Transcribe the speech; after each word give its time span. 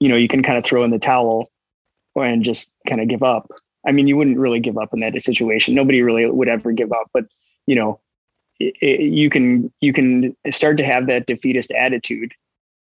you 0.00 0.08
know, 0.08 0.16
you 0.16 0.28
can 0.28 0.42
kind 0.42 0.56
of 0.56 0.64
throw 0.64 0.84
in 0.84 0.90
the 0.90 0.98
towel 0.98 1.48
and 2.14 2.44
just 2.44 2.70
kind 2.88 3.00
of 3.00 3.08
give 3.08 3.22
up. 3.22 3.50
I 3.86 3.92
mean, 3.92 4.06
you 4.06 4.16
wouldn't 4.16 4.38
really 4.38 4.60
give 4.60 4.78
up 4.78 4.92
in 4.92 5.00
that 5.00 5.20
situation. 5.22 5.74
Nobody 5.74 6.02
really 6.02 6.26
would 6.26 6.48
ever 6.48 6.72
give 6.72 6.92
up, 6.92 7.08
but 7.12 7.24
you 7.66 7.74
know, 7.74 8.00
it, 8.60 8.74
it, 8.80 9.00
you 9.00 9.30
can 9.30 9.72
you 9.80 9.92
can 9.92 10.36
start 10.50 10.76
to 10.78 10.84
have 10.84 11.06
that 11.06 11.26
defeatist 11.26 11.70
attitude, 11.70 12.32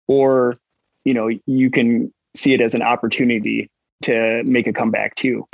or 0.08 0.58
you 1.04 1.14
know, 1.14 1.30
you 1.46 1.70
can 1.70 2.14
see 2.36 2.54
it 2.54 2.62
as 2.62 2.74
an 2.74 2.82
opportunity 2.82 3.70
to 4.04 4.44
make 4.44 4.68
a 4.68 4.74
comeback 4.74 5.16
too. 5.16 5.46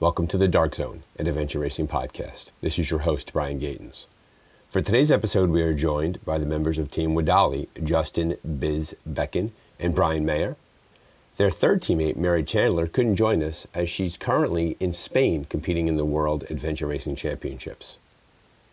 Welcome 0.00 0.26
to 0.28 0.38
the 0.38 0.48
Dark 0.48 0.74
Zone, 0.74 1.04
an 1.16 1.28
adventure 1.28 1.60
racing 1.60 1.86
podcast. 1.86 2.50
This 2.60 2.76
is 2.78 2.90
your 2.90 3.00
host, 3.00 3.32
Brian 3.32 3.60
Gatens. 3.60 4.06
For 4.72 4.80
today's 4.80 5.12
episode, 5.12 5.50
we 5.50 5.60
are 5.60 5.74
joined 5.74 6.24
by 6.24 6.38
the 6.38 6.46
members 6.46 6.78
of 6.78 6.90
Team 6.90 7.14
WEDALI, 7.14 7.68
Justin 7.84 8.38
Biz 8.58 8.96
Bakken 9.06 9.50
and 9.78 9.94
Brian 9.94 10.24
Mayer. 10.24 10.56
Their 11.36 11.50
third 11.50 11.82
teammate, 11.82 12.16
Mari 12.16 12.42
Chandler, 12.42 12.86
couldn't 12.86 13.16
join 13.16 13.42
us 13.42 13.66
as 13.74 13.90
she's 13.90 14.16
currently 14.16 14.78
in 14.80 14.92
Spain 14.92 15.44
competing 15.44 15.88
in 15.88 15.98
the 15.98 16.06
World 16.06 16.46
Adventure 16.48 16.86
Racing 16.86 17.16
Championships. 17.16 17.98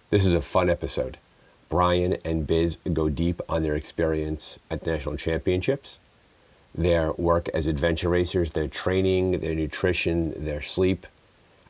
This 0.10 0.26
is 0.26 0.32
a 0.32 0.40
fun 0.40 0.70
episode. 0.70 1.18
Brian 1.68 2.16
and 2.24 2.48
Biz 2.48 2.78
go 2.94 3.10
deep 3.10 3.42
on 3.50 3.64
their 3.64 3.76
experience 3.76 4.58
at 4.72 4.86
the 4.86 4.92
national 4.92 5.18
championships, 5.18 6.00
their 6.74 7.12
work 7.12 7.50
as 7.50 7.68
adventure 7.68 8.08
racers, 8.08 8.52
their 8.52 8.70
training, 8.70 9.42
their 9.42 9.54
nutrition, 9.54 10.46
their 10.46 10.62
sleep, 10.62 11.06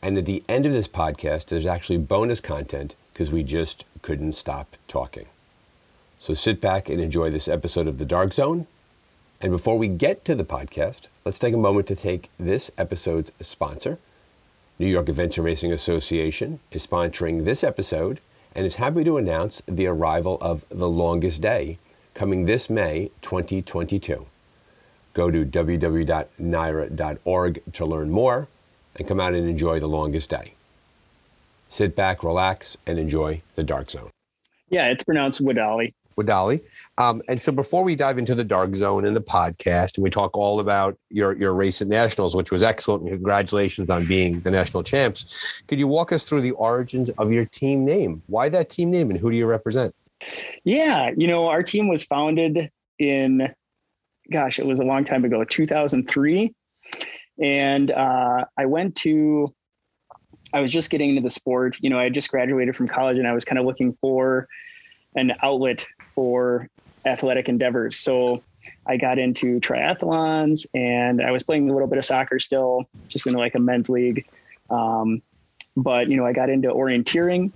and 0.04 0.20
at 0.20 0.26
the 0.26 0.44
end 0.48 0.68
of 0.68 0.72
this 0.72 0.88
podcast, 0.88 1.48
there's 1.48 1.66
actually 1.66 1.98
bonus 1.98 2.40
content 2.40 2.96
because 3.12 3.32
we 3.32 3.44
just 3.44 3.84
couldn't 4.02 4.34
stop 4.34 4.76
talking. 4.88 5.26
So 6.18 6.34
sit 6.34 6.60
back 6.60 6.90
and 6.90 7.00
enjoy 7.00 7.30
this 7.30 7.48
episode 7.48 7.88
of 7.88 7.98
The 7.98 8.06
Dark 8.06 8.34
Zone. 8.34 8.68
And 9.42 9.52
before 9.52 9.78
we 9.78 9.88
get 9.88 10.26
to 10.26 10.36
the 10.36 10.44
podcast, 10.44 11.08
let's 11.24 11.40
take 11.40 11.54
a 11.54 11.58
moment 11.58 11.88
to 11.88 11.96
take 11.96 12.30
this 12.38 12.72
episode's 12.78 13.32
sponsor. 13.42 13.98
New 14.78 14.88
York 14.88 15.08
Adventure 15.10 15.42
Racing 15.42 15.72
Association 15.72 16.60
is 16.72 16.86
sponsoring 16.86 17.46
this 17.46 17.64
episode 17.64 18.20
and 18.54 18.66
is 18.66 18.76
happy 18.76 19.04
to 19.04 19.18
announce 19.18 19.62
the 19.66 19.88
arrival 19.88 20.38
of 20.42 20.66
The 20.70 20.90
Longest 20.90 21.42
Day 21.42 21.78
coming 22.14 22.46
this 22.46 22.70
May 22.70 23.12
2022. 23.22 24.26
Go 25.14 25.32
to 25.32 25.46
www.nyara.org 25.46 27.74
to 27.74 27.86
learn 27.86 28.12
more 28.12 28.48
and 28.96 29.08
come 29.08 29.20
out 29.20 29.34
and 29.34 29.50
enjoy 29.50 29.80
the 29.80 29.88
longest 29.88 30.30
day. 30.30 30.54
Sit 31.70 31.96
back, 31.96 32.24
relax, 32.24 32.78
and 32.86 33.00
enjoy 33.00 33.42
the 33.56 33.64
dark 33.64 33.90
zone. 33.90 34.10
Yeah, 34.70 34.88
it's 34.88 35.04
pronounced 35.04 35.42
WEDALI. 35.42 35.94
WEDALI. 36.18 36.62
Um, 36.98 37.22
and 37.28 37.42
so 37.42 37.52
before 37.52 37.84
we 37.84 37.96
dive 37.96 38.18
into 38.18 38.36
the 38.36 38.44
dark 38.44 38.76
zone 38.76 39.06
and 39.06 39.16
the 39.16 39.22
podcast, 39.22 39.96
and 39.96 40.04
we 40.04 40.10
talk 40.10 40.38
all 40.38 40.60
about 40.60 40.98
your, 41.10 41.36
your 41.38 41.54
race 41.54 41.82
at 41.82 41.88
nationals, 41.88 42.36
which 42.36 42.52
was 42.52 42.62
excellent, 42.62 43.04
and 43.04 43.12
congratulations 43.12 43.90
on 43.90 44.06
being 44.06 44.42
the 44.42 44.52
national 44.52 44.84
champs, 44.84 45.34
could 45.68 45.80
you 45.80 45.88
walk 45.88 46.12
us 46.12 46.24
through 46.24 46.42
the 46.42 46.52
origins 46.52 47.10
of 47.12 47.32
your 47.32 47.46
team 47.46 47.86
name? 47.86 48.22
Why 48.28 48.50
that 48.50 48.70
team 48.70 48.92
name 48.92 49.10
and 49.10 49.20
who 49.20 49.32
do 49.32 49.38
you 49.38 49.48
represent? 49.48 49.96
Yeah, 50.64 51.12
you 51.16 51.28
know, 51.28 51.48
our 51.48 51.64
team 51.64 51.88
was 51.88 52.04
founded 52.04 52.70
in, 52.98 53.50
gosh, 54.32 54.60
it 54.60 54.66
was 54.66 54.80
a 54.80 54.84
long 54.84 55.06
time 55.06 55.24
ago, 55.24 55.44
2003. 55.44 56.54
And 57.42 57.92
uh, 57.92 58.46
I 58.58 58.66
went 58.66 58.98
to, 58.98 59.54
I 60.54 60.60
was 60.62 60.72
just 60.72 60.90
getting 60.90 61.10
into 61.10 61.22
the 61.22 61.30
sport. 61.30 61.78
You 61.82 61.90
know, 61.90 62.00
I 62.00 62.10
just 62.10 62.30
graduated 62.30 62.76
from 62.76 62.88
college 62.88 63.18
and 63.18 63.28
I 63.28 63.34
was 63.34 63.46
kind 63.46 63.60
of 63.60 63.66
looking 63.66 63.94
for 63.94 64.48
an 65.16 65.34
outlet 65.42 65.86
for 66.16 66.70
athletic 67.06 67.50
endeavors. 67.50 67.98
So 67.98 68.44
I 68.86 68.98
got 68.98 69.20
into 69.20 69.60
triathlons 69.60 70.66
and 70.74 71.22
I 71.22 71.32
was 71.32 71.44
playing 71.44 71.70
a 71.70 71.74
little 71.74 71.88
bit 71.88 71.98
of 71.98 72.06
soccer 72.06 72.40
still, 72.40 72.84
just 73.08 73.28
in 73.28 73.34
like 73.34 73.56
a 73.56 73.60
men's 73.60 73.90
league. 73.90 74.26
Um, 74.70 75.22
but, 75.78 76.10
you 76.10 76.18
know, 76.18 76.26
I 76.26 76.34
got 76.34 76.50
into 76.50 76.70
orienteering 76.70 77.52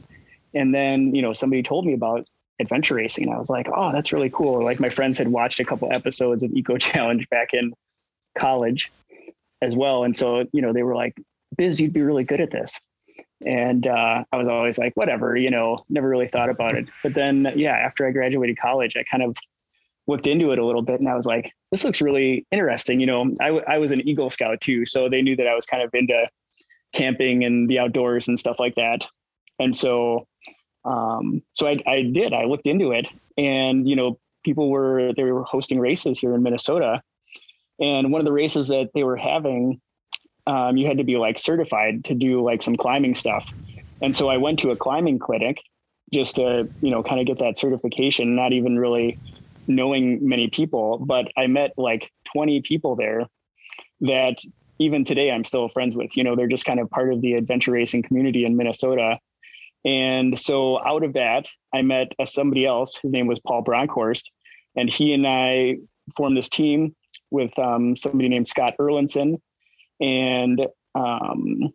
and 0.53 0.73
then, 0.73 1.13
you 1.16 1.22
know, 1.22 1.34
somebody 1.34 1.63
told 1.63 1.85
me 1.85 1.94
about 1.94 2.28
adventure 2.59 2.96
racing. 2.96 3.25
And 3.25 3.34
I 3.34 3.40
was 3.40 3.50
like, 3.50 3.67
oh, 3.73 3.91
that's 3.91 4.13
really 4.13 4.29
cool. 4.29 4.63
Like 4.63 4.79
my 4.79 4.90
friends 4.90 5.17
had 5.17 5.28
watched 5.28 5.59
a 5.59 5.66
couple 5.66 5.91
episodes 5.91 6.44
of 6.44 6.53
Eco 6.53 6.78
Challenge 6.78 7.28
back 7.29 7.53
in 7.53 7.73
college 8.35 8.91
as 9.62 9.75
well. 9.75 10.03
And 10.03 10.16
so, 10.16 10.46
you 10.51 10.62
know, 10.62 10.73
they 10.73 10.84
were 10.84 10.96
like, 10.96 11.19
Biz, 11.56 11.79
you'd 11.79 11.94
be 11.94 12.01
really 12.01 12.23
good 12.23 12.41
at 12.41 12.51
this. 12.51 12.79
And 13.45 13.87
uh, 13.87 14.23
I 14.31 14.37
was 14.37 14.47
always 14.47 14.77
like, 14.77 14.95
whatever, 14.95 15.35
you 15.35 15.49
know, 15.49 15.83
never 15.89 16.07
really 16.07 16.27
thought 16.27 16.49
about 16.49 16.75
it. 16.75 16.87
But 17.01 17.13
then, 17.13 17.51
yeah, 17.55 17.73
after 17.73 18.07
I 18.07 18.11
graduated 18.11 18.57
college, 18.57 18.95
I 18.95 19.03
kind 19.03 19.23
of 19.23 19.35
looked 20.07 20.27
into 20.27 20.51
it 20.51 20.59
a 20.59 20.65
little 20.65 20.81
bit 20.81 20.99
and 20.99 21.09
I 21.09 21.15
was 21.15 21.25
like, 21.25 21.51
this 21.71 21.83
looks 21.83 22.01
really 22.01 22.45
interesting. 22.51 22.99
You 22.99 23.05
know, 23.05 23.33
I, 23.41 23.47
w- 23.47 23.65
I 23.67 23.77
was 23.77 23.91
an 23.91 24.07
Eagle 24.07 24.29
Scout 24.29 24.59
too. 24.61 24.85
So 24.85 25.09
they 25.09 25.21
knew 25.21 25.35
that 25.37 25.47
I 25.47 25.55
was 25.55 25.65
kind 25.65 25.81
of 25.81 25.89
into 25.93 26.27
camping 26.93 27.43
and 27.43 27.69
the 27.69 27.79
outdoors 27.79 28.27
and 28.27 28.37
stuff 28.37 28.59
like 28.59 28.75
that. 28.75 29.05
And 29.59 29.75
so, 29.75 30.27
um, 30.85 31.41
so 31.53 31.67
I, 31.67 31.81
I 31.87 32.01
did, 32.03 32.33
I 32.33 32.45
looked 32.45 32.67
into 32.67 32.91
it 32.91 33.07
and, 33.37 33.87
you 33.87 33.95
know, 33.95 34.19
people 34.43 34.69
were, 34.69 35.13
they 35.15 35.23
were 35.23 35.43
hosting 35.43 35.79
races 35.79 36.19
here 36.19 36.35
in 36.35 36.43
Minnesota 36.43 37.01
and 37.79 38.11
one 38.11 38.21
of 38.21 38.25
the 38.25 38.31
races 38.31 38.67
that 38.67 38.89
they 38.93 39.03
were 39.03 39.15
having, 39.15 39.81
um, 40.47 40.77
you 40.77 40.87
had 40.87 40.97
to 40.97 41.03
be 41.03 41.17
like 41.17 41.39
certified 41.39 42.03
to 42.05 42.13
do 42.13 42.43
like 42.43 42.61
some 42.61 42.75
climbing 42.75 43.15
stuff. 43.15 43.49
And 44.01 44.15
so 44.15 44.29
I 44.29 44.37
went 44.37 44.59
to 44.59 44.71
a 44.71 44.75
climbing 44.75 45.19
clinic 45.19 45.61
just 46.13 46.35
to, 46.35 46.67
you 46.81 46.91
know, 46.91 47.01
kind 47.01 47.19
of 47.19 47.25
get 47.25 47.39
that 47.39 47.57
certification, 47.57 48.35
not 48.35 48.53
even 48.53 48.77
really 48.77 49.17
knowing 49.67 50.27
many 50.27 50.49
people, 50.49 50.99
but 50.99 51.27
I 51.37 51.47
met 51.47 51.71
like 51.77 52.11
20 52.33 52.61
people 52.61 52.95
there 52.95 53.25
that 54.01 54.35
even 54.79 55.05
today 55.05 55.31
I'm 55.31 55.43
still 55.45 55.69
friends 55.69 55.95
with. 55.95 56.15
You 56.17 56.23
know, 56.23 56.35
they're 56.35 56.47
just 56.47 56.65
kind 56.65 56.79
of 56.79 56.89
part 56.89 57.13
of 57.13 57.21
the 57.21 57.33
adventure 57.33 57.71
racing 57.71 58.03
community 58.03 58.45
in 58.45 58.57
Minnesota. 58.57 59.17
And 59.85 60.37
so 60.37 60.83
out 60.85 61.03
of 61.03 61.13
that, 61.13 61.49
I 61.73 61.81
met 61.81 62.13
uh, 62.19 62.25
somebody 62.25 62.65
else. 62.65 62.97
His 63.01 63.11
name 63.11 63.27
was 63.27 63.39
Paul 63.39 63.63
Bronkhorst, 63.63 64.23
and 64.75 64.89
he 64.89 65.13
and 65.13 65.27
I 65.27 65.77
formed 66.15 66.37
this 66.37 66.49
team 66.49 66.95
with 67.31 67.57
um, 67.59 67.95
somebody 67.95 68.29
named 68.29 68.47
Scott 68.47 68.75
Erlinson 68.79 69.41
and 70.03 70.68
um, 70.96 71.74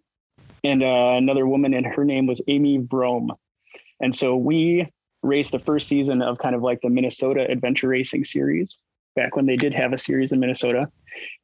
and 0.62 0.83
uh, 0.83 1.15
another 1.16 1.47
woman, 1.47 1.75
and 1.75 1.87
her 1.87 2.05
name 2.05 2.27
was 2.27 2.43
Amy 2.47 2.78
Vrome. 2.78 3.31
And 4.00 4.15
so 4.15 4.37
we 4.37 4.87
raced 5.22 5.53
the 5.53 5.59
first 5.59 5.89
season 5.89 6.22
of 6.22 6.39
kind 6.39 6.55
of 6.55 6.62
like 6.62 6.81
the 6.83 6.91
Minnesota 6.91 7.50
Adventure 7.50 7.89
Racing 7.89 8.25
Series 8.25 8.78
back 9.16 9.34
when 9.34 9.47
they 9.47 9.56
did 9.56 9.72
have 9.75 9.93
a 9.93 9.99
series 9.99 10.31
in 10.31 10.39
Minnesota, 10.39 10.89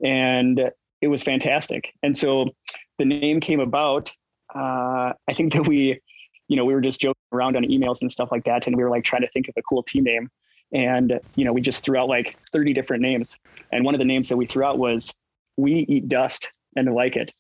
and 0.05 0.71
it 1.01 1.09
was 1.09 1.23
fantastic. 1.23 1.93
And 2.03 2.17
so 2.17 2.51
the 2.99 3.05
name 3.05 3.41
came 3.41 3.61
about. 3.61 4.13
Uh, 4.55 5.13
I 5.29 5.33
think 5.33 5.53
that 5.55 5.67
we, 5.67 6.01
you 6.49 6.57
know, 6.57 6.65
we 6.65 6.75
were 6.75 6.81
just 6.81 7.01
joking 7.01 7.21
around 7.33 7.57
on 7.57 7.65
emails 7.65 8.03
and 8.03 8.13
stuff 8.13 8.31
like 8.31 8.45
that, 8.45 8.67
and 8.67 8.77
we 8.77 8.85
were 8.85 8.91
like 8.91 9.05
trying 9.05 9.23
to 9.23 9.31
think 9.31 9.49
of 9.49 9.55
a 9.57 9.63
cool 9.63 9.83
team 9.83 10.05
name. 10.05 10.31
And, 10.73 11.21
you 11.37 11.45
know, 11.45 11.53
we 11.53 11.61
just 11.61 11.85
threw 11.85 11.99
out 11.99 12.09
like 12.09 12.37
30 12.53 12.73
different 12.73 13.01
names. 13.03 13.37
And 13.71 13.85
one 13.85 13.95
of 13.95 14.01
the 14.01 14.05
names 14.05 14.29
that 14.29 14.37
we 14.37 14.47
threw 14.47 14.65
out 14.65 14.79
was 14.79 15.13
We 15.57 15.87
Eat 15.89 16.09
Dust 16.09 16.51
and 16.77 16.93
Like 16.95 17.17
It. 17.17 17.33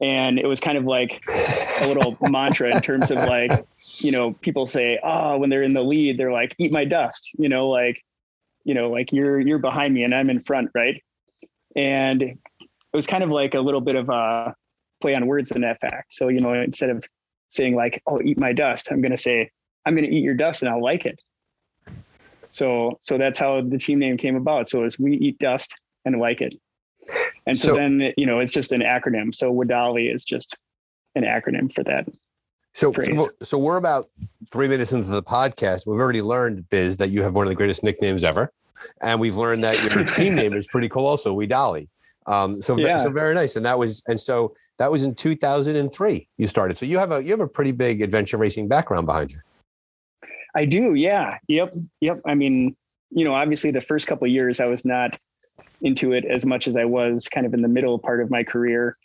And 0.00 0.38
it 0.38 0.46
was 0.46 0.60
kind 0.60 0.76
of 0.76 0.84
like 0.84 1.22
a 1.80 1.86
little 1.86 2.16
mantra 2.22 2.74
in 2.74 2.82
terms 2.82 3.10
of 3.10 3.18
like, 3.18 3.64
you 3.98 4.10
know, 4.10 4.32
people 4.32 4.66
say, 4.66 4.98
oh, 5.02 5.38
when 5.38 5.50
they're 5.50 5.62
in 5.62 5.74
the 5.74 5.82
lead, 5.82 6.18
they're 6.18 6.32
like, 6.32 6.54
eat 6.58 6.72
my 6.72 6.84
dust, 6.84 7.30
you 7.38 7.48
know, 7.48 7.68
like, 7.68 8.02
you 8.64 8.74
know, 8.74 8.90
like 8.90 9.12
you're 9.12 9.40
you're 9.40 9.58
behind 9.58 9.94
me 9.94 10.04
and 10.04 10.14
I'm 10.14 10.30
in 10.30 10.40
front, 10.40 10.70
right? 10.74 11.02
And 11.76 12.22
it 12.22 12.38
was 12.92 13.06
kind 13.06 13.22
of 13.22 13.30
like 13.30 13.54
a 13.54 13.60
little 13.60 13.80
bit 13.80 13.94
of 13.96 14.08
a 14.08 14.54
play 15.00 15.14
on 15.14 15.26
words 15.26 15.50
in 15.52 15.60
that 15.62 15.80
fact. 15.80 16.14
So, 16.14 16.28
you 16.28 16.40
know, 16.40 16.54
instead 16.54 16.90
of 16.90 17.04
saying 17.50 17.76
like, 17.76 18.02
oh, 18.06 18.20
eat 18.22 18.40
my 18.40 18.52
dust, 18.52 18.88
I'm 18.90 19.02
gonna 19.02 19.16
say, 19.16 19.50
I'm 19.86 19.94
gonna 19.94 20.08
eat 20.08 20.22
your 20.22 20.34
dust 20.34 20.62
and 20.62 20.70
I'll 20.70 20.82
like 20.82 21.06
it. 21.06 21.20
So 22.50 22.98
so 23.00 23.18
that's 23.18 23.38
how 23.38 23.60
the 23.62 23.78
team 23.78 23.98
name 23.98 24.16
came 24.16 24.36
about. 24.36 24.68
So 24.68 24.84
it's 24.84 24.98
we 24.98 25.16
eat 25.16 25.38
dust 25.38 25.74
and 26.04 26.18
like 26.18 26.40
it. 26.40 26.54
And 27.46 27.58
so, 27.58 27.68
so 27.68 27.74
then 27.76 28.12
you 28.16 28.26
know 28.26 28.40
it's 28.40 28.52
just 28.52 28.72
an 28.72 28.80
acronym. 28.80 29.34
So 29.34 29.52
WEDALI 29.52 30.12
is 30.12 30.24
just 30.24 30.56
an 31.14 31.24
acronym 31.24 31.72
for 31.72 31.82
that. 31.84 32.08
So, 32.72 32.92
so, 32.92 33.28
so 33.40 33.56
we're 33.56 33.76
about 33.76 34.10
three 34.50 34.66
minutes 34.66 34.92
into 34.92 35.10
the 35.10 35.22
podcast. 35.22 35.86
We've 35.86 36.00
already 36.00 36.22
learned, 36.22 36.68
Biz, 36.70 36.96
that 36.96 37.10
you 37.10 37.22
have 37.22 37.32
one 37.32 37.46
of 37.46 37.50
the 37.50 37.54
greatest 37.54 37.84
nicknames 37.84 38.24
ever, 38.24 38.52
and 39.00 39.20
we've 39.20 39.36
learned 39.36 39.62
that 39.62 39.94
your 39.94 40.04
team 40.14 40.34
name 40.34 40.54
is 40.54 40.66
pretty 40.66 40.88
cool, 40.88 41.06
also. 41.06 41.36
WEDALI. 41.36 41.88
Um, 42.26 42.60
so, 42.60 42.76
yeah. 42.76 42.96
so 42.96 43.10
very 43.10 43.34
nice. 43.34 43.54
And 43.54 43.64
that 43.64 43.78
was, 43.78 44.02
and 44.08 44.20
so 44.20 44.54
that 44.78 44.90
was 44.90 45.04
in 45.04 45.14
2003 45.14 46.28
you 46.36 46.46
started. 46.46 46.76
So 46.76 46.86
you 46.86 46.98
have 46.98 47.12
a 47.12 47.22
you 47.22 47.30
have 47.30 47.40
a 47.40 47.48
pretty 47.48 47.72
big 47.72 48.02
adventure 48.02 48.36
racing 48.36 48.68
background 48.68 49.06
behind 49.06 49.32
you. 49.32 49.38
I 50.54 50.64
do. 50.64 50.94
Yeah. 50.94 51.38
Yep. 51.48 51.74
Yep. 52.00 52.22
I 52.26 52.34
mean, 52.34 52.76
you 53.10 53.24
know, 53.24 53.34
obviously 53.34 53.70
the 53.70 53.80
first 53.80 54.06
couple 54.06 54.26
of 54.26 54.32
years 54.32 54.60
I 54.60 54.66
was 54.66 54.84
not 54.84 55.18
into 55.84 56.12
it 56.12 56.24
as 56.24 56.44
much 56.44 56.66
as 56.66 56.76
I 56.76 56.84
was 56.84 57.28
kind 57.28 57.46
of 57.46 57.54
in 57.54 57.62
the 57.62 57.68
middle 57.68 57.98
part 57.98 58.20
of 58.20 58.30
my 58.30 58.42
career. 58.42 58.96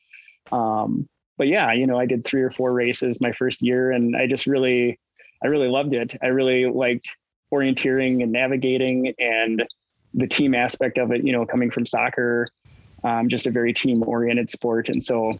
Um, 0.51 1.07
but 1.37 1.47
yeah, 1.47 1.71
you 1.71 1.85
know, 1.85 1.99
I 1.99 2.05
did 2.05 2.25
three 2.25 2.41
or 2.41 2.49
four 2.49 2.73
races 2.73 3.21
my 3.21 3.31
first 3.31 3.61
year 3.61 3.91
and 3.91 4.15
I 4.15 4.27
just 4.27 4.47
really, 4.47 4.97
I 5.43 5.47
really 5.47 5.67
loved 5.67 5.93
it. 5.93 6.15
I 6.21 6.27
really 6.27 6.65
liked 6.65 7.15
orienteering 7.53 8.23
and 8.23 8.31
navigating 8.31 9.13
and 9.19 9.65
the 10.13 10.27
team 10.27 10.55
aspect 10.55 10.97
of 10.97 11.11
it, 11.11 11.23
you 11.23 11.31
know, 11.31 11.45
coming 11.45 11.69
from 11.69 11.85
soccer, 11.85 12.49
um, 13.03 13.29
just 13.29 13.47
a 13.47 13.51
very 13.51 13.73
team 13.73 14.03
oriented 14.03 14.49
sport. 14.49 14.89
And 14.89 15.03
so 15.03 15.39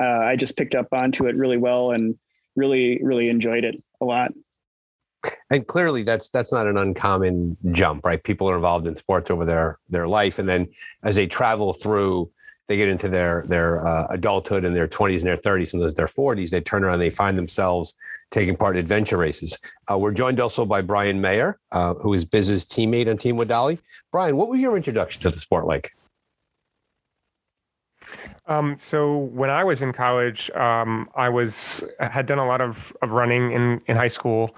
uh, 0.00 0.04
I 0.04 0.36
just 0.36 0.56
picked 0.56 0.74
up 0.74 0.88
onto 0.92 1.26
it 1.26 1.36
really 1.36 1.58
well 1.58 1.90
and 1.90 2.16
really, 2.56 3.00
really 3.02 3.28
enjoyed 3.28 3.64
it 3.64 3.82
a 4.00 4.04
lot. 4.04 4.32
And 5.50 5.66
clearly 5.66 6.02
that's 6.02 6.28
that's 6.28 6.52
not 6.52 6.66
an 6.66 6.76
uncommon 6.76 7.56
jump, 7.70 8.04
right? 8.04 8.22
People 8.22 8.48
are 8.48 8.56
involved 8.56 8.86
in 8.86 8.94
sports 8.94 9.30
over 9.30 9.44
their 9.44 9.78
their 9.88 10.08
life. 10.08 10.38
And 10.38 10.48
then 10.48 10.68
as 11.02 11.14
they 11.14 11.26
travel 11.26 11.72
through 11.72 12.30
they 12.68 12.76
get 12.76 12.88
into 12.88 13.08
their 13.08 13.44
their 13.48 13.86
uh, 13.86 14.06
adulthood 14.10 14.64
and 14.64 14.74
their 14.74 14.88
20s 14.88 15.20
and 15.20 15.28
their 15.28 15.36
30s, 15.36 15.58
and 15.58 15.68
sometimes 15.70 15.94
their 15.94 16.06
40s, 16.06 16.50
they 16.50 16.60
turn 16.60 16.84
around, 16.84 17.00
they 17.00 17.10
find 17.10 17.36
themselves 17.36 17.94
taking 18.30 18.56
part 18.56 18.76
in 18.76 18.80
adventure 18.80 19.18
races. 19.18 19.58
Uh, 19.90 19.98
we're 19.98 20.12
joined 20.12 20.40
also 20.40 20.64
by 20.64 20.80
Brian 20.80 21.20
Mayer, 21.20 21.58
uh, 21.72 21.94
who 21.94 22.14
is 22.14 22.24
Biz's 22.24 22.64
teammate 22.64 23.10
on 23.10 23.18
Team 23.18 23.36
WEDALI. 23.36 23.78
Brian, 24.10 24.36
what 24.36 24.48
was 24.48 24.62
your 24.62 24.76
introduction 24.76 25.20
to 25.22 25.30
the 25.30 25.36
sport 25.36 25.66
like? 25.66 25.94
Um, 28.46 28.76
so 28.78 29.18
when 29.18 29.50
I 29.50 29.62
was 29.62 29.82
in 29.82 29.92
college, 29.92 30.50
um, 30.50 31.08
I 31.14 31.28
was 31.28 31.84
had 32.00 32.26
done 32.26 32.38
a 32.38 32.46
lot 32.46 32.60
of, 32.60 32.92
of 33.00 33.12
running 33.12 33.52
in, 33.52 33.80
in 33.86 33.96
high 33.96 34.08
school, 34.08 34.56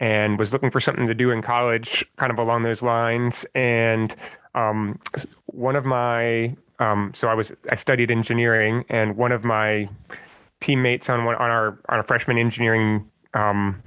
and 0.00 0.38
was 0.38 0.52
looking 0.52 0.70
for 0.70 0.80
something 0.80 1.06
to 1.06 1.14
do 1.14 1.30
in 1.30 1.40
college, 1.40 2.04
kind 2.16 2.32
of 2.32 2.38
along 2.38 2.64
those 2.64 2.82
lines. 2.82 3.46
And 3.54 4.14
um, 4.54 4.98
one 5.46 5.76
of 5.76 5.84
my 5.84 6.56
um, 6.80 7.12
so 7.14 7.28
I 7.28 7.34
was 7.34 7.52
I 7.70 7.76
studied 7.76 8.10
engineering, 8.10 8.84
and 8.88 9.16
one 9.16 9.32
of 9.32 9.44
my 9.44 9.88
teammates 10.60 11.08
on 11.08 11.24
one 11.24 11.36
on 11.36 11.50
our 11.50 11.78
on 11.88 12.00
a 12.00 12.02
freshman 12.02 12.36
engineering 12.36 13.08
um, 13.34 13.80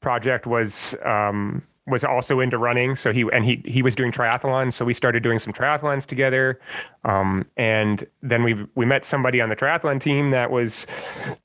project 0.00 0.46
was 0.46 0.96
um, 1.04 1.62
was 1.86 2.02
also 2.02 2.40
into 2.40 2.58
running. 2.58 2.96
So 2.96 3.12
he 3.12 3.24
and 3.32 3.44
he 3.44 3.62
he 3.64 3.82
was 3.82 3.94
doing 3.94 4.10
triathlons. 4.10 4.72
So 4.72 4.84
we 4.84 4.94
started 4.94 5.22
doing 5.22 5.38
some 5.38 5.52
triathlons 5.52 6.06
together. 6.06 6.58
Um, 7.04 7.46
and 7.56 8.06
then 8.22 8.42
we 8.42 8.66
we 8.74 8.86
met 8.86 9.04
somebody 9.04 9.40
on 9.40 9.48
the 9.48 9.56
triathlon 9.56 10.00
team 10.00 10.30
that 10.30 10.50
was 10.50 10.86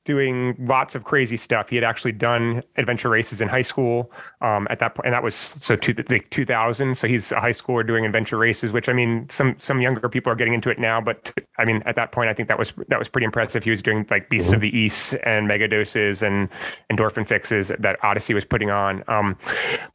doing 0.05 0.55
lots 0.59 0.95
of 0.95 1.03
crazy 1.03 1.37
stuff. 1.37 1.69
He 1.69 1.75
had 1.75 1.83
actually 1.83 2.13
done 2.13 2.63
adventure 2.77 3.09
races 3.09 3.41
in 3.41 3.47
high 3.47 3.61
school 3.61 4.11
um, 4.41 4.67
at 4.69 4.79
that 4.79 4.95
point, 4.95 5.07
and 5.07 5.13
that 5.13 5.23
was 5.23 5.35
so 5.35 5.75
two, 5.75 5.93
the 5.93 6.19
2000. 6.29 6.95
So 6.95 7.07
he's 7.07 7.31
a 7.31 7.39
high 7.39 7.51
schooler 7.51 7.85
doing 7.85 8.05
adventure 8.05 8.37
races, 8.37 8.71
which 8.71 8.89
I 8.89 8.93
mean, 8.93 9.27
some 9.29 9.55
some 9.59 9.81
younger 9.81 10.07
people 10.09 10.31
are 10.31 10.35
getting 10.35 10.53
into 10.53 10.69
it 10.69 10.79
now, 10.79 11.01
but 11.01 11.33
I 11.57 11.65
mean, 11.65 11.83
at 11.85 11.95
that 11.95 12.11
point, 12.11 12.29
I 12.29 12.33
think 12.33 12.47
that 12.47 12.57
was 12.57 12.73
that 12.87 12.97
was 12.97 13.09
pretty 13.09 13.25
impressive. 13.25 13.63
He 13.63 13.69
was 13.69 13.81
doing 13.81 14.05
like 14.09 14.29
Beasts 14.29 14.53
of 14.53 14.61
the 14.61 14.75
East 14.75 15.15
and 15.23 15.47
Mega 15.47 15.67
Doses 15.67 16.23
and 16.23 16.49
endorphin 16.91 17.27
fixes 17.27 17.71
that 17.79 17.97
Odyssey 18.03 18.33
was 18.33 18.45
putting 18.45 18.69
on. 18.69 19.03
Um, 19.07 19.37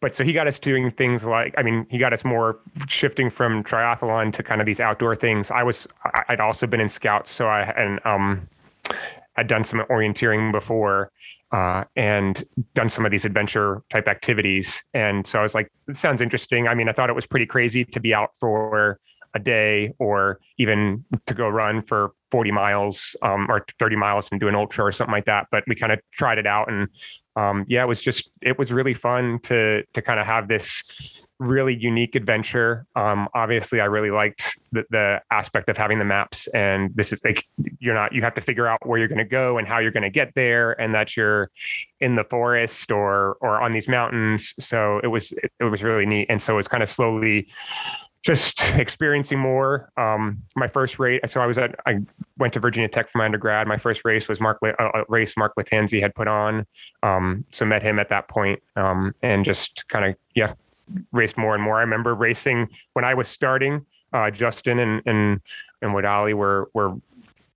but 0.00 0.14
so 0.14 0.24
he 0.24 0.32
got 0.32 0.46
us 0.46 0.58
doing 0.58 0.90
things 0.90 1.24
like, 1.24 1.54
I 1.56 1.62
mean, 1.62 1.86
he 1.90 1.98
got 1.98 2.12
us 2.12 2.24
more 2.24 2.58
shifting 2.88 3.30
from 3.30 3.64
triathlon 3.64 4.32
to 4.34 4.42
kind 4.42 4.60
of 4.60 4.66
these 4.66 4.80
outdoor 4.80 5.16
things. 5.16 5.50
I 5.54 5.62
was, 5.62 5.86
I'd 6.28 6.40
also 6.40 6.66
been 6.66 6.80
in 6.80 6.88
scouts, 6.88 7.30
so 7.30 7.46
I 7.46 7.62
and 7.62 8.00
um, 8.04 8.48
I'd 9.36 9.48
done 9.48 9.64
some 9.64 9.80
orienteering 9.90 10.52
before. 10.52 11.10
Uh, 11.52 11.84
and 11.94 12.44
done 12.74 12.88
some 12.88 13.06
of 13.06 13.12
these 13.12 13.24
adventure 13.24 13.80
type 13.88 14.08
activities. 14.08 14.82
And 14.92 15.24
so 15.24 15.38
I 15.38 15.42
was 15.42 15.54
like, 15.54 15.70
sounds 15.92 16.20
interesting. 16.20 16.66
I 16.66 16.74
mean, 16.74 16.88
I 16.88 16.92
thought 16.92 17.10
it 17.10 17.14
was 17.14 17.26
pretty 17.26 17.46
crazy 17.46 17.84
to 17.84 18.00
be 18.00 18.12
out 18.12 18.30
for 18.40 18.98
a 19.34 19.38
day 19.38 19.92
or 20.00 20.40
even 20.58 21.04
to 21.26 21.34
go 21.34 21.48
run 21.48 21.82
for 21.82 22.12
40 22.32 22.50
miles 22.50 23.14
um, 23.22 23.46
or 23.48 23.64
30 23.78 23.94
miles 23.94 24.28
and 24.32 24.40
do 24.40 24.48
an 24.48 24.56
ultra 24.56 24.84
or 24.84 24.90
something 24.90 25.12
like 25.12 25.26
that. 25.26 25.46
But 25.52 25.62
we 25.68 25.76
kind 25.76 25.92
of 25.92 26.00
tried 26.12 26.38
it 26.38 26.46
out 26.46 26.72
and 26.72 26.88
um, 27.36 27.64
yeah, 27.68 27.82
it 27.84 27.86
was 27.86 28.02
just, 28.02 28.30
it 28.42 28.58
was 28.58 28.72
really 28.72 28.94
fun 28.94 29.38
to, 29.44 29.84
to 29.92 30.02
kind 30.02 30.18
of 30.18 30.26
have 30.26 30.48
this 30.48 30.82
really 31.38 31.74
unique 31.74 32.14
adventure. 32.14 32.86
Um, 32.94 33.28
obviously 33.34 33.80
I 33.80 33.86
really 33.86 34.10
liked 34.10 34.58
the, 34.72 34.84
the, 34.90 35.20
aspect 35.30 35.68
of 35.68 35.76
having 35.76 35.98
the 35.98 36.04
maps 36.04 36.46
and 36.48 36.94
this 36.94 37.12
is 37.12 37.20
like, 37.24 37.44
you're 37.78 37.94
not, 37.94 38.12
you 38.12 38.22
have 38.22 38.34
to 38.34 38.40
figure 38.40 38.66
out 38.66 38.86
where 38.86 38.98
you're 38.98 39.08
going 39.08 39.18
to 39.18 39.24
go 39.24 39.58
and 39.58 39.66
how 39.66 39.78
you're 39.78 39.90
going 39.90 40.04
to 40.04 40.10
get 40.10 40.32
there 40.34 40.80
and 40.80 40.94
that 40.94 41.16
you're 41.16 41.50
in 42.00 42.14
the 42.14 42.24
forest 42.24 42.92
or, 42.92 43.36
or 43.40 43.60
on 43.60 43.72
these 43.72 43.88
mountains. 43.88 44.54
So 44.58 45.00
it 45.02 45.08
was, 45.08 45.32
it, 45.32 45.50
it 45.60 45.64
was 45.64 45.82
really 45.82 46.06
neat. 46.06 46.26
And 46.30 46.40
so 46.40 46.58
it's 46.58 46.68
kind 46.68 46.82
of 46.82 46.88
slowly, 46.88 47.48
just 48.24 48.62
experiencing 48.74 49.38
more. 49.38 49.90
Um, 49.96 50.42
my 50.56 50.66
first 50.66 50.98
race, 50.98 51.20
so 51.26 51.40
I 51.40 51.46
was 51.46 51.58
at, 51.58 51.74
I 51.86 51.98
went 52.38 52.54
to 52.54 52.60
Virginia 52.60 52.88
Tech 52.88 53.08
for 53.08 53.18
my 53.18 53.26
undergrad. 53.26 53.68
My 53.68 53.76
first 53.76 54.04
race 54.04 54.28
was 54.28 54.40
Mark, 54.40 54.58
a 54.64 54.82
uh, 54.82 55.04
race 55.08 55.36
Mark 55.36 55.52
Lattanzi 55.58 56.00
had 56.00 56.14
put 56.14 56.26
on. 56.26 56.66
Um, 57.02 57.44
so 57.52 57.66
met 57.66 57.82
him 57.82 57.98
at 57.98 58.08
that 58.08 58.28
point, 58.28 58.62
um, 58.76 59.14
and 59.22 59.44
just 59.44 59.86
kind 59.88 60.06
of, 60.06 60.16
yeah, 60.34 60.54
raced 61.12 61.36
more 61.36 61.54
and 61.54 61.62
more. 61.62 61.78
I 61.78 61.80
remember 61.80 62.14
racing 62.14 62.68
when 62.92 63.04
I 63.04 63.14
was 63.14 63.28
starting, 63.28 63.86
uh, 64.12 64.30
Justin 64.30 64.78
and, 64.78 65.02
and, 65.06 65.40
and 65.82 65.92
WEDALI 65.92 66.34
were, 66.34 66.70
were 66.74 66.94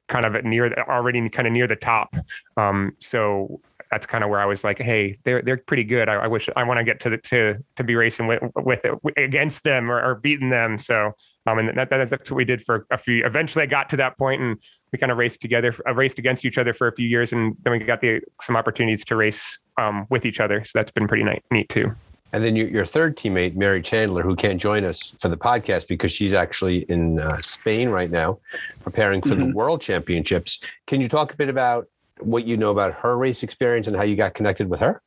kind 0.08 0.25
of 0.25 0.44
near 0.44 0.72
already 0.88 1.28
kind 1.28 1.46
of 1.46 1.52
near 1.52 1.66
the 1.66 1.76
top. 1.76 2.16
Um, 2.56 2.96
so 2.98 3.60
that's 3.90 4.06
kind 4.06 4.22
of 4.22 4.30
where 4.30 4.40
I 4.40 4.46
was 4.46 4.64
like, 4.64 4.78
hey, 4.78 5.19
they're 5.25 5.42
they're 5.42 5.56
pretty 5.56 5.84
good. 5.84 6.08
I, 6.08 6.14
I 6.14 6.26
wish 6.26 6.48
I 6.56 6.64
want 6.64 6.78
to 6.78 6.84
get 6.84 7.00
to 7.00 7.10
the 7.10 7.19
to 7.19 7.64
to 7.76 7.84
be 7.84 7.94
racing 7.94 8.26
with 8.26 8.42
with 8.56 8.80
against 9.16 9.64
them 9.64 9.90
or, 9.90 10.02
or 10.02 10.14
beating 10.16 10.50
them. 10.50 10.78
So 10.78 11.12
um, 11.46 11.58
and 11.58 11.78
that, 11.78 11.88
that, 11.88 12.10
that's 12.10 12.30
what 12.30 12.36
we 12.36 12.44
did 12.44 12.62
for 12.62 12.86
a 12.90 12.98
few. 12.98 13.25
Eventually, 13.25 13.62
I 13.62 13.66
got 13.66 13.88
to 13.90 13.96
that 13.96 14.19
point, 14.19 14.42
and 14.42 14.58
we 14.92 14.98
kind 14.98 15.10
of 15.10 15.16
raced 15.16 15.40
together, 15.40 15.75
uh, 15.88 15.94
raced 15.94 16.19
against 16.19 16.44
each 16.44 16.58
other 16.58 16.75
for 16.75 16.88
a 16.88 16.94
few 16.94 17.08
years, 17.08 17.32
and 17.32 17.56
then 17.62 17.72
we 17.72 17.78
got 17.78 18.02
the 18.02 18.20
some 18.42 18.56
opportunities 18.56 19.04
to 19.06 19.16
race 19.16 19.58
um, 19.78 20.06
with 20.10 20.26
each 20.26 20.40
other. 20.40 20.62
So 20.64 20.78
that's 20.78 20.90
been 20.90 21.08
pretty 21.08 21.25
neat, 21.25 21.42
neat 21.50 21.69
too. 21.70 21.94
And 22.32 22.44
then 22.44 22.56
your, 22.56 22.69
your 22.69 22.84
third 22.84 23.16
teammate, 23.16 23.56
Mari 23.56 23.80
Chandler, 23.80 24.22
who 24.22 24.36
can't 24.36 24.60
join 24.60 24.84
us 24.84 25.14
for 25.19 25.28
the 25.28 25.36
podcast 25.36 25.88
because 25.88 26.12
she's 26.12 26.34
actually 26.34 26.80
in 26.90 27.20
uh, 27.20 27.40
Spain 27.40 27.88
right 27.88 28.10
now, 28.10 28.38
preparing 28.80 29.22
for 29.22 29.30
mm-hmm. 29.30 29.48
the 29.48 29.54
World 29.54 29.80
Championships. 29.80 30.60
Can 30.86 31.00
you 31.00 31.08
talk 31.08 31.32
a 31.32 31.36
bit 31.36 31.48
about 31.48 31.88
what 32.20 32.46
you 32.46 32.56
know 32.56 32.70
about 32.70 32.92
her 32.94 33.16
race 33.16 33.42
experience 33.42 33.86
and 33.86 33.96
how 33.96 34.02
you 34.02 34.16
got 34.16 34.34
connected 34.34 34.69
with 34.69 34.80
her? 34.80 35.00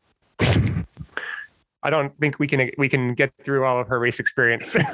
I 1.83 1.89
don't 1.89 2.15
think 2.19 2.37
we 2.37 2.47
can 2.47 2.69
we 2.77 2.87
can 2.87 3.15
get 3.15 3.31
through 3.43 3.65
all 3.65 3.81
of 3.81 3.87
her 3.87 3.99
race 3.99 4.19
experience. 4.19 4.75
it's 4.75 4.93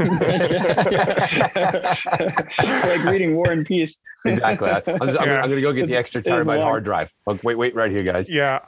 like 2.59 3.03
reading 3.03 3.35
War 3.35 3.51
and 3.51 3.65
Peace. 3.65 3.99
exactly. 4.23 4.69
I'm, 4.69 5.01
I'm, 5.01 5.09
yeah. 5.09 5.41
I'm 5.41 5.49
going 5.49 5.57
to 5.57 5.61
go 5.61 5.73
get 5.73 5.87
the 5.87 5.97
extra 5.97 6.21
terabyte 6.21 6.61
hard 6.61 6.85
drive. 6.85 7.13
wait, 7.43 7.57
wait, 7.57 7.75
right 7.75 7.91
here, 7.91 8.03
guys. 8.03 8.31
Yeah, 8.31 8.59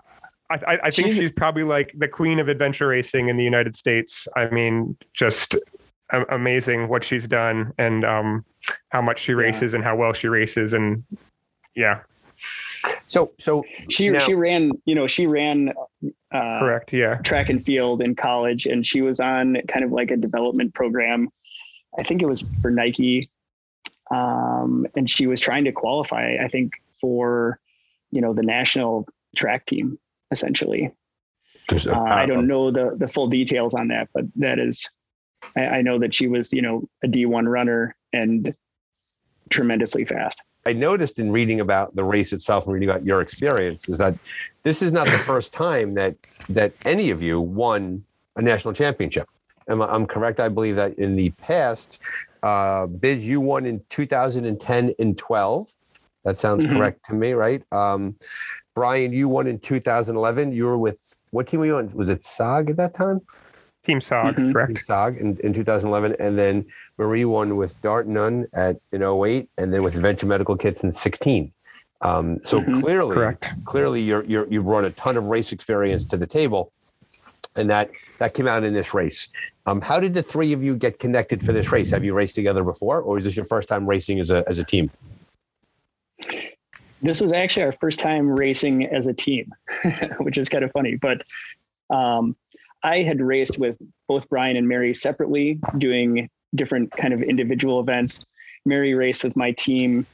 I, 0.49 0.79
I, 0.83 0.89
think 0.89 1.09
she's, 1.09 1.17
she's, 1.17 1.31
probably 1.31 1.63
like 1.63 1.93
the 1.95 2.07
queen 2.07 2.39
of 2.39 2.47
adventure 2.47 2.87
racing 2.87 3.29
in 3.29 3.37
the 3.37 3.43
United 3.43 3.75
States. 3.75 4.27
I 4.35 4.49
mean, 4.49 4.97
just 5.13 5.55
amazing 6.29 6.87
what 6.87 7.03
she's 7.03 7.27
done 7.27 7.71
and 7.77 8.03
um, 8.03 8.45
how 8.89 9.01
much 9.01 9.19
she 9.19 9.33
races 9.33 9.73
yeah. 9.73 9.77
and 9.77 9.83
how 9.83 9.95
well 9.95 10.13
she 10.13 10.27
races, 10.27 10.73
and 10.73 11.03
yeah. 11.75 11.99
So, 13.07 13.31
so 13.39 13.63
she 13.89 14.09
now, 14.09 14.19
she 14.19 14.33
ran, 14.33 14.71
you 14.85 14.95
know, 14.95 15.07
she 15.07 15.27
ran 15.27 15.73
uh, 16.33 16.59
correct, 16.59 16.93
yeah, 16.93 17.15
track 17.17 17.49
and 17.49 17.63
field 17.63 18.01
in 18.01 18.15
college, 18.15 18.65
and 18.65 18.85
she 18.85 19.01
was 19.01 19.19
on 19.19 19.57
kind 19.67 19.85
of 19.85 19.91
like 19.91 20.09
a 20.09 20.17
development 20.17 20.73
program. 20.73 21.29
I 21.97 22.03
think 22.03 22.21
it 22.21 22.27
was 22.27 22.43
for 22.61 22.71
Nike, 22.71 23.29
um, 24.09 24.87
and 24.95 25.07
she 25.09 25.27
was 25.27 25.39
trying 25.39 25.65
to 25.65 25.71
qualify. 25.71 26.37
I 26.41 26.47
think 26.47 26.73
for 26.99 27.59
you 28.09 28.21
know 28.21 28.33
the 28.33 28.43
national 28.43 29.07
track 29.35 29.67
team 29.67 29.99
essentially. 30.31 30.91
Uh, 31.71 31.99
I 32.01 32.25
don't 32.25 32.47
know 32.47 32.71
the 32.71 32.95
the 32.97 33.07
full 33.07 33.27
details 33.27 33.75
on 33.75 33.89
that, 33.89 34.09
but 34.13 34.25
that 34.37 34.57
is, 34.57 34.89
I, 35.55 35.65
I 35.65 35.81
know 35.81 35.99
that 35.99 36.15
she 36.15 36.27
was 36.27 36.51
you 36.51 36.61
know 36.61 36.87
a 37.03 37.07
D 37.07 37.25
one 37.25 37.47
runner 37.47 37.95
and 38.11 38.55
tremendously 39.49 40.05
fast. 40.05 40.41
I 40.65 40.73
noticed 40.73 41.19
in 41.19 41.31
reading 41.31 41.61
about 41.61 41.95
the 41.95 42.03
race 42.03 42.33
itself 42.33 42.65
and 42.65 42.73
reading 42.73 42.89
about 42.89 43.05
your 43.05 43.21
experience 43.21 43.87
is 43.87 43.97
that 43.97 44.17
this 44.63 44.81
is 44.81 44.91
not 44.91 45.05
the 45.07 45.17
first 45.25 45.53
time 45.53 45.93
that 45.93 46.15
that 46.49 46.73
any 46.85 47.11
of 47.11 47.21
you 47.21 47.39
won 47.39 48.03
a 48.35 48.41
national 48.41 48.73
championship. 48.73 49.27
Am 49.67 49.81
I, 49.81 49.87
I'm 49.87 50.05
correct? 50.05 50.39
I 50.39 50.49
believe 50.49 50.75
that 50.75 50.97
in 50.97 51.15
the 51.15 51.29
past, 51.31 52.01
uh, 52.43 52.87
Biz, 52.87 53.27
you 53.27 53.41
won 53.41 53.65
in 53.65 53.81
2010 53.89 54.93
and 54.97 55.17
12. 55.17 55.71
That 56.25 56.39
sounds 56.39 56.65
mm-hmm. 56.65 56.75
correct 56.75 57.05
to 57.05 57.13
me, 57.13 57.33
right? 57.33 57.63
Um, 57.71 58.15
Brian, 58.75 59.11
you 59.13 59.27
won 59.27 59.47
in 59.47 59.59
2011. 59.59 60.51
You 60.51 60.65
were 60.65 60.77
with 60.77 61.17
what 61.31 61.47
team 61.47 61.59
were 61.59 61.65
you 61.65 61.77
on? 61.77 61.89
Was 61.93 62.09
it 62.09 62.23
SOG 62.23 62.69
at 62.69 62.77
that 62.77 62.93
time? 62.93 63.21
Team 63.83 63.99
SOG, 63.99 64.35
mm-hmm. 64.35 64.51
correct? 64.51 64.75
Team 64.75 64.83
SOG 64.87 65.17
in, 65.17 65.37
in 65.39 65.53
2011, 65.53 66.15
and 66.19 66.37
then 66.37 66.65
Mari 66.97 67.25
won 67.25 67.55
with 67.55 67.79
Dart 67.81 68.07
Nuun 68.07 68.45
at 68.53 68.77
in 68.91 69.03
08, 69.03 69.49
and 69.57 69.73
then 69.73 69.83
with 69.83 69.95
Adventure 69.95 70.25
Medical 70.25 70.55
Kits 70.55 70.83
in 70.83 70.91
16. 70.91 71.51
Um, 72.01 72.39
so 72.43 72.61
mm-hmm. 72.61 72.79
clearly, 72.81 73.13
correct. 73.13 73.49
clearly, 73.65 74.01
you're, 74.01 74.23
you're, 74.25 74.49
you 74.49 74.63
brought 74.63 74.85
a 74.85 74.91
ton 74.91 75.17
of 75.17 75.25
race 75.25 75.51
experience 75.51 76.05
to 76.05 76.17
the 76.17 76.27
table, 76.27 76.71
and 77.55 77.69
that 77.69 77.89
that 78.19 78.33
came 78.33 78.47
out 78.47 78.63
in 78.63 78.73
this 78.73 78.93
race. 78.93 79.29
Um, 79.65 79.81
how 79.81 79.99
did 79.99 80.13
the 80.13 80.23
three 80.23 80.53
of 80.53 80.63
you 80.63 80.77
get 80.77 80.99
connected 80.99 81.43
for 81.43 81.51
this 81.51 81.71
race? 81.71 81.91
Have 81.91 82.03
you 82.03 82.13
raced 82.13 82.35
together 82.35 82.63
before, 82.63 83.01
or 83.01 83.17
is 83.17 83.23
this 83.23 83.35
your 83.35 83.45
first 83.45 83.67
time 83.67 83.85
racing 83.85 84.19
as 84.19 84.29
a 84.29 84.43
as 84.47 84.59
a 84.59 84.63
team? 84.63 84.91
This 87.01 87.21
was 87.21 87.31
actually 87.31 87.63
our 87.63 87.71
first 87.71 87.99
time 87.99 88.29
racing 88.29 88.85
as 88.85 89.07
a 89.07 89.13
team, 89.13 89.53
which 90.19 90.37
is 90.37 90.49
kind 90.49 90.63
of 90.63 90.71
funny. 90.71 90.95
But 90.95 91.23
um, 91.89 92.35
I 92.83 93.03
had 93.03 93.21
raced 93.21 93.57
with 93.57 93.77
both 94.07 94.29
Brian 94.29 94.57
and 94.57 94.67
Mari 94.67 94.93
separately, 94.93 95.59
doing 95.77 96.29
different 96.55 96.91
kind 96.91 97.13
of 97.13 97.21
individual 97.21 97.79
events. 97.79 98.25
Mari 98.65 98.93
raced 98.93 99.23
with 99.23 99.35
my 99.35 99.51
team, 99.51 100.05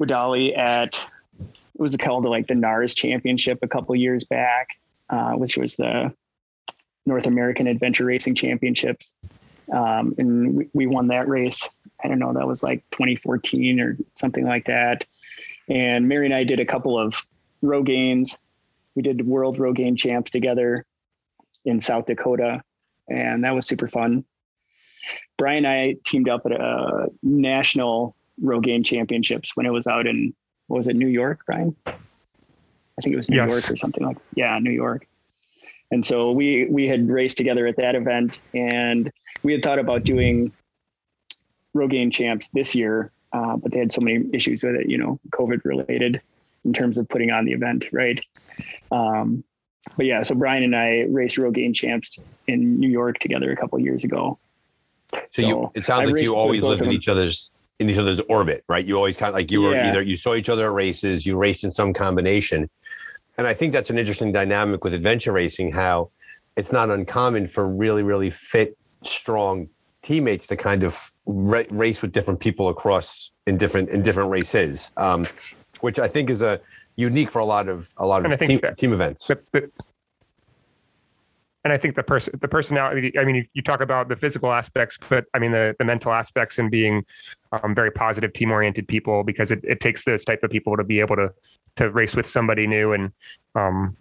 WEDALI, 0.00 0.56
at 0.56 1.00
it 1.38 1.80
was 1.80 1.96
called 1.96 2.24
like 2.24 2.46
the 2.46 2.54
NARS 2.54 2.94
Championship 2.94 3.58
a 3.62 3.68
couple 3.68 3.94
years 3.94 4.24
back, 4.24 4.68
uh, 5.10 5.32
which 5.32 5.58
was 5.58 5.76
the 5.76 6.10
North 7.04 7.26
American 7.26 7.66
Adventure 7.66 8.06
Racing 8.06 8.34
Championships. 8.34 9.12
Um, 9.72 10.14
and 10.16 10.54
we, 10.54 10.68
we 10.72 10.86
won 10.86 11.08
that 11.08 11.28
race. 11.28 11.68
I 12.02 12.08
don't 12.08 12.18
know, 12.18 12.32
that 12.32 12.46
was 12.46 12.62
like 12.62 12.82
2014 12.92 13.80
or 13.80 13.96
something 14.14 14.46
like 14.46 14.66
that. 14.66 15.04
And 15.68 16.08
Mari 16.08 16.26
and 16.26 16.34
I 16.34 16.44
did 16.44 16.60
a 16.60 16.66
couple 16.66 16.98
of 16.98 17.14
Rogaines. 17.62 18.36
We 18.94 19.02
did 19.02 19.26
World 19.26 19.58
Rogaine 19.58 19.98
Champs 19.98 20.30
together 20.30 20.84
in 21.64 21.80
South 21.80 22.06
Dakota, 22.06 22.62
and 23.08 23.44
that 23.44 23.54
was 23.54 23.66
super 23.66 23.88
fun. 23.88 24.24
Brian 25.38 25.64
and 25.64 25.66
I 25.66 25.96
teamed 26.04 26.28
up 26.28 26.42
at 26.46 26.52
a 26.52 27.08
national 27.22 28.16
Rogaine 28.42 28.84
Championships 28.84 29.56
when 29.56 29.66
it 29.66 29.70
was 29.70 29.86
out 29.86 30.06
in 30.06 30.34
was 30.68 30.88
it 30.88 30.96
New 30.96 31.08
York, 31.08 31.40
Brian? 31.46 31.76
I 31.86 33.02
think 33.02 33.12
it 33.12 33.16
was 33.16 33.28
New 33.28 33.36
yes. 33.36 33.50
York 33.50 33.70
or 33.70 33.76
something 33.76 34.04
like 34.04 34.18
yeah, 34.34 34.58
New 34.58 34.70
York. 34.70 35.06
And 35.90 36.04
so 36.04 36.32
we 36.32 36.66
we 36.68 36.88
had 36.88 37.08
raced 37.08 37.36
together 37.36 37.66
at 37.66 37.76
that 37.76 37.94
event, 37.94 38.40
and 38.54 39.12
we 39.42 39.52
had 39.52 39.62
thought 39.62 39.78
about 39.78 40.04
doing 40.04 40.52
Rogaine 41.74 42.12
Champs 42.12 42.48
this 42.48 42.74
year, 42.74 43.12
uh, 43.36 43.56
but 43.56 43.70
they 43.72 43.78
had 43.78 43.92
so 43.92 44.00
many 44.00 44.24
issues 44.32 44.62
with 44.62 44.76
it, 44.76 44.88
you 44.88 44.96
know, 44.96 45.20
COVID 45.30 45.60
related, 45.64 46.20
in 46.64 46.72
terms 46.72 46.96
of 46.98 47.06
putting 47.08 47.30
on 47.30 47.44
the 47.44 47.52
event, 47.52 47.84
right? 47.92 48.18
Um, 48.90 49.44
but 49.96 50.06
yeah, 50.06 50.22
so 50.22 50.34
Brian 50.34 50.62
and 50.62 50.74
I 50.74 51.06
raced 51.08 51.36
Rogaine 51.36 51.74
Champs 51.74 52.18
in 52.46 52.80
New 52.80 52.88
York 52.88 53.18
together 53.18 53.52
a 53.52 53.56
couple 53.56 53.78
years 53.78 54.04
ago. 54.04 54.38
So, 55.12 55.20
so 55.30 55.42
you, 55.48 55.70
it 55.74 55.84
sounds 55.84 56.08
I 56.08 56.12
like 56.12 56.24
you 56.24 56.34
always 56.34 56.62
lived 56.62 56.82
in 56.82 56.90
each 56.90 57.08
other's 57.08 57.52
in 57.78 57.90
each 57.90 57.98
other's 57.98 58.20
orbit, 58.20 58.64
right? 58.68 58.84
You 58.86 58.96
always 58.96 59.18
kind 59.18 59.28
of 59.28 59.34
like 59.34 59.50
you 59.50 59.60
were 59.60 59.74
yeah. 59.74 59.90
either 59.90 60.02
you 60.02 60.16
saw 60.16 60.34
each 60.34 60.48
other 60.48 60.66
at 60.66 60.72
races, 60.72 61.26
you 61.26 61.36
raced 61.36 61.62
in 61.62 61.70
some 61.70 61.92
combination. 61.92 62.70
And 63.36 63.46
I 63.46 63.52
think 63.52 63.74
that's 63.74 63.90
an 63.90 63.98
interesting 63.98 64.32
dynamic 64.32 64.82
with 64.82 64.94
adventure 64.94 65.32
racing, 65.32 65.72
how 65.72 66.10
it's 66.56 66.72
not 66.72 66.88
uncommon 66.90 67.48
for 67.48 67.68
really, 67.68 68.02
really 68.02 68.30
fit, 68.30 68.78
strong 69.02 69.68
teammates 70.06 70.46
to 70.46 70.56
kind 70.56 70.84
of 70.84 71.12
ra- 71.26 71.64
race 71.70 72.00
with 72.00 72.12
different 72.12 72.38
people 72.38 72.68
across 72.68 73.32
in 73.46 73.58
different 73.58 73.90
in 73.90 74.02
different 74.02 74.30
races, 74.30 74.92
um, 74.96 75.26
which 75.80 75.98
I 75.98 76.06
think 76.06 76.30
is 76.30 76.42
a 76.42 76.60
unique 76.94 77.28
for 77.30 77.40
a 77.40 77.44
lot 77.44 77.68
of 77.68 77.92
a 77.96 78.06
lot 78.06 78.24
of 78.24 78.38
team, 78.38 78.60
team 78.76 78.92
events. 78.92 79.26
The, 79.26 79.40
the, 79.50 79.70
and 81.64 81.72
I 81.72 81.78
think 81.78 81.96
the 81.96 82.04
person, 82.04 82.38
the 82.40 82.46
personality. 82.46 83.18
I 83.18 83.24
mean, 83.24 83.34
you, 83.34 83.44
you, 83.54 83.62
talk 83.62 83.80
about 83.80 84.08
the 84.08 84.14
physical 84.14 84.52
aspects, 84.52 84.96
but 85.08 85.24
I 85.34 85.40
mean 85.40 85.50
the 85.50 85.74
the 85.80 85.84
mental 85.84 86.12
aspects 86.12 86.60
and 86.60 86.70
being 86.70 87.04
um, 87.50 87.74
very 87.74 87.90
positive, 87.90 88.32
team 88.32 88.52
oriented 88.52 88.86
people 88.86 89.24
because 89.24 89.50
it, 89.50 89.60
it 89.64 89.80
takes 89.80 90.04
those 90.04 90.24
type 90.24 90.44
of 90.44 90.50
people 90.50 90.76
to 90.76 90.84
be 90.84 91.00
able 91.00 91.16
to 91.16 91.32
to 91.74 91.90
race 91.90 92.14
with 92.14 92.26
somebody 92.26 92.68
new 92.68 92.92
and 92.92 93.12
um 93.56 93.96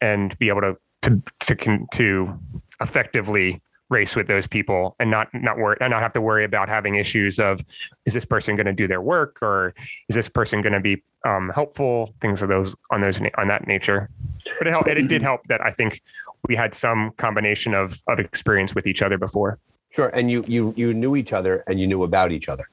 and 0.00 0.38
be 0.38 0.48
able 0.48 0.60
to 0.60 0.76
to 1.02 1.20
to 1.40 1.86
to 1.92 2.38
effectively 2.80 3.60
race 3.90 4.14
with 4.14 4.26
those 4.26 4.46
people 4.46 4.94
and 4.98 5.10
not 5.10 5.28
not 5.32 5.56
worry 5.58 5.76
and 5.80 5.90
not 5.90 6.02
have 6.02 6.12
to 6.12 6.20
worry 6.20 6.44
about 6.44 6.68
having 6.68 6.96
issues 6.96 7.38
of 7.38 7.60
is 8.04 8.14
this 8.14 8.24
person 8.24 8.56
going 8.56 8.66
to 8.66 8.72
do 8.72 8.86
their 8.86 9.00
work 9.00 9.38
or 9.42 9.74
is 10.08 10.14
this 10.14 10.28
person 10.28 10.60
going 10.62 10.72
to 10.72 10.80
be 10.80 11.02
um, 11.26 11.50
helpful? 11.54 12.14
Things 12.20 12.42
of 12.42 12.48
those 12.48 12.74
on 12.90 13.00
those 13.00 13.20
on 13.36 13.48
that 13.48 13.66
nature. 13.66 14.10
But 14.58 14.66
it 14.66 14.70
helped 14.70 14.88
it 14.88 15.08
did 15.08 15.22
help 15.22 15.42
that 15.48 15.60
i 15.60 15.70
think 15.70 16.02
we 16.48 16.54
had 16.54 16.74
some 16.74 17.12
combination 17.16 17.74
of 17.74 18.00
of 18.08 18.18
experience 18.18 18.74
with 18.74 18.86
each 18.86 19.02
other 19.02 19.18
before. 19.18 19.58
Sure 19.90 20.10
and 20.14 20.30
you 20.30 20.44
you 20.46 20.74
you 20.76 20.92
knew 20.94 21.16
each 21.16 21.32
other 21.32 21.64
and 21.66 21.80
you 21.80 21.86
knew 21.86 22.02
about 22.02 22.32
each 22.32 22.48
other. 22.48 22.68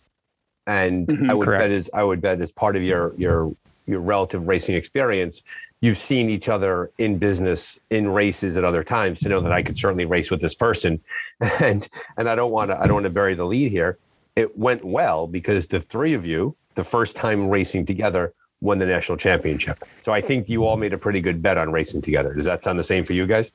And 0.67 1.07
mm-hmm, 1.07 1.29
i 1.29 1.33
would 1.33 1.45
correct. 1.45 1.61
bet 1.61 1.71
as 1.71 1.89
i 1.93 2.03
would 2.03 2.21
bet 2.21 2.41
as 2.41 2.51
part 2.51 2.75
of 2.75 2.83
your 2.83 3.13
your 3.17 3.55
your 3.85 4.01
relative 4.01 4.47
racing 4.47 4.75
experience 4.75 5.43
you've 5.81 5.97
seen 5.97 6.29
each 6.29 6.49
other 6.49 6.91
in 6.97 7.17
business 7.17 7.79
in 7.89 8.09
races 8.09 8.57
at 8.57 8.63
other 8.63 8.83
times 8.83 9.19
to 9.21 9.29
know 9.29 9.39
that 9.41 9.51
I 9.51 9.61
could 9.61 9.77
certainly 9.77 10.05
race 10.05 10.31
with 10.31 10.41
this 10.41 10.55
person. 10.55 11.01
And 11.61 11.87
and 12.17 12.29
I 12.29 12.35
don't 12.35 12.51
want 12.51 12.71
to 12.71 12.79
I 12.79 12.85
don't 12.85 12.93
want 12.93 13.03
to 13.05 13.09
bury 13.09 13.33
the 13.33 13.45
lead 13.45 13.69
here. 13.69 13.97
It 14.37 14.57
went 14.57 14.85
well 14.85 15.27
because 15.27 15.67
the 15.67 15.81
three 15.81 16.13
of 16.13 16.25
you, 16.25 16.55
the 16.75 16.83
first 16.83 17.17
time 17.17 17.49
racing 17.49 17.85
together, 17.85 18.33
won 18.61 18.79
the 18.79 18.85
national 18.85 19.17
championship. 19.17 19.83
So 20.01 20.13
I 20.13 20.21
think 20.21 20.47
you 20.47 20.65
all 20.65 20.77
made 20.77 20.93
a 20.93 20.97
pretty 20.97 21.19
good 21.19 21.41
bet 21.41 21.57
on 21.57 21.71
racing 21.71 22.01
together. 22.01 22.33
Does 22.33 22.45
that 22.45 22.63
sound 22.63 22.79
the 22.79 22.83
same 22.83 23.03
for 23.03 23.13
you 23.13 23.27
guys? 23.27 23.53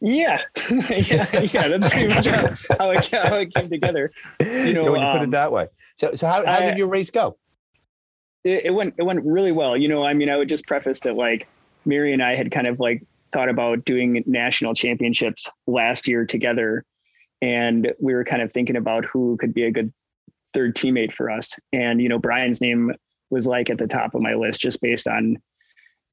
Yeah, 0.00 0.42
yeah, 0.70 1.26
yeah. 1.40 1.68
That's 1.68 1.90
pretty 1.90 2.14
much 2.14 2.26
how, 2.26 2.54
how, 2.78 2.90
it, 2.92 3.06
how 3.10 3.34
it 3.34 3.52
came 3.52 3.68
together. 3.68 4.12
You 4.40 4.72
know, 4.74 4.92
when 4.92 5.00
you 5.00 5.06
um, 5.06 5.12
put 5.12 5.22
it 5.22 5.24
um, 5.24 5.30
that 5.30 5.50
way. 5.50 5.66
So, 5.96 6.14
so 6.14 6.28
how, 6.28 6.46
how 6.46 6.52
I, 6.52 6.60
did 6.60 6.78
your 6.78 6.88
race 6.88 7.10
go? 7.10 7.36
It, 8.48 8.66
it 8.66 8.70
went 8.70 8.94
it 8.98 9.02
went 9.02 9.24
really 9.24 9.52
well. 9.52 9.76
You 9.76 9.88
know, 9.88 10.04
I 10.04 10.14
mean, 10.14 10.30
I 10.30 10.36
would 10.36 10.48
just 10.48 10.66
preface 10.66 11.00
that 11.00 11.14
like 11.14 11.48
Mari 11.84 12.12
and 12.12 12.22
I 12.22 12.36
had 12.36 12.50
kind 12.50 12.66
of 12.66 12.80
like 12.80 13.04
thought 13.32 13.48
about 13.48 13.84
doing 13.84 14.22
national 14.26 14.74
championships 14.74 15.48
last 15.66 16.08
year 16.08 16.24
together, 16.24 16.84
and 17.42 17.92
we 18.00 18.14
were 18.14 18.24
kind 18.24 18.42
of 18.42 18.52
thinking 18.52 18.76
about 18.76 19.04
who 19.04 19.36
could 19.36 19.52
be 19.52 19.64
a 19.64 19.70
good 19.70 19.92
third 20.54 20.74
teammate 20.74 21.12
for 21.12 21.30
us. 21.30 21.54
And 21.72 22.00
you 22.00 22.08
know, 22.08 22.18
Brian's 22.18 22.60
name 22.60 22.94
was 23.30 23.46
like 23.46 23.68
at 23.68 23.78
the 23.78 23.86
top 23.86 24.14
of 24.14 24.22
my 24.22 24.34
list 24.34 24.60
just 24.60 24.80
based 24.80 25.06
on 25.06 25.36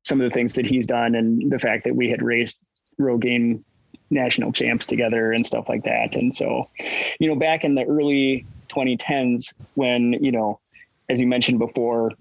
some 0.04 0.22
of 0.22 0.30
the 0.30 0.34
things 0.34 0.54
that 0.54 0.66
he's 0.66 0.86
done 0.86 1.16
and 1.16 1.52
the 1.52 1.60
fact 1.60 1.84
that 1.86 1.96
we 1.96 2.10
had 2.10 2.22
raced 2.22 2.60
Rogaine 3.00 3.64
national 4.10 4.52
champs 4.52 4.86
together 4.86 5.32
and 5.32 5.46
stuff 5.46 5.68
like 5.68 5.84
that. 5.84 6.16
And 6.16 6.34
so, 6.34 6.66
you 7.20 7.28
know, 7.28 7.36
back 7.36 7.64
in 7.64 7.76
the 7.76 7.84
early 7.86 8.46
2010s 8.70 9.54
when, 9.74 10.14
you 10.14 10.32
know, 10.32 10.60
as 11.10 11.22
you 11.22 11.28
mentioned 11.28 11.60
before, 11.60 12.12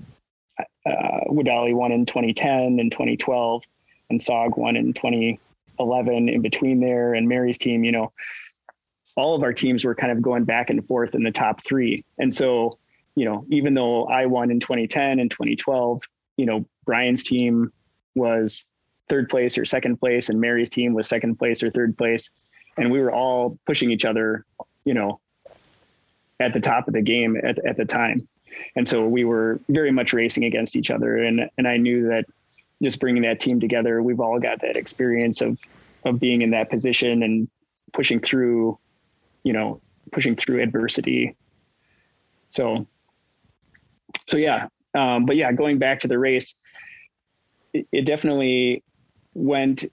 uh, 0.59 1.21
WEDALI 1.29 1.75
won 1.75 1.93
in 1.93 2.07
2010 2.07 2.79
and 2.79 2.91
2012, 2.93 3.65
and 4.11 4.21
SOG 4.21 4.57
won 4.57 4.77
in 4.77 4.93
2011. 4.93 6.29
In 6.29 6.43
between 6.43 6.81
there, 6.81 7.15
and 7.15 7.29
Mari's 7.29 7.59
team, 7.59 7.85
you 7.85 7.93
know, 7.93 8.13
all 9.17 9.35
of 9.35 9.43
our 9.43 9.53
teams 9.53 9.85
were 9.85 9.95
kind 9.95 10.13
of 10.13 10.21
going 10.21 10.45
back 10.45 10.71
and 10.71 10.87
forth 10.87 11.15
in 11.15 11.23
the 11.23 11.31
top 11.31 11.63
three. 11.63 12.05
And 12.19 12.33
so, 12.33 12.79
you 13.15 13.25
know, 13.25 13.47
even 13.51 13.75
though 13.75 14.07
I 14.07 14.27
won 14.27 14.51
in 14.51 14.61
2010 14.61 15.21
and 15.21 15.31
2012, 15.31 16.03
you 16.37 16.47
know, 16.47 16.67
Brian's 16.85 17.23
team 17.23 17.73
was 18.15 18.67
third 19.09 19.29
place 19.29 19.57
or 19.57 19.65
second 19.65 19.99
place, 19.99 20.29
and 20.29 20.41
Mari's 20.41 20.71
team 20.71 20.95
was 20.95 21.09
second 21.09 21.37
place 21.37 21.63
or 21.63 21.71
third 21.71 21.97
place, 21.97 22.31
and 22.77 22.91
we 22.91 23.01
were 23.01 23.13
all 23.13 23.59
pushing 23.67 23.91
each 23.91 24.05
other, 24.05 24.45
you 24.85 24.95
know, 24.95 25.21
at 26.41 26.53
the 26.53 26.61
top 26.61 26.89
of 26.89 26.95
the 26.95 27.03
game 27.03 27.37
at, 27.37 27.65
at 27.65 27.77
the 27.77 27.85
time 27.85 28.29
and 28.77 28.87
so 28.87 29.07
we 29.07 29.25
were 29.25 29.61
very 29.69 29.91
much 29.91 30.13
racing 30.13 30.45
against 30.45 30.77
each 30.77 30.91
other. 30.91 31.17
And 31.17 31.49
and 31.59 31.69
I 31.69 31.77
knew 31.77 32.09
that 32.09 32.25
just 32.83 33.01
bringing 33.01 33.23
that 33.23 33.41
team 33.41 33.61
together 33.61 34.03
we've 34.03 34.21
all 34.21 34.39
got 34.41 34.61
that 34.61 34.77
experience 34.77 35.41
of 35.41 35.61
of 36.05 36.21
being 36.21 36.43
in 36.43 36.51
that 36.51 36.71
position 36.71 37.23
and 37.23 37.49
pushing 37.93 38.21
through 38.21 38.79
you 39.43 39.53
know 39.53 39.81
pushing 40.13 40.37
through 40.37 40.63
adversity. 40.63 41.37
So 42.49 42.87
so 44.27 44.37
yeah 44.37 44.69
um, 44.95 45.27
but 45.27 45.37
yeah 45.37 45.53
going 45.53 45.79
back 45.79 46.01
to 46.01 46.09
the 46.09 46.19
race 46.19 46.55
it, 47.73 47.87
it 47.93 48.07
definitely 48.07 48.83
went 49.35 49.85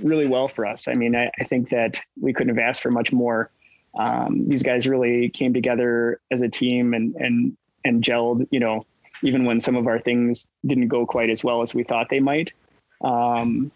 really 0.00 0.26
well 0.26 0.48
for 0.48 0.66
us. 0.66 0.88
I 0.88 0.94
mean 0.94 1.14
I, 1.14 1.30
I 1.38 1.44
think 1.44 1.68
that 1.70 2.00
we 2.20 2.32
couldn't 2.32 2.56
have 2.56 2.66
asked 2.66 2.82
for 2.82 2.90
much 2.90 3.12
more 3.12 3.50
um, 3.96 4.48
these 4.48 4.62
guys 4.62 4.86
really 4.86 5.28
came 5.30 5.54
together 5.54 6.20
as 6.30 6.42
a 6.42 6.48
team 6.48 6.94
and 6.94 7.14
and 7.16 7.56
and 7.84 8.02
gelled. 8.02 8.46
You 8.50 8.60
know, 8.60 8.84
even 9.22 9.44
when 9.44 9.60
some 9.60 9.76
of 9.76 9.86
our 9.86 9.98
things 9.98 10.48
didn't 10.66 10.88
go 10.88 11.06
quite 11.06 11.30
as 11.30 11.42
well 11.42 11.62
as 11.62 11.74
we 11.74 11.82
thought 11.82 12.08
they 12.10 12.20
might, 12.20 12.52
um, 13.02 13.70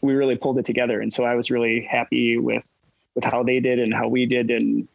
we 0.00 0.14
really 0.14 0.36
pulled 0.36 0.58
it 0.58 0.64
together. 0.64 1.00
And 1.00 1.12
so 1.12 1.24
I 1.24 1.34
was 1.34 1.50
really 1.50 1.82
happy 1.82 2.38
with 2.38 2.66
with 3.14 3.24
how 3.24 3.42
they 3.42 3.60
did 3.60 3.78
and 3.78 3.92
how 3.92 4.08
we 4.08 4.26
did. 4.26 4.50
And 4.50 4.88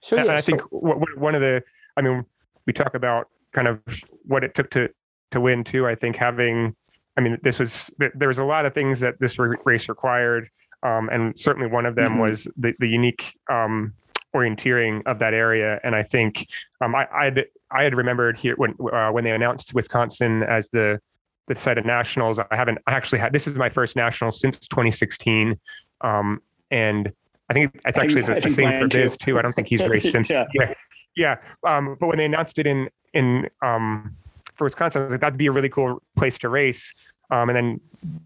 so 0.00 0.16
yeah, 0.16 0.32
I 0.32 0.40
so, 0.40 0.52
think 0.52 0.62
one 0.70 1.34
of 1.34 1.40
the, 1.40 1.62
I 1.96 2.02
mean, 2.02 2.24
we 2.66 2.72
talk 2.72 2.94
about 2.94 3.28
kind 3.52 3.68
of 3.68 3.80
what 4.24 4.44
it 4.44 4.54
took 4.54 4.70
to 4.70 4.88
to 5.32 5.40
win 5.40 5.64
too. 5.64 5.86
I 5.86 5.94
think 5.94 6.16
having, 6.16 6.74
I 7.16 7.20
mean, 7.20 7.38
this 7.42 7.58
was 7.58 7.90
there 7.98 8.28
was 8.28 8.38
a 8.38 8.44
lot 8.44 8.64
of 8.66 8.74
things 8.74 9.00
that 9.00 9.18
this 9.20 9.38
race 9.38 9.88
required. 9.88 10.48
Um, 10.82 11.08
and 11.10 11.38
certainly 11.38 11.68
one 11.68 11.86
of 11.86 11.94
them 11.94 12.12
mm-hmm. 12.12 12.22
was 12.22 12.48
the, 12.56 12.74
the 12.78 12.88
unique 12.88 13.34
um, 13.50 13.94
orienteering 14.34 15.02
of 15.06 15.18
that 15.20 15.34
area. 15.34 15.80
And 15.84 15.94
I 15.94 16.02
think 16.02 16.48
um, 16.80 16.94
I 16.94 17.06
I'd, 17.12 17.44
I 17.70 17.84
had 17.84 17.94
remembered 17.94 18.38
here 18.38 18.54
when 18.56 18.74
uh, 18.92 19.10
when 19.10 19.24
they 19.24 19.30
announced 19.30 19.74
Wisconsin 19.74 20.42
as 20.42 20.68
the 20.70 21.00
the 21.48 21.56
site 21.56 21.78
of 21.78 21.84
nationals. 21.84 22.38
I 22.38 22.46
haven't 22.50 22.78
I 22.86 22.92
actually 22.92 23.18
had 23.18 23.32
this 23.32 23.46
is 23.46 23.54
my 23.54 23.68
first 23.68 23.96
national 23.96 24.32
since 24.32 24.58
2016, 24.60 25.58
um, 26.00 26.42
and 26.70 27.12
I 27.48 27.52
think 27.52 27.80
it's 27.84 27.98
actually 27.98 28.22
the 28.22 28.48
same 28.48 28.72
for 28.78 28.88
Biz 28.88 29.16
too. 29.16 29.38
I 29.38 29.42
don't 29.42 29.52
think 29.52 29.68
he's 29.68 29.86
raced 29.86 30.10
since. 30.12 30.30
yeah. 30.30 30.46
yeah. 30.54 30.74
Yeah, 31.14 31.36
um, 31.66 31.96
but 32.00 32.06
when 32.06 32.16
they 32.16 32.24
announced 32.24 32.58
it 32.58 32.66
in 32.66 32.88
in 33.12 33.48
um, 33.60 34.16
for 34.54 34.64
Wisconsin, 34.64 35.02
I 35.02 35.04
was 35.04 35.12
like, 35.12 35.20
that'd 35.20 35.38
be 35.38 35.46
a 35.46 35.52
really 35.52 35.68
cool 35.68 36.02
place 36.16 36.38
to 36.38 36.48
race. 36.48 36.94
Um, 37.32 37.48
and 37.48 37.56
then 37.56 37.80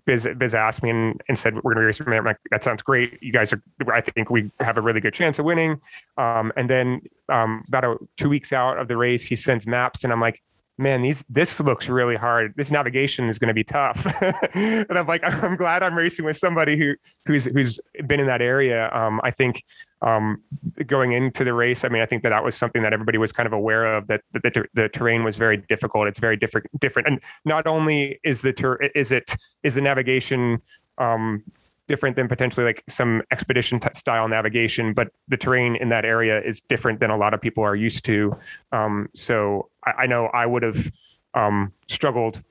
Biz, 0.04 0.28
Biz 0.36 0.54
asked 0.54 0.82
me 0.82 0.90
and, 0.90 1.22
and 1.28 1.38
said, 1.38 1.54
we're 1.54 1.74
going 1.74 1.76
to 1.76 1.80
race 1.86 1.98
be 1.98 2.04
racing. 2.04 2.18
I'm 2.18 2.24
like, 2.24 2.38
that 2.50 2.64
sounds 2.64 2.82
great. 2.82 3.22
You 3.22 3.32
guys 3.32 3.52
are, 3.52 3.62
I 3.92 4.00
think 4.00 4.30
we 4.30 4.50
have 4.60 4.76
a 4.76 4.80
really 4.80 5.00
good 5.00 5.14
chance 5.14 5.38
of 5.38 5.44
winning. 5.44 5.80
Um, 6.18 6.52
and 6.56 6.68
then 6.68 7.02
um, 7.28 7.64
about 7.68 7.84
a, 7.84 7.96
two 8.16 8.28
weeks 8.28 8.52
out 8.52 8.78
of 8.78 8.88
the 8.88 8.96
race, 8.96 9.24
he 9.24 9.36
sends 9.36 9.66
maps 9.66 10.02
and 10.02 10.12
I'm 10.12 10.20
like, 10.20 10.42
man, 10.78 11.02
these 11.02 11.24
this 11.28 11.58
looks 11.60 11.88
really 11.88 12.16
hard. 12.16 12.52
This 12.56 12.70
navigation 12.70 13.28
is 13.28 13.38
going 13.38 13.48
to 13.48 13.54
be 13.54 13.64
tough. 13.64 14.06
and 14.54 14.86
I'm 14.90 15.06
like, 15.06 15.22
I'm 15.24 15.56
glad 15.56 15.82
I'm 15.82 15.94
racing 15.94 16.24
with 16.24 16.36
somebody 16.36 16.78
who 16.78 16.94
who's 17.26 17.44
who's 17.46 17.80
been 18.06 18.20
in 18.20 18.26
that 18.26 18.42
area. 18.42 18.90
Um, 18.92 19.20
I 19.24 19.30
think 19.30 19.64
um, 20.02 20.42
going 20.86 21.12
into 21.12 21.44
the 21.44 21.54
race, 21.54 21.84
I 21.84 21.88
mean, 21.88 22.02
I 22.02 22.06
think 22.06 22.22
that 22.22 22.30
that 22.30 22.44
was 22.44 22.54
something 22.54 22.82
that 22.82 22.92
everybody 22.92 23.18
was 23.18 23.32
kind 23.32 23.46
of 23.46 23.52
aware 23.52 23.96
of 23.96 24.06
that, 24.08 24.20
that 24.32 24.42
the, 24.42 24.66
the 24.74 24.88
terrain 24.88 25.24
was 25.24 25.36
very 25.36 25.56
difficult. 25.56 26.06
It's 26.08 26.18
very 26.18 26.36
different, 26.36 26.66
different, 26.78 27.08
and 27.08 27.20
not 27.44 27.66
only 27.66 28.20
is 28.22 28.42
the 28.42 28.52
ter- 28.52 28.76
is 28.94 29.12
it 29.12 29.34
is 29.62 29.74
the 29.74 29.80
navigation 29.80 30.60
um, 30.98 31.42
different 31.88 32.16
than 32.16 32.28
potentially 32.28 32.66
like 32.66 32.82
some 32.88 33.22
expedition 33.30 33.80
t- 33.80 33.88
style 33.94 34.28
navigation, 34.28 34.92
but 34.92 35.08
the 35.28 35.36
terrain 35.36 35.76
in 35.76 35.88
that 35.90 36.04
area 36.04 36.40
is 36.42 36.60
different 36.60 37.00
than 37.00 37.10
a 37.10 37.16
lot 37.16 37.34
of 37.34 37.40
people 37.40 37.64
are 37.64 37.76
used 37.76 38.04
to. 38.04 38.36
Um, 38.72 39.08
so 39.14 39.68
I, 39.84 39.90
I, 40.02 40.06
know 40.06 40.26
I 40.26 40.46
would 40.46 40.62
have 40.62 40.90
um, 41.34 41.72
struggled 41.88 42.42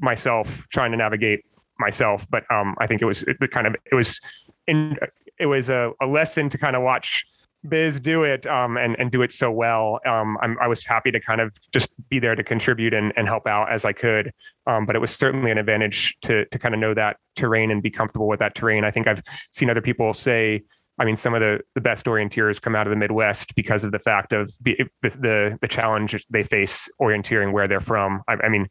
myself 0.00 0.66
trying 0.70 0.90
to 0.90 0.96
navigate 0.96 1.44
myself, 1.78 2.26
but 2.30 2.50
um, 2.50 2.74
I 2.78 2.86
think 2.86 3.02
it 3.02 3.06
was 3.06 3.22
it, 3.24 3.38
kind 3.50 3.66
of 3.66 3.76
it 3.90 3.94
was 3.94 4.20
in 4.66 4.96
it 5.38 5.46
was 5.46 5.68
a, 5.68 5.92
a 6.00 6.06
lesson 6.06 6.48
to 6.48 6.58
kind 6.58 6.76
of 6.76 6.82
watch 6.82 7.26
Biz 7.68 8.00
do 8.00 8.24
it 8.24 8.46
um, 8.46 8.76
and 8.76 8.96
and 8.98 9.10
do 9.10 9.22
it 9.22 9.32
so 9.32 9.50
well. 9.50 10.00
Um, 10.06 10.38
i 10.40 10.66
was 10.66 10.84
happy 10.84 11.10
to 11.10 11.20
kind 11.20 11.40
of 11.40 11.56
just 11.70 11.90
be 12.08 12.18
there 12.18 12.34
to 12.34 12.44
contribute 12.44 12.94
and, 12.94 13.12
and 13.16 13.26
help 13.26 13.46
out 13.46 13.72
as 13.72 13.84
I 13.84 13.92
could. 13.92 14.32
Um, 14.66 14.86
but 14.86 14.96
it 14.96 15.00
was 15.00 15.10
certainly 15.10 15.50
an 15.50 15.58
advantage 15.58 16.16
to 16.22 16.44
to 16.46 16.58
kind 16.58 16.74
of 16.74 16.80
know 16.80 16.94
that 16.94 17.16
terrain 17.34 17.70
and 17.70 17.82
be 17.82 17.90
comfortable 17.90 18.28
with 18.28 18.40
that 18.40 18.54
terrain. 18.54 18.84
I 18.84 18.90
think 18.90 19.06
I've 19.06 19.22
seen 19.50 19.70
other 19.70 19.82
people 19.82 20.14
say. 20.14 20.62
I 20.98 21.04
mean, 21.04 21.16
some 21.16 21.34
of 21.34 21.40
the, 21.40 21.60
the 21.74 21.82
best 21.82 22.06
orienteers 22.06 22.58
come 22.58 22.74
out 22.74 22.86
of 22.86 22.90
the 22.90 22.96
Midwest 22.96 23.54
because 23.54 23.84
of 23.84 23.92
the 23.92 23.98
fact 23.98 24.32
of 24.32 24.50
the 24.62 24.78
the, 25.02 25.58
the 25.60 25.68
challenge 25.68 26.24
they 26.30 26.42
face 26.42 26.88
orienteering 27.02 27.52
where 27.52 27.68
they're 27.68 27.80
from. 27.80 28.22
I, 28.28 28.36
I 28.44 28.48
mean, 28.48 28.66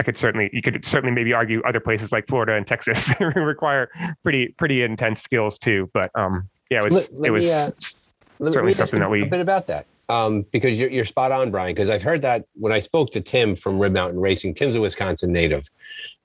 I 0.00 0.02
could 0.02 0.16
certainly 0.16 0.50
you 0.52 0.62
could 0.62 0.84
certainly 0.84 1.14
maybe 1.14 1.32
argue 1.32 1.62
other 1.62 1.78
places 1.78 2.10
like 2.10 2.26
Florida 2.26 2.54
and 2.54 2.66
Texas 2.66 3.12
require 3.20 3.88
pretty 4.24 4.48
pretty 4.58 4.82
intense 4.82 5.22
skills 5.22 5.56
too. 5.56 5.88
But 5.94 6.10
um, 6.16 6.48
yeah, 6.70 6.80
it 6.80 6.84
was 6.84 6.94
let, 6.94 7.20
let 7.20 7.28
it 7.28 7.30
was. 7.30 7.44
Me, 7.44 7.52
uh 7.52 7.70
certainly 8.38 8.68
me 8.68 8.72
something 8.74 9.00
that 9.00 9.10
we 9.10 9.22
a 9.22 9.26
bit 9.26 9.40
about 9.40 9.66
that 9.68 9.86
um, 10.08 10.42
because 10.52 10.78
you're, 10.78 10.90
you're 10.90 11.04
spot 11.04 11.32
on, 11.32 11.50
Brian. 11.50 11.74
Because 11.74 11.90
I've 11.90 12.02
heard 12.02 12.22
that 12.22 12.44
when 12.54 12.72
I 12.72 12.80
spoke 12.80 13.12
to 13.12 13.20
Tim 13.20 13.56
from 13.56 13.78
Rib 13.78 13.92
Mountain 13.92 14.20
Racing. 14.20 14.54
Tim's 14.54 14.74
a 14.74 14.80
Wisconsin 14.80 15.32
native, 15.32 15.68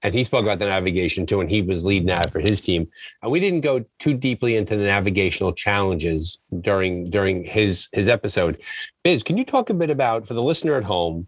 and 0.02 0.14
he 0.14 0.24
spoke 0.24 0.44
about 0.44 0.60
the 0.60 0.66
navigation 0.66 1.26
too, 1.26 1.42
and 1.42 1.50
he 1.50 1.62
was 1.62 1.86
leading 1.86 2.08
that 2.08 2.32
for 2.32 2.40
his 2.40 2.62
team. 2.62 2.88
And 3.22 3.32
we 3.32 3.40
didn't 3.40 3.62
go 3.62 3.86
too 4.00 4.14
deeply 4.14 4.56
into 4.56 4.76
the 4.76 4.84
navigational 4.84 5.54
challenges 5.54 6.40
during 6.62 7.10
during 7.10 7.44
his 7.44 7.88
his 7.94 8.10
episode. 8.10 8.62
Biz, 9.04 9.24
can 9.24 9.38
you 9.38 9.46
talk 9.46 9.70
a 9.70 9.74
bit 9.74 9.90
about 9.90 10.28
for 10.28 10.34
the 10.34 10.44
listener 10.44 10.76
at 10.76 10.84
home? 10.84 11.28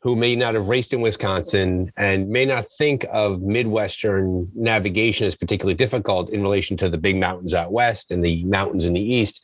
Who 0.00 0.16
may 0.16 0.34
not 0.34 0.54
have 0.54 0.68
raced 0.68 0.92
in 0.92 1.00
Wisconsin 1.00 1.88
and 1.96 2.28
may 2.28 2.44
not 2.44 2.66
think 2.76 3.06
of 3.12 3.40
Midwestern 3.40 4.50
navigation 4.52 5.28
as 5.28 5.36
particularly 5.36 5.76
difficult 5.76 6.28
in 6.30 6.42
relation 6.42 6.76
to 6.78 6.88
the 6.88 6.98
big 6.98 7.14
mountains 7.14 7.54
out 7.54 7.70
west 7.70 8.10
and 8.10 8.24
the 8.24 8.42
mountains 8.42 8.84
in 8.84 8.94
the 8.94 9.00
east 9.00 9.42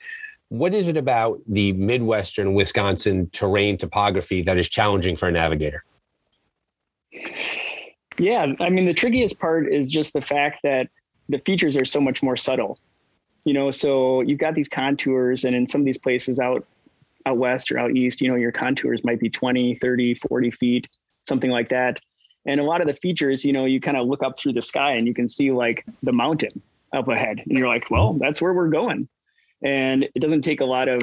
what 0.49 0.73
is 0.73 0.89
it 0.89 0.97
about 0.97 1.41
the 1.47 1.73
Midwestern 1.75 2.55
Wisconsin 2.55 3.29
terrain 3.33 3.77
topography 3.77 4.43
that 4.43 4.57
is 4.57 4.69
challenging 4.69 5.17
for 5.17 5.29
a 5.29 5.33
navigator? 5.33 5.85
Yeah, 8.19 8.47
I 8.61 8.71
mean, 8.71 8.87
the 8.87 8.95
trickiest 8.95 9.39
part 9.39 9.73
is 9.73 9.91
just 9.91 10.13
the 10.13 10.21
fact 10.21 10.61
that 10.63 10.89
the 11.29 11.39
features 11.39 11.77
are 11.77 11.85
so 11.85 12.01
much 12.01 12.23
more 12.23 12.37
subtle. 12.37 12.79
You 13.45 13.53
know, 13.53 13.71
so 13.71 14.23
you've 14.23 14.39
got 14.39 14.55
these 14.55 14.69
contours, 14.69 15.45
and 15.45 15.55
in 15.55 15.67
some 15.67 15.83
of 15.83 15.85
these 15.85 15.99
places 15.99 16.41
out 16.41 16.67
out 17.27 17.37
west 17.37 17.71
or 17.71 17.79
out 17.79 17.95
east, 17.95 18.21
you 18.21 18.29
know, 18.29 18.37
your 18.37 18.53
contours 18.53 19.05
might 19.05 19.21
be 19.21 19.29
20, 19.29 19.75
30, 19.75 20.15
40 20.15 20.51
feet, 20.51 20.89
something 21.27 21.51
like 21.51 21.69
that. 21.69 22.01
And 22.47 22.59
a 22.61 22.65
lot 22.65 22.81
of 22.81 22.87
the 22.87 22.95
features, 22.95 23.45
you 23.45 23.53
know, 23.53 23.67
you 23.67 23.81
kind 23.81 23.97
of 23.97 24.07
look 24.07 24.23
up 24.23 24.39
through 24.39 24.55
the 24.55 24.63
sky 24.63 24.93
and 24.93 25.07
you 25.07 25.13
can 25.13 25.29
see 25.29 25.51
like 25.51 25.85
the 26.03 26.13
mountain 26.13 26.63
up 26.95 27.09
ahead. 27.09 27.43
And 27.45 27.59
you're 27.59 27.69
like, 27.69 27.91
well, 27.91 28.15
that's 28.15 28.41
where 28.41 28.55
we're 28.55 28.69
going 28.69 29.09
and 29.63 30.05
it 30.05 30.21
doesn't 30.21 30.43
take 30.43 30.61
a 30.61 30.65
lot 30.65 30.89
of 30.89 31.03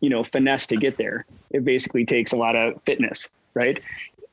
you 0.00 0.10
know 0.10 0.22
finesse 0.22 0.66
to 0.68 0.76
get 0.76 0.96
there. 0.96 1.26
It 1.50 1.64
basically 1.64 2.04
takes 2.04 2.32
a 2.32 2.36
lot 2.36 2.56
of 2.56 2.82
fitness 2.82 3.28
right? 3.56 3.82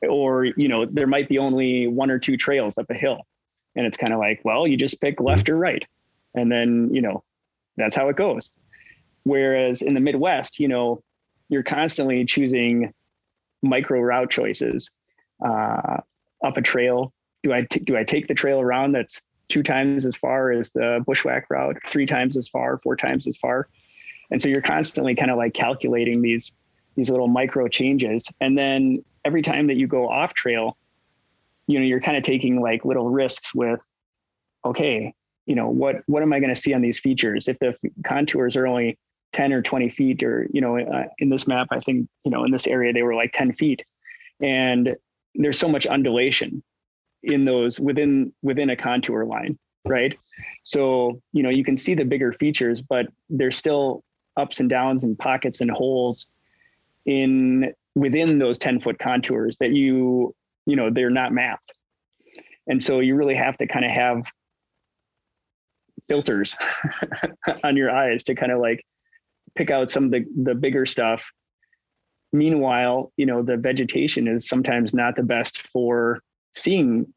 Or 0.08 0.44
you 0.44 0.68
know 0.68 0.84
there 0.84 1.08
might 1.08 1.28
be 1.28 1.38
only 1.38 1.88
one 1.88 2.10
or 2.10 2.20
two 2.20 2.36
trails 2.36 2.78
up 2.78 2.90
a 2.90 2.94
hill. 2.94 3.20
And 3.74 3.86
it's 3.86 3.96
kind 3.96 4.12
of 4.12 4.20
like 4.20 4.40
well 4.44 4.68
you 4.68 4.76
just 4.76 5.00
pick 5.00 5.20
left 5.20 5.48
or 5.48 5.56
right. 5.56 5.84
And 6.34 6.52
then 6.52 6.90
you 6.92 7.00
know 7.00 7.24
that's 7.76 7.96
how 7.96 8.08
it 8.08 8.16
goes. 8.16 8.52
Whereas 9.24 9.82
in 9.82 9.94
the 9.94 10.00
midwest 10.00 10.60
you 10.60 10.68
know 10.68 11.02
you're 11.48 11.64
constantly 11.64 12.24
choosing 12.24 12.92
micro 13.62 14.00
route 14.00 14.30
choices. 14.30 14.90
Uh, 15.44 15.98
up 16.44 16.56
a 16.56 16.62
trail. 16.62 17.10
Do 17.42 17.52
I 17.52 17.62
t- 17.62 17.80
do 17.80 17.96
I 17.96 18.04
take 18.04 18.28
the 18.28 18.34
trail 18.34 18.60
around 18.60 18.92
that's 18.92 19.20
two 19.48 19.62
times 19.62 20.06
as 20.06 20.16
far 20.16 20.52
as 20.52 20.72
the 20.72 21.02
bushwhack 21.06 21.46
route, 21.50 21.76
three 21.86 22.06
times 22.06 22.36
as 22.36 22.48
far, 22.48 22.78
four 22.78 22.96
times 22.96 23.26
as 23.26 23.36
far. 23.36 23.68
And 24.30 24.40
so 24.40 24.48
you're 24.48 24.62
constantly 24.62 25.14
kind 25.14 25.30
of 25.30 25.36
like 25.36 25.54
calculating 25.54 26.22
these 26.22 26.52
these 26.96 27.10
little 27.10 27.28
micro 27.28 27.66
changes. 27.68 28.28
And 28.40 28.56
then 28.56 29.04
every 29.24 29.42
time 29.42 29.66
that 29.66 29.74
you 29.74 29.86
go 29.86 30.08
off 30.08 30.32
trail, 30.34 30.76
you 31.66 31.78
know, 31.78 31.84
you're 31.84 32.00
kind 32.00 32.16
of 32.16 32.22
taking 32.22 32.60
like 32.60 32.84
little 32.84 33.10
risks 33.10 33.54
with, 33.54 33.80
okay, 34.64 35.12
you 35.46 35.54
know, 35.54 35.68
what 35.68 36.02
what 36.06 36.22
am 36.22 36.32
I 36.32 36.40
going 36.40 36.54
to 36.54 36.60
see 36.60 36.72
on 36.72 36.82
these 36.82 37.00
features? 37.00 37.48
If 37.48 37.58
the 37.58 37.74
contours 38.04 38.56
are 38.56 38.66
only 38.66 38.98
10 39.32 39.52
or 39.52 39.62
20 39.62 39.90
feet, 39.90 40.22
or 40.22 40.46
you 40.52 40.60
know, 40.60 40.78
uh, 40.78 41.04
in 41.18 41.28
this 41.28 41.46
map, 41.46 41.68
I 41.70 41.80
think 41.80 42.08
you 42.24 42.30
know, 42.30 42.44
in 42.44 42.50
this 42.50 42.66
area 42.66 42.92
they 42.92 43.02
were 43.02 43.14
like 43.14 43.32
10 43.32 43.52
feet, 43.52 43.84
and 44.40 44.96
there's 45.34 45.58
so 45.58 45.68
much 45.68 45.86
undulation 45.86 46.62
in 47.24 47.44
those 47.44 47.80
within 47.80 48.32
within 48.42 48.70
a 48.70 48.76
contour 48.76 49.24
line 49.24 49.58
right? 49.86 50.16
So 50.62 51.20
you 51.32 51.42
know 51.42 51.50
you 51.50 51.64
can 51.64 51.76
see 51.76 51.94
the 51.94 52.04
bigger 52.04 52.32
features 52.32 52.82
but 52.82 53.06
there's 53.28 53.56
still 53.56 54.02
ups 54.36 54.60
and 54.60 54.68
downs 54.68 55.04
and 55.04 55.18
pockets 55.18 55.60
and 55.60 55.70
holes 55.70 56.26
in 57.06 57.72
within 57.94 58.38
those 58.38 58.58
10 58.58 58.80
foot 58.80 58.98
contours 58.98 59.58
that 59.58 59.70
you 59.70 60.34
you 60.66 60.76
know 60.76 60.90
they're 60.90 61.10
not 61.10 61.32
mapped. 61.32 61.72
And 62.66 62.82
so 62.82 63.00
you 63.00 63.14
really 63.14 63.34
have 63.34 63.58
to 63.58 63.66
kind 63.66 63.84
of 63.84 63.90
have 63.90 64.24
filters 66.08 66.56
on 67.64 67.76
your 67.76 67.90
eyes 67.90 68.24
to 68.24 68.34
kind 68.34 68.52
of 68.52 68.60
like 68.60 68.82
pick 69.54 69.70
out 69.70 69.90
some 69.90 70.04
of 70.04 70.10
the 70.10 70.24
the 70.42 70.54
bigger 70.54 70.86
stuff. 70.86 71.30
Meanwhile 72.32 73.12
you 73.16 73.26
know 73.26 73.42
the 73.42 73.56
vegetation 73.56 74.26
is 74.26 74.48
sometimes 74.48 74.94
not 74.94 75.14
the 75.14 75.22
best 75.22 75.66
for 75.68 76.22
seeing 76.54 77.13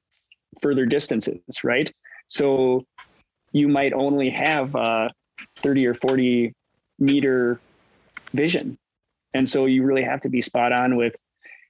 further 0.61 0.85
distances, 0.85 1.63
right? 1.63 1.93
So 2.27 2.85
you 3.51 3.67
might 3.67 3.93
only 3.93 4.29
have 4.29 4.75
uh, 4.75 5.09
30 5.57 5.87
or 5.87 5.93
40 5.93 6.53
meter 6.99 7.59
vision. 8.33 8.77
And 9.33 9.47
so 9.47 9.65
you 9.65 9.83
really 9.83 10.03
have 10.03 10.21
to 10.21 10.29
be 10.29 10.41
spot 10.41 10.71
on 10.71 10.95
with 10.95 11.15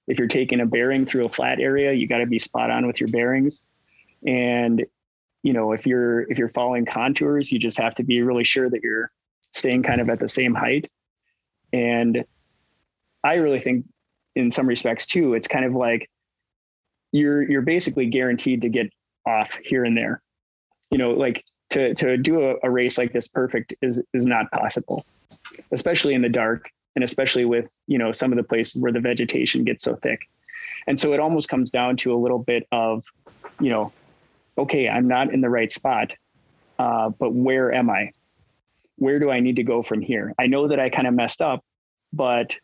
if 0.08 0.18
you're 0.18 0.28
taking 0.28 0.62
a 0.62 0.66
bearing 0.66 1.06
through 1.06 1.26
a 1.26 1.30
flat 1.30 1.60
area, 1.60 1.92
you 1.92 2.08
got 2.08 2.20
to 2.20 2.26
be 2.26 2.40
spot 2.40 2.72
on 2.72 2.88
with 2.88 3.00
your 3.00 3.10
bearings. 3.10 3.62
And 4.26 4.86
you 5.44 5.54
know, 5.54 5.72
if 5.72 5.86
you're 5.86 6.22
if 6.32 6.38
you're 6.38 6.50
following 6.50 6.86
contours, 6.86 7.52
you 7.52 7.60
just 7.60 7.78
have 7.78 7.96
to 7.96 8.04
be 8.04 8.22
really 8.22 8.44
sure 8.44 8.70
that 8.70 8.82
you're 8.84 9.10
staying 9.54 9.84
kind 9.84 10.02
of 10.02 10.10
at 10.10 10.20
the 10.20 10.30
same 10.30 10.54
height. 10.54 10.90
And 11.74 12.26
I 13.24 13.36
really 13.36 13.62
think 13.62 13.86
in 14.36 14.52
some 14.52 14.68
respects 14.68 15.06
too, 15.06 15.34
it's 15.34 15.48
kind 15.48 15.66
of 15.66 15.74
like 15.74 16.10
you're 17.18 17.50
you're 17.50 17.62
basically 17.62 18.06
guaranteed 18.06 18.62
to 18.62 18.70
get 18.70 18.92
off 19.26 19.54
here 19.64 19.84
and 19.84 19.98
there. 19.98 20.22
You 20.92 20.98
know, 20.98 21.12
like 21.12 21.44
to 21.72 21.94
to 21.96 22.18
do 22.18 22.52
a, 22.52 22.56
a 22.64 22.70
race 22.70 22.98
like 22.98 23.14
this 23.14 23.28
perfect 23.28 23.74
is 23.82 24.02
is 24.14 24.26
not 24.26 24.52
possible, 24.52 25.04
especially 25.72 26.14
in 26.14 26.22
the 26.22 26.30
dark 26.30 26.70
and 26.96 27.04
especially 27.04 27.46
with 27.46 27.72
you 27.88 27.98
know 27.98 28.12
some 28.12 28.32
of 28.32 28.38
the 28.38 28.44
places 28.44 28.82
where 28.82 28.92
the 28.92 29.00
vegetation 29.00 29.64
gets 29.64 29.84
so 29.84 29.96
thick. 29.98 30.22
And 30.88 30.98
so 30.98 31.14
it 31.14 31.20
almost 31.20 31.50
comes 31.50 31.70
down 31.70 31.98
to 31.98 32.14
a 32.14 32.16
little 32.16 32.40
bit 32.40 32.66
of, 32.72 33.04
you 33.60 33.70
know, 33.70 33.92
okay, 34.58 34.88
I'm 34.88 35.06
not 35.06 35.34
in 35.34 35.42
the 35.42 35.50
right 35.50 35.70
spot, 35.70 36.14
uh, 36.80 37.10
but 37.10 37.34
where 37.34 37.74
am 37.74 37.90
I? 37.90 38.12
Where 38.96 39.20
do 39.20 39.30
I 39.30 39.42
need 39.42 39.58
to 39.58 39.64
go 39.64 39.84
from 39.84 40.02
here? 40.02 40.34
I 40.40 40.48
know 40.48 40.70
that 40.70 40.80
I 40.80 40.90
kind 40.90 41.06
of 41.06 41.14
messed 41.14 41.42
up, 41.42 41.64
but 42.14 42.58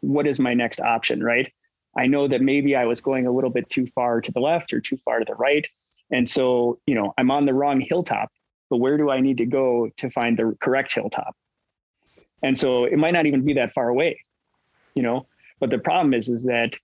what 0.00 0.26
is 0.26 0.40
my 0.40 0.54
next 0.54 0.80
option, 0.80 1.22
right? 1.22 1.52
I 1.96 2.06
know 2.06 2.28
that 2.28 2.40
maybe 2.40 2.76
I 2.76 2.84
was 2.84 3.00
going 3.00 3.26
a 3.26 3.32
little 3.32 3.50
bit 3.50 3.68
too 3.68 3.86
far 3.86 4.20
to 4.20 4.32
the 4.32 4.40
left 4.40 4.72
or 4.72 4.80
too 4.80 4.96
far 4.98 5.18
to 5.18 5.24
the 5.24 5.34
right. 5.34 5.66
And 6.10 6.28
so, 6.28 6.78
you 6.86 6.94
know, 6.94 7.14
I'm 7.18 7.30
on 7.30 7.46
the 7.46 7.54
wrong 7.54 7.80
hilltop, 7.80 8.30
but 8.68 8.78
where 8.78 8.96
do 8.96 9.10
I 9.10 9.20
need 9.20 9.38
to 9.38 9.46
go 9.46 9.90
to 9.96 10.10
find 10.10 10.38
the 10.38 10.56
correct 10.60 10.94
hilltop? 10.94 11.34
And 12.42 12.56
so 12.56 12.84
it 12.84 12.98
might 12.98 13.12
not 13.12 13.26
even 13.26 13.44
be 13.44 13.54
that 13.54 13.72
far 13.72 13.88
away, 13.88 14.20
you 14.94 15.02
know. 15.02 15.26
But 15.58 15.70
the 15.70 15.78
problem 15.78 16.14
is, 16.14 16.28
is 16.28 16.44
that 16.44 16.76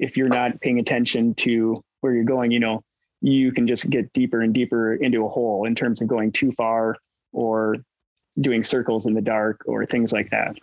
if 0.00 0.16
you're 0.16 0.28
not 0.28 0.60
paying 0.60 0.78
attention 0.78 1.34
to 1.34 1.84
where 2.00 2.14
you're 2.14 2.24
going, 2.24 2.50
you 2.50 2.60
know, 2.60 2.82
you 3.20 3.52
can 3.52 3.66
just 3.66 3.88
get 3.90 4.12
deeper 4.12 4.42
and 4.42 4.52
deeper 4.52 4.94
into 4.94 5.24
a 5.24 5.28
hole 5.28 5.64
in 5.64 5.74
terms 5.74 6.02
of 6.02 6.08
going 6.08 6.32
too 6.32 6.52
far 6.52 6.96
or 7.32 7.76
doing 8.40 8.62
circles 8.62 9.06
in 9.06 9.14
the 9.14 9.22
dark 9.22 9.62
or 9.66 9.86
things 9.86 10.12
like 10.12 10.30
that. 10.30 10.56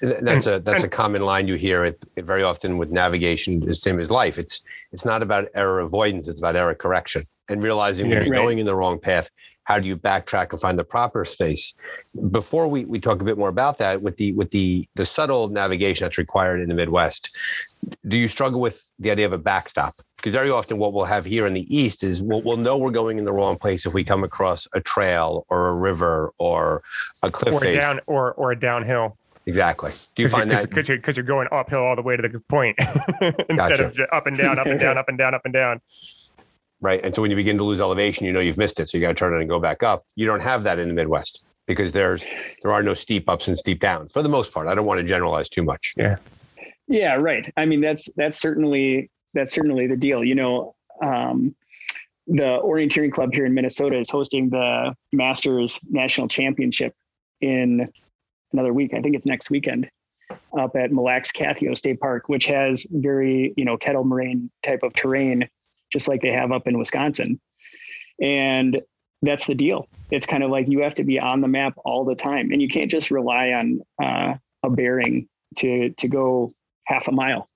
That's 0.00 0.46
a 0.46 0.60
that's 0.60 0.82
a 0.82 0.88
common 0.88 1.22
line 1.22 1.48
you 1.48 1.54
hear 1.54 1.84
it, 1.84 2.00
it 2.16 2.24
very 2.24 2.42
often 2.42 2.78
with 2.78 2.90
navigation, 2.90 3.60
the 3.60 3.74
same 3.74 4.00
as 4.00 4.10
life. 4.10 4.38
It's 4.38 4.64
it's 4.92 5.04
not 5.04 5.22
about 5.22 5.48
error 5.54 5.80
avoidance; 5.80 6.28
it's 6.28 6.40
about 6.40 6.56
error 6.56 6.74
correction 6.74 7.22
and 7.48 7.62
realizing 7.62 8.08
when 8.08 8.24
you're 8.24 8.32
right. 8.32 8.42
going 8.42 8.58
in 8.58 8.66
the 8.66 8.74
wrong 8.74 8.98
path. 8.98 9.30
How 9.64 9.78
do 9.78 9.86
you 9.86 9.96
backtrack 9.96 10.50
and 10.50 10.60
find 10.60 10.76
the 10.76 10.84
proper 10.84 11.24
space? 11.24 11.74
Before 12.30 12.66
we, 12.66 12.84
we 12.84 12.98
talk 12.98 13.20
a 13.20 13.24
bit 13.24 13.38
more 13.38 13.48
about 13.48 13.78
that, 13.78 14.02
with 14.02 14.16
the 14.16 14.32
with 14.32 14.50
the 14.50 14.88
the 14.96 15.06
subtle 15.06 15.48
navigation 15.48 16.04
that's 16.04 16.18
required 16.18 16.60
in 16.60 16.68
the 16.68 16.74
Midwest, 16.74 17.30
do 18.08 18.18
you 18.18 18.26
struggle 18.26 18.60
with 18.60 18.82
the 18.98 19.12
idea 19.12 19.24
of 19.24 19.32
a 19.32 19.38
backstop? 19.38 20.00
Because 20.16 20.32
very 20.32 20.50
often, 20.50 20.78
what 20.78 20.92
we'll 20.92 21.04
have 21.04 21.24
here 21.24 21.46
in 21.46 21.54
the 21.54 21.74
East 21.74 22.02
is 22.02 22.20
we'll, 22.20 22.42
we'll 22.42 22.56
know 22.56 22.76
we're 22.76 22.90
going 22.90 23.18
in 23.18 23.24
the 23.24 23.32
wrong 23.32 23.56
place 23.56 23.86
if 23.86 23.94
we 23.94 24.02
come 24.02 24.24
across 24.24 24.66
a 24.72 24.80
trail 24.80 25.46
or 25.48 25.68
a 25.68 25.74
river 25.74 26.32
or 26.38 26.82
a 27.22 27.30
cliff 27.30 27.54
or 27.54 27.60
face. 27.60 27.78
down 27.78 28.00
or 28.06 28.32
or 28.32 28.50
a 28.50 28.58
downhill. 28.58 29.16
Exactly. 29.46 29.90
Do 30.14 30.22
you 30.22 30.28
find 30.28 30.50
you're, 30.50 30.60
that 30.60 30.68
because 30.68 30.88
you're, 30.88 31.00
you're, 31.04 31.24
going 31.24 31.48
uphill 31.50 31.80
all 31.80 31.96
the 31.96 32.02
way 32.02 32.16
to 32.16 32.28
the 32.28 32.40
point 32.40 32.76
instead 33.20 33.56
gotcha. 33.56 33.84
of 33.86 34.00
up 34.12 34.26
and 34.26 34.36
down, 34.36 34.58
up 34.58 34.66
and 34.66 34.78
down, 34.78 34.96
up 34.96 35.08
and 35.08 35.18
down, 35.18 35.34
up 35.34 35.42
and 35.44 35.52
down. 35.52 35.80
Right. 36.80 37.00
And 37.02 37.14
so 37.14 37.22
when 37.22 37.30
you 37.30 37.36
begin 37.36 37.56
to 37.58 37.64
lose 37.64 37.80
elevation, 37.80 38.26
you 38.26 38.32
know 38.32 38.40
you've 38.40 38.58
missed 38.58 38.80
it. 38.80 38.90
So 38.90 38.98
you 38.98 39.02
got 39.02 39.08
to 39.08 39.14
turn 39.14 39.34
it 39.34 39.40
and 39.40 39.48
go 39.48 39.58
back 39.58 39.82
up. 39.82 40.04
You 40.14 40.26
don't 40.26 40.40
have 40.40 40.62
that 40.64 40.78
in 40.78 40.88
the 40.88 40.94
Midwest 40.94 41.44
because 41.66 41.92
there's 41.92 42.24
there 42.62 42.72
are 42.72 42.82
no 42.82 42.94
steep 42.94 43.28
ups 43.28 43.48
and 43.48 43.58
steep 43.58 43.80
downs 43.80 44.12
for 44.12 44.22
the 44.22 44.28
most 44.28 44.52
part. 44.52 44.66
I 44.66 44.74
don't 44.74 44.86
want 44.86 44.98
to 44.98 45.04
generalize 45.04 45.48
too 45.48 45.62
much. 45.62 45.94
Yeah. 45.96 46.16
Yeah. 46.88 47.14
Right. 47.14 47.52
I 47.56 47.66
mean 47.66 47.80
that's 47.80 48.10
that's 48.16 48.38
certainly 48.38 49.10
that's 49.34 49.52
certainly 49.52 49.86
the 49.86 49.96
deal. 49.96 50.24
You 50.24 50.34
know, 50.34 50.74
um, 51.02 51.54
the 52.26 52.60
orienteering 52.62 53.12
club 53.12 53.32
here 53.32 53.46
in 53.46 53.54
Minnesota 53.54 53.98
is 53.98 54.10
hosting 54.10 54.50
the 54.50 54.94
Masters 55.12 55.80
National 55.90 56.28
Championship 56.28 56.94
in 57.40 57.90
another 58.52 58.72
week. 58.72 58.94
I 58.94 59.00
think 59.00 59.14
it's 59.16 59.26
next 59.26 59.50
weekend 59.50 59.90
up 60.58 60.76
at 60.76 60.92
Mille 60.92 61.04
Lacs 61.04 61.32
Kathio 61.32 61.76
State 61.76 62.00
Park, 62.00 62.28
which 62.28 62.46
has 62.46 62.86
very, 62.90 63.52
you 63.56 63.64
know, 63.64 63.76
kettle 63.76 64.04
moraine 64.04 64.50
type 64.62 64.82
of 64.82 64.94
terrain, 64.94 65.48
just 65.92 66.08
like 66.08 66.22
they 66.22 66.32
have 66.32 66.52
up 66.52 66.66
in 66.66 66.78
Wisconsin. 66.78 67.40
And 68.20 68.80
that's 69.22 69.46
the 69.46 69.54
deal. 69.54 69.88
It's 70.10 70.26
kind 70.26 70.42
of 70.42 70.50
like 70.50 70.68
you 70.68 70.80
have 70.82 70.94
to 70.96 71.04
be 71.04 71.18
on 71.18 71.40
the 71.40 71.48
map 71.48 71.74
all 71.84 72.04
the 72.04 72.14
time, 72.14 72.50
and 72.50 72.60
you 72.60 72.68
can't 72.68 72.90
just 72.90 73.10
rely 73.10 73.52
on 73.52 73.80
uh, 74.02 74.34
a 74.62 74.70
bearing 74.70 75.28
to 75.58 75.90
to 75.90 76.08
go 76.08 76.50
half 76.86 77.08
a 77.08 77.12
mile. 77.12 77.48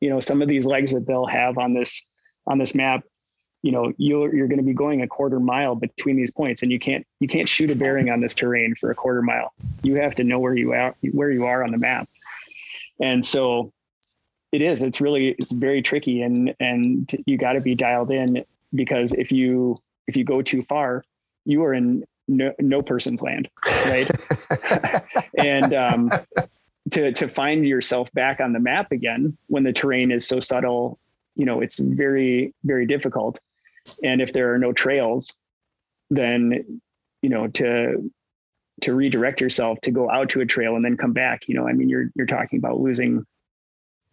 You 0.00 0.10
know, 0.10 0.20
some 0.20 0.42
of 0.42 0.48
these 0.48 0.66
legs 0.66 0.92
that 0.92 1.06
they'll 1.06 1.26
have 1.26 1.58
on 1.58 1.74
this 1.74 2.04
on 2.46 2.58
this 2.58 2.74
map 2.74 3.04
you 3.62 3.70
know 3.70 3.92
you're 3.96 4.34
you're 4.34 4.48
going 4.48 4.58
to 4.58 4.64
be 4.64 4.74
going 4.74 5.02
a 5.02 5.06
quarter 5.06 5.40
mile 5.40 5.74
between 5.74 6.16
these 6.16 6.30
points 6.30 6.62
and 6.62 6.72
you 6.72 6.78
can't 6.78 7.06
you 7.20 7.28
can't 7.28 7.48
shoot 7.48 7.70
a 7.70 7.76
bearing 7.76 8.10
on 8.10 8.20
this 8.20 8.34
terrain 8.34 8.74
for 8.74 8.90
a 8.90 8.94
quarter 8.94 9.22
mile. 9.22 9.52
You 9.82 9.96
have 9.96 10.14
to 10.16 10.24
know 10.24 10.38
where 10.38 10.56
you 10.56 10.72
are 10.72 10.94
where 11.12 11.30
you 11.30 11.46
are 11.46 11.64
on 11.64 11.70
the 11.70 11.78
map. 11.78 12.08
And 13.00 13.24
so 13.24 13.72
it 14.50 14.62
is 14.62 14.82
it's 14.82 15.00
really 15.00 15.28
it's 15.38 15.52
very 15.52 15.80
tricky 15.80 16.22
and 16.22 16.54
and 16.60 17.10
you 17.24 17.38
got 17.38 17.52
to 17.52 17.60
be 17.60 17.74
dialed 17.74 18.10
in 18.10 18.44
because 18.74 19.12
if 19.12 19.30
you 19.30 19.78
if 20.06 20.16
you 20.16 20.24
go 20.24 20.42
too 20.42 20.62
far 20.62 21.04
you 21.44 21.64
are 21.64 21.72
in 21.72 22.04
no, 22.28 22.52
no 22.60 22.82
person's 22.82 23.22
land 23.22 23.48
right? 23.86 24.10
And 25.38 25.72
um 25.72 26.12
to 26.90 27.12
to 27.12 27.28
find 27.28 27.66
yourself 27.66 28.12
back 28.12 28.40
on 28.40 28.52
the 28.52 28.60
map 28.60 28.90
again 28.92 29.36
when 29.46 29.62
the 29.62 29.72
terrain 29.72 30.10
is 30.10 30.26
so 30.26 30.40
subtle 30.40 30.98
you 31.36 31.46
know 31.46 31.60
it's 31.60 31.78
very 31.78 32.52
very 32.64 32.86
difficult 32.86 33.38
and 34.02 34.20
if 34.20 34.32
there 34.32 34.52
are 34.52 34.58
no 34.58 34.72
trails 34.72 35.32
then 36.10 36.80
you 37.22 37.28
know 37.28 37.46
to 37.48 38.10
to 38.80 38.94
redirect 38.94 39.40
yourself 39.40 39.80
to 39.80 39.90
go 39.90 40.10
out 40.10 40.28
to 40.28 40.40
a 40.40 40.46
trail 40.46 40.76
and 40.76 40.84
then 40.84 40.96
come 40.96 41.12
back 41.12 41.48
you 41.48 41.54
know 41.54 41.66
i 41.66 41.72
mean 41.72 41.88
you're 41.88 42.10
you're 42.14 42.26
talking 42.26 42.58
about 42.58 42.80
losing 42.80 43.24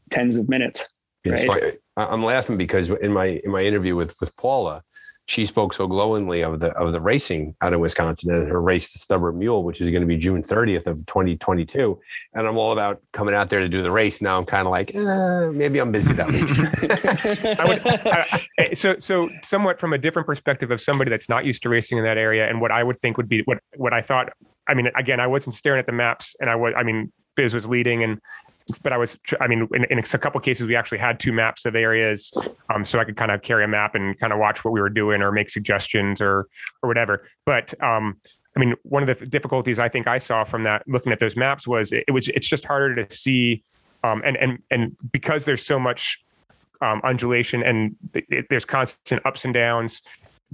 tens 0.10 0.38
of 0.38 0.50
minutes 0.50 0.88
right? 1.26 1.46
So 1.46 1.54
I, 1.98 2.06
i'm 2.06 2.24
laughing 2.24 2.58
because 2.58 2.90
in 2.90 3.12
my 3.12 3.42
in 3.44 3.52
my 3.52 3.64
interview 3.64 3.96
with 3.96 4.16
with 4.22 4.36
paula 4.38 4.84
she 5.30 5.46
spoke 5.46 5.76
so 5.76 5.86
glowingly 5.86 6.42
of 6.42 6.60
the 6.60 6.72
of 6.72 6.92
the 6.92 7.00
racing 7.00 7.56
out 7.62 7.72
of 7.72 7.80
Wisconsin 7.80 8.34
and 8.34 8.50
her 8.50 8.60
race, 8.60 8.92
the 8.92 8.98
Stubborn 8.98 9.38
Mule, 9.38 9.64
which 9.64 9.80
is 9.80 9.92
going 9.92 10.02
to 10.02 10.08
be 10.08 10.18
June 10.18 10.42
30th 10.42 10.88
of 10.88 11.06
2022. 11.06 12.00
And 12.34 12.48
I'm 12.48 12.58
all 12.58 12.72
about 12.72 13.00
coming 13.14 13.36
out 13.36 13.52
there 13.52 13.60
to 13.60 13.70
do 13.70 13.84
the 13.84 13.92
race. 13.92 14.24
Now 14.24 14.40
I'm 14.40 14.46
kind 14.46 14.66
of 14.66 14.72
like, 14.72 14.96
eh, 14.96 15.50
maybe 15.52 15.78
I'm 15.78 15.92
busy 15.92 16.14
that 16.14 16.30
week. 16.32 16.50
would, 18.58 18.76
so, 18.76 18.98
so 18.98 19.30
somewhat 19.44 19.80
from 19.80 19.94
a 19.94 20.00
different 20.00 20.26
perspective 20.26 20.72
of 20.72 20.82
somebody 20.82 21.12
that's 21.12 21.30
not 21.30 21.46
used 21.46 21.62
to 21.62 21.70
racing 21.70 22.00
in 22.00 22.04
that 22.06 22.18
area, 22.18 22.50
and 22.50 22.60
what 22.60 22.72
I 22.72 22.84
would 22.84 23.00
think 23.00 23.18
would 23.18 23.30
be 23.30 23.44
what 23.46 23.60
what 23.78 23.94
I 23.94 24.02
thought. 24.02 24.34
I 24.68 24.74
mean, 24.74 24.90
again, 24.96 25.20
I 25.20 25.28
wasn't 25.28 25.54
staring 25.54 25.78
at 25.78 25.86
the 25.86 25.92
maps, 25.92 26.36
and 26.40 26.50
I 26.50 26.56
was. 26.56 26.74
I 26.76 26.82
mean, 26.82 27.12
Biz 27.36 27.54
was 27.54 27.68
leading, 27.68 28.04
and 28.04 28.20
but 28.78 28.94
I 28.94 28.98
was, 28.98 29.18
I 29.42 29.48
mean, 29.48 29.68
in, 29.74 29.86
in, 29.86 30.00
a 30.00 30.04
couple 30.04 30.40
cases, 30.42 30.68
we 30.68 30.76
actually 30.76 30.98
had 30.98 31.20
two 31.20 31.32
maps 31.32 31.66
of 31.66 31.76
areas, 31.76 32.32
um, 32.74 32.86
so 32.86 33.00
I 33.00 33.04
could 33.04 33.18
kind 33.18 33.32
of 33.32 33.42
carry 33.42 33.64
a 33.64 33.68
map 33.68 33.96
and 33.96 34.18
kind 34.20 34.34
of 34.34 34.40
watch 34.40 34.64
what 34.64 34.72
we 34.72 34.82
were 34.82 34.90
doing 34.90 35.22
or 35.22 35.32
make 35.32 35.50
suggestions 35.50 36.22
or 36.22 36.48
or 36.82 36.88
whatever. 36.88 37.28
But 37.46 37.74
um, 37.84 38.18
I 38.56 38.60
mean, 38.60 38.76
one 38.84 39.08
of 39.08 39.20
the 39.20 39.26
difficulties 39.26 39.80
I 39.80 39.90
think 39.90 40.08
I 40.08 40.18
saw 40.18 40.44
from 40.44 40.64
that 40.64 40.84
looking 40.88 41.12
at 41.12 41.20
those 41.20 41.36
maps 41.36 41.68
was 41.68 41.92
it, 41.92 42.04
it 42.08 42.12
was 42.12 42.28
it's 42.30 42.48
just 42.48 42.66
harder 42.66 43.04
to 43.04 43.16
see, 43.16 43.64
um, 44.04 44.22
and 44.26 44.38
and 44.38 44.60
and 44.72 44.96
because 45.12 45.46
there's 45.46 45.66
so 45.66 45.80
much 45.80 46.20
um, 46.82 47.02
undulation 47.04 47.64
and 47.64 47.96
it, 48.14 48.46
there's 48.50 48.66
constant 48.66 49.26
ups 49.26 49.44
and 49.46 49.54
downs 49.54 50.02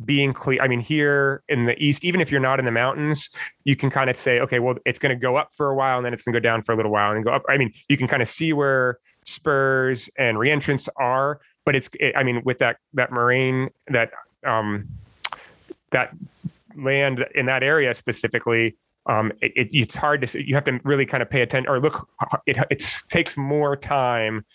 being 0.03 0.34
clear. 0.34 0.62
I 0.62 0.67
mean, 0.67 0.81
here 0.81 1.43
in 1.47 1.65
the 1.65 1.81
east, 1.81 2.03
even 2.03 2.19
if 2.19 2.31
you're 2.31 2.41
not 2.41 2.60
in 2.60 2.65
the 2.65 2.71
mountains, 2.71 3.29
you 3.63 3.75
can 3.75 3.89
kind 3.89 4.10
of 4.10 4.17
say, 4.17 4.39
okay, 4.39 4.60
well, 4.60 4.75
it's 4.86 4.99
going 4.99 5.15
to 5.15 5.19
go 5.19 5.38
up 5.38 5.51
for 5.53 5.69
a 5.69 5.75
while 5.75 5.97
and 5.97 6.05
then 6.05 6.13
it's 6.13 6.23
going 6.23 6.34
to 6.34 6.39
go 6.39 6.43
down 6.43 6.62
for 6.62 6.73
a 6.73 6.75
little 6.75 6.91
while 6.91 7.13
and 7.13 7.23
go 7.23 7.31
up. 7.31 7.43
I 7.47 7.58
mean, 7.58 7.73
you 7.88 7.97
can 7.97 8.08
kind 8.08 8.21
of 8.21 8.27
see 8.27 8.51
where 8.51 8.99
spurs 9.25 10.10
and 10.17 10.38
reentrants 10.38 10.89
are, 10.97 11.39
but 11.65 11.75
it's, 11.75 11.89
it, 11.93 12.15
I 12.15 12.23
mean, 12.23 12.41
with 12.43 12.60
that 12.60 12.77
that 12.93 13.12
moraine 13.12 13.69
that 13.88 14.12
um, 14.45 14.88
that 15.91 16.13
land 16.75 17.25
in 17.34 17.45
that 17.45 17.63
area 17.63 17.93
specifically, 17.93 18.77
um, 19.05 19.31
it, 19.41 19.53
it, 19.55 19.69
it's 19.71 19.95
hard 19.95 20.21
to. 20.21 20.27
see. 20.27 20.43
You 20.45 20.55
have 20.55 20.65
to 20.65 20.79
really 20.84 21.05
kind 21.05 21.23
of 21.23 21.29
pay 21.29 21.41
attention 21.41 21.69
or 21.69 21.79
look. 21.79 22.08
It 22.45 22.58
it 22.69 22.86
takes 23.10 23.38
more 23.38 23.75
time 23.75 24.45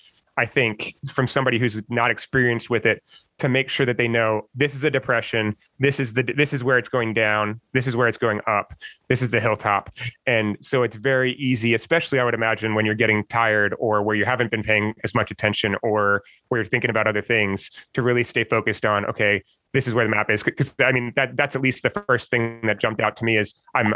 I 0.41 0.47
think, 0.47 0.97
from 1.13 1.27
somebody 1.27 1.59
who's 1.59 1.83
not 1.91 2.11
experienced 2.11 2.71
with 2.71 2.87
it 2.87 3.03
to 3.41 3.49
make 3.49 3.69
sure 3.69 3.85
that 3.87 3.97
they 3.97 4.09
know 4.09 4.43
this 4.55 4.75
is 4.75 4.85
a 4.85 4.91
depression 4.91 5.57
this 5.79 5.99
is 5.99 6.15
the 6.15 6.23
this 6.23 6.53
is 6.53 6.63
where 6.63 6.79
it's 6.79 6.89
going 6.89 7.13
down 7.15 7.61
this 7.73 7.87
is 7.87 7.97
where 7.97 8.09
it's 8.09 8.19
going 8.19 8.41
up 8.47 8.75
this 9.09 9.23
is 9.23 9.31
the 9.31 9.41
hilltop. 9.41 9.91
And 10.27 10.57
so 10.61 10.83
it's 10.83 10.97
very 10.97 11.35
easy 11.35 11.75
especially 11.75 12.21
i 12.21 12.25
would 12.25 12.35
imagine 12.35 12.75
when 12.75 12.87
you're 12.87 12.95
getting 12.95 13.25
tired 13.25 13.75
or 13.79 14.03
where 14.03 14.17
you 14.17 14.25
haven't 14.25 14.51
been 14.51 14.63
paying 14.63 14.95
as 15.05 15.15
much 15.15 15.31
attention 15.31 15.77
or 15.83 16.23
where 16.49 16.61
you're 16.61 16.67
thinking 16.67 16.91
about 16.91 17.07
other 17.07 17.23
things 17.23 17.71
to 17.95 18.03
really 18.03 18.25
stay 18.25 18.45
focused 18.45 18.85
on 18.85 19.05
okay 19.07 19.43
this 19.73 19.87
is 19.87 19.95
where 19.95 20.05
the 20.05 20.11
map 20.11 20.31
is 20.31 20.43
because 20.43 20.75
i 20.81 20.93
mean 20.93 21.13
that 21.17 21.37
that's 21.37 21.57
at 21.57 21.63
least 21.63 21.83
the 21.83 21.91
first 22.09 22.31
thing 22.31 22.61
that 22.65 22.79
jumped 22.79 23.01
out 23.01 23.17
to 23.17 23.25
me 23.25 23.37
is 23.37 23.55
i'm 23.75 23.95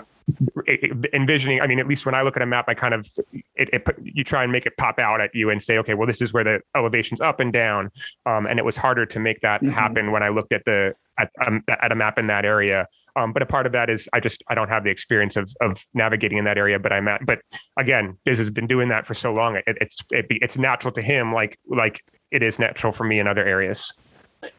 envisioning 1.12 1.60
i 1.60 1.66
mean 1.66 1.78
at 1.78 1.86
least 1.86 2.06
when 2.06 2.14
i 2.14 2.22
look 2.22 2.36
at 2.36 2.42
a 2.42 2.46
map 2.46 2.64
i 2.68 2.74
kind 2.74 2.94
of 2.94 3.06
it, 3.54 3.68
it 3.72 3.84
you 4.02 4.24
try 4.24 4.42
and 4.42 4.52
make 4.52 4.66
it 4.66 4.76
pop 4.76 4.98
out 4.98 5.20
at 5.20 5.34
you 5.34 5.50
and 5.50 5.62
say 5.62 5.78
okay 5.78 5.94
well 5.94 6.06
this 6.06 6.22
is 6.22 6.32
where 6.32 6.44
the 6.44 6.60
elevation's 6.76 7.20
up 7.20 7.40
and 7.40 7.52
down 7.52 7.90
um, 8.26 8.46
and 8.46 8.58
it 8.58 8.64
was 8.64 8.76
harder 8.76 9.06
to 9.06 9.18
make 9.18 9.40
that 9.40 9.60
mm-hmm. 9.60 9.70
happen 9.70 10.12
when 10.12 10.22
i 10.22 10.28
looked 10.28 10.52
at 10.52 10.64
the 10.64 10.94
at, 11.18 11.30
um, 11.46 11.62
at 11.68 11.92
a 11.92 11.94
map 11.94 12.18
in 12.18 12.26
that 12.26 12.44
area 12.44 12.86
um, 13.16 13.32
but 13.32 13.42
a 13.42 13.46
part 13.46 13.66
of 13.66 13.72
that 13.72 13.90
is 13.90 14.08
I 14.12 14.20
just 14.20 14.42
I 14.48 14.54
don't 14.54 14.68
have 14.68 14.84
the 14.84 14.90
experience 14.90 15.36
of 15.36 15.52
of 15.60 15.84
navigating 15.94 16.38
in 16.38 16.44
that 16.44 16.58
area. 16.58 16.78
But 16.78 16.92
I'm 16.92 17.06
at 17.08 17.24
but 17.24 17.40
again, 17.76 18.18
Biz 18.24 18.38
has 18.38 18.50
been 18.50 18.66
doing 18.66 18.88
that 18.88 19.06
for 19.06 19.14
so 19.14 19.32
long. 19.32 19.56
It, 19.56 19.64
it's 19.66 19.98
it, 20.10 20.26
it's 20.30 20.56
natural 20.56 20.92
to 20.92 21.02
him, 21.02 21.32
like 21.32 21.58
like 21.68 22.00
it 22.30 22.42
is 22.42 22.58
natural 22.58 22.92
for 22.92 23.04
me 23.04 23.20
in 23.20 23.28
other 23.28 23.44
areas. 23.44 23.92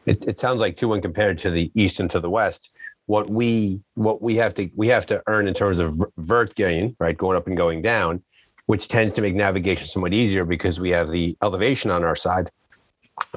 It, 0.04 0.24
it 0.26 0.40
sounds 0.40 0.60
like 0.60 0.76
too 0.76 0.88
when 0.88 1.00
compared 1.00 1.38
to 1.40 1.50
the 1.50 1.70
east 1.74 2.00
and 2.00 2.10
to 2.10 2.20
the 2.20 2.30
west, 2.30 2.70
what 3.06 3.30
we 3.30 3.82
what 3.94 4.20
we 4.20 4.36
have 4.36 4.54
to 4.54 4.68
we 4.74 4.88
have 4.88 5.06
to 5.06 5.22
earn 5.26 5.48
in 5.48 5.54
terms 5.54 5.78
of 5.78 5.96
vert 6.16 6.54
gain, 6.54 6.96
right, 6.98 7.16
going 7.16 7.36
up 7.36 7.46
and 7.46 7.56
going 7.56 7.82
down, 7.82 8.22
which 8.66 8.88
tends 8.88 9.12
to 9.14 9.22
make 9.22 9.34
navigation 9.34 9.86
somewhat 9.86 10.12
easier 10.12 10.44
because 10.44 10.80
we 10.80 10.90
have 10.90 11.10
the 11.10 11.36
elevation 11.42 11.90
on 11.90 12.04
our 12.04 12.16
side. 12.16 12.50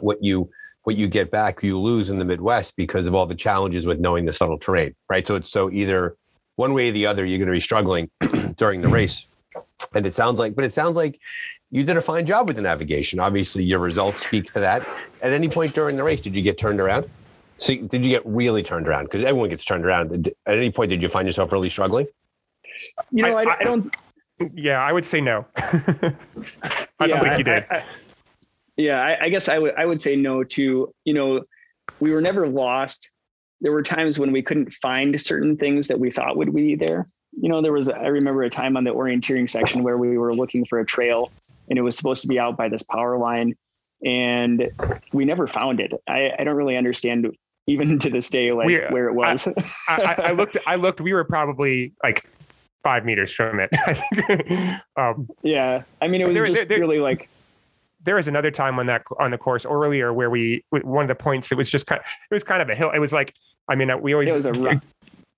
What 0.02 0.24
you 0.24 0.50
what 0.84 0.96
you 0.96 1.08
get 1.08 1.30
back, 1.30 1.62
you 1.62 1.80
lose 1.80 2.10
in 2.10 2.20
the 2.20 2.26
Midwest 2.26 2.76
because 2.76 3.06
of 3.06 3.14
all 3.14 3.26
the 3.26 3.36
challenges 3.36 3.86
with 3.86 4.00
knowing 4.00 4.26
the 4.26 4.34
subtle 4.34 4.58
terrain, 4.58 4.96
right? 5.10 5.26
So 5.26 5.36
it's 5.36 5.52
so 5.52 5.70
either 5.70 6.16
one 6.56 6.74
way 6.74 6.90
or 6.90 6.92
the 6.92 7.06
other, 7.06 7.24
you're 7.26 7.38
going 7.38 7.48
to 7.48 7.54
be 7.54 7.60
struggling 7.60 8.10
during 8.58 8.82
the 8.82 8.88
race. 8.88 9.28
And 9.94 10.06
it 10.06 10.14
sounds 10.14 10.40
like, 10.40 10.56
but 10.56 10.66
it 10.66 10.74
sounds 10.74 10.96
like 10.96 11.20
you 11.72 11.84
did 11.84 11.98
a 11.98 12.02
fine 12.02 12.26
job 12.26 12.48
with 12.48 12.56
the 12.56 12.62
navigation. 12.62 13.20
Obviously, 13.20 13.64
your 13.64 13.80
results 13.80 14.26
speak 14.26 14.52
to 14.54 14.60
that. 14.60 14.88
At 15.22 15.32
any 15.32 15.50
point 15.50 15.74
during 15.74 15.98
the 15.98 16.04
race, 16.04 16.22
did 16.22 16.36
you 16.36 16.42
get 16.42 16.58
turned 16.58 16.82
around? 16.82 17.10
So 17.58 17.76
did 17.76 18.04
you 18.04 18.10
get 18.10 18.24
really 18.26 18.64
turned 18.64 18.88
around? 18.88 19.06
Because 19.06 19.24
everyone 19.24 19.50
gets 19.50 19.66
turned 19.66 19.86
around. 19.86 20.28
At 20.46 20.58
any 20.58 20.72
point, 20.72 20.90
did 20.90 21.04
you 21.04 21.10
find 21.10 21.28
yourself 21.28 21.52
really 21.52 21.70
struggling? 21.70 22.08
You 23.12 23.24
know, 23.24 23.38
I, 23.38 23.44
I, 23.44 23.58
I 23.60 23.64
don't. 23.64 23.96
Yeah, 24.54 24.82
I 24.82 24.94
would 24.94 25.06
say 25.06 25.20
no. 25.20 25.46
I 25.58 26.14
yeah, 27.02 27.08
don't 27.08 27.24
think 27.24 27.38
you 27.38 27.44
did. 27.44 27.66
I, 27.70 27.76
I, 27.76 27.84
yeah, 28.78 29.02
I, 29.02 29.26
I 29.26 29.30
guess 29.30 29.50
I 29.50 29.60
would 29.60 29.76
I 29.76 29.86
would 29.86 30.02
say 30.02 30.16
no 30.16 30.44
to 30.44 30.94
you 31.04 31.14
know 31.14 31.42
we 32.00 32.12
were 32.12 32.22
never 32.22 32.48
lost. 32.48 33.10
There 33.62 33.74
were 33.74 33.84
times 33.84 34.18
when 34.18 34.32
we 34.32 34.42
couldn't 34.42 34.72
find 34.72 35.20
certain 35.20 35.58
things 35.58 35.90
that 35.90 36.00
we 36.00 36.10
thought 36.10 36.38
would 36.38 36.56
be 36.56 36.76
there. 36.76 37.10
You 37.34 37.50
know, 37.50 37.62
there 37.62 37.74
was 37.74 37.90
I 37.90 38.08
remember 38.08 38.44
a 38.44 38.50
time 38.50 38.78
on 38.78 38.86
the 38.86 38.92
orienteering 38.92 39.50
section 39.50 39.84
where 39.84 39.98
we 39.98 40.18
were 40.18 40.34
looking 40.34 40.66
for 40.66 40.80
a 40.80 40.86
trail 40.86 41.30
and 41.70 41.78
it 41.80 41.82
was 41.82 41.96
supposed 41.96 42.22
to 42.24 42.28
be 42.28 42.40
out 42.40 42.58
by 42.58 42.70
this 42.70 42.84
power 42.84 43.18
line 43.18 43.56
and 44.04 44.72
we 45.12 45.26
never 45.26 45.48
found 45.48 45.80
it. 45.80 45.92
I, 46.08 46.32
I 46.38 46.44
don't 46.44 46.56
really 46.56 46.78
understand 46.78 47.28
even 47.68 48.00
to 48.00 48.10
this 48.10 48.30
day 48.30 48.52
like 48.52 48.68
we, 48.68 48.78
where 48.90 49.10
it 49.10 49.14
was. 49.14 49.48
I, 49.88 50.02
I, 50.02 50.16
I, 50.30 50.32
looked 50.32 50.58
I 50.68 50.76
looked 50.76 51.02
we 51.02 51.14
were 51.14 51.24
probably 51.24 51.94
like 52.04 52.28
five 52.84 53.06
meters 53.06 53.32
from 53.32 53.60
it. 53.60 53.70
um, 54.96 55.30
yeah. 55.44 55.84
I 56.02 56.08
mean 56.08 56.22
it 56.22 56.28
was 56.28 56.36
there, 56.36 56.46
just 56.46 56.68
there, 56.68 56.80
really 56.80 57.00
like 57.00 57.30
there 58.04 58.16
was 58.16 58.28
another 58.28 58.50
time 58.50 58.80
on 58.80 58.86
that 58.88 59.04
on 59.20 59.32
the 59.32 59.38
course 59.38 59.66
earlier 59.66 60.14
where 60.14 60.30
we 60.30 60.64
one 60.72 61.04
of 61.04 61.10
the 61.10 61.22
points 61.22 61.52
it 61.52 61.56
was 61.56 61.70
just 61.70 61.86
kind 61.86 62.00
of, 62.00 62.06
it 62.32 62.34
was 62.34 62.44
kind 62.44 62.62
of 62.62 62.70
a 62.70 62.76
hill. 62.76 62.92
It 62.92 63.00
was 63.00 63.14
like 63.14 63.36
I 63.68 63.76
mean 63.76 63.92
we 64.02 64.14
always 64.14 64.30
it 64.30 64.36
was 64.36 64.46
a 64.46 64.54
rock. 64.54 64.82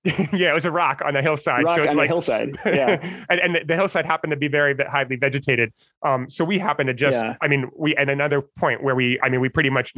yeah, 0.34 0.50
it 0.50 0.54
was 0.54 0.66
a 0.66 0.72
rock 0.72 1.02
on 1.06 1.14
the 1.14 1.22
hillside. 1.22 1.64
Rock 1.64 1.80
so 1.80 1.86
it's 1.86 1.92
on 1.92 1.98
like, 1.98 2.08
the 2.08 2.14
hillside. 2.14 2.58
Yeah, 2.66 3.24
and, 3.30 3.40
and 3.40 3.70
the 3.70 3.76
hillside 3.76 4.06
happened 4.06 4.32
to 4.32 4.38
be 4.38 4.48
very 4.48 4.76
highly 4.86 5.16
vegetated. 5.16 5.72
Um, 6.02 6.28
so 6.30 6.44
we 6.44 6.58
happened 6.58 6.88
to 6.88 6.94
just, 6.94 7.24
yeah. 7.24 7.36
I 7.42 7.48
mean, 7.48 7.70
we 7.76 7.96
and 7.96 8.10
another 8.10 8.42
point 8.42 8.84
where 8.84 8.96
we, 8.96 9.20
I 9.22 9.30
mean, 9.30 9.42
we 9.42 9.50
pretty 9.50 9.70
much 9.70 9.94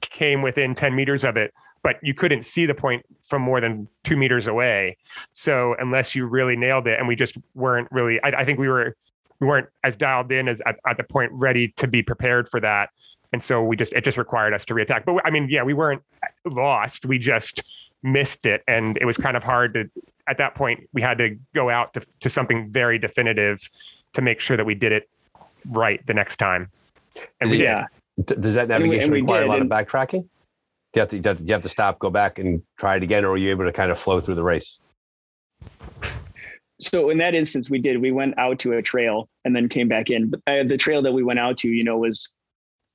came 0.00 0.40
within 0.40 0.74
ten 0.74 0.94
meters 0.94 1.22
of 1.22 1.36
it, 1.36 1.52
but 1.82 1.96
you 2.02 2.14
couldn't 2.14 2.44
see 2.44 2.64
the 2.64 2.74
point 2.74 3.04
from 3.28 3.42
more 3.42 3.60
than 3.60 3.88
two 4.04 4.16
meters 4.16 4.46
away. 4.46 4.96
So 5.34 5.76
unless 5.78 6.14
you 6.14 6.26
really 6.26 6.56
nailed 6.56 6.86
it, 6.86 6.98
and 6.98 7.06
we 7.06 7.14
just 7.14 7.36
weren't 7.54 7.88
really, 7.90 8.18
I, 8.22 8.28
I 8.28 8.44
think 8.46 8.58
we 8.58 8.68
were 8.68 8.96
we 9.40 9.46
weren't 9.46 9.68
as 9.84 9.96
dialed 9.96 10.32
in 10.32 10.48
as 10.48 10.62
at, 10.64 10.78
at 10.86 10.96
the 10.96 11.04
point 11.04 11.30
ready 11.32 11.74
to 11.76 11.86
be 11.86 12.02
prepared 12.02 12.48
for 12.48 12.60
that. 12.60 12.88
And 13.32 13.42
so 13.42 13.62
we 13.62 13.76
just 13.76 13.92
it 13.92 14.02
just 14.02 14.16
required 14.16 14.54
us 14.54 14.64
to 14.66 14.74
reattack. 14.74 15.04
But 15.04 15.20
I 15.26 15.30
mean, 15.30 15.48
yeah, 15.50 15.62
we 15.62 15.74
weren't 15.74 16.02
lost. 16.44 17.04
We 17.04 17.18
just 17.18 17.62
missed 18.02 18.46
it, 18.46 18.62
and 18.66 18.96
it 18.98 19.04
was 19.04 19.16
kind 19.16 19.36
of 19.36 19.42
hard 19.42 19.74
to. 19.74 19.90
At 20.28 20.38
that 20.38 20.56
point, 20.56 20.88
we 20.92 21.02
had 21.02 21.18
to 21.18 21.38
go 21.54 21.70
out 21.70 21.94
to, 21.94 22.02
to 22.20 22.28
something 22.28 22.70
very 22.72 22.98
definitive 22.98 23.70
to 24.14 24.22
make 24.22 24.40
sure 24.40 24.56
that 24.56 24.66
we 24.66 24.74
did 24.74 24.90
it 24.90 25.08
right 25.70 26.04
the 26.06 26.14
next 26.14 26.38
time. 26.38 26.70
And 27.40 27.50
we 27.50 27.62
yeah. 27.62 27.86
did. 28.24 28.40
Does 28.40 28.54
that 28.54 28.68
navigation 28.68 29.12
we, 29.12 29.20
require 29.20 29.44
a 29.44 29.46
lot 29.46 29.60
of 29.60 29.68
backtracking? 29.68 30.22
Do 30.22 30.28
you, 30.94 31.00
have 31.00 31.08
to, 31.10 31.20
do 31.20 31.44
you 31.44 31.52
have 31.52 31.62
to 31.62 31.68
stop, 31.68 31.98
go 31.98 32.10
back, 32.10 32.38
and 32.38 32.62
try 32.78 32.96
it 32.96 33.02
again, 33.02 33.24
or 33.24 33.32
are 33.32 33.36
you 33.36 33.50
able 33.50 33.66
to 33.66 33.72
kind 33.72 33.90
of 33.90 33.98
flow 33.98 34.20
through 34.20 34.36
the 34.36 34.42
race? 34.42 34.80
so 36.80 37.10
in 37.10 37.18
that 37.18 37.34
instance 37.34 37.70
we 37.70 37.78
did 37.78 38.00
we 38.00 38.12
went 38.12 38.38
out 38.38 38.58
to 38.58 38.74
a 38.74 38.82
trail 38.82 39.28
and 39.44 39.56
then 39.56 39.68
came 39.68 39.88
back 39.88 40.10
in 40.10 40.30
but 40.30 40.40
uh, 40.46 40.62
the 40.64 40.76
trail 40.76 41.02
that 41.02 41.12
we 41.12 41.22
went 41.22 41.38
out 41.38 41.56
to 41.56 41.68
you 41.68 41.84
know 41.84 41.96
was 41.96 42.30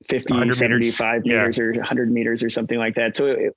50 0.08 0.52
75 0.52 1.24
meters, 1.24 1.58
meters 1.58 1.58
or 1.58 1.72
100 1.72 2.12
meters 2.12 2.42
or 2.42 2.50
something 2.50 2.78
like 2.78 2.94
that 2.94 3.16
so 3.16 3.26
it, 3.26 3.56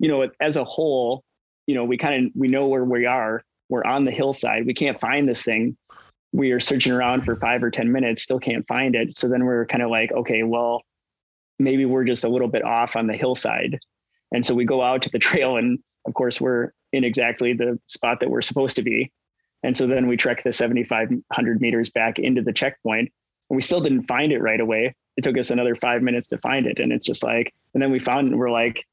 you 0.00 0.08
know 0.08 0.28
as 0.40 0.56
a 0.56 0.64
whole 0.64 1.22
you 1.66 1.74
know 1.76 1.84
we 1.84 1.96
kind 1.96 2.26
of 2.26 2.32
we 2.34 2.48
know 2.48 2.66
where 2.66 2.84
we 2.84 3.06
are. 3.06 3.42
We're 3.68 3.84
on 3.84 4.04
the 4.04 4.10
hillside. 4.10 4.66
We 4.66 4.74
can't 4.74 4.98
find 4.98 5.28
this 5.28 5.44
thing. 5.44 5.76
We 6.32 6.50
are 6.50 6.58
searching 6.58 6.92
around 6.92 7.24
for 7.24 7.36
five 7.36 7.62
or 7.62 7.70
ten 7.70 7.92
minutes 7.92 8.22
still 8.22 8.40
can't 8.40 8.66
find 8.66 8.96
it. 8.96 9.16
So 9.16 9.28
then 9.28 9.44
we're 9.44 9.66
kind 9.66 9.82
of 9.82 9.90
like 9.90 10.10
okay 10.12 10.42
well 10.42 10.82
maybe 11.60 11.84
we're 11.84 12.04
just 12.04 12.24
a 12.24 12.28
little 12.28 12.48
bit 12.48 12.64
off 12.64 12.96
on 12.96 13.06
the 13.06 13.14
hillside. 13.14 13.78
And 14.32 14.44
so 14.44 14.54
we 14.54 14.64
go 14.64 14.82
out 14.82 15.02
to 15.02 15.10
the 15.10 15.18
trail 15.28 15.56
and 15.56 15.78
of 16.06 16.14
course 16.14 16.40
we're 16.40 16.72
in 16.92 17.04
exactly 17.04 17.52
the 17.52 17.78
spot 17.86 18.18
that 18.20 18.30
we're 18.30 18.40
supposed 18.40 18.76
to 18.76 18.82
be. 18.82 19.12
And 19.62 19.76
so 19.76 19.86
then 19.86 20.06
we 20.06 20.16
trek 20.16 20.42
the 20.42 20.52
7,500 20.52 21.60
meters 21.60 21.90
back 21.90 22.18
into 22.18 22.42
the 22.42 22.52
checkpoint. 22.52 23.12
And 23.50 23.56
we 23.56 23.62
still 23.62 23.80
didn't 23.80 24.04
find 24.04 24.32
it 24.32 24.40
right 24.40 24.60
away. 24.60 24.94
It 25.16 25.22
took 25.22 25.36
us 25.36 25.50
another 25.50 25.76
five 25.76 26.02
minutes 26.02 26.28
to 26.28 26.38
find 26.38 26.66
it. 26.66 26.78
And 26.78 26.92
it's 26.92 27.04
just 27.04 27.22
like, 27.22 27.52
and 27.74 27.82
then 27.82 27.90
we 27.90 27.98
found 27.98 28.28
and 28.28 28.38
we're 28.38 28.50
like, 28.50 28.86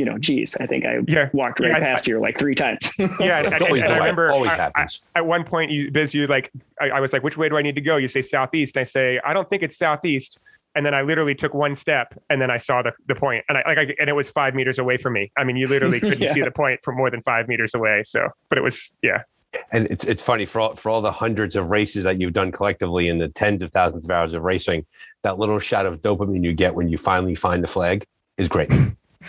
you 0.00 0.06
know, 0.06 0.16
geez, 0.16 0.56
I 0.58 0.66
think 0.66 0.86
I 0.86 1.00
yeah. 1.06 1.28
walked 1.34 1.60
right 1.60 1.72
yeah, 1.72 1.78
past 1.78 2.08
I, 2.08 2.12
here 2.12 2.20
like 2.20 2.38
three 2.38 2.54
times. 2.54 2.94
yeah. 3.20 3.44
and, 3.44 3.52
and, 3.52 3.62
and 3.62 3.92
I 3.92 3.98
remember 3.98 4.30
always 4.30 4.50
happens. 4.50 5.02
I, 5.14 5.18
at 5.18 5.26
one 5.26 5.44
point 5.44 5.70
you, 5.70 5.90
Biz, 5.90 6.14
you 6.14 6.26
like, 6.26 6.50
I, 6.80 6.88
I 6.88 7.00
was 7.00 7.12
like, 7.12 7.22
which 7.22 7.36
way 7.36 7.50
do 7.50 7.58
I 7.58 7.62
need 7.62 7.74
to 7.74 7.82
go? 7.82 7.98
You 7.98 8.08
say 8.08 8.22
Southeast. 8.22 8.76
And 8.76 8.80
I 8.80 8.84
say, 8.84 9.20
I 9.22 9.34
don't 9.34 9.50
think 9.50 9.62
it's 9.62 9.76
Southeast 9.76 10.38
and 10.74 10.86
then 10.86 10.94
I 10.94 11.02
literally 11.02 11.34
took 11.34 11.52
one 11.52 11.74
step 11.74 12.18
and 12.30 12.40
then 12.40 12.50
I 12.50 12.56
saw 12.56 12.80
the, 12.80 12.92
the 13.08 13.14
point 13.14 13.44
and 13.50 13.58
I 13.58 13.62
like 13.66 13.76
I, 13.76 13.94
and 14.00 14.08
it 14.08 14.14
was 14.14 14.30
five 14.30 14.54
meters 14.54 14.78
away 14.78 14.96
from 14.96 15.12
me. 15.12 15.30
I 15.36 15.44
mean, 15.44 15.56
you 15.56 15.66
literally 15.66 16.00
couldn't 16.00 16.20
yeah. 16.20 16.32
see 16.32 16.40
the 16.40 16.50
point 16.50 16.80
from 16.82 16.96
more 16.96 17.10
than 17.10 17.20
five 17.22 17.46
meters 17.46 17.74
away. 17.74 18.02
So, 18.04 18.28
but 18.48 18.56
it 18.56 18.62
was 18.62 18.90
yeah 19.02 19.24
and 19.72 19.86
it's 19.88 20.04
it's 20.04 20.22
funny 20.22 20.46
for 20.46 20.60
all, 20.60 20.74
for 20.76 20.90
all 20.90 21.02
the 21.02 21.12
hundreds 21.12 21.56
of 21.56 21.70
races 21.70 22.04
that 22.04 22.20
you've 22.20 22.32
done 22.32 22.52
collectively 22.52 23.08
and 23.08 23.20
the 23.20 23.28
tens 23.28 23.62
of 23.62 23.72
thousands 23.72 24.04
of 24.04 24.10
hours 24.10 24.32
of 24.32 24.42
racing, 24.42 24.86
that 25.22 25.38
little 25.38 25.58
shot 25.58 25.86
of 25.86 26.00
dopamine 26.02 26.44
you 26.44 26.52
get 26.52 26.74
when 26.74 26.88
you 26.88 26.96
finally 26.96 27.34
find 27.34 27.62
the 27.62 27.68
flag 27.68 28.04
is 28.38 28.48
great. 28.48 28.70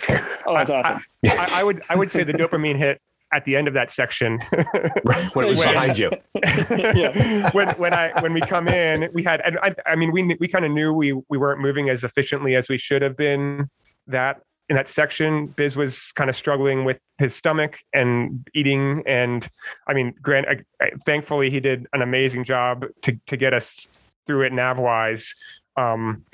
oh, 0.46 0.54
that's 0.54 0.70
awesome. 0.70 1.02
I, 1.26 1.36
I, 1.36 1.48
I, 1.60 1.64
would 1.64 1.82
I 1.90 1.96
would 1.96 2.10
say 2.10 2.22
the 2.22 2.32
dopamine 2.32 2.76
hit 2.76 3.00
at 3.32 3.44
the 3.44 3.56
end 3.56 3.66
of 3.66 3.74
that 3.74 3.90
section 3.90 4.38
right, 5.04 5.24
when 5.34 5.46
it 5.46 5.48
was 5.48 5.58
when, 5.58 5.72
behind 5.72 5.98
you. 5.98 6.10
yeah. 6.34 7.50
when 7.52 7.68
when 7.70 7.94
I 7.94 8.20
when 8.20 8.32
we 8.34 8.40
come 8.40 8.68
in, 8.68 9.08
we 9.14 9.22
had 9.22 9.40
and 9.40 9.58
I, 9.62 9.74
I 9.86 9.96
mean 9.96 10.12
we 10.12 10.36
we 10.38 10.48
kind 10.48 10.64
of 10.64 10.70
knew 10.70 10.92
we 10.92 11.12
we 11.12 11.38
weren't 11.38 11.60
moving 11.60 11.88
as 11.88 12.04
efficiently 12.04 12.54
as 12.56 12.68
we 12.68 12.78
should 12.78 13.02
have 13.02 13.16
been 13.16 13.68
that 14.06 14.42
in 14.68 14.76
that 14.76 14.88
section, 14.88 15.48
Biz 15.48 15.76
was 15.76 16.12
kind 16.12 16.30
of 16.30 16.36
struggling 16.36 16.86
with 16.86 16.98
his 17.18 17.34
stomach 17.34 17.76
and 17.92 18.48
eating. 18.54 19.02
And 19.06 19.46
I 19.86 19.92
mean, 19.92 20.14
Grant, 20.22 20.46
I, 20.48 20.62
I, 20.82 20.92
thankfully, 21.04 21.50
he 21.50 21.60
did 21.60 21.86
an 21.92 22.00
amazing 22.00 22.44
job 22.44 22.86
to, 23.02 23.18
to 23.26 23.36
get 23.36 23.52
us 23.52 23.88
through 24.26 24.42
it 24.46 24.52
navwise. 24.52 25.34
Um, 25.76 26.24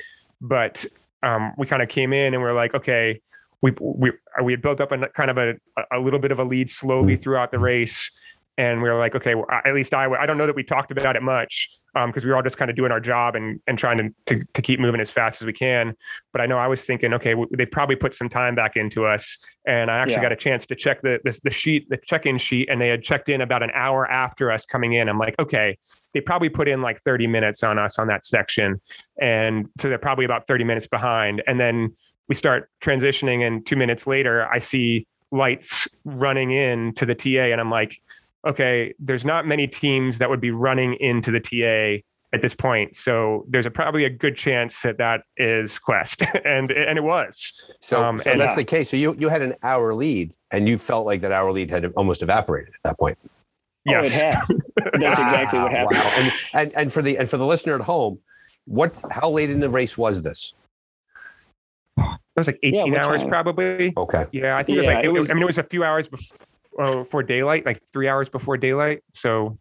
but 0.41 0.85
um, 1.23 1.53
we 1.57 1.67
kind 1.67 1.83
of 1.83 1.89
came 1.89 2.13
in 2.13 2.33
and 2.33 2.43
we 2.43 2.49
are 2.49 2.55
like, 2.55 2.75
okay, 2.75 3.21
we, 3.63 3.73
we, 3.81 4.13
we 4.43 4.53
had 4.53 4.63
built 4.63 4.81
up 4.81 4.93
a 4.93 5.09
kind 5.09 5.31
of 5.31 5.39
a, 5.39 5.55
a 5.93 5.99
little 5.99 6.21
bit 6.21 6.31
of 6.31 6.39
a 6.39 6.45
lead 6.45 6.71
slowly 6.71 7.17
throughout 7.17 7.51
the 7.51 7.59
race. 7.59 8.11
And 8.57 8.83
we 8.83 8.89
were 8.89 8.99
like, 8.99 9.15
okay, 9.15 9.35
well, 9.35 9.47
at 9.51 9.73
least 9.75 9.95
I, 9.95 10.07
I 10.11 10.27
don't 10.27 10.37
know 10.37 10.47
that 10.47 10.57
we 10.57 10.65
talked 10.65 10.91
about 10.91 11.15
it 11.15 11.23
much, 11.23 11.71
because 11.95 12.23
um, 12.25 12.27
we 12.27 12.31
were 12.31 12.37
all 12.37 12.43
just 12.43 12.57
kind 12.59 12.71
of 12.71 12.77
doing 12.77 12.93
our 12.93 13.01
job 13.01 13.35
and 13.35 13.61
and 13.67 13.79
trying 13.79 13.99
to, 13.99 14.11
to, 14.27 14.45
to 14.55 14.63
keep 14.63 14.79
moving 14.79 15.01
as 15.01 15.11
fast 15.11 15.41
as 15.41 15.47
we 15.47 15.53
can. 15.53 15.95
But 16.33 16.43
I 16.43 16.47
know 16.47 16.59
I 16.59 16.67
was 16.67 16.83
thinking, 16.85 17.15
okay, 17.15 17.35
they 17.57 17.67
probably 17.67 17.97
put 17.97 18.15
some 18.15 18.29
time 18.29 18.55
back 18.55 18.77
into 18.77 19.07
us, 19.07 19.39
and 19.67 19.91
I 19.91 19.99
actually 19.99 20.17
yeah. 20.17 20.23
got 20.23 20.33
a 20.33 20.37
chance 20.37 20.67
to 20.67 20.75
check 20.75 21.03
the, 21.03 21.19
the 21.25 21.39
the 21.45 21.51
sheet, 21.51 21.89
the 21.89 21.99
check-in 22.05 22.39
sheet, 22.39 22.69
and 22.69 22.81
they 22.81 22.89
had 22.89 23.03
checked 23.03 23.29
in 23.29 23.41
about 23.41 23.63
an 23.63 23.71
hour 23.75 24.11
after 24.11 24.51
us 24.53 24.67
coming 24.67 24.95
in. 24.95 25.09
I'm 25.09 25.19
like, 25.19 25.35
okay, 25.39 25.79
they 26.15 26.21
probably 26.21 26.49
put 26.49 26.69
in 26.69 26.83
like 26.83 27.01
30 27.03 27.27
minutes 27.27 27.63
on 27.63 27.79
us 27.79 27.99
on 27.99 28.07
that 28.09 28.25
section, 28.25 28.81
and 29.21 29.69
so 29.79 29.89
they're 29.89 29.99
probably 29.99 30.25
about 30.25 30.47
30 30.47 30.65
minutes 30.65 30.87
behind. 30.87 31.43
And 31.47 31.59
then 31.59 31.97
we 32.29 32.35
start 32.35 32.71
transitioning, 32.83 33.47
and 33.47 33.67
two 33.67 33.77
minutes 33.77 34.07
later, 34.07 34.47
I 34.49 34.59
see 34.59 35.07
lights 35.31 35.89
running 36.05 36.53
in 36.53 36.95
to 36.95 37.07
the 37.07 37.15
TA, 37.15 37.53
and 37.53 37.61
I'm 37.61 37.71
like 37.71 38.01
okay, 38.47 38.95
there's 38.99 39.25
not 39.25 39.47
many 39.47 39.67
teams 39.67 40.19
that 40.19 40.31
would 40.31 40.41
be 40.41 40.51
running 40.51 40.95
into 40.95 41.31
the 41.31 41.41
TA 41.41 42.03
at 42.33 42.43
this 42.43 42.55
point. 42.55 42.97
So 42.97 43.45
there's 43.49 43.67
a, 43.67 43.71
probably 43.71 44.05
a 44.05 44.11
good 44.11 44.37
chance 44.37 44.83
that 44.83 44.99
that 44.99 45.23
is 45.37 45.79
Quest, 45.79 46.23
and 46.45 46.71
and 46.71 46.99
it 46.99 47.05
was. 47.05 47.63
So, 47.81 48.05
um, 48.05 48.19
so 48.19 48.31
and 48.31 48.41
that's 48.41 48.53
yeah. 48.53 48.57
the 48.57 48.65
case. 48.65 48.91
So 48.91 48.97
you 48.97 49.15
you 49.19 49.29
had 49.29 49.43
an 49.43 49.55
hour 49.63 49.95
lead, 49.95 50.35
and 50.51 50.69
you 50.69 50.79
felt 50.79 51.07
like 51.07 51.21
that 51.23 51.33
hour 51.33 51.53
lead 51.53 51.71
had 51.71 51.87
almost 51.97 52.23
evaporated 52.23 52.75
at 52.75 52.81
that 52.85 52.99
point. 52.99 53.19
Yes. 53.85 53.97
Oh, 53.97 54.07
it 54.07 54.13
had. 54.13 55.01
That's 55.01 55.19
exactly 55.19 55.59
what 55.61 55.73
happened. 55.73 55.99
Wow. 55.99 56.13
And, 56.17 56.33
and 56.53 56.73
and 56.75 56.93
for 56.93 57.03
the 57.03 57.19
and 57.19 57.29
for 57.29 57.37
the 57.37 57.47
listener 57.47 57.75
at 57.75 57.81
home, 57.81 58.19
what 58.67 58.95
how 59.11 59.31
late 59.31 59.51
in 59.51 59.61
the 59.61 59.71
race 59.71 59.97
was 59.97 60.23
this? 60.23 60.55
It 62.39 62.41
was 62.41 62.47
like 62.47 62.61
18 62.63 62.93
yeah, 62.93 63.07
hours, 63.07 63.21
time? 63.23 63.31
probably. 63.31 63.93
Okay. 63.97 64.27
Yeah, 64.33 64.57
I 64.57 64.63
think 64.63 64.69
yeah, 64.69 64.75
it 64.75 64.79
was 64.79 64.87
like. 64.87 65.05
It 65.05 65.09
was, 65.09 65.31
I 65.31 65.35
mean, 65.35 65.43
it 65.43 65.47
was 65.47 65.59
a 65.59 65.63
few 65.63 65.85
hours 65.85 66.09
before 66.09 66.47
uh, 66.79 66.97
before 66.97 67.23
daylight, 67.23 67.67
like 67.67 67.83
three 67.93 68.09
hours 68.09 68.29
before 68.29 68.57
daylight. 68.57 69.03
So 69.15 69.59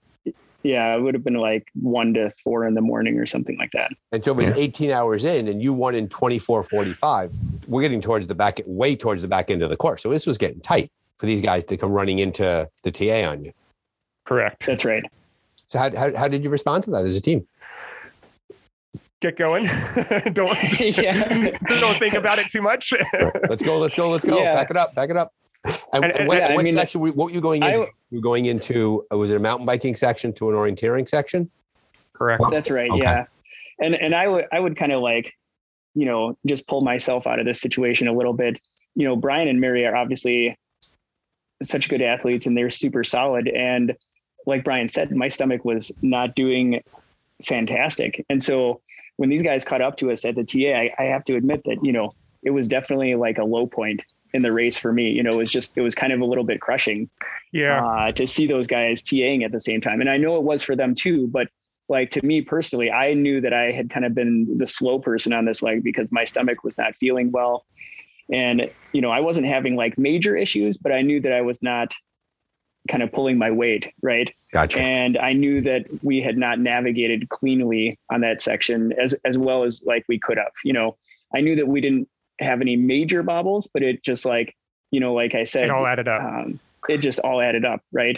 yeah, 0.63 0.95
it 0.95 1.01
would 1.01 1.13
have 1.13 1.23
been 1.23 1.35
like 1.35 1.69
one 1.73 2.13
to 2.13 2.29
four 2.43 2.67
in 2.67 2.73
the 2.73 2.81
morning 2.81 3.17
or 3.17 3.25
something 3.25 3.57
like 3.57 3.71
that. 3.71 3.91
And 4.11 4.23
so 4.23 4.31
it 4.31 4.37
was 4.37 4.49
yeah. 4.49 4.55
18 4.57 4.91
hours 4.91 5.25
in, 5.25 5.47
and 5.47 5.61
you 5.61 5.73
won 5.73 5.95
in 5.95 6.07
24:45. 6.07 7.67
We're 7.67 7.81
getting 7.81 8.01
towards 8.01 8.27
the 8.27 8.35
back, 8.35 8.59
way 8.65 8.95
towards 8.95 9.21
the 9.21 9.27
back 9.27 9.49
end 9.49 9.61
of 9.61 9.69
the 9.69 9.77
course. 9.77 10.03
So 10.03 10.09
this 10.09 10.27
was 10.27 10.37
getting 10.37 10.59
tight 10.59 10.91
for 11.17 11.25
these 11.25 11.41
guys 11.41 11.63
to 11.65 11.77
come 11.77 11.91
running 11.91 12.19
into 12.19 12.69
the 12.83 12.91
TA 12.91 13.29
on 13.29 13.43
you. 13.43 13.53
Correct. 14.25 14.65
That's 14.65 14.85
right. 14.85 15.03
So 15.69 15.79
how, 15.79 15.95
how, 15.95 16.15
how 16.15 16.27
did 16.27 16.43
you 16.43 16.49
respond 16.49 16.83
to 16.85 16.91
that 16.91 17.05
as 17.05 17.15
a 17.15 17.21
team? 17.21 17.47
Get 19.19 19.35
going. 19.37 19.65
don't 20.33 20.33
don't 20.33 21.97
think 21.97 22.13
about 22.13 22.39
it 22.39 22.49
too 22.51 22.61
much. 22.61 22.93
let's 23.49 23.63
go. 23.63 23.79
Let's 23.79 23.95
go. 23.95 24.09
Let's 24.09 24.23
go. 24.23 24.37
Yeah. 24.37 24.53
Back 24.53 24.69
it 24.69 24.77
up. 24.77 24.93
Back 24.93 25.09
it 25.09 25.17
up. 25.17 25.33
And, 25.65 26.05
and, 26.05 26.15
and 26.17 26.27
what, 26.27 26.37
yeah, 26.37 26.53
what 26.53 26.61
I 26.61 26.63
mean, 26.63 26.75
section? 26.75 27.01
What 27.01 27.15
were 27.15 27.31
you 27.31 27.41
going 27.41 27.63
into? 27.63 27.81
I, 27.81 27.87
you 28.11 28.19
were 28.19 28.21
going 28.21 28.45
into? 28.45 29.05
Uh, 29.11 29.17
was 29.17 29.31
it 29.31 29.37
a 29.37 29.39
mountain 29.39 29.65
biking 29.65 29.95
section 29.95 30.33
to 30.33 30.49
an 30.49 30.55
orienteering 30.55 31.07
section? 31.07 31.49
Correct. 32.13 32.43
That's 32.51 32.69
right. 32.69 32.91
Okay. 32.91 33.01
Yeah. 33.01 33.25
And 33.79 33.95
and 33.95 34.13
I 34.13 34.27
would 34.27 34.45
I 34.51 34.59
would 34.59 34.77
kind 34.77 34.91
of 34.91 35.01
like, 35.01 35.33
you 35.95 36.05
know, 36.05 36.37
just 36.45 36.67
pull 36.67 36.81
myself 36.81 37.25
out 37.25 37.39
of 37.39 37.45
this 37.45 37.59
situation 37.59 38.07
a 38.07 38.13
little 38.13 38.33
bit. 38.33 38.59
You 38.95 39.07
know, 39.07 39.15
Brian 39.15 39.47
and 39.47 39.59
Mari 39.59 39.85
are 39.85 39.95
obviously 39.95 40.57
such 41.63 41.89
good 41.89 42.01
athletes 42.01 42.45
and 42.45 42.55
they're 42.55 42.69
super 42.69 43.03
solid. 43.03 43.47
And 43.47 43.95
like 44.45 44.63
Brian 44.63 44.87
said, 44.87 45.11
my 45.11 45.27
stomach 45.27 45.65
was 45.65 45.91
not 46.01 46.35
doing 46.35 46.81
fantastic. 47.43 48.23
And 48.29 48.43
so 48.43 48.81
when 49.17 49.29
these 49.29 49.43
guys 49.43 49.65
caught 49.65 49.81
up 49.81 49.97
to 49.97 50.11
us 50.11 50.25
at 50.25 50.35
the 50.35 50.43
TA, 50.43 50.77
I, 50.77 50.91
I 50.97 51.03
have 51.05 51.23
to 51.25 51.35
admit 51.35 51.63
that, 51.65 51.77
you 51.83 51.91
know, 51.91 52.13
it 52.43 52.51
was 52.51 52.67
definitely 52.67 53.15
like 53.15 53.37
a 53.37 53.43
low 53.43 53.67
point 53.67 54.01
in 54.33 54.41
the 54.41 54.51
race 54.51 54.77
for 54.77 54.93
me. 54.93 55.09
You 55.09 55.23
know, 55.23 55.31
it 55.31 55.37
was 55.37 55.51
just, 55.51 55.77
it 55.77 55.81
was 55.81 55.95
kind 55.95 56.13
of 56.13 56.21
a 56.21 56.25
little 56.25 56.43
bit 56.43 56.61
crushing. 56.61 57.09
Yeah. 57.51 57.85
Uh, 57.85 58.11
to 58.13 58.27
see 58.27 58.47
those 58.47 58.67
guys 58.67 59.03
TAing 59.03 59.43
at 59.43 59.51
the 59.51 59.59
same 59.59 59.81
time. 59.81 60.01
And 60.01 60.09
I 60.09 60.17
know 60.17 60.37
it 60.37 60.43
was 60.43 60.63
for 60.63 60.75
them 60.75 60.95
too, 60.95 61.27
but 61.27 61.47
like 61.89 62.11
to 62.11 62.25
me 62.25 62.41
personally, 62.41 62.91
I 62.91 63.13
knew 63.13 63.41
that 63.41 63.53
I 63.53 63.71
had 63.71 63.89
kind 63.89 64.05
of 64.05 64.13
been 64.13 64.57
the 64.57 64.67
slow 64.67 64.99
person 64.99 65.33
on 65.33 65.45
this 65.45 65.61
leg 65.61 65.83
because 65.83 66.11
my 66.11 66.25
stomach 66.25 66.63
was 66.63 66.77
not 66.77 66.95
feeling 66.95 67.31
well. 67.31 67.65
And, 68.31 68.69
you 68.91 69.01
know, 69.01 69.09
I 69.09 69.21
wasn't 69.21 69.47
having 69.47 69.75
like 69.75 69.97
major 69.97 70.35
issues, 70.35 70.77
but 70.77 70.91
I 70.91 71.01
knew 71.01 71.21
that 71.21 71.31
I 71.31 71.41
was 71.41 71.63
not 71.63 71.93
kind 72.87 73.03
of 73.03 73.11
pulling 73.11 73.37
my 73.37 73.51
weight. 73.51 73.93
Right. 74.01 74.33
Gotcha. 74.51 74.79
And 74.79 75.17
I 75.17 75.33
knew 75.33 75.61
that 75.61 75.85
we 76.03 76.21
had 76.21 76.37
not 76.37 76.59
navigated 76.59 77.29
cleanly 77.29 77.97
on 78.11 78.21
that 78.21 78.41
section 78.41 78.93
as, 78.93 79.13
as 79.25 79.37
well 79.37 79.63
as 79.63 79.83
like 79.85 80.05
we 80.07 80.19
could 80.19 80.37
have, 80.37 80.51
you 80.63 80.73
know, 80.73 80.91
I 81.35 81.41
knew 81.41 81.55
that 81.57 81.67
we 81.67 81.81
didn't 81.81 82.07
have 82.39 82.61
any 82.61 82.75
major 82.75 83.23
bobbles, 83.23 83.67
but 83.73 83.83
it 83.83 84.03
just 84.03 84.25
like, 84.25 84.55
you 84.91 84.99
know, 84.99 85.13
like 85.13 85.35
I 85.35 85.43
said, 85.43 85.65
it 85.65 85.69
all 85.71 85.85
added 85.85 86.07
up. 86.07 86.21
Um, 86.23 86.59
it 86.87 86.97
just 86.99 87.19
all 87.19 87.41
added 87.41 87.65
up. 87.65 87.81
Right. 87.91 88.15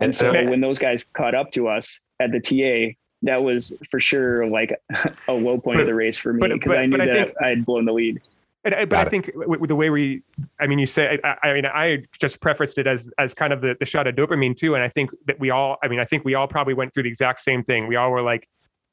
And, 0.00 0.08
And- 0.08 0.14
so 0.14 0.32
and- 0.32 0.50
when 0.50 0.60
those 0.60 0.78
guys 0.78 1.04
caught 1.04 1.34
up 1.34 1.50
to 1.52 1.68
us 1.68 1.98
at 2.20 2.30
the 2.32 2.40
TA, 2.40 2.94
that 3.24 3.40
was 3.42 3.72
for 3.90 4.00
sure 4.00 4.46
like 4.48 4.80
a 5.28 5.32
low 5.32 5.58
point 5.58 5.80
of 5.80 5.86
the 5.86 5.94
race 5.94 6.18
for 6.18 6.32
me 6.32 6.46
because 6.48 6.72
I 6.72 6.86
knew 6.86 6.96
but 6.98 7.00
I 7.02 7.06
that 7.06 7.26
think- 7.26 7.36
I 7.42 7.48
had 7.48 7.64
blown 7.64 7.84
the 7.84 7.92
lead. 7.92 8.20
And, 8.64 8.74
but 8.74 8.90
Got 8.90 9.06
I 9.06 9.10
think 9.10 9.30
with 9.34 9.68
the 9.68 9.74
way 9.74 9.90
we, 9.90 10.22
I 10.60 10.66
mean, 10.68 10.78
you 10.78 10.86
say, 10.86 11.18
I, 11.24 11.36
I 11.42 11.52
mean, 11.52 11.66
I 11.66 12.04
just 12.20 12.40
prefaced 12.40 12.78
it 12.78 12.86
as 12.86 13.08
as 13.18 13.34
kind 13.34 13.52
of 13.52 13.60
the, 13.60 13.74
the 13.78 13.86
shot 13.86 14.06
of 14.06 14.14
dopamine 14.14 14.56
too. 14.56 14.74
And 14.74 14.84
I 14.84 14.88
think 14.88 15.10
that 15.26 15.40
we 15.40 15.50
all, 15.50 15.78
I 15.82 15.88
mean, 15.88 15.98
I 15.98 16.04
think 16.04 16.24
we 16.24 16.34
all 16.34 16.46
probably 16.46 16.74
went 16.74 16.94
through 16.94 17.02
the 17.04 17.08
exact 17.08 17.40
same 17.40 17.64
thing. 17.64 17.88
We 17.88 17.96
all 17.96 18.10
were 18.12 18.22
like, 18.22 18.48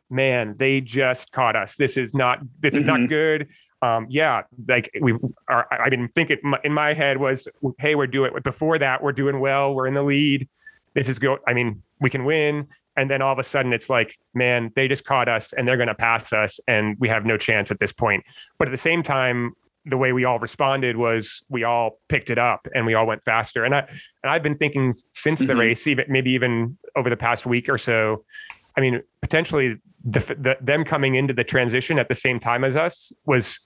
man, 0.10 0.56
they 0.58 0.82
just 0.82 1.32
caught 1.32 1.56
us. 1.56 1.76
This 1.76 1.98
is 1.98 2.16
not, 2.16 2.40
this 2.60 2.74
is 2.74 2.84
not 2.84 3.00
Mhm. 3.02 3.10
good. 3.10 3.48
Um, 3.82 4.08
yeah, 4.10 4.42
like 4.68 4.90
we 5.00 5.14
are. 5.48 5.68
I 5.72 5.90
didn't 5.90 6.16
think 6.16 6.32
it 6.32 6.42
in 6.64 6.74
my 6.74 6.94
head 6.94 7.18
was, 7.18 7.48
hey, 7.78 7.96
we're 7.96 8.08
doing. 8.08 8.32
Before 8.44 8.78
that, 8.80 9.02
we're 9.04 9.14
doing 9.14 9.40
well. 9.40 9.74
We're 9.74 9.88
in 9.88 9.94
the 9.94 10.04
lead. 10.04 10.50
This 10.96 11.08
is 11.08 11.18
go. 11.20 11.38
I 11.48 11.54
mean, 11.54 11.82
we 12.02 12.10
can 12.10 12.26
win. 12.26 12.68
And 12.98 13.10
then 13.10 13.22
all 13.22 13.32
of 13.32 13.40
a 13.40 13.44
sudden, 13.44 13.72
it's 13.72 13.90
like, 13.90 14.18
man, 14.34 14.74
they 14.76 14.90
just 14.90 15.06
caught 15.06 15.30
us, 15.30 15.54
and 15.54 15.66
they're 15.66 15.78
going 15.78 15.88
to 15.88 15.96
pass 15.96 16.34
us, 16.34 16.60
and 16.68 16.98
we 17.00 17.08
have 17.08 17.24
no 17.26 17.38
chance 17.38 17.72
at 17.72 17.80
this 17.80 17.94
point. 17.94 18.26
But 18.58 18.68
at 18.68 18.72
the 18.72 18.78
same 18.78 19.04
time, 19.04 19.54
the 19.86 19.98
way 19.98 20.12
we 20.12 20.26
all 20.26 20.40
responded 20.40 20.98
was 20.98 21.42
we 21.50 21.64
all 21.64 22.00
picked 22.10 22.30
it 22.30 22.38
up 22.38 22.68
and 22.76 22.86
we 22.86 22.94
all 22.94 23.06
went 23.08 23.24
faster. 23.24 23.64
And 23.64 23.74
I 23.74 23.80
and 24.24 24.32
I've 24.32 24.44
been 24.44 24.58
thinking 24.58 24.94
since 25.12 25.40
the 25.40 25.54
Mhm. 25.54 25.60
race, 25.60 25.88
even 25.88 26.06
maybe 26.10 26.32
even 26.32 26.78
over 26.96 27.10
the 27.10 27.18
past 27.18 27.46
week 27.46 27.70
or 27.70 27.78
so. 27.78 28.24
I 28.78 28.82
mean, 28.82 29.02
potentially 29.22 29.78
the, 30.04 30.20
the 30.20 30.58
them 30.62 30.84
coming 30.84 31.16
into 31.16 31.34
the 31.34 31.44
transition 31.44 31.98
at 32.00 32.08
the 32.08 32.16
same 32.16 32.40
time 32.40 32.64
as 32.64 32.76
us 32.78 33.12
was 33.26 33.60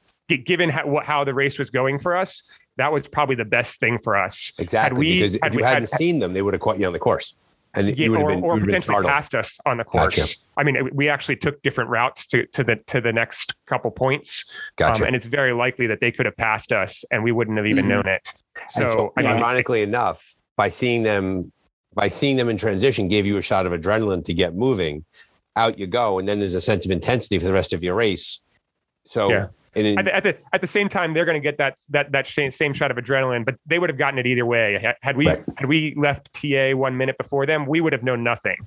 given 0.45 0.69
how, 0.69 1.02
how 1.04 1.23
the 1.23 1.34
race 1.34 1.60
was 1.60 1.69
going 1.69 1.99
for 1.99 2.15
us. 2.15 2.43
That 2.78 2.91
was 2.91 3.08
probably 3.08 3.36
the 3.36 3.45
best 3.45 3.80
thing 3.80 3.99
for 4.04 4.15
us. 4.15 4.52
Exactly. 4.58 4.99
we- 4.99 5.19
because 5.19 5.34
had 5.34 5.47
if 5.47 5.54
you 5.54 5.58
we- 5.58 5.63
hadn't 5.63 5.89
had- 5.91 5.97
seen 5.97 6.19
them, 6.19 6.34
they 6.34 6.41
would 6.41 6.54
have 6.54 6.62
caught 6.62 6.80
you 6.80 6.88
on 6.88 6.93
the 6.93 6.99
course. 6.99 7.36
And 7.76 7.88
Yeah, 7.88 8.06
you 8.06 8.16
or, 8.16 8.28
been, 8.28 8.28
or 8.28 8.34
you 8.34 8.42
would 8.44 8.50
have 8.50 8.60
been 8.60 8.66
potentially 8.68 8.94
startled. 8.94 9.12
passed 9.12 9.36
us 9.36 9.58
on 9.66 9.78
the 9.78 9.84
Gotcha. 9.84 10.22
course. 10.22 10.46
I 10.58 10.64
mean, 10.64 10.90
we 10.94 11.10
actually 11.10 11.38
took 11.38 11.62
different 11.64 11.90
routes 11.90 12.26
to, 12.28 12.46
to 12.48 12.64
the 12.64 12.76
to 12.88 13.02
the 13.02 13.12
next 13.12 13.56
couple 13.68 13.90
points, 13.90 14.46
Gotcha. 14.76 15.04
um, 15.04 15.08
and 15.08 15.16
it's 15.16 15.26
very 15.26 15.54
likely 15.54 15.88
that 15.88 16.00
they 16.00 16.12
could 16.12 16.26
have 16.26 16.38
passed 16.38 16.72
us, 16.72 17.04
and 17.10 17.24
we 17.24 17.32
wouldn't 17.32 17.58
have 17.58 17.66
even 17.66 17.86
Mhm. 17.86 17.90
known 17.90 18.08
it. 18.08 18.22
And 18.76 18.92
So, 18.92 19.14
I 19.18 19.24
mean, 19.24 19.32
ironically 19.32 19.82
enough, 19.82 20.36
by 20.56 20.70
seeing 20.70 21.02
them, 21.04 21.52
by 21.96 22.10
seeing 22.10 22.36
them 22.38 22.50
in 22.50 22.58
transition, 22.58 23.08
gave 23.08 23.26
you 23.26 23.38
a 23.38 23.42
shot 23.42 23.66
of 23.66 23.72
adrenaline 23.72 24.24
to 24.26 24.34
get 24.34 24.54
moving. 24.56 25.06
Out 25.56 25.78
you 25.78 25.86
go, 25.86 26.18
and 26.18 26.28
then 26.28 26.40
there's 26.40 26.56
a 26.56 26.62
sense 26.62 26.84
of 26.86 26.92
intensity 26.92 27.38
for 27.38 27.46
the 27.46 27.54
rest 27.54 27.74
of 27.74 27.84
your 27.84 27.94
race. 27.96 28.42
So, 29.06 29.30
Yeah. 29.30 29.48
And 29.76 29.88
in, 29.88 29.98
at 30.00 30.06
the, 30.06 30.16
at 30.16 30.24
the 30.24 30.38
at 30.54 30.62
the 30.62 30.68
same 30.68 30.90
time, 30.90 31.14
they're 31.14 31.26
going 31.26 31.42
to 31.42 31.46
get 31.46 31.58
that 31.58 31.76
that 31.90 32.12
that 32.12 32.28
same, 32.28 32.52
same 32.52 32.74
shot 32.74 32.92
of 32.92 32.98
adrenaline, 32.98 33.44
but 33.46 33.56
they 33.66 33.80
would 33.80 33.90
have 33.90 33.98
gotten 33.98 34.20
it 34.20 34.28
either 34.28 34.46
way. 34.46 34.80
Had- 34.82 34.96
Had 35.02 35.18
we 35.18 35.28
Right. 35.28 35.40
had 35.58 35.68
we 35.68 35.94
left 35.98 36.34
TA 36.34 36.74
one 36.74 36.96
minute 36.98 37.18
before 37.18 37.46
them, 37.46 37.66
we 37.66 37.82
would 37.82 37.94
have 37.94 38.04
known 38.04 38.24
nothing. 38.24 38.58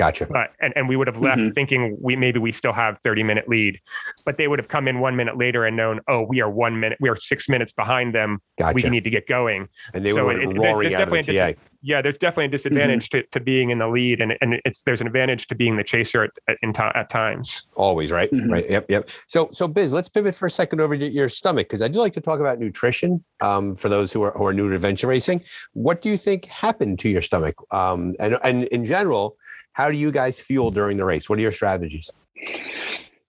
Gotcha. 0.00 0.26
But 0.26 0.50
and, 0.60 0.72
and 0.76 0.88
we 0.88 0.96
would 0.96 1.06
have 1.06 1.20
left 1.20 1.42
Mhm. 1.42 1.54
thinking 1.54 1.96
we 2.00 2.16
maybe 2.16 2.38
we 2.40 2.52
still 2.52 2.72
have 2.72 2.98
30 3.04 3.22
minute 3.22 3.48
lead. 3.48 3.78
But 4.24 4.38
they 4.38 4.48
would 4.48 4.58
have 4.58 4.68
come 4.68 4.88
in 4.88 4.98
one 5.00 5.14
minute 5.14 5.36
later 5.36 5.64
and 5.66 5.76
known, 5.76 6.00
oh, 6.08 6.22
we 6.22 6.40
are 6.40 6.48
one 6.50 6.80
minute, 6.80 6.96
we 7.00 7.08
are 7.10 7.16
six 7.16 7.48
minutes 7.48 7.72
behind 7.72 8.14
them. 8.14 8.40
Gotcha. 8.58 8.74
We 8.82 8.90
need 8.90 9.04
to 9.04 9.10
get 9.10 9.26
going. 9.28 9.68
and 9.94 10.04
they 10.04 10.12
so 10.12 10.24
were 10.24 10.32
it- 10.32 10.48
it- 10.48 10.58
there's- 10.58 10.78
there's 10.80 10.94
out 10.94 11.02
of 11.02 11.10
the 11.10 11.16
definitely 11.22 11.38
a 11.38 11.54
Yeah, 11.82 12.02
there's 12.02 12.18
definitely 12.18 12.44
a 12.44 12.48
disadvantage 12.48 13.08
to, 13.10 13.22
to 13.32 13.40
being 13.40 13.70
in 13.70 13.78
the 13.78 13.88
lead, 13.88 14.20
and 14.20 14.34
and 14.42 14.60
it's 14.66 14.82
there's 14.82 15.00
an 15.00 15.06
advantage 15.06 15.46
to 15.48 15.54
being 15.54 15.76
the 15.76 15.84
chaser 15.84 16.24
at 16.24 16.30
at, 16.48 16.56
in 16.62 16.72
ti- 16.74 16.82
at 16.94 17.08
times. 17.08 17.68
Always, 17.74 18.12
right? 18.12 18.30
Mhm. 18.30 18.50
Right. 18.50 18.68
Yep. 18.68 18.86
Yep. 18.90 19.08
So, 19.28 19.48
so 19.52 19.66
Biz, 19.66 19.90
let's 19.92 20.08
pivot 20.10 20.34
for 20.34 20.46
a 20.46 20.50
second 20.50 20.80
over 20.82 20.94
to 20.96 21.08
your 21.08 21.28
stomach 21.30 21.68
because 21.68 21.80
I 21.82 21.88
do 21.88 21.98
like 21.98 22.12
to 22.14 22.20
talk 22.20 22.38
about 22.40 22.58
nutrition. 22.58 23.24
Um, 23.40 23.74
for 23.74 23.88
those 23.88 24.12
who 24.12 24.20
are 24.22 24.32
who 24.32 24.44
are 24.44 24.52
new 24.54 24.68
to 24.68 24.74
adventure 24.74 25.06
racing, 25.06 25.42
what 25.72 26.02
do 26.02 26.10
you 26.10 26.18
think 26.18 26.44
happened 26.46 26.98
to 27.00 27.08
your 27.08 27.22
stomach? 27.22 27.54
Um, 27.72 28.14
and 28.20 28.36
and 28.44 28.64
in 28.64 28.84
general, 28.84 29.36
how 29.80 29.90
do 29.90 29.96
you 29.96 30.12
guys 30.12 30.42
fuel 30.42 30.70
during 30.70 30.98
the 30.98 31.04
race? 31.06 31.30
What 31.30 31.38
are 31.38 31.42
your 31.42 31.52
strategies? 31.52 32.10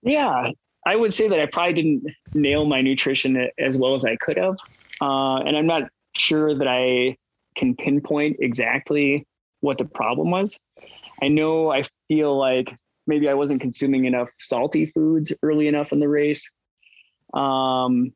Yeah, 0.02 0.50
I 0.86 0.96
would 0.96 1.14
say 1.14 1.26
that 1.28 1.40
I 1.40 1.46
probably 1.46 1.72
didn't 1.72 2.04
nail 2.34 2.66
my 2.66 2.82
nutrition 2.82 3.48
as 3.58 3.78
well 3.78 3.94
as 3.94 4.04
I 4.04 4.16
could 4.16 4.36
have. 4.36 4.56
Uh, 5.00 5.38
and 5.38 5.56
I'm 5.56 5.66
not 5.66 5.84
sure 6.14 6.54
that 6.54 6.68
I 6.68 7.16
can 7.56 7.74
pinpoint 7.74 8.36
exactly 8.40 9.26
what 9.60 9.78
the 9.78 9.86
problem 9.86 10.30
was. 10.30 10.58
I 11.22 11.28
know 11.28 11.72
I 11.72 11.84
feel 12.08 12.36
like 12.36 12.70
maybe 13.06 13.30
I 13.30 13.34
wasn't 13.34 13.62
consuming 13.62 14.04
enough 14.04 14.28
salty 14.38 14.84
foods 14.84 15.32
early 15.42 15.68
enough 15.68 15.90
in 15.90 16.00
the 16.00 16.08
race. 16.08 16.50
Um, 17.32 18.12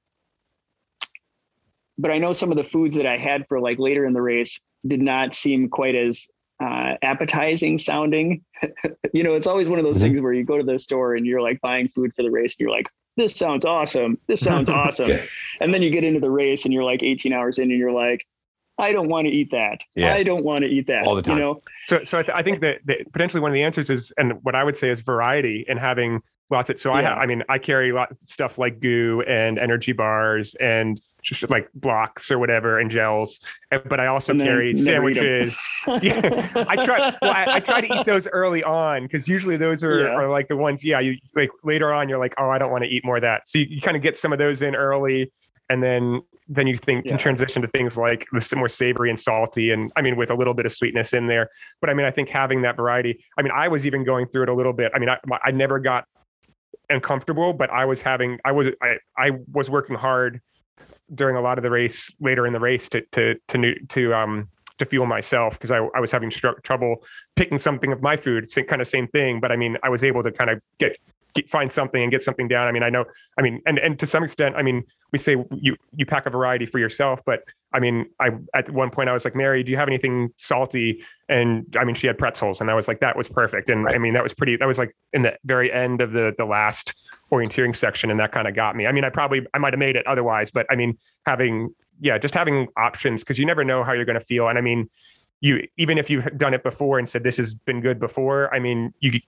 but 1.96 2.11
I 2.11 2.18
know 2.18 2.35
some 2.35 2.51
of 2.51 2.59
the 2.59 2.64
foods 2.64 2.96
that 2.96 3.07
I 3.07 3.16
had 3.16 3.46
for 3.49 3.61
like 3.61 3.79
later 3.79 4.05
in 4.05 4.12
the 4.12 4.20
race 4.20 4.61
did 4.87 5.01
not 5.01 5.35
seem 5.35 5.70
quite 5.70 5.94
as 5.94 6.27
uh, 6.62 6.95
appetizing 7.03 7.79
sounding. 7.79 8.45
you 9.12 9.23
know, 9.23 9.35
it's 9.35 9.47
always 9.47 9.69
one 9.69 9.79
of 9.79 9.85
those 9.85 9.99
Mhm. 9.99 10.03
things 10.03 10.21
where 10.23 10.33
you 10.33 10.45
go 10.45 10.57
to 10.57 10.64
the 10.64 10.79
store 10.79 11.14
and 11.14 11.27
you're 11.27 11.42
like 11.42 11.61
buying 11.61 11.88
food 11.88 12.14
for 12.14 12.23
the 12.23 12.31
race 12.31 12.55
and 12.59 12.66
you're 12.66 12.77
like, 12.77 12.88
this 13.16 13.35
sounds 13.35 13.64
awesome. 13.64 14.19
This 14.27 14.40
sounds 14.40 14.69
awesome. 14.81 15.09
Yeah. 15.11 15.23
And 15.61 15.73
then 15.73 15.83
you 15.83 15.90
get 15.90 16.05
into 16.05 16.21
the 16.21 16.31
race 16.31 16.64
and 16.64 16.73
you're 16.75 16.85
like 16.85 17.03
18 17.03 17.33
hours 17.33 17.59
in 17.59 17.71
and 17.71 17.79
you're 17.79 17.92
like, 17.92 18.25
I 18.79 18.92
don't 18.92 19.09
want 19.09 19.27
to 19.27 19.33
eat 19.33 19.51
that. 19.53 19.81
Yeah. 19.95 20.12
I 20.14 20.23
don't 20.23 20.45
want 20.45 20.62
to 20.64 20.69
eat 20.69 20.87
that. 20.88 21.07
All 21.07 21.14
the 21.14 21.23
time. 21.23 21.38
You 21.38 21.42
know, 21.42 21.62
So, 21.87 22.05
so 22.05 22.19
I, 22.19 22.23
th- 22.23 22.37
I 22.37 22.42
think 22.42 22.61
that, 22.61 22.81
that 22.85 23.11
potentially 23.12 23.40
one 23.40 23.51
of 23.51 23.55
the 23.55 23.62
answers 23.62 23.88
is, 23.88 24.12
and 24.19 24.35
what 24.45 24.55
I 24.55 24.64
would 24.64 24.77
say 24.77 24.90
is 24.90 25.01
variety 25.01 25.64
and 25.66 25.79
having 25.79 26.21
lots 26.50 26.70
of. 26.70 26.78
So 26.80 26.92
I, 26.92 27.00
Yeah. 27.02 27.14
ha- 27.14 27.20
I 27.20 27.26
mean, 27.26 27.42
I 27.48 27.59
carry 27.59 27.90
a 27.90 27.94
lot 27.94 28.14
stuff 28.24 28.59
like 28.59 28.80
goo 28.80 29.22
and 29.26 29.59
energy 29.59 29.92
bars 29.92 30.54
and 30.56 31.00
just 31.22 31.50
like 31.50 31.68
blocks 31.74 32.30
or 32.30 32.38
whatever 32.38 32.78
and 32.78 32.88
gels, 32.88 33.40
but 33.70 33.98
I 33.98 34.06
also 34.06 34.32
carry 34.32 34.44
never 34.44 34.62
eat 34.62 34.76
'em. 34.76 34.85
sandwiches. 34.85 35.61
yeah, 36.02 36.52
I 36.68 36.85
try. 36.85 36.98
Well, 37.20 37.32
I, 37.32 37.44
I 37.56 37.61
try 37.61 37.80
to 37.80 37.98
eat 37.98 38.06
those 38.06 38.28
early 38.28 38.62
on 38.62 39.02
because 39.02 39.26
usually 39.26 39.56
those 39.56 39.82
are, 39.82 40.02
Yeah. 40.04 40.11
are 40.14 40.28
like 40.28 40.46
the 40.46 40.56
ones. 40.56 40.85
Yeah, 40.85 41.00
you 41.00 41.16
like 41.35 41.50
later 41.64 41.92
on, 41.92 42.09
you're 42.09 42.18
like, 42.20 42.35
oh, 42.38 42.48
I 42.48 42.59
don't 42.59 42.70
want 42.70 42.85
to 42.85 42.90
eat 42.90 43.04
more 43.04 43.16
of 43.16 43.22
that. 43.22 43.48
So 43.48 43.59
you, 43.59 43.66
you 43.70 43.80
kind 43.80 43.96
of 43.96 44.02
get 44.04 44.16
some 44.16 44.32
of 44.32 44.38
those 44.38 44.62
in 44.62 44.76
early, 44.76 45.32
and 45.68 45.82
then 45.82 46.20
then 46.48 46.68
you 46.68 46.76
think 46.76 47.04
Yeah. 47.04 47.11
can 47.11 47.18
transition 47.18 47.61
to 47.62 47.66
things 47.66 47.96
like 47.96 48.24
the 48.30 48.54
more 48.56 48.68
savory 48.68 49.11
and 49.11 49.18
salty, 49.18 49.72
and 49.72 49.90
I 49.96 50.02
mean 50.02 50.14
with 50.14 50.30
a 50.30 50.35
little 50.37 50.54
bit 50.54 50.64
of 50.64 50.70
sweetness 50.70 51.12
in 51.12 51.26
there. 51.26 51.50
But 51.80 51.90
I 51.90 51.94
mean, 51.94 52.06
I 52.06 52.12
think 52.12 52.28
having 52.28 52.62
that 52.62 52.76
variety. 52.76 53.24
I 53.37 53.42
mean, 53.42 53.52
I 53.52 53.66
was 53.66 53.85
even 53.85 54.04
going 54.04 54.28
through 54.28 54.44
it 54.44 54.48
a 54.48 54.54
little 54.54 54.72
bit. 54.72 54.92
I 54.94 55.00
mean, 55.00 55.09
I, 55.09 55.18
I 55.44 55.50
never 55.50 55.80
got 55.80 56.04
uncomfortable, 56.88 57.53
but 57.53 57.70
I 57.70 57.85
was 57.85 58.03
having, 58.03 58.38
I 58.44 58.53
was, 58.53 58.68
I, 58.83 58.96
I 59.16 59.31
was 59.53 59.70
working 59.70 59.96
hard 59.96 60.40
during 61.14 61.37
a 61.37 61.40
lot 61.40 61.59
of 61.59 61.62
the 61.62 61.70
race 61.70 62.11
later 62.20 62.46
in 62.46 62.53
the 62.53 62.61
race 62.61 62.88
to, 62.90 63.03
to, 63.12 63.35
to, 63.49 63.75
to, 63.88 64.14
um, 64.14 64.49
to 64.79 64.85
fuel 64.85 65.07
myself 65.07 65.55
because 65.55 65.70
I, 65.70 65.79
I 65.94 66.01
was 66.01 66.12
having 66.12 66.31
trouble 66.31 67.03
picking 67.35 67.59
something 67.59 67.92
of 67.92 68.03
my 68.03 68.16
food. 68.16 68.44
It's 68.44 68.55
kind 68.55 68.83
of 68.83 68.88
same 68.88 69.09
thing, 69.09 69.40
but 69.40 69.51
I 69.51 69.57
mean, 69.57 69.77
I 69.83 69.88
was 69.88 70.05
able 70.05 70.22
to 70.22 70.31
kind 70.31 70.51
of 70.51 70.62
get, 70.79 70.99
get 71.37 71.49
find 71.49 71.71
something 71.71 72.02
and 72.02 72.10
get 72.10 72.23
something 72.23 72.48
down. 72.48 72.67
I 72.67 72.73
mean, 72.73 72.83
I 72.83 72.90
know, 72.90 73.04
I 73.38 73.42
mean, 73.42 73.63
and 73.67 73.79
and 73.79 73.98
to 74.00 74.06
some 74.06 74.25
extent, 74.25 74.56
I 74.56 74.63
mean, 74.63 74.83
we 75.13 75.19
say 75.19 75.37
you 75.52 75.77
you 75.94 76.04
pack 76.04 76.27
a 76.27 76.31
variety 76.31 76.67
for 76.67 76.79
yourself, 76.79 77.21
but 77.25 77.42
I 77.73 77.79
mean, 77.79 78.06
I 78.21 78.31
at 78.54 78.71
one 78.71 78.90
point 78.90 79.08
I 79.08 79.13
was 79.13 79.25
like, 79.25 79.37
Mari, 79.37 79.63
do 79.63 79.71
you 79.71 79.77
have 79.77 79.88
anything 79.88 80.31
salty? 80.37 81.04
And 81.29 81.77
I 81.79 81.85
mean, 81.85 81.94
she 81.94 82.06
had 82.06 82.19
pretzels, 82.19 82.60
and 82.60 82.71
I 82.71 82.75
was 82.75 82.88
like, 82.88 83.00
that 83.00 83.17
was 83.17 83.29
perfect. 83.29 83.69
And 83.69 83.88
I 83.88 83.98
mean, 83.98 84.15
that 84.15 84.23
was 84.23 84.35
pretty. 84.35 84.56
That 84.56 84.67
was 84.67 84.79
like 84.79 84.92
in 85.13 85.23
the 85.23 85.37
very 85.44 85.73
end 85.73 86.00
of 86.00 86.13
the 86.13 86.35
the 86.37 86.44
last 86.44 86.94
orienteering 87.31 87.77
section, 87.77 88.10
and 88.10 88.19
that 88.19 88.33
kind 88.33 88.48
of 88.48 88.54
got 88.54 88.75
me. 88.75 88.87
I 88.87 88.92
mean, 88.92 89.04
I 89.04 89.10
probably 89.10 89.46
I 89.54 89.58
might 89.58 89.73
have 89.73 89.81
made 89.81 89.96
it 89.96 90.06
otherwise, 90.06 90.50
but 90.50 90.67
I 90.71 90.75
mean, 90.77 90.98
having 91.27 91.71
yeah, 92.00 92.19
just 92.19 92.35
having 92.35 92.69
options 92.77 93.23
because 93.23 93.38
you 93.38 93.46
never 93.46 93.65
know 93.65 93.83
how 93.85 93.92
you're 93.92 94.04
going 94.04 94.19
to 94.19 94.25
feel. 94.25 94.48
And 94.48 94.58
I 94.58 94.60
mean, 94.60 94.90
you 95.40 95.66
even 95.76 95.98
if 95.98 96.08
you've 96.08 96.26
done 96.38 96.54
it 96.54 96.62
before 96.62 96.98
and 96.98 97.08
said 97.08 97.22
this 97.22 97.37
has 97.37 97.54
been 97.54 97.80
good 97.80 98.00
before, 98.00 98.52
I 98.54 98.58
mean, 98.58 98.92
you 99.00 99.20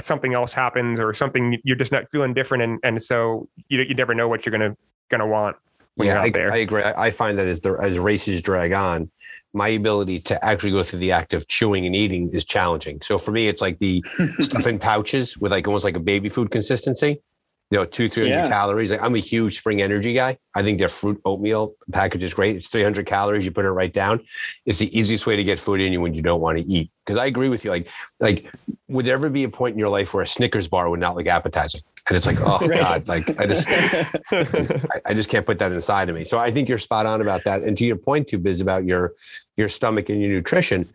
something 0.00 0.34
else 0.34 0.52
happens 0.52 1.00
or 1.00 1.12
something 1.14 1.58
you're 1.64 1.76
just 1.76 1.92
not 1.92 2.10
feeling 2.10 2.34
different, 2.34 2.62
and 2.62 2.78
and 2.82 3.02
so 3.02 3.48
you 3.68 3.82
you 3.82 3.94
never 3.94 4.14
know 4.14 4.28
what 4.28 4.46
you're 4.46 4.52
gonna 4.52 4.76
gonna 5.10 5.26
want 5.26 5.56
when 5.96 6.06
yeah, 6.06 6.14
you're 6.14 6.20
out 6.20 6.26
I, 6.26 6.30
there. 6.30 6.52
I 6.52 6.56
agree. 6.58 6.82
I, 6.82 7.06
I 7.06 7.10
find 7.10 7.38
that 7.38 7.46
as 7.46 7.60
the 7.60 7.72
as 7.74 7.98
races 7.98 8.42
drag 8.42 8.72
on, 8.72 9.10
my 9.52 9.68
ability 9.68 10.20
to 10.20 10.44
actually 10.44 10.72
go 10.72 10.82
through 10.82 10.98
the 10.98 11.12
act 11.12 11.32
of 11.32 11.48
chewing 11.48 11.86
and 11.86 11.96
eating 11.96 12.30
is 12.30 12.44
challenging. 12.44 13.00
So 13.02 13.18
for 13.18 13.32
me, 13.32 13.48
it's 13.48 13.60
like 13.60 13.78
the 13.78 14.04
stuff 14.40 14.66
in 14.66 14.78
pouches 14.78 15.36
with 15.38 15.50
like 15.50 15.66
almost 15.66 15.84
like 15.84 15.96
a 15.96 16.00
baby 16.00 16.28
food 16.28 16.50
consistency. 16.50 17.22
You 17.70 17.78
know, 17.78 17.84
two, 17.84 18.08
300 18.08 18.32
yeah. 18.32 18.48
calories. 18.48 18.92
Like, 18.92 19.02
I'm 19.02 19.16
a 19.16 19.20
huge 19.20 19.58
spring 19.58 19.82
energy 19.82 20.12
guy. 20.12 20.38
I 20.54 20.62
think 20.62 20.78
their 20.78 20.88
fruit 20.88 21.20
oatmeal 21.24 21.74
package 21.90 22.22
is 22.22 22.32
great. 22.32 22.54
It's 22.54 22.68
300 22.68 23.06
calories. 23.06 23.44
You 23.44 23.50
put 23.50 23.64
it 23.64 23.70
right 23.70 23.92
down. 23.92 24.20
It's 24.66 24.78
the 24.78 24.96
easiest 24.96 25.26
way 25.26 25.34
to 25.34 25.42
get 25.42 25.58
food 25.58 25.80
in 25.80 25.92
you 25.92 26.00
when 26.00 26.14
you 26.14 26.22
don't 26.22 26.40
want 26.40 26.58
to 26.58 26.64
eat. 26.64 26.92
Because 27.04 27.16
I 27.16 27.26
agree 27.26 27.48
with 27.48 27.64
you. 27.64 27.70
Like, 27.70 27.88
like, 28.20 28.46
would 28.86 29.04
there 29.04 29.14
ever 29.14 29.30
be 29.30 29.42
a 29.42 29.48
point 29.48 29.72
in 29.72 29.80
your 29.80 29.88
life 29.88 30.14
where 30.14 30.22
a 30.22 30.28
Snickers 30.28 30.68
bar 30.68 30.88
would 30.88 31.00
not 31.00 31.16
look 31.16 31.26
appetizing? 31.26 31.80
and 32.08 32.16
it's 32.16 32.26
like 32.26 32.40
oh 32.40 32.58
right. 32.66 32.80
god 32.80 33.08
like 33.08 33.28
i 33.38 33.46
just 33.46 33.66
I, 34.30 35.00
I, 35.06 35.14
just 35.14 35.28
can't 35.28 35.44
put 35.44 35.58
that 35.58 35.72
inside 35.72 36.08
of 36.08 36.14
me 36.14 36.24
so 36.24 36.38
i 36.38 36.50
think 36.50 36.68
you're 36.68 36.78
spot 36.78 37.06
on 37.06 37.20
about 37.20 37.44
that 37.44 37.62
and 37.62 37.76
to 37.78 37.84
your 37.84 37.96
point 37.96 38.28
too 38.28 38.38
biz 38.38 38.60
about 38.60 38.84
your 38.84 39.14
your 39.56 39.68
stomach 39.68 40.08
and 40.08 40.20
your 40.20 40.30
nutrition 40.30 40.88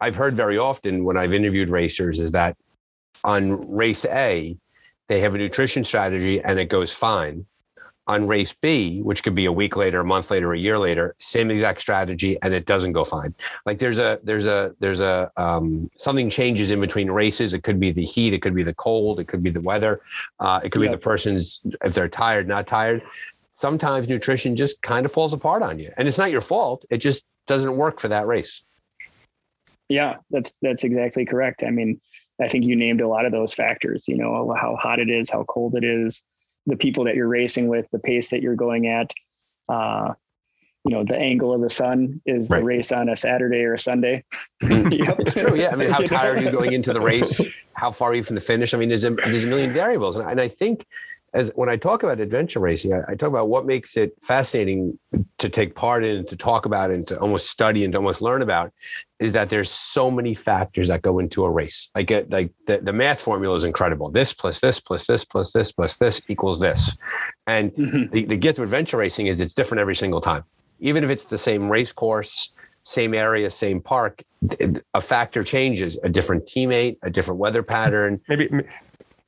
i've 0.00 0.16
heard 0.16 0.34
very 0.34 0.58
often 0.58 1.04
when 1.04 1.16
i've 1.16 1.32
interviewed 1.32 1.70
racers 1.70 2.20
is 2.20 2.32
that 2.32 2.56
on 3.24 3.74
race 3.74 4.04
a 4.06 4.56
they 5.10 5.18
have 5.18 5.34
a 5.34 5.38
nutrition 5.38 5.84
strategy 5.84 6.40
and 6.40 6.60
it 6.60 6.66
goes 6.66 6.92
fine 6.92 7.44
on 8.06 8.28
race 8.28 8.52
B, 8.52 9.00
which 9.00 9.24
could 9.24 9.34
be 9.34 9.44
a 9.44 9.52
week 9.52 9.76
later, 9.76 10.00
a 10.00 10.04
month 10.04 10.30
later, 10.30 10.52
a 10.52 10.58
year 10.58 10.78
later, 10.78 11.16
same 11.18 11.50
exact 11.50 11.80
strategy, 11.80 12.38
and 12.42 12.54
it 12.54 12.64
doesn't 12.64 12.92
go 12.92 13.04
fine. 13.04 13.34
Like 13.66 13.80
there's 13.80 13.98
a 13.98 14.20
there's 14.22 14.46
a 14.46 14.72
there's 14.78 15.00
a 15.00 15.30
um, 15.36 15.90
something 15.98 16.30
changes 16.30 16.70
in 16.70 16.80
between 16.80 17.10
races. 17.10 17.54
It 17.54 17.64
could 17.64 17.80
be 17.80 17.90
the 17.90 18.04
heat, 18.04 18.32
it 18.32 18.40
could 18.40 18.54
be 18.54 18.62
the 18.62 18.74
cold, 18.74 19.18
it 19.18 19.24
could 19.24 19.42
be 19.42 19.50
the 19.50 19.60
weather, 19.60 20.00
uh, 20.38 20.60
it 20.62 20.70
could 20.70 20.80
be 20.80 20.88
the 20.88 20.96
person's 20.96 21.60
if 21.84 21.92
they're 21.92 22.08
tired, 22.08 22.46
not 22.46 22.68
tired. 22.68 23.02
Sometimes 23.52 24.08
nutrition 24.08 24.54
just 24.54 24.80
kind 24.80 25.04
of 25.04 25.12
falls 25.12 25.32
apart 25.32 25.62
on 25.62 25.80
you, 25.80 25.92
and 25.96 26.06
it's 26.06 26.18
not 26.18 26.30
your 26.30 26.40
fault. 26.40 26.84
It 26.88 26.98
just 26.98 27.26
doesn't 27.48 27.76
work 27.76 27.98
for 27.98 28.06
that 28.08 28.28
race. 28.28 28.62
Yeah, 29.88 30.18
that's 30.30 30.54
that's 30.62 30.84
exactly 30.84 31.24
correct. 31.24 31.64
I 31.64 31.70
mean, 31.70 32.00
I 32.40 32.48
think 32.48 32.64
you 32.64 32.76
named 32.76 33.00
a 33.00 33.08
lot 33.08 33.26
of 33.26 33.32
those 33.32 33.54
factors. 33.54 34.04
You 34.08 34.16
know 34.16 34.54
how 34.58 34.76
hot 34.76 34.98
it 34.98 35.10
is, 35.10 35.30
how 35.30 35.44
cold 35.44 35.74
it 35.76 35.84
is 35.84 36.22
the 36.66 36.76
people 36.76 37.04
that 37.04 37.14
you're 37.14 37.28
racing 37.28 37.68
with, 37.68 37.86
the 37.90 37.98
pace 37.98 38.30
that 38.30 38.42
you're 38.42 38.56
going 38.56 38.86
at. 38.86 39.12
Uh, 39.68 40.14
you 40.84 40.94
know, 40.94 41.04
the 41.04 41.16
angle 41.16 41.52
of 41.52 41.60
the 41.60 41.68
sun 41.68 42.22
is 42.24 42.48
right. 42.48 42.60
the 42.60 42.64
race 42.64 42.90
on 42.90 43.08
a 43.10 43.16
Saturday 43.16 43.62
or 43.64 43.74
a 43.74 43.78
Sunday. 43.78 44.24
Mm-hmm. 44.62 44.92
yep. 44.92 45.20
It's 45.20 45.34
true. 45.34 45.54
Yeah. 45.54 45.70
I 45.72 45.76
mean, 45.76 45.90
how 45.90 46.00
tired 46.06 46.38
are 46.38 46.42
you 46.42 46.50
going 46.50 46.72
into 46.72 46.92
the 46.92 47.00
race? 47.00 47.38
How 47.74 47.90
far 47.90 48.10
are 48.10 48.14
you 48.14 48.24
from 48.24 48.36
the 48.36 48.40
finish? 48.40 48.72
I 48.72 48.78
mean, 48.78 48.88
there's 48.88 49.04
a, 49.04 49.10
there's 49.10 49.44
a 49.44 49.46
million 49.46 49.72
variables. 49.72 50.16
And, 50.16 50.28
and 50.28 50.40
I 50.40 50.48
think 50.48 50.86
as 51.32 51.52
when 51.54 51.68
I 51.68 51.76
talk 51.76 52.02
about 52.02 52.18
adventure 52.20 52.60
racing, 52.60 52.92
I, 52.92 53.12
I, 53.12 53.14
talk 53.14 53.28
about 53.28 53.48
what 53.48 53.64
makes 53.64 53.96
it 53.96 54.12
fascinating 54.20 54.98
to 55.38 55.48
take 55.48 55.74
part 55.74 56.04
in, 56.04 56.26
to 56.26 56.36
talk 56.36 56.66
about, 56.66 56.90
and 56.90 57.06
to 57.08 57.18
almost 57.20 57.50
study 57.50 57.84
and 57.84 57.92
to 57.92 57.98
almost 57.98 58.20
learn 58.20 58.42
about, 58.42 58.72
is 59.20 59.32
that 59.32 59.48
there's 59.48 59.70
so 59.70 60.10
many 60.10 60.34
factors 60.34 60.88
that 60.88 61.02
go 61.02 61.18
into 61.18 61.44
a 61.44 61.50
race. 61.50 61.88
I 61.94 62.02
get 62.02 62.30
like 62.30 62.52
the, 62.66 62.78
the 62.78 62.92
math 62.92 63.20
formula 63.20 63.54
is 63.54 63.64
incredible. 63.64 64.10
This 64.10 64.32
plus 64.32 64.58
this 64.58 64.80
plus 64.80 65.06
this 65.06 65.24
plus 65.24 65.52
this 65.52 65.70
plus 65.72 65.96
this 65.98 66.20
equals 66.28 66.58
this, 66.58 66.96
and 67.46 67.72
mm-hmm. 67.72 68.12
the, 68.12 68.24
the 68.24 68.36
gift 68.36 68.58
of 68.58 68.64
adventure 68.64 68.96
racing 68.96 69.28
is 69.28 69.40
it's 69.40 69.54
different 69.54 69.80
every 69.80 69.96
single 69.96 70.20
time. 70.20 70.44
Even 70.80 71.04
if 71.04 71.10
it's 71.10 71.26
the 71.26 71.38
same 71.38 71.70
race 71.70 71.92
course, 71.92 72.52
same 72.82 73.14
area, 73.14 73.50
same 73.50 73.80
park, 73.80 74.24
a 74.94 75.00
factor 75.00 75.44
changes. 75.44 75.98
A 76.02 76.08
different 76.08 76.46
teammate, 76.46 76.96
a 77.02 77.10
different 77.10 77.38
weather 77.38 77.62
pattern. 77.62 78.20
Maybe 78.28 78.48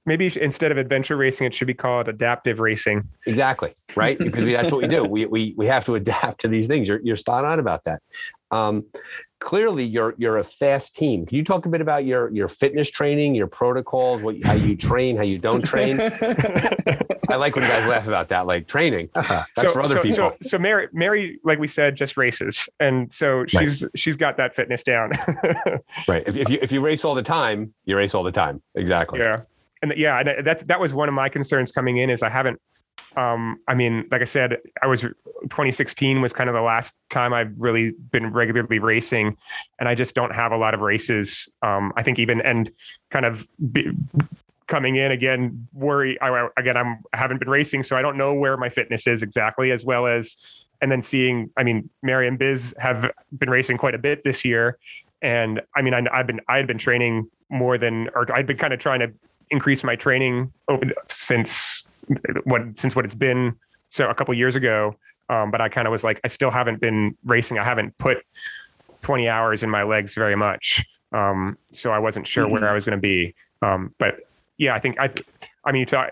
maybe 0.04 0.30
instead 0.40 0.72
of 0.72 0.78
adventure 0.78 1.16
racing, 1.16 1.46
it 1.46 1.54
should 1.54 1.66
be 1.66 1.74
called 1.74 2.08
adaptive 2.08 2.60
racing. 2.60 3.08
Exactly. 3.26 3.72
Right. 3.96 4.18
because 4.18 4.44
we, 4.44 4.52
that's 4.52 4.72
what 4.72 4.82
we 4.82 4.88
do. 4.88 5.04
We, 5.04 5.26
we, 5.26 5.54
we 5.56 5.66
have 5.66 5.84
to 5.86 5.94
adapt 5.94 6.40
to 6.42 6.48
these 6.48 6.66
things. 6.66 6.88
You're, 6.88 7.00
you're 7.02 7.16
spot 7.16 7.44
on 7.44 7.58
about 7.58 7.84
that. 7.84 8.02
Um, 8.50 8.84
clearly 9.38 9.84
you're, 9.84 10.14
you're 10.18 10.38
a 10.38 10.44
fast 10.44 10.94
team. 10.94 11.26
Can 11.26 11.36
you 11.36 11.44
talk 11.44 11.66
a 11.66 11.68
bit 11.68 11.80
about 11.80 12.04
your, 12.04 12.32
your 12.32 12.48
fitness 12.48 12.90
training, 12.90 13.34
your 13.34 13.46
protocols, 13.46 14.22
what, 14.22 14.36
how 14.44 14.52
you 14.52 14.76
train, 14.76 15.16
how 15.16 15.22
you 15.22 15.38
don't 15.38 15.62
train? 15.62 15.98
I 17.28 17.36
like 17.36 17.54
when 17.54 17.64
you 17.64 17.70
guys 17.70 17.88
laugh 17.88 18.06
about 18.06 18.28
that, 18.28 18.46
like 18.46 18.68
training. 18.68 19.08
That's 19.14 19.46
so, 19.56 19.72
for 19.72 19.80
other 19.80 19.94
so, 19.94 20.02
people. 20.02 20.16
So, 20.16 20.36
so 20.42 20.58
Mari, 20.58 20.88
Mari, 20.92 21.38
like 21.44 21.58
we 21.58 21.68
said, 21.68 21.96
just 21.96 22.16
races. 22.16 22.68
And 22.78 23.12
so 23.12 23.46
she's, 23.46 23.82
right. 23.82 23.92
she's 23.96 24.16
got 24.16 24.36
that 24.36 24.54
fitness 24.54 24.82
down. 24.82 25.12
right. 26.08 26.22
If, 26.26 26.36
if 26.36 26.50
you, 26.50 26.58
if 26.60 26.72
you 26.72 26.80
race 26.80 27.04
all 27.04 27.14
the 27.14 27.22
time, 27.22 27.72
you 27.84 27.96
race 27.96 28.14
all 28.14 28.24
the 28.24 28.32
time. 28.32 28.62
Exactly. 28.74 29.20
Yeah 29.20 29.42
and 29.82 29.92
yeah, 29.96 30.42
that 30.42 30.66
that 30.68 30.80
was 30.80 30.94
one 30.94 31.08
of 31.08 31.14
my 31.14 31.28
concerns 31.28 31.72
coming 31.72 31.98
in 31.98 32.08
is 32.08 32.22
I 32.22 32.28
haven't. 32.28 32.60
Um, 33.16 33.58
I 33.68 33.74
mean, 33.74 34.06
like 34.10 34.22
I 34.22 34.24
said, 34.24 34.58
I 34.80 34.86
was 34.86 35.02
2016 35.02 36.22
was 36.22 36.32
kind 36.32 36.48
of 36.48 36.54
the 36.54 36.62
last 36.62 36.94
time 37.10 37.34
I've 37.34 37.52
really 37.58 37.92
been 38.10 38.32
regularly 38.32 38.78
racing, 38.78 39.36
and 39.78 39.88
I 39.88 39.94
just 39.94 40.14
don't 40.14 40.34
have 40.34 40.52
a 40.52 40.56
lot 40.56 40.72
of 40.72 40.80
races. 40.80 41.48
Um, 41.62 41.92
I 41.96 42.02
think 42.02 42.18
even 42.18 42.40
and 42.40 42.70
kind 43.10 43.26
of 43.26 43.46
be, 43.72 43.90
coming 44.68 44.96
in 44.96 45.12
again, 45.12 45.68
worry. 45.74 46.18
I, 46.22 46.48
again, 46.56 46.76
I'm 46.76 47.02
I 47.12 47.18
haven't 47.18 47.38
been 47.38 47.50
racing, 47.50 47.82
so 47.82 47.96
I 47.96 48.02
don't 48.02 48.16
know 48.16 48.32
where 48.32 48.56
my 48.56 48.68
fitness 48.68 49.06
is 49.06 49.22
exactly, 49.22 49.72
as 49.72 49.84
well 49.84 50.06
as 50.06 50.36
and 50.80 50.90
then 50.90 51.02
seeing. 51.02 51.50
I 51.56 51.64
mean, 51.64 51.90
Mari 52.02 52.28
and 52.28 52.38
Biz 52.38 52.74
have 52.78 53.10
been 53.36 53.50
racing 53.50 53.78
quite 53.78 53.94
a 53.94 53.98
bit 53.98 54.22
this 54.24 54.44
year, 54.44 54.78
and 55.20 55.60
I 55.74 55.82
mean, 55.82 55.92
I, 55.92 56.02
I've 56.12 56.26
been 56.26 56.40
I 56.48 56.56
had 56.56 56.66
been 56.66 56.78
training 56.78 57.28
more 57.50 57.76
than, 57.76 58.08
or 58.14 58.30
I'd 58.32 58.46
been 58.46 58.56
kind 58.56 58.72
of 58.72 58.80
trying 58.80 59.00
to 59.00 59.12
increased 59.52 59.84
my 59.84 59.94
training 59.94 60.52
since 61.06 61.84
what 62.44 62.62
since 62.76 62.96
what 62.96 63.04
it's 63.04 63.14
been 63.14 63.54
so 63.90 64.08
a 64.08 64.14
couple 64.14 64.34
years 64.34 64.56
ago. 64.56 64.96
Um, 65.28 65.50
but 65.50 65.60
I 65.60 65.68
kind 65.68 65.86
of 65.86 65.92
was 65.92 66.02
like, 66.02 66.20
I 66.24 66.28
still 66.28 66.50
haven't 66.50 66.80
been 66.80 67.16
racing. 67.24 67.58
I 67.58 67.64
haven't 67.64 67.96
put 67.96 68.18
20 69.02 69.28
hours 69.28 69.62
in 69.62 69.70
my 69.70 69.82
legs 69.82 70.14
very 70.14 70.36
much. 70.36 70.84
Um, 71.12 71.56
so 71.70 71.92
I 71.92 71.98
wasn't 71.98 72.26
sure 72.26 72.44
mm-hmm. 72.44 72.54
where 72.54 72.68
I 72.68 72.74
was 72.74 72.84
going 72.84 72.96
to 72.96 73.00
be. 73.00 73.34
Um, 73.60 73.94
but 73.98 74.20
yeah, 74.56 74.74
I 74.74 74.78
think 74.78 74.98
I, 74.98 75.10
I 75.64 75.72
mean, 75.72 75.86
I, 75.92 76.10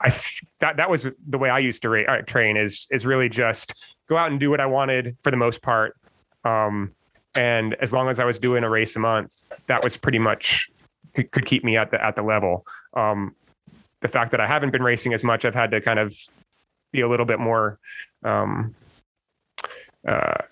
I 0.00 0.14
that 0.60 0.76
that 0.76 0.90
was 0.90 1.06
the 1.26 1.38
way 1.38 1.48
I 1.48 1.60
used 1.60 1.82
to 1.82 1.88
ra- 1.88 2.04
uh, 2.08 2.22
train 2.22 2.56
is 2.56 2.86
is 2.90 3.06
really 3.06 3.28
just 3.28 3.74
go 4.08 4.16
out 4.16 4.30
and 4.30 4.38
do 4.38 4.50
what 4.50 4.60
I 4.60 4.66
wanted 4.66 5.16
for 5.22 5.30
the 5.30 5.36
most 5.36 5.62
part. 5.62 5.96
Um, 6.44 6.92
and 7.34 7.74
as 7.74 7.92
long 7.92 8.08
as 8.08 8.20
I 8.20 8.24
was 8.24 8.38
doing 8.38 8.64
a 8.64 8.68
race 8.68 8.96
a 8.96 8.98
month, 8.98 9.42
that 9.66 9.82
was 9.82 9.96
pretty 9.96 10.18
much 10.18 10.70
could, 11.14 11.30
could 11.30 11.46
keep 11.46 11.64
me 11.64 11.76
at 11.76 11.90
the 11.90 12.04
at 12.04 12.16
the 12.16 12.22
level. 12.22 12.66
Um, 12.94 13.34
the 14.00 14.08
fact 14.08 14.32
that 14.32 14.40
I 14.40 14.46
haven't 14.46 14.70
been 14.70 14.82
racing 14.82 15.14
as 15.14 15.22
much, 15.22 15.44
I've 15.44 15.54
had 15.54 15.70
to 15.70 15.80
kind 15.80 15.98
of 15.98 16.14
be 16.92 17.00
a 17.00 17.08
little 17.08 17.26
bit 17.26 17.38
more 17.38 17.78
um, 18.24 18.74
uh, 20.06 20.42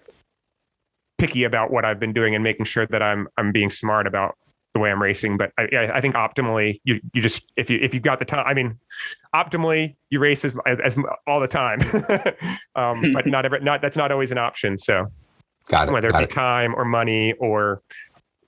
picky 1.19 1.45
about 1.45 1.71
what 1.71 1.85
I've 1.85 2.01
been 2.01 2.13
doing 2.13 2.35
and 2.35 2.43
making 2.43 2.67
sure 2.67 2.87
that 2.87 3.03
I'm 3.03 3.29
I'm 3.37 3.53
being 3.53 3.71
smart 3.71 4.07
about 4.07 4.37
the 4.75 4.81
way 4.81 4.91
I'm 4.91 5.03
racing. 5.03 5.37
But 5.37 5.53
I, 5.59 5.91
I 5.95 6.01
think 6.01 6.15
optimally, 6.15 6.81
you 6.85 7.01
you 7.13 7.21
just 7.21 7.45
if 7.57 7.71
you 7.71 7.79
if 7.83 7.93
you've 7.93 8.03
got 8.03 8.19
the 8.19 8.25
time, 8.25 8.45
I 8.47 8.55
mean, 8.55 8.79
optimally 9.35 9.97
you 10.11 10.21
race 10.21 10.45
as 10.45 10.55
as, 10.67 10.81
as 10.81 10.97
all 11.27 11.41
the 11.41 11.49
time, 11.49 11.81
um, 12.75 13.13
but 13.13 13.27
not 13.27 13.45
every 13.45 13.61
not 13.61 13.83
that's 13.83 13.97
not 13.97 14.11
always 14.11 14.31
an 14.31 14.39
option. 14.39 14.79
So, 14.79 15.07
got 15.69 15.89
it, 15.89 15.93
whether 15.93 16.11
got 16.11 16.23
it 16.23 16.29
be 16.29 16.33
it. 16.33 16.35
time 16.35 16.75
or 16.75 16.85
money 16.85 17.35
or 17.35 17.83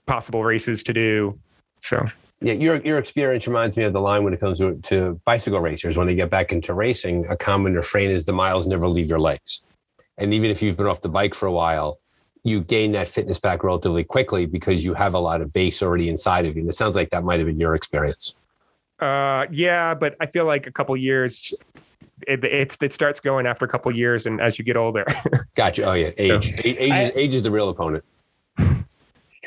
possible 0.07 0.45
races 0.45 0.83
to 0.85 0.93
do, 0.93 1.39
so 1.83 2.07
yeah, 2.41 2.55
your 2.55 2.77
your 2.83 2.99
experience 2.99 3.47
reminds 3.47 3.77
me 3.77 3.85
of 3.85 3.93
the 3.93 4.01
line 4.01 4.25
when 4.25 4.35
it 4.35 4.41
comes 4.41 4.59
to, 4.59 4.77
to 4.77 5.21
bicycle 5.25 5.61
racers 5.61 5.97
when 5.97 6.07
they 6.09 6.15
get 6.15 6.31
back 6.31 6.53
into 6.53 6.75
racing. 6.75 7.27
A 7.29 7.37
common 7.37 7.75
refrain 7.75 8.11
is 8.11 8.25
the 8.25 8.33
miles 8.33 8.67
never 8.67 8.89
leave 8.89 9.09
your 9.09 9.21
legs, 9.21 9.65
and 10.19 10.35
even 10.35 10.51
if 10.51 10.63
you've 10.63 10.77
been 10.77 10.87
off 10.87 11.03
the 11.03 11.09
bike 11.09 11.35
for 11.35 11.47
a 11.47 11.53
while, 11.53 12.01
you 12.45 12.61
gain 12.61 12.93
that 12.93 13.07
fitness 13.07 13.39
back 13.39 13.63
relatively 13.63 14.03
quickly 14.03 14.47
because 14.47 14.85
you 14.85 14.95
have 14.95 15.15
a 15.15 15.19
lot 15.19 15.41
of 15.41 15.53
base 15.53 15.83
already 15.83 16.09
inside 16.09 16.45
of 16.45 16.57
you. 16.57 16.63
And 16.63 16.71
it 16.71 16.75
sounds 16.75 16.97
like 16.97 17.11
that 17.11 17.23
might 17.23 17.39
have 17.39 17.47
been 17.47 17.61
your 17.61 17.75
experience. 17.75 18.37
Uh, 18.99 19.47
yeah, 19.51 19.95
but 19.95 20.17
I 20.21 20.27
feel 20.27 20.45
like 20.45 20.67
a 20.67 20.73
couple 20.73 20.97
years, 20.97 21.55
it, 22.27 22.45
it 22.45 22.93
starts 22.93 23.21
going 23.21 23.47
after 23.47 23.65
a 23.65 23.69
couple 23.69 23.95
years, 23.95 24.27
and 24.27 24.41
as 24.41 24.59
you 24.59 24.65
get 24.65 24.77
older. 24.77 25.05
gotcha. 25.55 25.85
Oh 25.85 25.93
yeah, 25.93 26.11
age. 26.19 26.51
So, 26.51 26.63
age, 26.65 26.77
age, 26.79 26.91
I, 26.93 27.03
is, 27.03 27.13
age 27.15 27.35
is 27.35 27.43
the 27.43 27.51
real 27.51 27.69
opponent. 27.69 28.05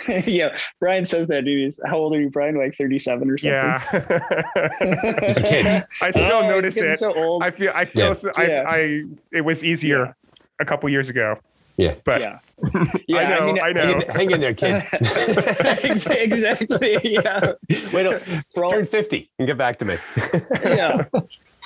yeah, 0.26 0.58
Brian 0.80 1.06
says 1.06 1.28
that. 1.30 1.46
Dude, 1.46 1.74
how 1.86 1.98
old 1.98 2.16
are 2.16 2.20
you, 2.20 2.30
Brian? 2.30 2.58
Like 2.58 2.76
thirty-seven 2.76 3.30
or 3.30 3.38
something? 3.38 3.56
Yeah, 3.56 3.84
I 6.02 6.12
still 6.12 6.26
oh, 6.26 6.50
notice 6.50 6.76
it. 6.76 7.00
So 7.00 7.14
old. 7.14 7.44
I 7.44 7.52
feel. 7.52 7.72
I 7.74 7.86
feel. 7.86 8.08
Yeah. 8.08 8.14
So, 8.14 8.32
I, 8.36 8.46
yeah. 8.46 8.64
I. 8.68 9.04
It 9.32 9.42
was 9.42 9.64
easier 9.64 10.06
yeah. 10.06 10.14
a 10.60 10.66
couple 10.66 10.90
years 10.90 11.10
ago. 11.10 11.40
Yeah, 11.78 11.96
but 12.04 12.20
yeah, 12.20 12.40
yeah. 13.08 13.18
I 13.18 13.30
know. 13.30 13.38
I, 13.38 13.46
mean, 13.46 13.60
I 13.62 13.72
know. 13.72 13.82
Hang 13.82 14.02
in, 14.02 14.10
hang 14.10 14.32
in 14.32 14.42
there, 14.42 14.54
kid. 14.54 14.84
exactly. 16.24 17.00
Yeah. 17.04 17.54
Wait, 17.94 18.22
till, 18.54 18.70
turn 18.70 18.86
fifty 18.86 19.30
and 19.40 19.48
get 19.48 19.58
back 19.58 19.80
to 19.80 19.86
me. 19.86 19.98
yeah. 20.64 21.06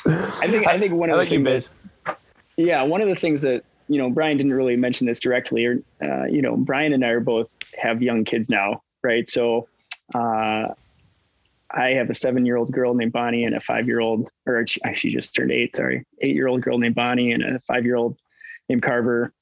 I 0.05 0.47
think. 0.47 0.67
I 0.67 0.77
think 0.79 0.93
one 0.93 1.09
of 1.09 1.15
I 1.15 1.17
the 1.17 1.21
like 1.23 1.29
things. 1.29 1.69
That, 2.05 2.19
yeah, 2.57 2.83
one 2.83 3.01
of 3.01 3.07
the 3.07 3.15
things 3.15 3.41
that 3.41 3.63
you 3.89 3.97
know, 3.97 4.09
Brian 4.09 4.37
didn't 4.37 4.53
really 4.53 4.75
mention 4.75 5.07
this 5.07 5.19
directly, 5.19 5.65
or 5.65 5.83
uh, 6.01 6.25
you 6.25 6.41
know, 6.41 6.55
Brian 6.55 6.93
and 6.93 7.03
I 7.03 7.09
are 7.09 7.19
both 7.19 7.49
have 7.75 8.01
young 8.03 8.23
kids 8.23 8.47
now, 8.47 8.79
right? 9.03 9.27
So 9.27 9.67
uh, 10.13 10.67
I 11.71 11.89
have 11.89 12.09
a 12.11 12.13
seven 12.13 12.45
year 12.45 12.55
old 12.55 12.71
girl 12.71 12.93
named 12.93 13.11
Bonnie 13.11 13.43
and 13.45 13.55
a 13.55 13.59
five 13.59 13.87
year 13.87 13.99
old, 13.99 14.29
or 14.45 14.65
she, 14.67 14.79
she 14.93 15.11
just 15.11 15.35
turned 15.35 15.51
eight, 15.51 15.75
sorry, 15.75 16.05
eight 16.21 16.35
year 16.35 16.47
old 16.47 16.61
girl 16.61 16.77
named 16.77 16.95
Bonnie 16.95 17.31
and 17.31 17.43
a 17.43 17.59
five 17.59 17.83
year 17.83 17.95
old 17.95 18.17
named 18.69 18.83
Carver. 18.83 19.33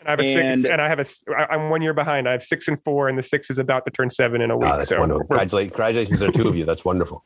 And 0.00 0.08
I 0.08 0.10
have 0.10 0.20
a 0.20 0.22
and, 0.22 0.60
six, 0.60 0.70
and 0.70 0.82
I 0.82 0.88
have 0.88 1.00
a. 1.00 1.06
I'm 1.50 1.70
one 1.70 1.80
year 1.80 1.94
behind. 1.94 2.28
I 2.28 2.32
have 2.32 2.42
six 2.42 2.68
and 2.68 2.78
four, 2.84 3.08
and 3.08 3.16
the 3.16 3.22
six 3.22 3.48
is 3.48 3.58
about 3.58 3.86
to 3.86 3.90
turn 3.90 4.10
seven 4.10 4.42
in 4.42 4.50
a 4.50 4.56
week. 4.56 4.68
Oh, 4.70 4.76
that's 4.76 4.90
so 4.90 5.00
wonderful. 5.00 5.26
Congratulations, 5.26 5.70
congratulations 5.70 6.20
to 6.20 6.26
the 6.26 6.32
two 6.32 6.46
of 6.46 6.56
you. 6.56 6.66
That's 6.66 6.84
wonderful. 6.84 7.24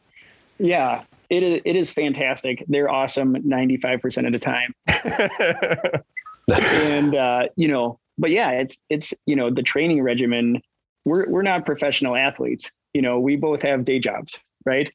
Yeah, 0.61 1.03
it 1.29 1.43
is. 1.43 1.61
It 1.65 1.75
is 1.75 1.93
fantastic. 1.93 2.65
They're 2.69 2.89
awesome 2.89 3.37
95 3.43 4.01
percent 4.01 4.29
of 4.29 4.33
the 4.33 4.39
time. 4.39 4.75
and 6.51 7.15
uh, 7.15 7.49
you 7.57 7.69
know, 7.69 7.99
but 8.17 8.31
yeah, 8.31 8.51
it's 8.51 8.83
it's 8.91 9.15
you 9.27 9.37
know 9.37 9.51
the 9.51 9.63
training 9.63 10.03
regimen. 10.03 10.61
We're 11.05 11.29
we're 11.29 11.43
not 11.43 11.67
professional 11.67 12.17
athletes. 12.17 12.71
You 12.95 13.03
know, 13.03 13.19
we 13.21 13.37
both 13.37 13.63
have 13.63 13.85
day 13.85 13.99
jobs, 13.99 14.37
right? 14.65 14.93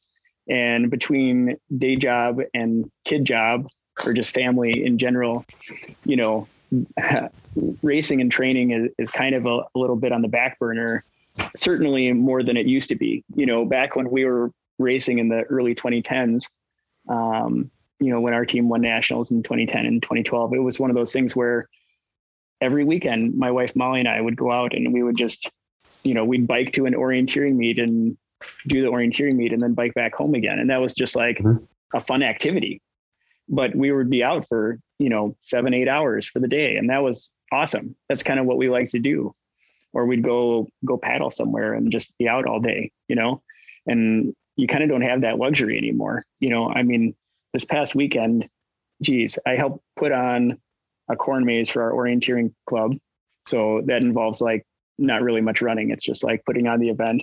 And 0.48 0.90
between 0.90 1.56
day 1.78 1.96
job 1.96 2.40
and 2.52 2.90
kid 3.04 3.24
job, 3.24 3.68
or 4.04 4.12
just 4.12 4.34
family 4.34 4.84
in 4.84 4.98
general, 4.98 5.44
you 6.04 6.16
know, 6.16 6.48
racing 7.82 8.20
and 8.20 8.30
training 8.30 8.72
is, 8.72 8.90
is 8.98 9.10
kind 9.10 9.34
of 9.34 9.46
a, 9.46 9.60
a, 9.74 9.76
little 9.76 9.96
bit 9.96 10.12
on 10.12 10.22
the 10.22 10.28
back 10.28 10.58
burner, 10.58 11.02
certainly 11.56 12.12
more 12.12 12.42
than 12.42 12.56
it 12.56 12.66
used 12.66 12.88
to 12.90 12.96
be. 12.96 13.24
You 13.34 13.46
know, 13.46 13.64
back 13.64 13.96
when 13.96 14.10
we 14.10 14.24
were 14.24 14.50
racing 14.78 15.18
in 15.18 15.28
the 15.28 15.42
early 15.44 15.74
2010s, 15.74 16.50
um, 17.08 17.70
you 18.04 18.10
know, 18.10 18.20
when 18.20 18.34
our 18.34 18.44
team 18.44 18.68
won 18.68 18.82
nationals 18.82 19.30
in 19.30 19.42
2010 19.42 19.86
and 19.86 20.02
2012, 20.02 20.52
it 20.52 20.58
was 20.58 20.78
one 20.78 20.90
of 20.90 20.96
those 20.96 21.10
things 21.10 21.34
where 21.34 21.70
every 22.60 22.84
weekend, 22.84 23.34
my 23.34 23.50
wife 23.50 23.74
Molly 23.74 24.00
and 24.00 24.08
I 24.08 24.20
would 24.20 24.36
go 24.36 24.52
out 24.52 24.74
and 24.74 24.92
we 24.92 25.02
would 25.02 25.16
just, 25.16 25.50
you 26.02 26.12
know, 26.12 26.22
we'd 26.22 26.46
bike 26.46 26.74
to 26.74 26.84
an 26.84 26.92
orienteering 26.92 27.56
meet 27.56 27.78
and 27.78 28.18
do 28.68 28.82
the 28.82 28.88
orienteering 28.88 29.36
meet 29.36 29.54
and 29.54 29.62
then 29.62 29.72
bike 29.72 29.94
back 29.94 30.14
home 30.14 30.34
again. 30.34 30.58
And 30.58 30.68
that 30.68 30.82
was 30.82 30.92
just 30.92 31.16
like 31.16 31.38
mm-hmm. 31.38 31.64
a 31.96 32.00
fun 32.00 32.22
activity. 32.22 32.82
But 33.48 33.74
we 33.74 33.90
would 33.90 34.10
be 34.10 34.22
out 34.22 34.46
for, 34.48 34.78
you 34.98 35.08
know, 35.08 35.34
seven, 35.40 35.72
eight 35.72 35.88
hours 35.88 36.28
for 36.28 36.40
the 36.40 36.48
day. 36.48 36.76
And 36.76 36.90
that 36.90 37.02
was 37.02 37.30
awesome. 37.52 37.96
That's 38.10 38.22
kind 38.22 38.38
of 38.38 38.44
what 38.44 38.58
we 38.58 38.68
like 38.68 38.90
to 38.90 38.98
do. 38.98 39.34
Or 39.94 40.04
we'd 40.04 40.22
go 40.22 40.68
go 40.84 40.98
paddle 40.98 41.30
somewhere 41.30 41.72
and 41.72 41.90
just 41.90 42.18
be 42.18 42.28
out 42.28 42.46
all 42.46 42.60
day, 42.60 42.92
you 43.08 43.16
know? 43.16 43.42
And 43.86 44.34
you 44.56 44.66
kind 44.66 44.82
of 44.82 44.90
don't 44.90 45.02
have 45.02 45.22
that 45.22 45.38
luxury 45.38 45.78
anymore. 45.78 46.24
You 46.40 46.50
know, 46.50 46.68
I 46.68 46.82
mean, 46.82 47.14
this 47.54 47.64
past 47.64 47.94
weekend, 47.94 48.46
geez, 49.00 49.38
I 49.46 49.52
helped 49.52 49.82
put 49.96 50.12
on 50.12 50.58
a 51.08 51.16
corn 51.16 51.46
maze 51.46 51.70
for 51.70 51.82
our 51.82 51.92
orienteering 51.92 52.52
club. 52.66 52.96
So 53.46 53.80
that 53.86 54.02
involves 54.02 54.40
like 54.40 54.66
not 54.98 55.22
really 55.22 55.40
much 55.40 55.62
running. 55.62 55.90
It's 55.90 56.04
just 56.04 56.24
like 56.24 56.44
putting 56.44 56.66
on 56.66 56.80
the 56.80 56.90
event. 56.90 57.22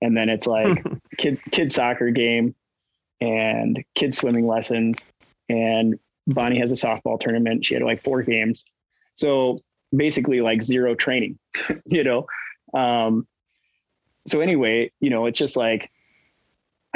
And 0.00 0.16
then 0.16 0.28
it's 0.28 0.46
like 0.46 0.82
kid 1.18 1.38
kid 1.50 1.70
soccer 1.70 2.10
game 2.10 2.54
and 3.20 3.84
kid 3.94 4.14
swimming 4.14 4.46
lessons. 4.46 4.98
And 5.48 5.98
Bonnie 6.26 6.58
has 6.58 6.72
a 6.72 6.74
softball 6.74 7.20
tournament. 7.20 7.64
She 7.64 7.74
had 7.74 7.82
like 7.82 8.00
four 8.00 8.22
games. 8.22 8.64
So 9.14 9.60
basically 9.94 10.40
like 10.40 10.62
zero 10.62 10.94
training, 10.94 11.38
you 11.86 12.02
know? 12.02 12.26
Um, 12.78 13.26
so 14.26 14.40
anyway, 14.40 14.90
you 15.00 15.10
know, 15.10 15.26
it's 15.26 15.38
just 15.38 15.56
like 15.56 15.90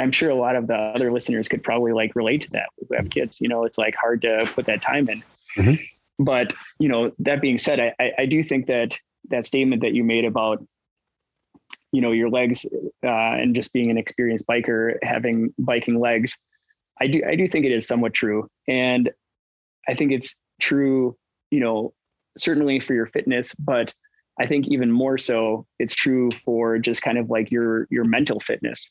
I'm 0.01 0.11
sure 0.11 0.29
a 0.29 0.35
lot 0.35 0.55
of 0.55 0.67
the 0.67 0.75
other 0.75 1.11
listeners 1.11 1.47
could 1.47 1.63
probably 1.63 1.93
like 1.93 2.15
relate 2.15 2.41
to 2.41 2.49
that 2.51 2.69
who 2.79 2.95
have 2.95 3.09
kids. 3.09 3.39
You 3.39 3.47
know, 3.47 3.65
it's 3.65 3.77
like 3.77 3.95
hard 3.95 4.21
to 4.23 4.49
put 4.53 4.65
that 4.65 4.81
time 4.81 5.07
in. 5.07 5.23
Mm-hmm. 5.55 5.83
But 6.23 6.53
you 6.79 6.89
know, 6.89 7.11
that 7.19 7.39
being 7.39 7.57
said, 7.57 7.79
I, 7.99 8.11
I 8.17 8.25
do 8.25 8.41
think 8.41 8.67
that 8.67 8.97
that 9.29 9.45
statement 9.45 9.81
that 9.83 9.93
you 9.93 10.03
made 10.03 10.25
about 10.25 10.65
you 11.91 12.01
know 12.01 12.11
your 12.11 12.29
legs 12.29 12.65
uh, 13.03 13.07
and 13.07 13.55
just 13.55 13.73
being 13.73 13.91
an 13.91 13.97
experienced 13.97 14.47
biker 14.47 14.97
having 15.03 15.53
biking 15.59 15.99
legs, 15.99 16.35
I 16.99 17.07
do 17.07 17.21
I 17.27 17.35
do 17.35 17.47
think 17.47 17.65
it 17.65 17.71
is 17.71 17.87
somewhat 17.87 18.13
true, 18.13 18.47
and 18.67 19.11
I 19.87 19.93
think 19.93 20.11
it's 20.11 20.35
true. 20.59 21.15
You 21.51 21.59
know, 21.59 21.93
certainly 22.37 22.79
for 22.79 22.93
your 22.93 23.05
fitness, 23.05 23.53
but 23.55 23.93
I 24.39 24.47
think 24.47 24.67
even 24.67 24.91
more 24.91 25.17
so, 25.17 25.67
it's 25.79 25.93
true 25.93 26.31
for 26.31 26.79
just 26.79 27.03
kind 27.03 27.19
of 27.19 27.29
like 27.29 27.51
your 27.51 27.87
your 27.91 28.03
mental 28.03 28.39
fitness 28.39 28.89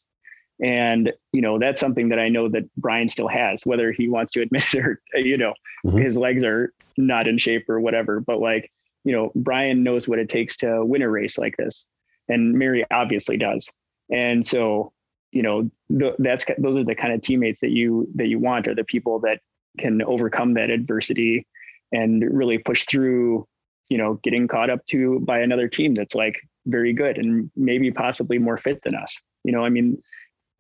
and, 0.63 1.13
you 1.33 1.41
know, 1.41 1.59
that's 1.59 1.81
something 1.81 2.11
that 2.11 2.19
I 2.19 2.29
know 2.29 2.49
that 2.49 2.69
Brian 2.77 3.09
still 3.09 3.29
has, 3.29 3.65
whether 3.65 3.93
he 3.93 4.09
wants 4.09 4.33
to 4.33 4.43
admit 4.43 4.75
it 4.75 4.79
or, 4.87 5.01
you 5.15 5.39
know, 5.39 5.55
mm-hmm. 5.85 5.99
his 5.99 6.17
legs 6.17 6.45
are 6.45 6.73
not 6.97 7.27
in 7.27 7.39
shape 7.39 7.69
or 7.69 7.81
whatever. 7.81 8.21
But 8.21 8.41
like, 8.41 8.71
you 9.05 9.13
know, 9.13 9.33
Brian 9.35 9.83
knows 9.83 10.07
what 10.07 10.19
it 10.19 10.29
takes 10.29 10.59
to 10.59 10.85
win 10.85 11.03
a 11.03 11.09
race 11.09 11.39
like 11.39 11.57
this. 11.57 11.87
And 12.29 12.59
Mari 12.59 12.85
obviously 12.91 13.39
does. 13.39 13.71
And 14.13 14.47
so, 14.47 14.93
you 15.33 15.43
know, 15.43 15.71
that's, 16.19 16.45
those 16.59 16.77
are 16.77 16.85
the 16.85 16.95
kind 16.95 17.15
of 17.15 17.23
teammates 17.23 17.61
that 17.61 17.71
you, 17.71 18.09
that 18.17 18.27
you 18.27 18.39
want 18.39 18.69
are 18.69 18.75
the 18.75 18.85
people 18.85 19.21
that 19.21 19.41
can 19.79 20.03
overcome 20.03 20.55
that 20.55 20.71
adversity 20.71 21.47
and 21.93 22.23
really 22.31 22.59
push 22.59 22.85
through, 22.85 23.47
you 23.89 23.97
know, 23.97 24.15
getting 24.23 24.47
caught 24.47 24.71
up 24.71 24.85
to 24.87 25.21
by 25.21 25.39
another 25.41 25.69
team 25.69 25.95
that's 25.95 26.15
like 26.15 26.41
very 26.67 26.93
good 26.93 27.17
and 27.17 27.51
maybe 27.57 27.91
possibly 27.91 28.39
more 28.39 28.57
fit 28.57 28.83
than 28.83 28.95
us. 28.95 29.21
You 29.45 29.53
know, 29.53 29.65
I 29.65 29.71
mean, 29.71 30.03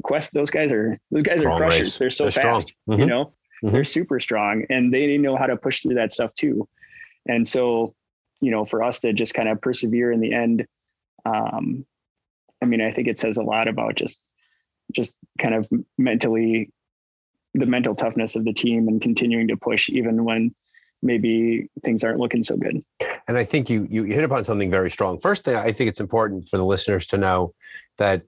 Quest, 0.02 0.34
those 0.34 0.50
guys 0.50 0.72
are 0.72 0.98
those 1.10 1.22
guys 1.22 1.40
strong 1.40 1.54
are 1.54 1.58
crushers. 1.58 1.80
Race. 1.80 1.98
They're 1.98 2.10
so 2.10 2.24
They're 2.24 2.42
fast, 2.42 2.74
mm-hmm. 2.88 3.00
you 3.00 3.06
know. 3.06 3.32
Mm-hmm. 3.62 3.72
They're 3.72 3.84
super 3.84 4.20
strong, 4.20 4.64
and 4.70 4.92
they 4.92 5.18
know 5.18 5.36
how 5.36 5.46
to 5.46 5.56
push 5.56 5.82
through 5.82 5.94
that 5.94 6.12
stuff 6.12 6.32
too. 6.34 6.68
And 7.26 7.46
so, 7.46 7.94
you 8.40 8.50
know, 8.50 8.64
for 8.64 8.82
us 8.82 9.00
to 9.00 9.12
just 9.12 9.34
kind 9.34 9.48
of 9.48 9.60
persevere 9.60 10.12
in 10.12 10.20
the 10.20 10.32
end, 10.32 10.66
um, 11.26 11.84
I 12.62 12.66
mean, 12.66 12.80
I 12.80 12.92
think 12.92 13.08
it 13.08 13.18
says 13.18 13.36
a 13.36 13.42
lot 13.42 13.68
about 13.68 13.96
just 13.96 14.20
just 14.92 15.14
kind 15.38 15.54
of 15.54 15.68
mentally 15.98 16.72
the 17.54 17.66
mental 17.66 17.94
toughness 17.94 18.36
of 18.36 18.44
the 18.44 18.52
team 18.52 18.88
and 18.88 19.00
continuing 19.00 19.48
to 19.48 19.56
push 19.56 19.88
even 19.88 20.24
when 20.24 20.54
maybe 21.02 21.68
things 21.82 22.04
aren't 22.04 22.18
looking 22.18 22.44
so 22.44 22.56
good. 22.56 22.82
And 23.26 23.38
I 23.38 23.44
think 23.44 23.70
you 23.70 23.86
you 23.90 24.04
hit 24.04 24.24
upon 24.24 24.44
something 24.44 24.70
very 24.70 24.90
strong. 24.90 25.18
First 25.18 25.44
thing 25.44 25.56
I 25.56 25.72
think 25.72 25.88
it's 25.88 26.00
important 26.00 26.48
for 26.48 26.56
the 26.56 26.64
listeners 26.64 27.06
to 27.08 27.16
know 27.16 27.54
that 27.98 28.22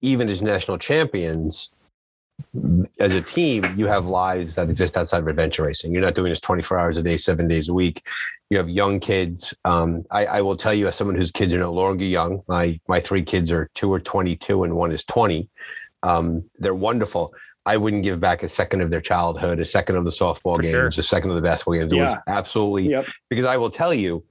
even 0.00 0.28
as 0.28 0.42
national 0.42 0.78
champions, 0.78 1.72
as 2.98 3.14
a 3.14 3.22
team, 3.22 3.64
you 3.76 3.86
have 3.86 4.06
lives 4.06 4.54
that 4.54 4.68
exist 4.68 4.96
outside 4.96 5.18
of 5.18 5.28
adventure 5.28 5.64
racing. 5.64 5.92
You're 5.92 6.02
not 6.02 6.14
doing 6.14 6.30
this 6.30 6.40
24 6.40 6.78
hours 6.78 6.96
a 6.96 7.02
day, 7.02 7.16
seven 7.16 7.48
days 7.48 7.68
a 7.68 7.74
week. 7.74 8.02
You 8.50 8.58
have 8.58 8.68
young 8.68 9.00
kids. 9.00 9.54
Um, 9.64 10.04
I, 10.10 10.26
I, 10.26 10.40
will 10.42 10.56
tell 10.56 10.72
you, 10.72 10.86
as 10.86 10.96
someone 10.96 11.16
whose 11.16 11.30
kids 11.30 11.52
are 11.52 11.58
no 11.58 11.72
longer 11.72 12.04
young, 12.04 12.42
my 12.46 12.78
my 12.88 13.00
three 13.00 13.22
kids 13.22 13.50
are 13.50 13.70
two 13.74 13.92
or 13.92 14.00
22 14.00 14.64
and 14.64 14.76
one 14.76 14.92
is 14.92 15.04
20. 15.04 15.48
Um, 16.02 16.44
they're 16.58 16.74
wonderful. 16.74 17.34
I 17.64 17.76
wouldn't 17.76 18.04
give 18.04 18.20
back 18.20 18.42
a 18.44 18.48
second 18.48 18.80
of 18.82 18.90
their 18.90 19.00
childhood, 19.00 19.58
a 19.58 19.64
second 19.64 19.96
of 19.96 20.04
the 20.04 20.10
softball 20.10 20.56
For 20.56 20.62
games, 20.62 20.94
sure. 20.94 21.00
a 21.00 21.02
second 21.02 21.30
of 21.30 21.36
the 21.36 21.42
basketball 21.42 21.74
games. 21.74 21.92
It 21.92 21.96
yeah. 21.96 22.04
was 22.04 22.20
absolutely 22.28 22.90
yep. 22.90 23.06
because 23.28 23.44
I 23.44 23.56
will 23.56 23.70
tell 23.70 23.92
you, 23.92 24.22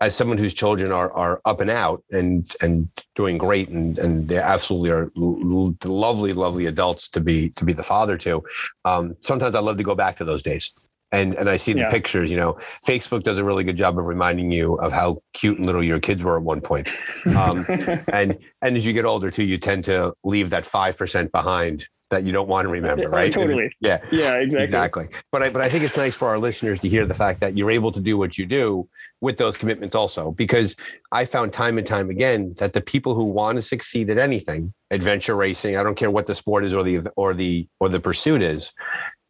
as 0.00 0.14
someone 0.14 0.38
whose 0.38 0.54
children 0.54 0.92
are 0.92 1.12
are 1.12 1.40
up 1.44 1.60
and 1.60 1.70
out 1.70 2.02
and 2.10 2.50
and 2.60 2.88
doing 3.14 3.38
great 3.38 3.68
and 3.68 3.98
and 3.98 4.28
they 4.28 4.38
absolutely 4.38 4.90
are 4.90 5.10
l- 5.16 5.74
lovely 5.84 6.32
lovely 6.32 6.66
adults 6.66 7.08
to 7.08 7.20
be 7.20 7.50
to 7.50 7.64
be 7.64 7.72
the 7.72 7.82
father 7.82 8.16
to 8.16 8.42
um, 8.84 9.16
sometimes 9.20 9.54
i 9.54 9.60
love 9.60 9.76
to 9.76 9.82
go 9.82 9.94
back 9.94 10.16
to 10.16 10.24
those 10.24 10.42
days 10.42 10.74
and 11.12 11.34
and 11.34 11.48
i 11.48 11.56
see 11.56 11.72
the 11.72 11.80
yeah. 11.80 11.90
pictures 11.90 12.30
you 12.30 12.36
know 12.36 12.58
facebook 12.86 13.22
does 13.22 13.38
a 13.38 13.44
really 13.44 13.64
good 13.64 13.76
job 13.76 13.98
of 13.98 14.06
reminding 14.06 14.50
you 14.50 14.74
of 14.76 14.92
how 14.92 15.18
cute 15.34 15.58
and 15.58 15.66
little 15.66 15.82
your 15.82 16.00
kids 16.00 16.22
were 16.22 16.36
at 16.36 16.42
one 16.42 16.60
point 16.60 16.88
um, 17.36 17.64
and 18.12 18.38
and 18.62 18.76
as 18.76 18.84
you 18.84 18.92
get 18.92 19.04
older 19.04 19.30
too 19.30 19.44
you 19.44 19.58
tend 19.58 19.84
to 19.84 20.12
leave 20.24 20.50
that 20.50 20.64
5% 20.64 21.30
behind 21.30 21.88
that 22.10 22.24
you 22.24 22.32
don't 22.32 22.48
want 22.48 22.66
to 22.66 22.72
remember, 22.72 23.08
right? 23.08 23.32
totally. 23.32 23.64
And, 23.64 23.72
yeah. 23.80 23.98
Yeah, 24.10 24.36
exactly. 24.36 24.64
Exactly. 24.64 25.08
But 25.32 25.42
I 25.42 25.50
but 25.50 25.62
I 25.62 25.68
think 25.68 25.84
it's 25.84 25.96
nice 25.96 26.14
for 26.14 26.28
our 26.28 26.38
listeners 26.38 26.80
to 26.80 26.88
hear 26.88 27.06
the 27.06 27.14
fact 27.14 27.40
that 27.40 27.56
you're 27.56 27.70
able 27.70 27.92
to 27.92 28.00
do 28.00 28.16
what 28.16 28.38
you 28.38 28.46
do 28.46 28.88
with 29.20 29.38
those 29.38 29.56
commitments 29.56 29.94
also 29.94 30.30
because 30.32 30.76
I 31.10 31.24
found 31.24 31.52
time 31.52 31.78
and 31.78 31.86
time 31.86 32.10
again 32.10 32.54
that 32.58 32.74
the 32.74 32.80
people 32.80 33.14
who 33.14 33.24
want 33.24 33.56
to 33.56 33.62
succeed 33.62 34.10
at 34.10 34.18
anything, 34.18 34.74
adventure 34.90 35.34
racing, 35.34 35.76
I 35.76 35.82
don't 35.82 35.96
care 35.96 36.10
what 36.10 36.26
the 36.26 36.34
sport 36.34 36.64
is 36.64 36.74
or 36.74 36.82
the 36.82 37.00
or 37.16 37.34
the 37.34 37.66
or 37.80 37.88
the 37.88 38.00
pursuit 38.00 38.42
is, 38.42 38.72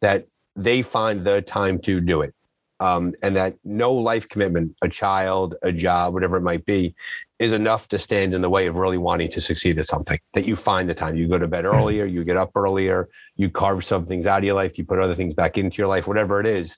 that 0.01 0.27
they 0.55 0.81
find 0.81 1.23
the 1.23 1.41
time 1.41 1.79
to 1.79 2.01
do 2.01 2.21
it. 2.21 2.33
Um, 2.79 3.13
and 3.23 3.35
that 3.35 3.55
no 3.63 3.93
life 3.93 4.29
commitment, 4.29 4.75
a 4.83 4.89
child, 4.89 5.55
a 5.63 5.71
job, 5.71 6.13
whatever 6.13 6.37
it 6.37 6.41
might 6.41 6.65
be, 6.65 6.93
is 7.39 7.51
enough 7.51 7.87
to 7.89 7.99
stand 7.99 8.33
in 8.33 8.41
the 8.41 8.49
way 8.49 8.67
of 8.67 8.75
really 8.75 8.97
wanting 8.97 9.29
to 9.29 9.41
succeed 9.41 9.77
at 9.77 9.85
something. 9.85 10.19
That 10.33 10.45
you 10.45 10.55
find 10.55 10.89
the 10.89 10.95
time. 10.95 11.15
You 11.15 11.27
go 11.27 11.37
to 11.37 11.47
bed 11.47 11.65
earlier, 11.65 12.05
you 12.05 12.23
get 12.23 12.37
up 12.37 12.51
earlier, 12.55 13.09
you 13.35 13.49
carve 13.49 13.83
some 13.83 14.03
things 14.03 14.25
out 14.25 14.39
of 14.39 14.43
your 14.43 14.55
life, 14.55 14.77
you 14.77 14.85
put 14.85 14.99
other 14.99 15.15
things 15.15 15.33
back 15.33 15.57
into 15.57 15.77
your 15.77 15.87
life, 15.87 16.07
whatever 16.07 16.39
it 16.39 16.47
is. 16.47 16.77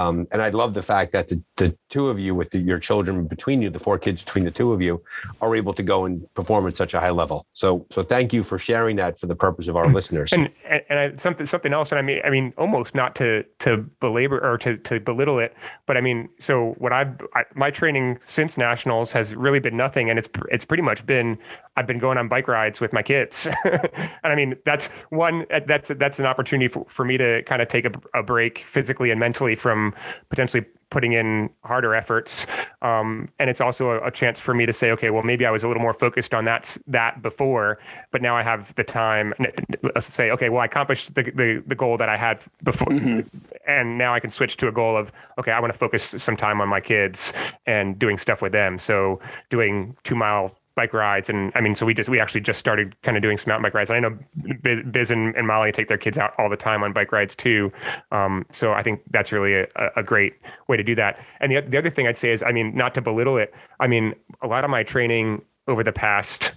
Um, 0.00 0.26
and 0.32 0.40
I 0.40 0.48
love 0.48 0.72
the 0.72 0.82
fact 0.82 1.12
that 1.12 1.28
the, 1.28 1.42
the 1.58 1.76
two 1.90 2.08
of 2.08 2.18
you, 2.18 2.34
with 2.34 2.50
the, 2.50 2.58
your 2.58 2.78
children 2.78 3.26
between 3.26 3.60
you, 3.60 3.68
the 3.68 3.78
four 3.78 3.98
kids 3.98 4.22
between 4.24 4.44
the 4.44 4.50
two 4.50 4.72
of 4.72 4.80
you, 4.80 5.02
are 5.42 5.54
able 5.54 5.74
to 5.74 5.82
go 5.82 6.06
and 6.06 6.32
perform 6.34 6.66
at 6.66 6.76
such 6.76 6.94
a 6.94 7.00
high 7.00 7.10
level. 7.10 7.44
So, 7.52 7.86
so 7.90 8.02
thank 8.02 8.32
you 8.32 8.42
for 8.42 8.58
sharing 8.58 8.96
that 8.96 9.18
for 9.18 9.26
the 9.26 9.36
purpose 9.36 9.68
of 9.68 9.76
our 9.76 9.88
listeners. 9.92 10.32
And 10.32 10.48
and 10.88 10.98
I, 10.98 11.16
something 11.16 11.44
something 11.44 11.74
else, 11.74 11.92
and 11.92 11.98
I 11.98 12.02
mean, 12.02 12.20
I 12.24 12.30
mean, 12.30 12.54
almost 12.56 12.94
not 12.94 13.14
to 13.16 13.44
to 13.58 13.78
belabor 14.00 14.38
or 14.38 14.56
to 14.58 14.78
to 14.78 15.00
belittle 15.00 15.38
it, 15.38 15.54
but 15.86 15.98
I 15.98 16.00
mean, 16.00 16.30
so 16.38 16.74
what 16.78 16.92
I've 16.92 17.20
I, 17.34 17.44
my 17.54 17.70
training 17.70 18.18
since 18.24 18.56
nationals 18.56 19.12
has 19.12 19.34
really 19.34 19.60
been 19.60 19.76
nothing, 19.76 20.08
and 20.08 20.18
it's 20.18 20.30
it's 20.50 20.64
pretty 20.64 20.82
much 20.82 21.04
been 21.04 21.38
I've 21.76 21.86
been 21.86 21.98
going 21.98 22.18
on 22.18 22.28
bike 22.28 22.48
rides 22.48 22.80
with 22.80 22.92
my 22.92 23.02
kids, 23.02 23.46
and 23.64 24.10
I 24.22 24.34
mean, 24.34 24.56
that's 24.64 24.88
one 25.10 25.46
that's 25.66 25.90
that's 25.96 26.18
an 26.18 26.26
opportunity 26.26 26.68
for, 26.68 26.84
for 26.88 27.04
me 27.04 27.16
to 27.16 27.42
kind 27.44 27.62
of 27.62 27.68
take 27.68 27.84
a, 27.84 27.92
a 28.14 28.22
break 28.22 28.64
physically 28.66 29.10
and 29.10 29.20
mentally 29.20 29.54
from 29.54 29.94
potentially 30.28 30.64
putting 30.90 31.12
in 31.12 31.48
harder 31.64 31.94
efforts. 31.94 32.46
Um, 32.82 33.28
and 33.38 33.48
it's 33.48 33.60
also 33.60 33.90
a, 33.90 34.06
a, 34.06 34.10
chance 34.10 34.40
for 34.40 34.54
me 34.54 34.66
to 34.66 34.72
say, 34.72 34.90
okay, 34.90 35.10
well, 35.10 35.22
maybe 35.22 35.46
I 35.46 35.50
was 35.50 35.62
a 35.62 35.68
little 35.68 35.82
more 35.82 35.94
focused 35.94 36.34
on 36.34 36.44
that 36.46 36.76
that 36.88 37.22
before, 37.22 37.78
but 38.10 38.22
now 38.22 38.36
I 38.36 38.42
have 38.42 38.74
the 38.74 38.84
time 38.84 39.32
to 39.38 40.00
say, 40.00 40.30
okay, 40.32 40.48
well, 40.48 40.62
I 40.62 40.64
accomplished 40.64 41.14
the, 41.14 41.22
the, 41.22 41.62
the 41.66 41.74
goal 41.74 41.96
that 41.96 42.08
I 42.08 42.16
had 42.16 42.42
before. 42.64 42.88
Mm-hmm. 42.88 43.20
And 43.68 43.98
now 43.98 44.14
I 44.14 44.20
can 44.20 44.30
switch 44.30 44.56
to 44.58 44.68
a 44.68 44.72
goal 44.72 44.96
of, 44.96 45.12
okay, 45.38 45.52
I 45.52 45.60
want 45.60 45.72
to 45.72 45.78
focus 45.78 46.14
some 46.18 46.36
time 46.36 46.60
on 46.60 46.68
my 46.68 46.80
kids 46.80 47.32
and 47.66 47.98
doing 47.98 48.18
stuff 48.18 48.42
with 48.42 48.52
them. 48.52 48.78
So 48.78 49.20
doing 49.48 49.96
two 50.02 50.16
mile 50.16 50.56
bike 50.74 50.92
rides. 50.92 51.28
And 51.28 51.52
i 51.54 51.60
mean 51.60 51.74
so 51.74 51.86
we 51.86 51.94
just 51.94 52.08
we 52.08 52.20
actually 52.20 52.40
just 52.40 52.58
started 52.58 53.00
kind 53.02 53.16
of 53.16 53.22
doing 53.22 53.36
some 53.36 53.50
mountain 53.50 53.62
bike 53.62 53.74
rides. 53.74 53.90
And 53.90 53.96
i 53.96 54.08
know 54.08 54.18
biz, 54.62 54.80
biz 54.82 55.10
and, 55.10 55.34
and, 55.36 55.46
molly 55.46 55.72
take 55.72 55.88
their 55.88 55.98
kids 55.98 56.18
out 56.18 56.32
all 56.38 56.48
the 56.48 56.56
time 56.56 56.82
on 56.82 56.92
bike 56.92 57.12
rides 57.12 57.34
too. 57.34 57.72
Um, 58.12 58.46
so 58.50 58.72
i 58.72 58.82
think 58.82 59.02
that's 59.10 59.32
really 59.32 59.54
a, 59.54 59.66
a, 59.96 60.02
great 60.02 60.34
way 60.68 60.76
to 60.76 60.82
do 60.82 60.94
that. 60.96 61.18
And 61.40 61.52
the, 61.52 61.60
the 61.60 61.78
other 61.78 61.90
thing 61.90 62.06
i'd 62.06 62.18
say 62.18 62.32
is 62.32 62.42
i 62.42 62.52
mean 62.52 62.74
not 62.74 62.94
to 62.94 63.00
belittle 63.02 63.36
it 63.36 63.54
i 63.80 63.86
mean 63.86 64.14
a 64.42 64.46
lot 64.46 64.64
of 64.64 64.70
my 64.70 64.82
training 64.82 65.42
over 65.68 65.84
the 65.84 65.92
past 65.92 66.52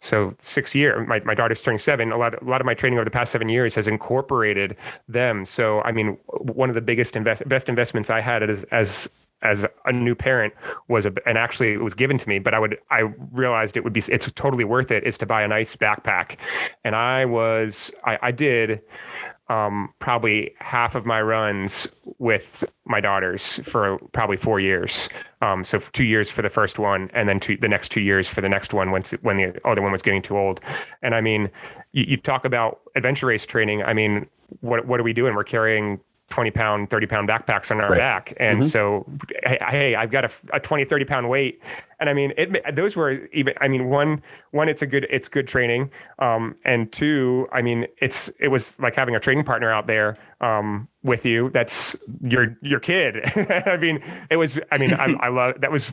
so 0.00 0.34
six 0.38 0.74
years 0.74 1.06
my, 1.06 1.20
my 1.20 1.34
daughter's 1.34 1.62
turning 1.62 1.78
seven 1.78 2.12
a 2.12 2.16
lot, 2.16 2.40
a 2.40 2.44
lot 2.44 2.60
of 2.60 2.64
my 2.64 2.74
training 2.74 2.98
over 2.98 3.04
the 3.04 3.10
past 3.10 3.32
seven 3.32 3.48
years 3.48 3.74
has 3.74 3.86
incorporated 3.86 4.76
them. 5.08 5.44
So 5.46 5.80
i 5.82 5.92
mean 5.92 6.18
one 6.26 6.68
of 6.68 6.74
the 6.74 6.80
biggest 6.80 7.16
invest, 7.16 7.48
best 7.48 7.68
investments 7.68 8.10
i 8.10 8.20
had 8.20 8.42
as, 8.48 8.64
as 8.70 9.08
as 9.42 9.66
a 9.84 9.92
new 9.92 10.14
parent 10.14 10.54
was 10.88 11.06
a, 11.06 11.12
and 11.26 11.36
actually 11.36 11.72
it 11.72 11.82
was 11.82 11.94
given 11.94 12.18
to 12.18 12.28
me 12.28 12.38
but 12.38 12.54
i 12.54 12.58
would 12.58 12.78
i 12.90 13.00
realized 13.32 13.76
it 13.76 13.84
would 13.84 13.92
be 13.92 14.02
it's 14.08 14.30
totally 14.32 14.64
worth 14.64 14.90
it 14.90 15.04
is 15.04 15.18
to 15.18 15.26
buy 15.26 15.42
a 15.42 15.48
nice 15.48 15.76
backpack 15.76 16.36
and 16.84 16.94
i 16.94 17.24
was 17.24 17.92
i, 18.04 18.18
I 18.22 18.30
did 18.30 18.80
um, 19.52 19.92
probably 19.98 20.54
half 20.60 20.94
of 20.94 21.04
my 21.04 21.20
runs 21.20 21.86
with 22.18 22.64
my 22.86 23.00
daughters 23.00 23.60
for 23.64 23.98
probably 24.12 24.36
four 24.36 24.60
years. 24.60 25.08
Um, 25.42 25.64
so 25.64 25.78
two 25.78 26.04
years 26.04 26.30
for 26.30 26.40
the 26.40 26.48
first 26.48 26.78
one, 26.78 27.10
and 27.12 27.28
then 27.28 27.38
two, 27.38 27.56
the 27.58 27.68
next 27.68 27.90
two 27.90 28.00
years 28.00 28.26
for 28.26 28.40
the 28.40 28.48
next 28.48 28.72
one 28.72 28.90
once 28.90 29.12
when 29.20 29.36
the 29.36 29.60
other 29.68 29.82
one 29.82 29.92
was 29.92 30.00
getting 30.00 30.22
too 30.22 30.38
old. 30.38 30.60
And 31.02 31.14
I 31.14 31.20
mean, 31.20 31.50
you, 31.92 32.04
you 32.08 32.16
talk 32.16 32.44
about 32.44 32.80
adventure 32.96 33.26
race 33.26 33.44
training. 33.44 33.82
I 33.82 33.92
mean, 33.92 34.26
what 34.60 34.86
what 34.86 35.00
are 35.00 35.02
we 35.02 35.12
doing? 35.12 35.34
We're 35.34 35.44
carrying 35.44 36.00
20 36.32 36.50
pound 36.50 36.88
30 36.88 37.06
pound 37.06 37.28
backpacks 37.28 37.70
on 37.70 37.78
our 37.78 37.90
right. 37.90 37.98
back. 37.98 38.32
And 38.38 38.60
mm-hmm. 38.60 38.68
so 38.70 39.06
hey 39.44 39.94
i've 39.94 40.10
got 40.10 40.24
a, 40.24 40.30
a 40.54 40.60
20 40.60 40.86
30 40.86 41.04
pound 41.04 41.28
weight. 41.28 41.60
And 42.00 42.08
i 42.08 42.14
mean 42.14 42.32
it 42.38 42.74
those 42.74 42.96
were 42.96 43.26
even 43.34 43.52
i 43.60 43.68
mean 43.68 43.90
one 43.90 44.22
one 44.52 44.66
it's 44.66 44.80
a 44.80 44.86
good 44.86 45.06
it's 45.10 45.28
good 45.28 45.46
training. 45.46 45.90
Um, 46.20 46.56
and 46.64 46.90
two 46.90 47.48
i 47.52 47.60
mean 47.60 47.86
it's 47.98 48.30
it 48.40 48.48
was 48.48 48.80
like 48.80 48.96
having 48.96 49.14
a 49.14 49.20
training 49.20 49.44
partner 49.44 49.70
out 49.70 49.86
there 49.86 50.16
um, 50.40 50.88
with 51.02 51.26
you 51.26 51.50
that's 51.50 51.94
your 52.22 52.56
your 52.62 52.80
kid. 52.80 53.20
I 53.66 53.76
mean 53.76 54.02
it 54.30 54.36
was 54.36 54.58
i 54.70 54.78
mean 54.78 54.94
I, 54.94 55.12
I 55.20 55.28
love 55.28 55.60
that 55.60 55.70
was 55.70 55.92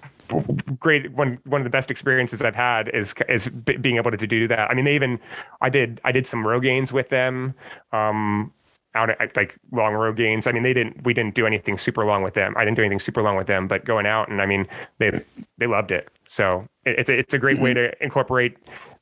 great. 0.79 1.11
One 1.11 1.37
one 1.43 1.59
of 1.59 1.65
the 1.65 1.69
best 1.69 1.91
experiences 1.91 2.41
i've 2.41 2.55
had 2.55 2.87
is 2.93 3.13
is 3.27 3.49
being 3.49 3.97
able 3.97 4.11
to 4.11 4.25
do 4.25 4.47
that. 4.47 4.71
I 4.71 4.73
mean 4.73 4.85
they 4.85 4.95
even 4.95 5.19
i 5.59 5.67
did 5.67 5.99
i 6.05 6.13
did 6.13 6.25
some 6.25 6.45
rogaines 6.45 6.93
with 6.93 7.09
them. 7.09 7.55
Um, 7.91 8.53
out 8.95 9.09
at 9.09 9.35
like 9.35 9.55
long 9.71 9.93
rogaines. 9.93 10.47
I 10.47 10.51
mean, 10.51 10.63
they 10.63 10.73
didn't. 10.73 11.03
We 11.03 11.13
didn't 11.13 11.35
do 11.35 11.45
anything 11.45 11.77
super 11.77 12.05
long 12.05 12.23
with 12.23 12.33
them. 12.33 12.53
I 12.57 12.65
didn't 12.65 12.77
do 12.77 12.81
anything 12.81 12.99
super 12.99 13.21
long 13.21 13.37
with 13.37 13.47
them, 13.47 13.67
but 13.67 13.85
going 13.85 14.05
out 14.05 14.29
and 14.29 14.41
I 14.41 14.45
mean, 14.45 14.67
they 14.97 15.23
they 15.57 15.67
loved 15.67 15.91
it. 15.91 16.09
So 16.27 16.67
it, 16.85 16.99
it's 16.99 17.09
a, 17.09 17.17
it's 17.17 17.33
a 17.33 17.37
great 17.37 17.55
mm-hmm. 17.55 17.65
way 17.65 17.73
to 17.73 18.03
incorporate 18.03 18.57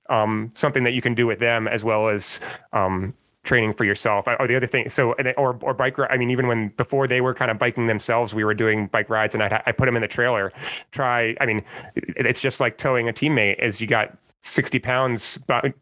um, 0.10 0.52
something 0.56 0.84
that 0.84 0.94
you 0.94 1.02
can 1.02 1.16
do 1.16 1.28
with 1.28 1.40
them 1.40 1.68
as 1.68 1.84
well 1.84 2.10
as 2.10 2.40
um, 2.74 3.14
training 3.44 3.74
for 3.74 3.86
yourself. 3.86 4.28
Or 4.40 4.48
the 4.48 4.56
other 4.56 4.68
thing, 4.68 4.90
so 4.90 5.14
or 5.38 5.58
or 5.62 5.74
bike. 5.74 5.96
I 6.10 6.18
mean, 6.18 6.30
even 6.30 6.48
when 6.48 6.70
before 6.78 7.08
they 7.08 7.22
were 7.22 7.34
kind 7.34 7.50
of 7.50 7.58
biking 7.58 7.88
themselves, 7.88 8.34
we 8.34 8.44
were 8.44 8.54
doing 8.54 8.88
bike 8.88 9.10
rides, 9.10 9.34
and 9.34 9.44
I 9.44 9.64
I 9.66 9.72
put 9.72 9.86
them 9.86 9.96
in 9.96 10.02
the 10.02 10.08
trailer. 10.08 10.52
Try. 10.92 11.36
I 11.40 11.46
mean, 11.46 11.64
it's 11.96 12.42
just 12.42 12.60
like 12.60 12.78
towing 12.78 13.10
a 13.10 13.14
teammate. 13.14 13.60
As 13.60 13.82
you 13.82 13.88
got 13.88 14.18
60 14.48 14.80
pounds 14.80 15.38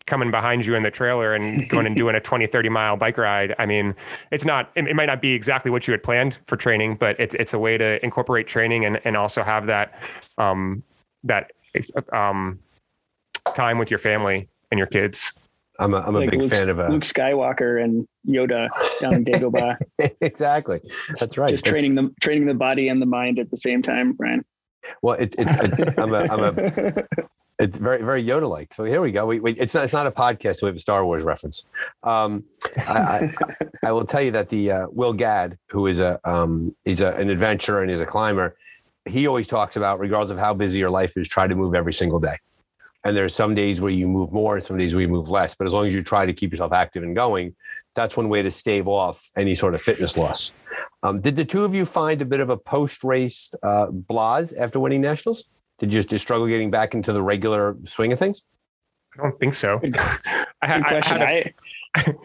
coming 0.06 0.32
behind 0.32 0.66
you 0.66 0.76
in 0.76 0.84
the 0.84 0.92
trailer 0.92 1.34
and 1.34 1.68
going 1.70 1.86
and 1.86 1.96
doing 1.98 2.16
a 2.16 2.20
20 2.20 2.48
30 2.48 2.70
mile 2.70 2.98
bike 2.98 3.18
ride 3.18 3.56
i 3.60 3.66
mean 3.66 3.96
it's 4.32 4.46
not 4.46 4.72
it, 4.76 4.88
it, 4.88 4.96
might 4.96 5.06
not 5.06 5.22
be 5.22 5.32
exactly 5.32 5.72
what 5.72 5.88
you 5.88 5.92
had 5.92 6.04
planned 6.04 6.38
for 6.48 6.58
training 6.58 6.96
but 6.96 7.20
it's, 7.20 7.36
it's 7.36 7.54
a 7.54 7.60
way 7.60 7.78
to 7.78 8.04
incorporate 8.04 8.48
training 8.48 8.86
and, 8.86 9.00
and 9.06 9.16
also 9.16 9.44
have 9.44 9.66
that 9.68 10.00
um, 10.38 10.84
that 11.24 11.52
um, 12.14 12.60
time 13.56 13.78
with 13.78 13.90
your 13.90 14.00
family 14.00 14.48
and 14.72 14.78
your 14.78 14.88
kids 14.88 15.34
I'm 15.80 15.94
a, 15.94 16.00
I'm 16.00 16.16
a 16.16 16.20
like 16.20 16.32
big 16.32 16.42
Luke, 16.42 16.52
fan 16.52 16.70
of 16.70 16.80
a 16.80 16.88
Luke 16.90 17.04
Skywalker 17.04 17.84
and 17.84 18.08
Yoda 18.26 18.70
down 19.02 19.14
in 19.14 19.26
Dagobah. 19.26 19.76
exactly, 20.22 20.80
that's 21.20 21.38
right. 21.38 21.50
Just 21.50 21.66
training 21.66 21.96
the 21.96 22.14
training 22.22 22.46
the 22.46 22.54
body 22.54 22.88
and 22.88 23.02
the 23.02 23.06
mind 23.06 23.40
at 23.40 23.52
the 23.52 23.58
same 23.58 23.82
time, 23.82 24.14
Brian. 24.14 24.46
Well, 25.02 25.18
it's 25.20 25.36
it's, 25.38 25.54
it's 25.62 25.98
I'm 25.98 26.14
a 26.14 26.20
I'm 26.30 26.44
a 26.46 27.04
It's 27.58 27.78
very, 27.78 28.04
very 28.04 28.24
Yoda 28.24 28.50
like. 28.50 28.74
So 28.74 28.84
here 28.84 29.00
we 29.00 29.12
go. 29.12 29.26
We, 29.26 29.40
we, 29.40 29.52
it's 29.54 29.74
not, 29.74 29.86
it's 29.86 29.94
not 29.94 30.08
a 30.08 30.12
podcast. 30.12 30.58
So 30.58 30.68
we 30.68 30.70
have 30.70 30.76
a 30.76 30.80
Star 30.80 31.06
Wars 31.06 31.24
reference. 31.24 31.66
Um, 32.04 32.44
I, 32.78 33.30
I, 33.42 33.58
I, 33.88 33.92
will 33.94 34.06
tell 34.06 34.22
you 34.22 34.32
that 34.32 34.50
the 34.50 34.72
uh, 34.72 34.88
Will 34.92 35.14
Gadd, 35.14 35.58
who 35.70 35.88
is 35.88 36.00
a 36.00 36.20
um, 36.30 36.76
he's 36.84 37.00
a, 37.00 37.14
an 37.14 37.30
adventurer 37.30 37.82
and 37.82 37.90
he's 37.90 38.02
a 38.02 38.06
climber, 38.06 38.58
he 39.06 39.28
always 39.28 39.48
talks 39.48 39.78
about, 39.78 40.00
regardless 40.00 40.32
of 40.32 40.38
how 40.38 40.54
busy 40.54 40.80
your 40.80 40.90
life 40.90 41.16
is, 41.16 41.28
try 41.28 41.48
to 41.48 41.56
move 41.56 41.76
every 41.76 41.94
single 41.94 42.20
day. 42.20 42.38
And 43.06 43.16
there's 43.16 43.36
some 43.36 43.56
days 43.56 43.80
where 43.80 43.92
you 43.92 44.08
move 44.08 44.34
more, 44.34 44.58
and 44.58 44.66
some 44.66 44.78
days 44.78 44.94
where 44.94 45.02
you 45.02 45.08
move 45.08 45.30
less. 45.30 45.56
But 45.56 45.68
as 45.68 45.74
long 45.74 45.86
as 45.86 45.94
you 45.94 46.04
try 46.04 46.26
to 46.26 46.34
keep 46.34 46.52
yourself 46.52 46.74
active 46.74 47.04
and 47.04 47.16
going, 47.16 47.56
that's 47.94 48.18
one 48.18 48.30
way 48.30 48.42
to 48.42 48.52
stave 48.52 48.88
off 48.88 49.30
any 49.38 49.56
sort 49.56 49.76
of 49.76 49.82
fitness 49.82 50.18
loss. 50.18 50.52
Um, 51.04 51.22
did 51.22 51.36
the 51.36 51.46
two 51.46 51.64
of 51.64 51.76
you 51.76 51.86
find 51.86 52.22
a 52.22 52.26
bit 52.26 52.40
of 52.40 52.50
a 52.50 52.58
post-race 52.58 53.54
uh, 53.62 53.88
blase 53.92 54.54
after 54.54 54.80
winning 54.80 55.02
nationals? 55.02 55.46
Did 55.80 55.94
you 55.94 56.04
just 56.04 56.24
struggle 56.24 56.48
getting 56.48 56.72
back 56.72 56.94
into 56.94 57.12
the 57.12 57.22
regular 57.22 57.76
swing 57.84 58.14
of 58.14 58.20
things? 58.20 58.44
I 59.18 59.24
don't 59.24 59.40
think 59.40 59.54
so. 59.54 59.80
I, 60.62 60.68
had, 60.68 60.84
I, 60.84 61.02
had 61.06 61.22
a, 61.22 61.54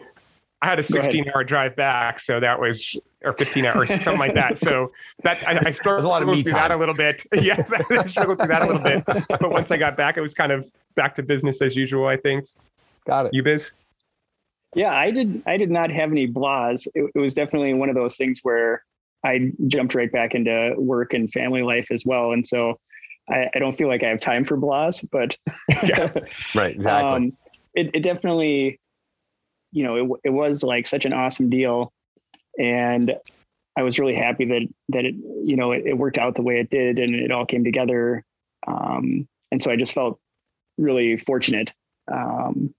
I 0.61 0.67
had 0.67 0.79
a 0.79 0.83
16 0.83 1.29
hour 1.29 1.43
drive 1.43 1.75
back, 1.75 2.19
so 2.19 2.39
that 2.39 2.59
was 2.59 3.01
or 3.23 3.33
15 3.33 3.65
hours, 3.65 3.87
something 4.03 4.17
like 4.17 4.33
that. 4.33 4.57
So 4.57 4.91
that 5.23 5.45
I, 5.47 5.67
I 5.67 5.71
struggled 5.71 6.05
a 6.05 6.07
lot 6.07 6.23
of 6.23 6.29
through 6.29 6.43
time. 6.43 6.53
that 6.53 6.71
a 6.71 6.77
little 6.77 6.95
bit. 6.95 7.25
yes, 7.33 7.71
I 7.89 8.05
struggled 8.05 8.39
through 8.39 8.47
that 8.47 8.61
a 8.63 8.65
little 8.65 8.83
bit. 8.83 9.03
But 9.29 9.51
once 9.51 9.71
I 9.71 9.77
got 9.77 9.97
back, 9.97 10.17
it 10.17 10.21
was 10.21 10.33
kind 10.33 10.51
of 10.51 10.69
back 10.95 11.15
to 11.15 11.23
business 11.23 11.61
as 11.61 11.75
usual. 11.75 12.07
I 12.07 12.17
think. 12.17 12.45
Got 13.05 13.27
it. 13.27 13.33
You 13.33 13.43
biz? 13.43 13.71
Yeah, 14.75 14.95
I 14.95 15.11
did. 15.11 15.43
I 15.45 15.57
did 15.57 15.69
not 15.69 15.91
have 15.91 16.11
any 16.11 16.27
blahs. 16.27 16.87
It, 16.95 17.11
it 17.13 17.19
was 17.19 17.33
definitely 17.33 17.73
one 17.73 17.89
of 17.89 17.95
those 17.95 18.15
things 18.15 18.39
where 18.43 18.83
I 19.23 19.51
jumped 19.67 19.95
right 19.95 20.11
back 20.11 20.33
into 20.33 20.73
work 20.77 21.13
and 21.13 21.31
family 21.31 21.61
life 21.61 21.91
as 21.91 22.05
well, 22.05 22.31
and 22.31 22.45
so 22.45 22.79
I, 23.29 23.47
I 23.53 23.59
don't 23.59 23.77
feel 23.77 23.87
like 23.87 24.03
I 24.03 24.09
have 24.09 24.19
time 24.19 24.43
for 24.43 24.57
blahs, 24.57 25.07
but 25.09 25.35
yeah, 25.83 26.11
right, 26.55 26.75
exactly. 26.75 27.27
Um, 27.27 27.31
it, 27.73 27.95
it 27.95 28.03
definitely, 28.03 28.79
you 29.71 29.83
know, 29.83 29.95
it, 29.95 30.19
it 30.25 30.29
was 30.29 30.63
like 30.63 30.87
such 30.87 31.05
an 31.05 31.13
awesome 31.13 31.49
deal, 31.49 31.93
and 32.59 33.15
I 33.77 33.83
was 33.83 33.99
really 33.99 34.15
happy 34.15 34.45
that 34.45 34.67
that 34.89 35.05
it, 35.05 35.15
you 35.43 35.55
know, 35.55 35.71
it, 35.71 35.83
it 35.85 35.97
worked 35.97 36.17
out 36.17 36.35
the 36.35 36.41
way 36.41 36.59
it 36.59 36.69
did, 36.69 36.99
and 36.99 37.15
it 37.15 37.31
all 37.31 37.45
came 37.45 37.63
together. 37.63 38.23
Um, 38.67 39.27
and 39.51 39.61
so 39.61 39.71
I 39.71 39.75
just 39.75 39.93
felt 39.93 40.19
really 40.77 41.17
fortunate 41.17 41.73
um, 42.11 42.73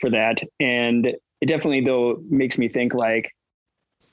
for 0.00 0.10
that, 0.10 0.42
and 0.60 1.06
it 1.06 1.46
definitely 1.46 1.80
though 1.80 2.22
makes 2.28 2.58
me 2.58 2.68
think 2.68 2.94
like, 2.94 3.32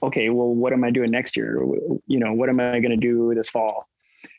okay, 0.02 0.30
well, 0.30 0.54
what 0.54 0.74
am 0.74 0.84
I 0.84 0.92
doing 0.92 1.10
next 1.12 1.36
year? 1.36 1.62
You 2.08 2.20
know, 2.20 2.34
what 2.34 2.50
am 2.50 2.60
I 2.60 2.80
going 2.80 2.92
to 2.92 2.98
do 2.98 3.34
this 3.36 3.50
fall? 3.50 3.88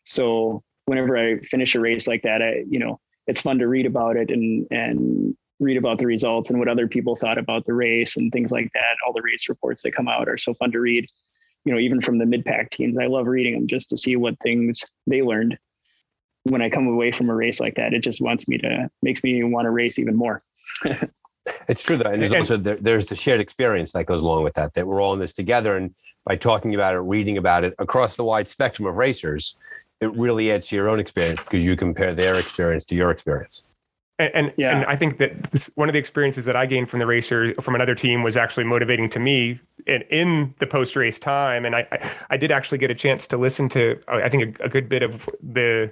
So 0.05 0.63
whenever 0.91 1.17
I 1.17 1.39
finish 1.39 1.77
a 1.77 1.81
race 1.81 2.09
like 2.09 2.23
that, 2.23 2.43
I, 2.43 2.65
you 2.69 2.81
know, 2.81 2.99
it's 3.29 3.41
fun 3.41 3.61
to 3.61 3.69
read 3.69 3.87
about 3.87 4.17
it 4.17 4.29
and, 4.29 4.67
and 4.73 5.37
read 5.61 5.77
about 5.77 5.99
the 5.99 6.07
results 6.07 6.51
and 6.51 6.59
what 6.59 6.67
other 6.67 6.89
people 6.89 7.15
thought 7.15 7.39
about 7.39 7.65
the 7.65 7.75
race 7.75 8.17
and 8.17 8.33
things 8.33 8.51
like 8.51 8.69
that. 8.75 8.97
All 9.07 9.13
the 9.13 9.23
race 9.23 9.49
reports 9.49 9.85
that 9.85 9.95
come 9.95 10.09
out 10.09 10.29
are 10.29 10.37
so 10.37 10.53
fun 10.53 10.73
to 10.73 10.81
read, 10.81 11.07
you 11.65 11.73
know, 11.73 11.79
even 11.79 12.01
from 12.01 12.19
the 12.19 12.27
mid 12.27 12.45
pack 12.45 12.71
teams. 12.71 12.99
I 12.99 13.07
love 13.07 13.29
reading 13.29 13.55
them 13.55 13.69
just 13.69 13.89
to 13.91 13.97
see 13.97 14.17
what 14.17 14.35
things 14.41 14.83
they 15.07 15.23
learned. 15.23 15.57
When 16.43 16.61
I 16.61 16.69
come 16.69 16.89
away 16.89 17.13
from 17.13 17.31
a 17.31 17.37
race 17.37 17.61
like 17.61 17.77
that, 17.77 17.95
it 17.95 18.03
just 18.03 18.21
wants 18.21 18.49
me 18.49 18.59
to, 18.59 18.91
makes 19.01 19.23
me 19.23 19.45
want 19.45 19.67
to 19.67 19.71
race 19.71 19.97
even 19.97 20.17
more. 20.17 20.43
it's 21.69 21.85
true 21.85 21.99
though. 21.99 22.11
And 22.11 22.21
there's 22.21 22.33
also, 22.33 22.57
there, 22.57 22.79
there's 22.81 23.07
the 23.07 23.15
shared 23.15 23.41
experience 23.41 23.93
that 23.93 24.07
goes 24.07 24.23
along 24.23 24.43
with 24.43 24.55
that, 24.55 24.75
that 24.75 24.89
we're 24.89 25.01
all 25.01 25.15
in 25.15 25.21
this 25.21 25.35
together. 25.35 25.77
And 25.77 25.95
by 26.25 26.35
talking 26.35 26.75
about 26.75 26.97
it, 26.97 26.99
reading 26.99 27.39
about 27.39 27.63
it 27.63 27.75
across 27.79 28.17
the 28.17 28.25
wide 28.25 28.49
spectrum 28.49 28.89
of 28.89 28.97
racers, 28.97 29.55
it 30.01 30.15
really 30.17 30.51
adds 30.51 30.69
to 30.69 30.77
your 30.77 30.89
own 30.89 30.99
experience 30.99 31.43
because 31.43 31.67
you 31.67 31.77
compare 31.77 32.15
their 32.15 32.37
experience 32.37 32.85
to 32.85 32.95
your 32.95 33.11
experience. 33.11 33.67
And, 34.19 34.31
and, 34.35 34.53
yeah. 34.59 34.77
and 34.77 34.85
I 34.87 34.97
think 34.97 35.19
that 35.19 35.51
this, 35.51 35.71
one 35.77 35.89
of 35.89 35.95
the 35.95 35.99
experiences 35.99 36.45
that 36.45 36.55
I 36.55 36.67
gained 36.67 36.91
from 36.91 37.01
the 37.01 37.07
racer 37.07 37.55
from 37.61 37.75
another 37.75 37.95
team 37.95 38.23
was 38.23 38.37
actually 38.37 38.65
motivating 38.65 39.09
to 39.11 39.19
me 39.19 39.59
in, 39.87 40.03
in 40.11 40.55
the 40.59 40.67
post 40.67 40.95
race 40.95 41.19
time. 41.19 41.65
And 41.65 41.75
I, 41.75 41.87
I, 41.91 42.11
I, 42.31 42.37
did 42.37 42.53
actually 42.53 42.77
get 42.77 42.91
a 42.91 42.95
chance 42.95 43.27
to 43.29 43.39
listen 43.39 43.71
to, 43.71 43.99
I 44.09 44.29
think, 44.29 44.61
a, 44.61 44.65
a 44.65 44.69
good 44.69 44.91
bit 44.91 45.03
of 45.03 45.29
the 45.43 45.91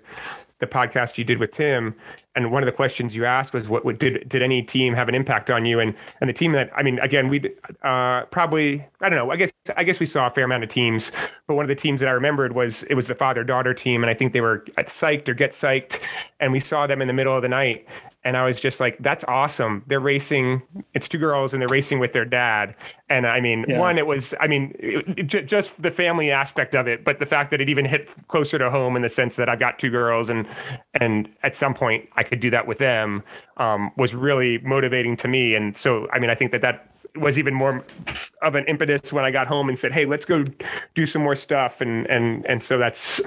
the 0.61 0.67
podcast 0.67 1.19
you 1.19 1.25
did 1.25 1.39
with 1.39 1.53
Tim, 1.53 1.95
and 2.35 2.51
one 2.51 2.63
of 2.63 2.67
the 2.67 2.73
questions 2.73 3.15
you 3.15 3.25
asked 3.25 3.53
was, 3.53 3.69
"What, 3.69 3.85
what 3.85 3.99
did 3.99 4.29
did 4.29 4.43
any 4.43 4.63
team 4.63 4.95
have 4.95 5.09
an 5.09 5.15
impact 5.15 5.51
on 5.51 5.65
you?" 5.65 5.81
And 5.81 5.95
and 6.21 6.29
the 6.29 6.35
team 6.35 6.53
that 6.53 6.71
I 6.77 6.83
mean, 6.83 6.99
again, 6.99 7.29
we 7.29 7.55
uh, 7.83 8.23
probably 8.27 8.85
I 9.01 9.09
don't 9.09 9.19
know. 9.19 9.31
I 9.31 9.37
guess 9.37 9.53
I 9.77 9.85
guess 9.85 10.01
we 10.01 10.07
saw 10.07 10.27
a 10.27 10.31
fair 10.31 10.45
amount 10.45 10.65
of 10.65 10.71
teams, 10.71 11.13
but 11.47 11.55
one 11.55 11.65
of 11.65 11.69
the 11.69 11.75
teams 11.75 12.01
that 12.01 12.09
I 12.09 12.13
remembered 12.13 12.55
was 12.55 12.83
it 12.85 12.95
was 12.95 13.07
the 13.07 13.15
father 13.15 13.45
daughter 13.45 13.75
team, 13.75 14.03
and 14.03 14.11
I 14.11 14.15
think 14.15 14.33
they 14.33 14.41
were 14.41 14.65
at 14.77 14.89
psyched 14.89 15.29
or 15.29 15.35
get 15.35 15.53
psyched, 15.53 16.01
and 16.41 16.53
we 16.53 16.61
saw 16.61 16.87
them 16.87 17.01
in 17.01 17.09
the 17.09 17.15
middle 17.15 17.35
of 17.37 17.43
the 17.43 17.49
night, 17.49 17.87
and 18.29 18.37
I 18.37 18.45
was 18.45 18.61
just 18.61 18.79
like, 18.79 18.99
"That's 19.01 19.25
awesome! 19.25 19.83
They're 19.87 20.01
racing. 20.01 20.61
It's 20.93 21.09
two 21.09 21.17
girls, 21.17 21.55
and 21.55 21.63
they're 21.63 21.75
racing 21.75 21.99
with 21.99 22.13
their 22.13 22.27
dad." 22.27 22.75
And 23.09 23.27
I 23.27 23.41
mean, 23.41 23.65
yeah. 23.67 23.79
one, 23.79 23.97
it 23.97 24.07
was, 24.07 24.35
I 24.39 24.47
mean, 24.47 24.77
it, 24.79 25.33
it, 25.35 25.47
just 25.47 25.81
the 25.81 25.91
family 25.91 26.31
aspect 26.31 26.75
of 26.75 26.87
it, 26.87 27.05
but 27.05 27.21
the 27.21 27.25
fact 27.25 27.51
that 27.53 27.63
it 27.63 27.71
even 27.71 27.87
hit 27.87 28.11
closer 28.29 28.59
to 28.59 28.69
home 28.69 28.97
in 28.97 29.03
the 29.03 29.09
sense 29.09 29.37
that 29.37 29.49
I've 29.49 29.59
got 29.59 29.79
two 29.79 29.89
girls, 29.89 30.29
and 30.29 30.47
and 30.93 31.31
at 31.43 31.57
some 31.57 31.73
point 31.73 32.07
I 32.17 32.23
could 32.23 32.41
do 32.41 32.51
that 32.51 32.67
with 32.67 32.77
them, 32.77 33.23
um, 33.57 33.93
was 33.97 34.15
really 34.15 34.59
motivating 34.59 35.17
to 35.19 35.29
me. 35.29 35.55
And 35.55 35.75
so, 35.79 36.07
I 36.13 36.19
mean, 36.19 36.29
I 36.29 36.35
think 36.35 36.53
that 36.53 36.61
that 36.61 36.87
was 37.17 37.39
even 37.39 37.55
more 37.55 37.83
of 38.43 38.57
an 38.57 38.67
impetus 38.67 39.11
when 39.11 39.25
I 39.25 39.31
got 39.31 39.47
home 39.47 39.71
and 39.71 39.79
said, 39.79 39.93
"Hey, 39.93 40.05
let's 40.05 40.27
go 40.27 40.45
do 40.95 41.07
some 41.07 41.23
more 41.23 41.35
stuff." 41.35 41.81
And 41.81 42.07
and 42.09 42.45
and 42.45 42.63
so 42.63 42.77
that's, 42.77 43.23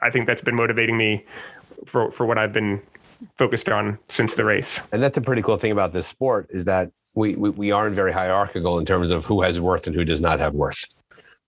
I 0.00 0.08
think 0.08 0.26
that's 0.26 0.40
been 0.40 0.56
motivating 0.56 0.96
me 0.96 1.26
for 1.84 2.10
for 2.10 2.24
what 2.24 2.38
I've 2.38 2.54
been 2.54 2.80
focused 3.36 3.68
on 3.68 3.98
since 4.08 4.34
the 4.34 4.44
race. 4.44 4.80
And 4.92 5.02
that's 5.02 5.16
a 5.16 5.20
pretty 5.20 5.42
cool 5.42 5.56
thing 5.56 5.72
about 5.72 5.92
this 5.92 6.06
sport 6.06 6.48
is 6.50 6.64
that 6.66 6.90
we, 7.14 7.34
we, 7.34 7.50
we 7.50 7.70
aren't 7.72 7.94
very 7.94 8.12
hierarchical 8.12 8.78
in 8.78 8.84
terms 8.84 9.10
of 9.10 9.24
who 9.24 9.42
has 9.42 9.58
worth 9.58 9.86
and 9.86 9.96
who 9.96 10.04
does 10.04 10.20
not 10.20 10.38
have 10.38 10.54
worth. 10.54 10.84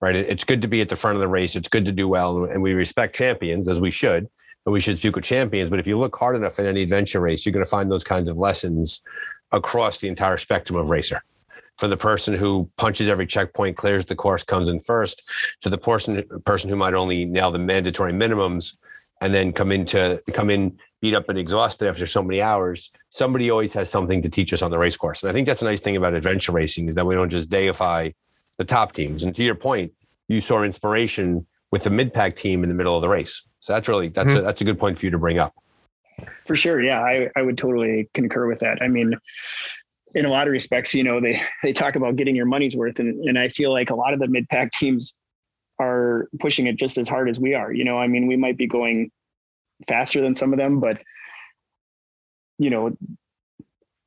Right. 0.00 0.14
It's 0.14 0.44
good 0.44 0.62
to 0.62 0.68
be 0.68 0.80
at 0.80 0.88
the 0.88 0.96
front 0.96 1.16
of 1.16 1.20
the 1.20 1.28
race. 1.28 1.56
It's 1.56 1.68
good 1.68 1.84
to 1.86 1.92
do 1.92 2.06
well. 2.06 2.44
And 2.44 2.62
we 2.62 2.72
respect 2.72 3.16
champions 3.16 3.66
as 3.66 3.80
we 3.80 3.90
should, 3.90 4.28
and 4.64 4.72
we 4.72 4.80
should 4.80 4.96
speak 4.96 5.16
with 5.16 5.24
champions. 5.24 5.70
But 5.70 5.80
if 5.80 5.88
you 5.88 5.98
look 5.98 6.14
hard 6.16 6.36
enough 6.36 6.60
in 6.60 6.66
any 6.66 6.82
adventure 6.82 7.20
race, 7.20 7.44
you're 7.44 7.52
going 7.52 7.64
to 7.64 7.70
find 7.70 7.90
those 7.90 8.04
kinds 8.04 8.28
of 8.28 8.36
lessons 8.36 9.02
across 9.50 9.98
the 9.98 10.06
entire 10.06 10.36
spectrum 10.36 10.78
of 10.78 10.88
racer. 10.88 11.22
From 11.78 11.90
the 11.90 11.96
person 11.96 12.34
who 12.34 12.70
punches 12.76 13.08
every 13.08 13.26
checkpoint, 13.26 13.76
clears 13.76 14.06
the 14.06 14.14
course, 14.14 14.44
comes 14.44 14.68
in 14.68 14.80
first, 14.80 15.28
to 15.62 15.68
the 15.68 15.78
person 15.78 16.22
person 16.44 16.70
who 16.70 16.76
might 16.76 16.94
only 16.94 17.24
nail 17.24 17.50
the 17.50 17.58
mandatory 17.58 18.12
minimums 18.12 18.76
and 19.20 19.34
then 19.34 19.52
come 19.52 19.72
into 19.72 20.20
come 20.32 20.50
in 20.50 20.78
beat 21.00 21.14
up 21.14 21.28
and 21.28 21.38
exhausted 21.38 21.88
after 21.88 22.06
so 22.06 22.22
many 22.22 22.42
hours, 22.42 22.90
somebody 23.10 23.50
always 23.50 23.72
has 23.72 23.88
something 23.88 24.22
to 24.22 24.28
teach 24.28 24.52
us 24.52 24.62
on 24.62 24.70
the 24.70 24.78
race 24.78 24.96
course. 24.96 25.22
And 25.22 25.30
I 25.30 25.32
think 25.32 25.46
that's 25.46 25.62
a 25.62 25.64
nice 25.64 25.80
thing 25.80 25.96
about 25.96 26.14
adventure 26.14 26.52
racing 26.52 26.88
is 26.88 26.94
that 26.96 27.06
we 27.06 27.14
don't 27.14 27.30
just 27.30 27.48
deify 27.48 28.10
the 28.56 28.64
top 28.64 28.92
teams. 28.92 29.22
And 29.22 29.34
to 29.36 29.44
your 29.44 29.54
point, 29.54 29.92
you 30.26 30.40
saw 30.40 30.62
inspiration 30.62 31.46
with 31.70 31.84
the 31.84 31.90
mid 31.90 32.12
pack 32.12 32.36
team 32.36 32.62
in 32.62 32.68
the 32.68 32.74
middle 32.74 32.96
of 32.96 33.02
the 33.02 33.08
race. 33.08 33.42
So 33.60 33.72
that's 33.72 33.88
really 33.88 34.08
that's 34.08 34.28
mm-hmm. 34.28 34.38
a, 34.38 34.42
that's 34.42 34.60
a 34.60 34.64
good 34.64 34.78
point 34.78 34.98
for 34.98 35.06
you 35.06 35.10
to 35.10 35.18
bring 35.18 35.38
up. 35.38 35.54
For 36.46 36.56
sure, 36.56 36.82
yeah, 36.82 37.00
I, 37.00 37.28
I 37.36 37.42
would 37.42 37.56
totally 37.56 38.08
concur 38.14 38.48
with 38.48 38.58
that. 38.60 38.82
I 38.82 38.88
mean, 38.88 39.14
in 40.14 40.24
a 40.24 40.30
lot 40.30 40.48
of 40.48 40.52
respects, 40.52 40.94
you 40.94 41.04
know, 41.04 41.20
they 41.20 41.40
they 41.62 41.72
talk 41.72 41.96
about 41.96 42.16
getting 42.16 42.34
your 42.34 42.46
money's 42.46 42.76
worth, 42.76 42.98
and 42.98 43.24
and 43.24 43.38
I 43.38 43.48
feel 43.48 43.72
like 43.72 43.90
a 43.90 43.94
lot 43.94 44.12
of 44.14 44.20
the 44.20 44.26
mid 44.26 44.48
pack 44.48 44.72
teams 44.72 45.14
are 45.78 46.28
pushing 46.40 46.66
it 46.66 46.76
just 46.76 46.98
as 46.98 47.08
hard 47.08 47.28
as 47.28 47.38
we 47.38 47.54
are. 47.54 47.72
You 47.72 47.84
know, 47.84 47.98
I 47.98 48.06
mean, 48.06 48.26
we 48.26 48.36
might 48.36 48.56
be 48.56 48.66
going 48.66 49.10
faster 49.86 50.20
than 50.20 50.34
some 50.34 50.52
of 50.52 50.58
them, 50.58 50.80
but 50.80 51.00
you 52.58 52.70
know, 52.70 52.96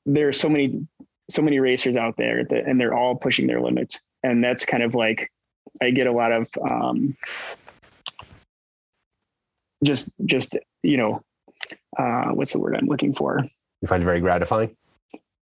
there's 0.05 0.39
so 0.39 0.49
many 0.49 0.85
so 1.29 1.41
many 1.41 1.59
racers 1.59 1.95
out 1.95 2.17
there 2.17 2.43
that 2.43 2.65
and 2.65 2.79
they're 2.79 2.93
all 2.93 3.15
pushing 3.15 3.47
their 3.47 3.61
limits. 3.61 3.99
And 4.23 4.43
that's 4.43 4.65
kind 4.65 4.83
of 4.83 4.93
like 4.95 5.31
I 5.81 5.91
get 5.91 6.07
a 6.07 6.11
lot 6.11 6.31
of 6.31 6.49
um 6.69 7.15
just 9.83 10.09
just 10.25 10.57
you 10.83 10.97
know 10.97 11.23
uh 11.97 12.31
what's 12.31 12.53
the 12.53 12.59
word 12.59 12.75
I'm 12.75 12.87
looking 12.87 13.13
for? 13.13 13.39
You 13.81 13.87
find 13.87 14.03
it 14.03 14.05
very 14.05 14.19
gratifying? 14.19 14.75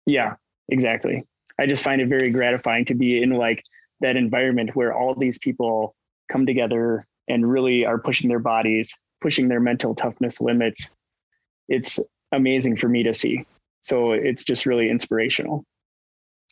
Yeah, 0.06 0.36
exactly. 0.68 1.24
I 1.58 1.66
just 1.66 1.84
find 1.84 2.00
it 2.00 2.08
very 2.08 2.30
gratifying 2.30 2.84
to 2.86 2.94
be 2.94 3.22
in 3.22 3.30
like 3.30 3.62
that 4.00 4.16
environment 4.16 4.74
where 4.74 4.94
all 4.94 5.14
these 5.14 5.38
people 5.38 5.94
come 6.32 6.46
together 6.46 7.04
and 7.28 7.50
really 7.50 7.84
are 7.84 7.98
pushing 7.98 8.28
their 8.28 8.38
bodies 8.38 8.96
pushing 9.20 9.48
their 9.48 9.60
mental 9.60 9.94
toughness 9.94 10.40
limits 10.40 10.88
it's 11.68 12.00
amazing 12.32 12.76
for 12.76 12.88
me 12.88 13.02
to 13.02 13.12
see 13.12 13.44
so 13.82 14.12
it's 14.12 14.44
just 14.44 14.66
really 14.66 14.88
inspirational 14.88 15.64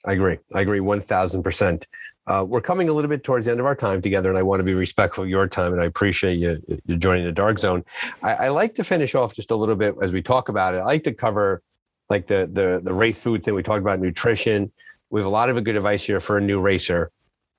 i 0.04 0.12
agree 0.12 0.38
i 0.54 0.60
agree 0.60 0.80
1000% 0.80 1.84
uh, 2.26 2.44
we're 2.44 2.60
coming 2.60 2.88
a 2.88 2.92
little 2.92 3.08
bit 3.08 3.24
towards 3.24 3.46
the 3.46 3.50
end 3.50 3.58
of 3.58 3.66
our 3.66 3.74
time 3.74 4.00
together, 4.00 4.28
and 4.28 4.38
I 4.38 4.42
want 4.42 4.60
to 4.60 4.64
be 4.64 4.74
respectful 4.74 5.24
of 5.24 5.30
your 5.30 5.48
time, 5.48 5.72
and 5.72 5.82
I 5.82 5.86
appreciate 5.86 6.36
you, 6.36 6.62
you 6.86 6.96
joining 6.96 7.24
the 7.24 7.32
Dark 7.32 7.58
Zone. 7.58 7.84
I, 8.22 8.34
I, 8.34 8.48
like 8.50 8.76
to 8.76 8.84
finish 8.84 9.16
off 9.16 9.34
just 9.34 9.50
a 9.50 9.56
little 9.56 9.74
bit 9.74 9.96
as 10.00 10.12
we 10.12 10.22
talk 10.22 10.48
about 10.48 10.74
it. 10.74 10.78
I 10.78 10.84
like 10.84 11.02
to 11.04 11.12
cover 11.12 11.60
like 12.08 12.28
the 12.28 12.48
the 12.52 12.82
the 12.84 12.92
race 12.92 13.18
food 13.18 13.42
thing. 13.42 13.54
We 13.54 13.64
talked 13.64 13.80
about 13.80 13.98
nutrition. 13.98 14.70
We 15.08 15.20
have 15.20 15.26
a 15.26 15.30
lot 15.30 15.48
of 15.48 15.64
good 15.64 15.74
advice 15.74 16.04
here 16.04 16.20
for 16.20 16.38
a 16.38 16.40
new 16.40 16.60
racer 16.60 17.10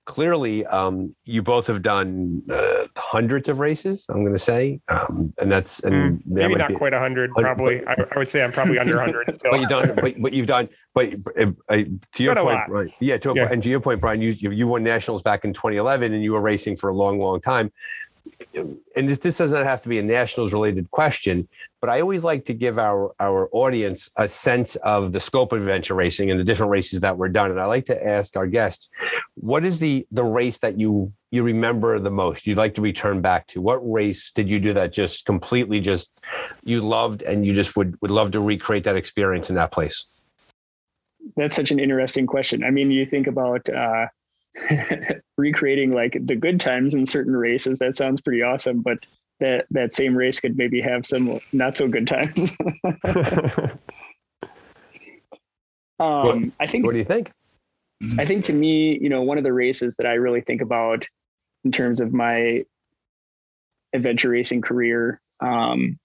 clearly 0.05 0.65
um, 0.65 1.11
you 1.25 1.41
both 1.41 1.67
have 1.67 1.81
done 1.81 2.41
uh, 2.51 2.85
hundreds 2.97 3.47
of 3.47 3.59
races 3.59 4.05
i'm 4.09 4.21
going 4.21 4.33
to 4.33 4.39
say 4.39 4.79
um, 4.87 5.33
and 5.39 5.51
that's 5.51 5.81
and 5.81 5.93
mm, 5.93 6.21
maybe 6.25 6.55
not 6.55 6.69
be, 6.69 6.75
quite 6.75 6.93
100 6.93 7.31
probably. 7.35 7.85
I, 7.85 7.93
I, 7.93 8.17
would 8.17 8.29
say 8.29 8.43
i'm 8.43 8.51
probably 8.51 8.79
under 8.79 8.97
100 8.97 9.39
but 9.51 9.59
you've 9.59 9.69
done 9.69 9.95
but, 9.95 10.21
but 10.21 10.33
you've 10.33 10.47
done 10.47 10.69
but 10.93 11.13
uh, 11.39 11.51
uh 11.69 11.83
to 12.13 12.23
your 12.23 12.35
point 12.35 12.59
right 12.67 12.91
yeah 12.99 13.17
to, 13.17 13.33
yeah. 13.35 13.49
and 13.51 13.61
to 13.63 13.69
your 13.69 13.79
point 13.79 14.01
brian 14.01 14.21
you 14.21 14.31
you 14.31 14.67
won 14.67 14.83
nationals 14.83 15.21
back 15.21 15.45
in 15.45 15.53
2011 15.53 16.13
and 16.13 16.23
you 16.23 16.33
were 16.33 16.41
racing 16.41 16.75
for 16.75 16.89
a 16.89 16.93
long 16.93 17.19
long 17.19 17.39
time 17.39 17.71
and 18.95 19.09
this, 19.09 19.19
this 19.19 19.37
does 19.37 19.51
not 19.51 19.65
have 19.65 19.81
to 19.81 19.89
be 19.89 19.99
a 19.99 20.03
nationals 20.03 20.53
related 20.53 20.89
question, 20.91 21.47
but 21.79 21.89
I 21.89 22.01
always 22.01 22.23
like 22.23 22.45
to 22.45 22.53
give 22.53 22.77
our, 22.77 23.13
our 23.19 23.49
audience 23.51 24.09
a 24.15 24.27
sense 24.27 24.75
of 24.77 25.11
the 25.11 25.19
scope 25.19 25.51
of 25.51 25.59
adventure 25.59 25.95
racing 25.95 26.29
and 26.31 26.39
the 26.39 26.43
different 26.43 26.71
races 26.71 26.99
that 26.99 27.17
were 27.17 27.29
done. 27.29 27.51
And 27.51 27.59
I 27.59 27.65
like 27.65 27.85
to 27.85 28.07
ask 28.07 28.37
our 28.37 28.47
guests, 28.47 28.89
what 29.35 29.65
is 29.65 29.79
the, 29.79 30.05
the 30.11 30.23
race 30.23 30.57
that 30.59 30.79
you, 30.79 31.11
you 31.31 31.43
remember 31.43 31.99
the 31.99 32.11
most 32.11 32.45
you'd 32.45 32.57
like 32.57 32.75
to 32.75 32.81
return 32.81 33.21
back 33.21 33.47
to? 33.47 33.61
What 33.61 33.79
race 33.89 34.31
did 34.31 34.49
you 34.49 34.59
do 34.59 34.73
that 34.73 34.93
just 34.93 35.25
completely 35.25 35.79
just 35.79 36.23
you 36.63 36.81
loved 36.81 37.23
and 37.23 37.45
you 37.45 37.53
just 37.53 37.75
would, 37.75 37.99
would 38.01 38.11
love 38.11 38.31
to 38.31 38.41
recreate 38.41 38.83
that 38.83 38.95
experience 38.95 39.49
in 39.49 39.55
that 39.55 39.71
place? 39.71 40.21
That's 41.35 41.55
such 41.55 41.71
an 41.71 41.79
interesting 41.79 42.27
question. 42.27 42.63
I 42.63 42.71
mean, 42.71 42.91
you 42.91 43.05
think 43.05 43.27
about, 43.27 43.67
uh, 43.69 44.07
recreating 45.37 45.91
like 45.91 46.17
the 46.25 46.35
good 46.35 46.59
times 46.59 46.93
in 46.93 47.05
certain 47.05 47.35
races 47.35 47.79
that 47.79 47.95
sounds 47.95 48.21
pretty 48.21 48.41
awesome 48.41 48.81
but 48.81 48.97
that 49.41 49.65
that 49.71 49.93
same 49.93 50.15
race 50.15 50.39
could 50.39 50.57
maybe 50.57 50.79
have 50.79 51.05
some 51.05 51.39
not 51.51 51.75
so 51.75 51.87
good 51.87 52.07
times. 52.07 52.57
Um, 55.99 56.51
i 56.59 56.65
think 56.65 56.83
what 56.83 56.93
do 56.93 56.97
you 56.97 57.03
think? 57.03 57.31
I 58.17 58.25
think 58.25 58.45
to 58.45 58.53
me 58.53 58.97
you 58.99 59.07
know 59.07 59.21
one 59.21 59.37
of 59.37 59.43
the 59.43 59.53
races 59.53 59.95
that 59.97 60.07
i 60.07 60.13
really 60.13 60.41
think 60.41 60.59
about 60.59 61.07
in 61.63 61.71
terms 61.71 61.99
of 61.99 62.11
my 62.11 62.65
adventure 63.93 64.29
racing 64.29 64.61
career 64.61 65.21
um, 65.41 65.99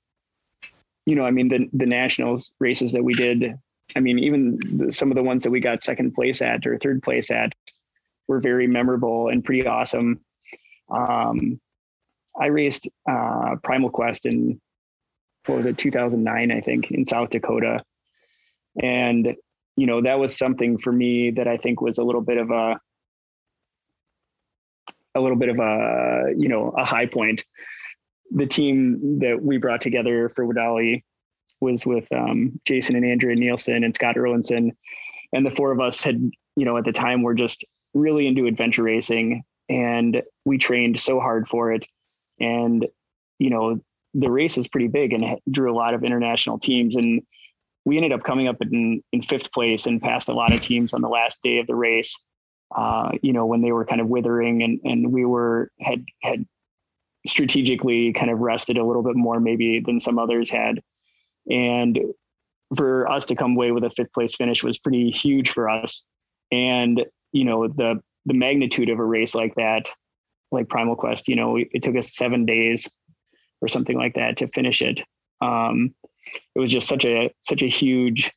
you 1.07 1.15
know 1.15 1.25
i 1.25 1.31
mean 1.31 1.49
the 1.49 1.71
the 1.73 1.87
nationals 1.87 2.53
races 2.61 2.93
that 2.93 3.05
we 3.05 3.15
did 3.15 3.59
i 3.97 4.01
mean 4.01 4.19
even 4.19 4.59
the, 4.77 4.93
some 4.93 5.11
of 5.11 5.15
the 5.15 5.23
ones 5.23 5.43
that 5.45 5.51
we 5.51 5.61
got 5.61 5.83
second 5.83 6.13
place 6.13 6.43
at 6.43 6.67
or 6.67 6.77
third 6.77 7.03
place 7.03 7.31
at 7.31 7.55
were 8.29 8.41
very 8.41 8.67
memorable 8.67 9.29
and 9.29 9.45
pretty 9.45 9.67
awesome. 9.67 10.21
Um, 10.91 11.59
I 12.39 12.47
raced 12.47 12.89
uh, 13.09 13.57
Primal 13.63 13.91
Quest 13.91 14.27
in 14.27 14.61
what 15.47 15.59
was 15.59 15.67
it, 15.67 15.79
2009, 15.79 16.51
I 16.51 16.61
think, 16.61 16.91
in 16.91 17.05
South 17.05 17.31
Dakota, 17.31 17.83
and 18.83 19.35
you 19.77 19.87
know 19.87 20.03
that 20.03 20.19
was 20.19 20.37
something 20.37 20.79
for 20.79 20.93
me 20.93 21.31
that 21.33 21.47
I 21.47 21.57
think 21.57 21.81
was 21.81 21.99
a 21.99 22.05
little 22.05 22.21
bit 22.21 22.39
of 22.39 22.51
a 22.51 22.77
a 25.15 25.21
little 25.21 25.37
bit 25.37 25.49
of 25.49 25.59
a 25.59 26.33
you 26.37 26.49
know 26.49 26.71
a 26.77 26.85
high 26.85 27.07
point. 27.07 27.45
The 28.33 28.47
team 28.47 29.21
that 29.21 29.41
we 29.41 29.57
brought 29.57 29.81
together 29.81 30.29
for 30.29 30.45
WEDALI 30.45 31.05
was 31.61 31.87
with 31.87 32.11
um, 32.13 32.61
Jason 32.65 32.97
and 32.97 33.05
Andrea 33.05 33.37
Nielsen 33.37 33.85
and 33.85 33.95
Scott 33.95 34.17
Erlandson, 34.17 34.73
and 35.33 35.47
the 35.47 35.51
four 35.51 35.71
of 35.71 35.81
us 35.81 36.03
had 36.03 36.31
you 36.57 36.65
know 36.65 36.77
at 36.77 36.85
the 36.85 36.93
time 36.93 37.23
were 37.23 37.35
just 37.35 37.65
really 37.97 38.27
into 38.27 38.47
adventure 38.47 38.83
racing 38.83 39.43
and 39.69 40.23
we 40.45 40.59
trained 40.59 41.01
so 41.01 41.19
hard 41.19 41.49
for 41.49 41.73
it. 41.73 41.87
And, 42.39 42.87
you 43.39 43.51
know, 43.51 43.81
the 44.15 44.31
race 44.31 44.59
is 44.59 44.69
pretty 44.69 44.89
big 44.89 45.13
and 45.13 45.39
drew 45.51 45.73
a 45.73 45.77
lot 45.77 45.95
of 45.95 46.05
international 46.05 46.59
teams. 46.59 46.95
And 46.95 47.23
we 47.85 47.97
ended 47.97 48.13
up 48.13 48.23
coming 48.23 48.49
up 48.49 48.57
in, 48.61 49.03
in 49.13 49.23
fifth 49.23 49.53
place 49.53 49.87
and 49.87 50.01
passed 50.01 50.29
a 50.29 50.35
lot 50.35 50.53
of 50.53 50.61
teams 50.61 50.93
on 50.93 51.03
the 51.03 51.09
last 51.09 51.43
day 51.43 51.59
of 51.59 51.67
the 51.67 51.75
race. 51.75 52.19
Uh, 52.75 53.11
you 53.23 53.33
know, 53.33 53.47
when 53.47 53.63
they 53.63 53.73
were 53.73 53.85
kind 53.85 54.01
of 54.01 54.09
withering 54.09 54.63
and, 54.63 54.81
and 54.85 55.13
we 55.13 55.25
were, 55.25 55.71
had, 55.81 56.05
had 56.23 56.45
strategically 57.27 58.13
kind 58.13 58.31
of 58.31 58.39
rested 58.39 58.77
a 58.77 58.85
little 58.85 59.03
bit 59.03 59.17
more 59.17 59.41
maybe 59.41 59.81
than 59.81 60.01
some 60.01 60.19
others 60.19 60.51
had. 60.51 60.81
And 61.51 61.99
for 62.77 63.09
us 63.09 63.25
to 63.27 63.37
come 63.37 63.53
away 63.53 63.71
with 63.71 63.85
a 63.85 63.91
fifth 63.91 64.13
place 64.13 64.35
finish 64.35 64.63
was 64.63 64.79
pretty 64.79 65.11
huge 65.11 65.51
for 65.51 65.69
us. 65.69 66.05
And 66.51 67.05
you 67.33 67.45
know 67.45 67.69
the 67.69 68.01
the 68.27 68.35
magnitude 68.35 68.89
of 68.89 68.99
a 68.99 69.05
race 69.05 69.35
like 69.35 69.55
that 69.55 69.89
like 70.53 70.69
primal 70.69 70.97
quest 70.97 71.29
you 71.29 71.37
know 71.37 71.57
it 71.57 71.83
took 71.83 71.97
us 71.97 72.17
seven 72.17 72.45
days 72.47 72.89
or 73.61 73.69
something 73.69 73.97
like 73.97 74.15
that 74.15 74.37
to 74.37 74.47
finish 74.47 74.83
it 74.83 75.01
Um, 75.41 75.95
it 76.55 76.59
was 76.59 76.73
just 76.73 76.89
such 76.89 77.05
a 77.05 77.31
such 77.41 77.63
a 77.63 77.69
huge, 77.69 78.33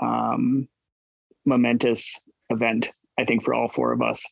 um, 0.00 0.68
momentous 1.44 2.18
event. 2.50 2.90
I 3.18 3.24
think 3.24 3.42
for 3.44 3.54
all 3.54 3.68
four 3.68 3.92
of 3.92 4.02
us, 4.02 4.24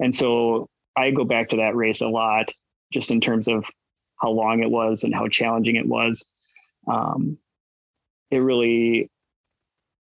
and 0.00 0.14
so 0.14 0.68
I 0.96 1.10
go 1.10 1.24
back 1.24 1.48
to 1.50 1.56
that 1.56 1.76
race 1.76 2.00
a 2.00 2.08
lot, 2.08 2.52
just 2.92 3.10
in 3.10 3.20
terms 3.20 3.48
of 3.48 3.64
how 4.20 4.30
long 4.30 4.62
it 4.62 4.70
was 4.70 5.04
and 5.04 5.14
how 5.14 5.28
challenging 5.28 5.76
it 5.76 5.86
was. 5.86 6.24
Um, 6.86 7.38
it 8.30 8.38
really, 8.38 9.10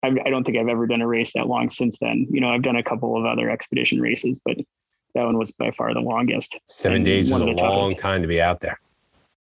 I, 0.02 0.08
I 0.24 0.30
don't 0.30 0.44
think 0.44 0.56
I've 0.56 0.68
ever 0.68 0.86
done 0.86 1.00
a 1.02 1.06
race 1.06 1.32
that 1.34 1.46
long 1.46 1.70
since 1.70 1.98
then. 1.98 2.26
You 2.30 2.40
know, 2.40 2.48
I've 2.48 2.62
done 2.62 2.76
a 2.76 2.82
couple 2.82 3.16
of 3.16 3.24
other 3.24 3.50
expedition 3.50 4.00
races, 4.00 4.40
but 4.44 4.56
that 5.14 5.24
one 5.24 5.36
was 5.36 5.50
by 5.50 5.70
far 5.72 5.92
the 5.92 6.00
longest. 6.00 6.58
Seven 6.66 7.04
days 7.04 7.30
is 7.30 7.40
a 7.40 7.44
long 7.44 7.56
toughest. 7.90 8.00
time 8.00 8.22
to 8.22 8.28
be 8.28 8.40
out 8.40 8.60
there. 8.60 8.80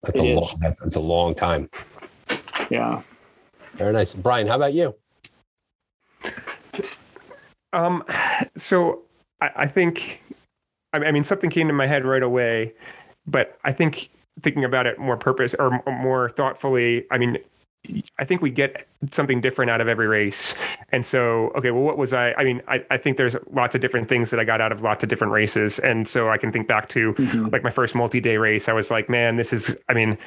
That's 0.04 0.20
it 0.20 0.26
a 0.26 0.34
long. 0.34 0.60
That's, 0.60 0.80
that's 0.80 0.96
a 0.96 1.00
long 1.00 1.36
time. 1.36 1.70
Yeah. 2.70 3.02
Very 3.74 3.94
nice, 3.94 4.14
Brian. 4.14 4.48
How 4.48 4.56
about 4.56 4.74
you? 4.74 4.96
Um. 7.74 8.04
So 8.58 9.04
I, 9.40 9.52
I 9.56 9.68
think, 9.68 10.22
I 10.94 11.12
mean, 11.12 11.24
something 11.24 11.50
came 11.50 11.68
to 11.68 11.74
my 11.74 11.88
head 11.88 12.04
right 12.06 12.24
away, 12.24 12.74
but 13.26 13.58
I 13.64 13.72
think 13.72 14.10
thinking 14.42 14.64
about 14.64 14.88
it 14.88 14.98
more 14.98 15.18
purpose 15.18 15.54
or 15.58 15.82
more 15.88 16.30
thoughtfully, 16.30 17.06
I 17.12 17.18
mean, 17.18 17.38
I 18.20 18.26
think 18.26 18.42
we 18.42 18.52
get 18.52 18.88
something 19.12 19.42
different 19.42 19.72
out 19.72 19.82
of 19.82 19.88
every 19.88 20.08
race. 20.08 20.56
And 20.92 21.06
so, 21.06 21.52
okay, 21.56 21.72
well, 21.72 21.82
what 21.82 21.98
was 21.98 22.14
I? 22.14 22.34
I 22.34 22.44
mean, 22.44 22.62
I, 22.68 22.86
I 22.92 22.98
think 22.98 23.18
there's 23.18 23.36
lots 23.52 23.74
of 23.74 23.82
different 23.82 24.08
things 24.08 24.30
that 24.30 24.40
I 24.40 24.44
got 24.44 24.62
out 24.62 24.72
of 24.72 24.82
lots 24.82 25.04
of 25.04 25.10
different 25.10 25.34
races. 25.34 25.80
And 25.80 26.08
so 26.08 26.30
I 26.30 26.38
can 26.38 26.52
think 26.52 26.68
back 26.68 26.90
to 26.90 27.14
mm-hmm. 27.14 27.48
like 27.48 27.64
my 27.64 27.72
first 27.72 27.96
multi 27.96 28.20
day 28.20 28.38
race. 28.38 28.70
I 28.70 28.74
was 28.74 28.92
like, 28.92 29.10
man, 29.10 29.36
this 29.36 29.52
is, 29.52 29.76
I 29.90 29.94
mean, 29.94 30.18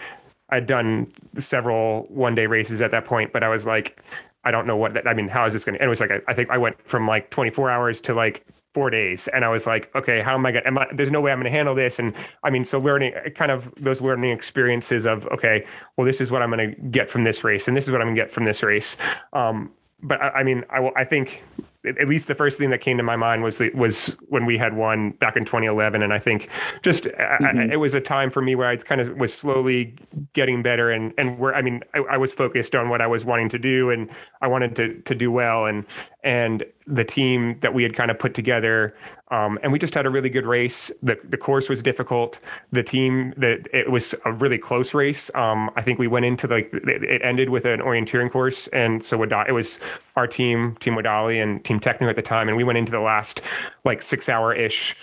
I'd 0.50 0.66
done 0.66 1.12
several 1.38 2.02
one 2.08 2.34
day 2.34 2.46
races 2.46 2.82
at 2.82 2.90
that 2.90 3.04
point, 3.04 3.32
but 3.32 3.42
I 3.44 3.48
was 3.48 3.66
like, 3.66 4.02
I 4.44 4.50
don't 4.50 4.66
know 4.66 4.76
what 4.76 4.94
that, 4.94 5.06
I 5.06 5.14
mean, 5.14 5.28
how 5.28 5.46
is 5.46 5.52
this 5.54 5.64
going 5.64 5.74
to, 5.74 5.80
and 5.80 5.86
it 5.86 5.90
was 5.90 6.00
like, 6.00 6.10
I, 6.10 6.20
I 6.28 6.34
think 6.34 6.50
I 6.50 6.58
went 6.58 6.76
from 6.88 7.06
like 7.06 7.30
24 7.30 7.70
hours 7.70 8.00
to 8.02 8.14
like 8.14 8.44
four 8.74 8.90
days. 8.90 9.28
And 9.28 9.44
i 9.44 9.48
was 9.48 9.66
like 9.66 9.94
okay 9.94 10.20
how 10.20 10.34
am 10.34 10.44
i 10.44 10.52
going 10.52 10.64
to 10.64 10.68
am 10.68 10.78
I 10.78 10.86
there's 10.92 11.10
no 11.10 11.20
way 11.20 11.32
i'm 11.32 11.38
going 11.38 11.50
to 11.50 11.56
handle 11.56 11.74
this. 11.74 11.98
And 11.98 12.12
i 12.42 12.50
mean 12.50 12.64
so 12.64 12.78
learning 12.78 13.14
kind 13.34 13.50
of 13.50 13.72
those 13.76 14.00
learning 14.00 14.32
experiences 14.32 15.06
of 15.06 15.26
okay 15.26 15.64
well 15.96 16.06
this 16.06 16.20
is 16.20 16.30
what 16.30 16.42
i'm 16.42 16.50
going 16.50 16.74
to 16.74 16.80
get 16.88 17.08
from 17.08 17.24
this 17.24 17.44
race 17.44 17.68
and 17.68 17.76
this 17.76 17.84
is 17.84 17.90
what 17.90 18.00
i'm 18.00 18.08
going 18.08 18.16
to 18.16 18.22
get 18.22 18.32
from 18.32 18.44
this 18.44 18.62
race. 18.62 18.96
Um, 19.32 19.72
but 20.02 20.20
I, 20.20 20.28
I 20.28 20.42
mean 20.42 20.64
I, 20.70 20.90
I 20.96 21.04
think 21.04 21.42
at 21.86 22.08
least 22.08 22.28
the 22.28 22.34
first 22.34 22.58
thing 22.58 22.70
that 22.70 22.80
came 22.80 22.96
to 22.96 23.02
my 23.02 23.16
mind 23.16 23.42
was 23.42 23.60
was 23.74 24.16
when 24.28 24.46
we 24.46 24.56
had 24.56 24.74
won 24.74 25.10
back 25.12 25.36
in 25.36 25.44
2011 25.44 26.02
and 26.02 26.12
i 26.12 26.18
think 26.18 26.48
just 26.82 27.04
mm-hmm. 27.04 27.58
I, 27.58 27.72
it 27.72 27.76
was 27.76 27.94
a 27.94 28.00
time 28.00 28.30
for 28.30 28.40
me 28.40 28.54
where 28.54 28.68
i 28.68 28.76
kind 28.76 29.00
of 29.00 29.16
was 29.16 29.32
slowly 29.32 29.94
getting 30.32 30.62
better 30.62 30.90
and 30.90 31.12
and 31.18 31.38
where 31.38 31.54
i 31.54 31.62
mean 31.62 31.82
I, 31.94 31.98
I, 31.98 32.16
was 32.16 32.32
focused 32.32 32.74
on 32.74 32.88
what 32.88 33.00
i 33.00 33.06
was 33.06 33.24
wanting 33.24 33.48
to 33.50 33.58
do 33.58 33.90
and 33.90 34.10
i 34.40 34.46
wanted 34.46 34.76
to 34.76 34.94
to 35.02 35.14
do 35.14 35.30
well 35.30 35.66
and 35.66 35.84
and 36.22 36.64
the 36.86 37.04
team 37.04 37.58
that 37.60 37.74
we 37.74 37.82
had 37.82 37.94
kind 37.94 38.10
of 38.10 38.18
put 38.18 38.34
together 38.34 38.94
um, 39.34 39.58
and 39.64 39.72
we 39.72 39.80
just 39.80 39.94
had 39.94 40.06
a 40.06 40.10
really 40.10 40.28
good 40.28 40.46
race. 40.46 40.92
The 41.02 41.18
the 41.28 41.36
course 41.36 41.68
was 41.68 41.82
difficult. 41.82 42.38
The 42.70 42.84
team 42.84 43.34
that 43.36 43.66
it 43.72 43.90
was 43.90 44.14
a 44.24 44.32
really 44.32 44.58
close 44.58 44.94
race. 44.94 45.28
Um, 45.34 45.70
I 45.74 45.82
think 45.82 45.98
we 45.98 46.06
went 46.06 46.24
into 46.24 46.46
like 46.46 46.70
it 46.72 47.20
ended 47.24 47.48
with 47.48 47.64
an 47.64 47.80
orienteering 47.80 48.30
course, 48.30 48.68
and 48.68 49.04
so 49.04 49.20
it 49.22 49.52
was 49.52 49.80
our 50.14 50.28
team, 50.28 50.76
Team 50.76 50.94
WEDALI 50.94 51.42
and 51.42 51.64
Team 51.64 51.80
Techno 51.80 52.08
at 52.08 52.14
the 52.14 52.22
time, 52.22 52.46
and 52.46 52.56
we 52.56 52.62
went 52.62 52.78
into 52.78 52.92
the 52.92 53.00
last 53.00 53.40
like 53.84 54.02
six 54.02 54.28
hour 54.28 54.54
ish 54.54 54.96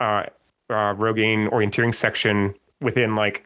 uh, 0.00 0.24
uh, 0.70 0.94
Rogaine 0.94 1.50
orienteering 1.50 1.94
section 1.94 2.54
within 2.80 3.14
like 3.14 3.44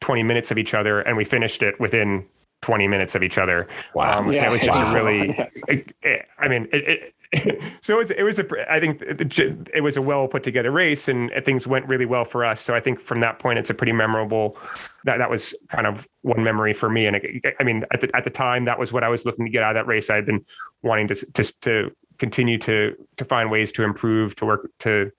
20 0.00 0.22
minutes 0.22 0.50
of 0.50 0.56
each 0.56 0.72
other, 0.72 1.00
and 1.00 1.18
we 1.18 1.24
finished 1.24 1.62
it 1.62 1.78
within 1.78 2.24
20 2.62 2.88
minutes 2.88 3.14
of 3.14 3.22
each 3.22 3.36
other. 3.36 3.68
Wow. 3.94 4.20
Um, 4.20 4.32
yeah. 4.32 4.46
It 4.46 4.50
was 4.50 4.62
just 4.62 4.78
wow. 4.78 4.94
really, 4.94 5.36
it, 5.68 6.26
I 6.38 6.48
mean, 6.48 6.66
it, 6.72 7.14
so 7.82 7.94
it 7.94 7.98
was, 7.98 8.10
it 8.10 8.22
was 8.22 8.38
a, 8.38 8.72
I 8.72 8.80
think 8.80 9.02
it 9.02 9.82
was 9.82 9.96
a 9.96 10.02
well 10.02 10.28
put 10.28 10.42
together 10.42 10.70
race 10.70 11.08
and 11.08 11.30
things 11.44 11.66
went 11.66 11.86
really 11.86 12.06
well 12.06 12.24
for 12.24 12.44
us. 12.44 12.60
So 12.60 12.74
I 12.74 12.80
think 12.80 13.00
from 13.00 13.20
that 13.20 13.38
point, 13.38 13.58
it's 13.58 13.70
a 13.70 13.74
pretty 13.74 13.92
memorable, 13.92 14.56
that, 15.04 15.18
that 15.18 15.30
was 15.30 15.54
kind 15.70 15.86
of 15.86 16.08
one 16.22 16.42
memory 16.42 16.72
for 16.72 16.88
me. 16.88 17.06
And 17.06 17.16
it, 17.16 17.54
I 17.58 17.64
mean, 17.64 17.84
at 17.92 18.00
the, 18.00 18.14
at 18.16 18.24
the 18.24 18.30
time, 18.30 18.64
that 18.66 18.78
was 18.78 18.92
what 18.92 19.04
I 19.04 19.08
was 19.08 19.24
looking 19.24 19.44
to 19.44 19.50
get 19.50 19.62
out 19.62 19.76
of 19.76 19.80
that 19.80 19.86
race. 19.86 20.10
I'd 20.10 20.26
been 20.26 20.44
wanting 20.82 21.08
to, 21.08 21.14
to, 21.14 21.60
to 21.62 21.96
continue 22.18 22.58
to, 22.58 22.94
to 23.16 23.24
find 23.24 23.50
ways 23.50 23.72
to 23.72 23.82
improve, 23.82 24.36
to 24.36 24.46
work, 24.46 24.70
to 24.80 25.10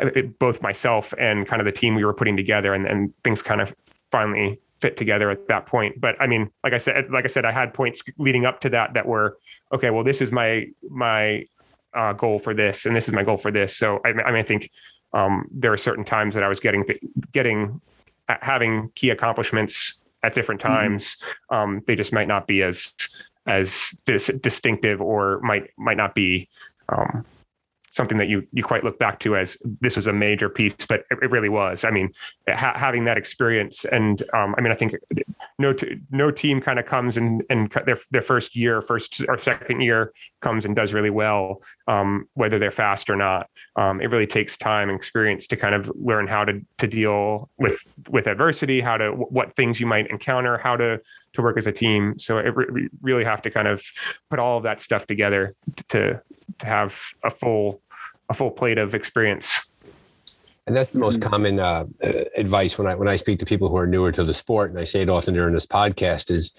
uh, 0.00 0.22
both 0.38 0.62
myself 0.62 1.14
and 1.18 1.46
kind 1.46 1.60
of 1.60 1.66
the 1.66 1.72
team 1.72 1.94
we 1.94 2.04
were 2.04 2.14
putting 2.14 2.36
together 2.36 2.74
and, 2.74 2.86
and 2.86 3.12
things 3.22 3.42
kind 3.42 3.60
of 3.60 3.74
finally 4.10 4.60
fit 4.84 4.98
together 4.98 5.30
at 5.30 5.48
that 5.48 5.64
point. 5.64 5.98
But 5.98 6.14
I 6.20 6.26
mean, 6.26 6.50
like 6.62 6.74
I 6.74 6.78
said, 6.78 7.10
like 7.10 7.24
I 7.24 7.28
said, 7.28 7.46
I 7.46 7.52
had 7.52 7.72
points 7.72 8.02
leading 8.18 8.44
up 8.44 8.60
to 8.60 8.68
that 8.70 8.92
that 8.92 9.06
were 9.06 9.38
okay. 9.72 9.88
Well, 9.88 10.04
this 10.04 10.20
is 10.20 10.30
my 10.30 10.66
my 10.90 11.46
uh, 11.94 12.12
goal 12.12 12.38
for 12.38 12.52
this, 12.52 12.84
and 12.84 12.94
this 12.94 13.08
is 13.08 13.14
my 13.14 13.22
goal 13.22 13.38
for 13.38 13.50
this. 13.50 13.74
So 13.78 14.00
I, 14.04 14.10
I 14.10 14.12
mean, 14.12 14.36
I 14.36 14.42
think 14.42 14.70
um, 15.14 15.48
there 15.50 15.72
are 15.72 15.78
certain 15.78 16.04
times 16.04 16.34
that 16.34 16.42
I 16.42 16.48
was 16.48 16.60
getting 16.60 16.84
getting 17.32 17.80
having 18.28 18.90
key 18.94 19.08
accomplishments 19.08 20.02
at 20.22 20.34
different 20.34 20.60
mm-hmm. 20.60 20.74
times. 20.74 21.16
Mm-hmm. 21.16 21.54
Um, 21.54 21.82
they 21.86 21.96
just 21.96 22.12
might 22.12 22.28
not 22.28 22.46
be 22.46 22.62
as 22.62 22.92
as 23.46 23.94
dis- 24.04 24.38
distinctive 24.42 25.00
or 25.00 25.40
might 25.40 25.70
might 25.78 25.96
not 25.96 26.14
be 26.14 26.46
um, 26.90 27.24
something 27.94 28.18
that 28.18 28.28
you 28.28 28.46
you 28.52 28.62
quite 28.62 28.84
look 28.84 28.98
back 28.98 29.20
to 29.20 29.36
as 29.36 29.56
this 29.80 29.96
was 29.96 30.06
a 30.06 30.12
major 30.12 30.48
piece, 30.48 30.74
but 30.88 31.00
it, 31.10 31.18
it 31.22 31.30
really 31.30 31.48
was. 31.48 31.84
I 31.84 31.90
mean, 31.90 32.12
ha- 32.48 32.76
having 32.76 33.04
that 33.04 33.16
experience, 33.16 33.84
and 33.84 34.22
um, 34.34 34.54
I 34.58 34.60
mean, 34.60 34.72
I 34.72 34.74
think 34.74 34.94
no 35.58 35.72
t- 35.72 36.00
no 36.10 36.30
team 36.30 36.60
kind 36.60 36.78
of 36.78 36.86
comes 36.86 37.16
and 37.16 37.42
and 37.48 37.70
their 37.86 37.98
their 38.10 38.22
first 38.22 38.56
year, 38.56 38.82
first 38.82 39.22
or 39.28 39.38
second 39.38 39.80
year 39.80 40.12
comes 40.40 40.64
and 40.64 40.74
does 40.74 40.92
really 40.92 41.10
well, 41.10 41.62
um, 41.86 42.28
whether 42.34 42.58
they're 42.58 42.70
fast 42.70 43.08
or 43.08 43.16
not. 43.16 43.48
Um, 43.76 44.00
it 44.00 44.10
really 44.10 44.26
takes 44.26 44.56
time 44.56 44.88
and 44.88 44.96
experience 44.96 45.46
to 45.48 45.56
kind 45.56 45.74
of 45.74 45.90
learn 45.94 46.26
how 46.26 46.44
to 46.44 46.60
to 46.78 46.86
deal 46.86 47.48
with 47.58 47.78
with 48.08 48.26
adversity, 48.26 48.80
how 48.80 48.96
to 48.96 49.10
what 49.10 49.54
things 49.56 49.78
you 49.78 49.86
might 49.86 50.08
encounter, 50.10 50.58
how 50.58 50.76
to 50.76 51.00
to 51.34 51.42
work 51.42 51.58
as 51.58 51.66
a 51.66 51.72
team. 51.72 52.18
So 52.18 52.38
it 52.38 52.54
re- 52.56 52.88
really 53.02 53.24
have 53.24 53.42
to 53.42 53.50
kind 53.50 53.68
of 53.68 53.84
put 54.30 54.38
all 54.38 54.56
of 54.56 54.64
that 54.64 54.82
stuff 54.82 55.06
together 55.06 55.54
to 55.88 56.20
to 56.58 56.66
have 56.66 57.00
a 57.22 57.30
full 57.30 57.80
a 58.28 58.34
full 58.34 58.50
plate 58.50 58.78
of 58.78 58.94
experience. 58.94 59.60
And 60.66 60.74
that's 60.74 60.90
the 60.90 60.98
most 60.98 61.20
common 61.20 61.60
uh, 61.60 61.84
uh, 62.02 62.12
advice 62.36 62.78
when 62.78 62.86
I 62.86 62.94
when 62.94 63.08
I 63.08 63.16
speak 63.16 63.38
to 63.40 63.46
people 63.46 63.68
who 63.68 63.76
are 63.76 63.86
newer 63.86 64.10
to 64.12 64.24
the 64.24 64.32
sport, 64.32 64.70
and 64.70 64.78
I 64.78 64.84
say 64.84 65.02
it 65.02 65.10
often 65.10 65.34
during 65.34 65.52
this 65.52 65.66
podcast: 65.66 66.30
is 66.30 66.54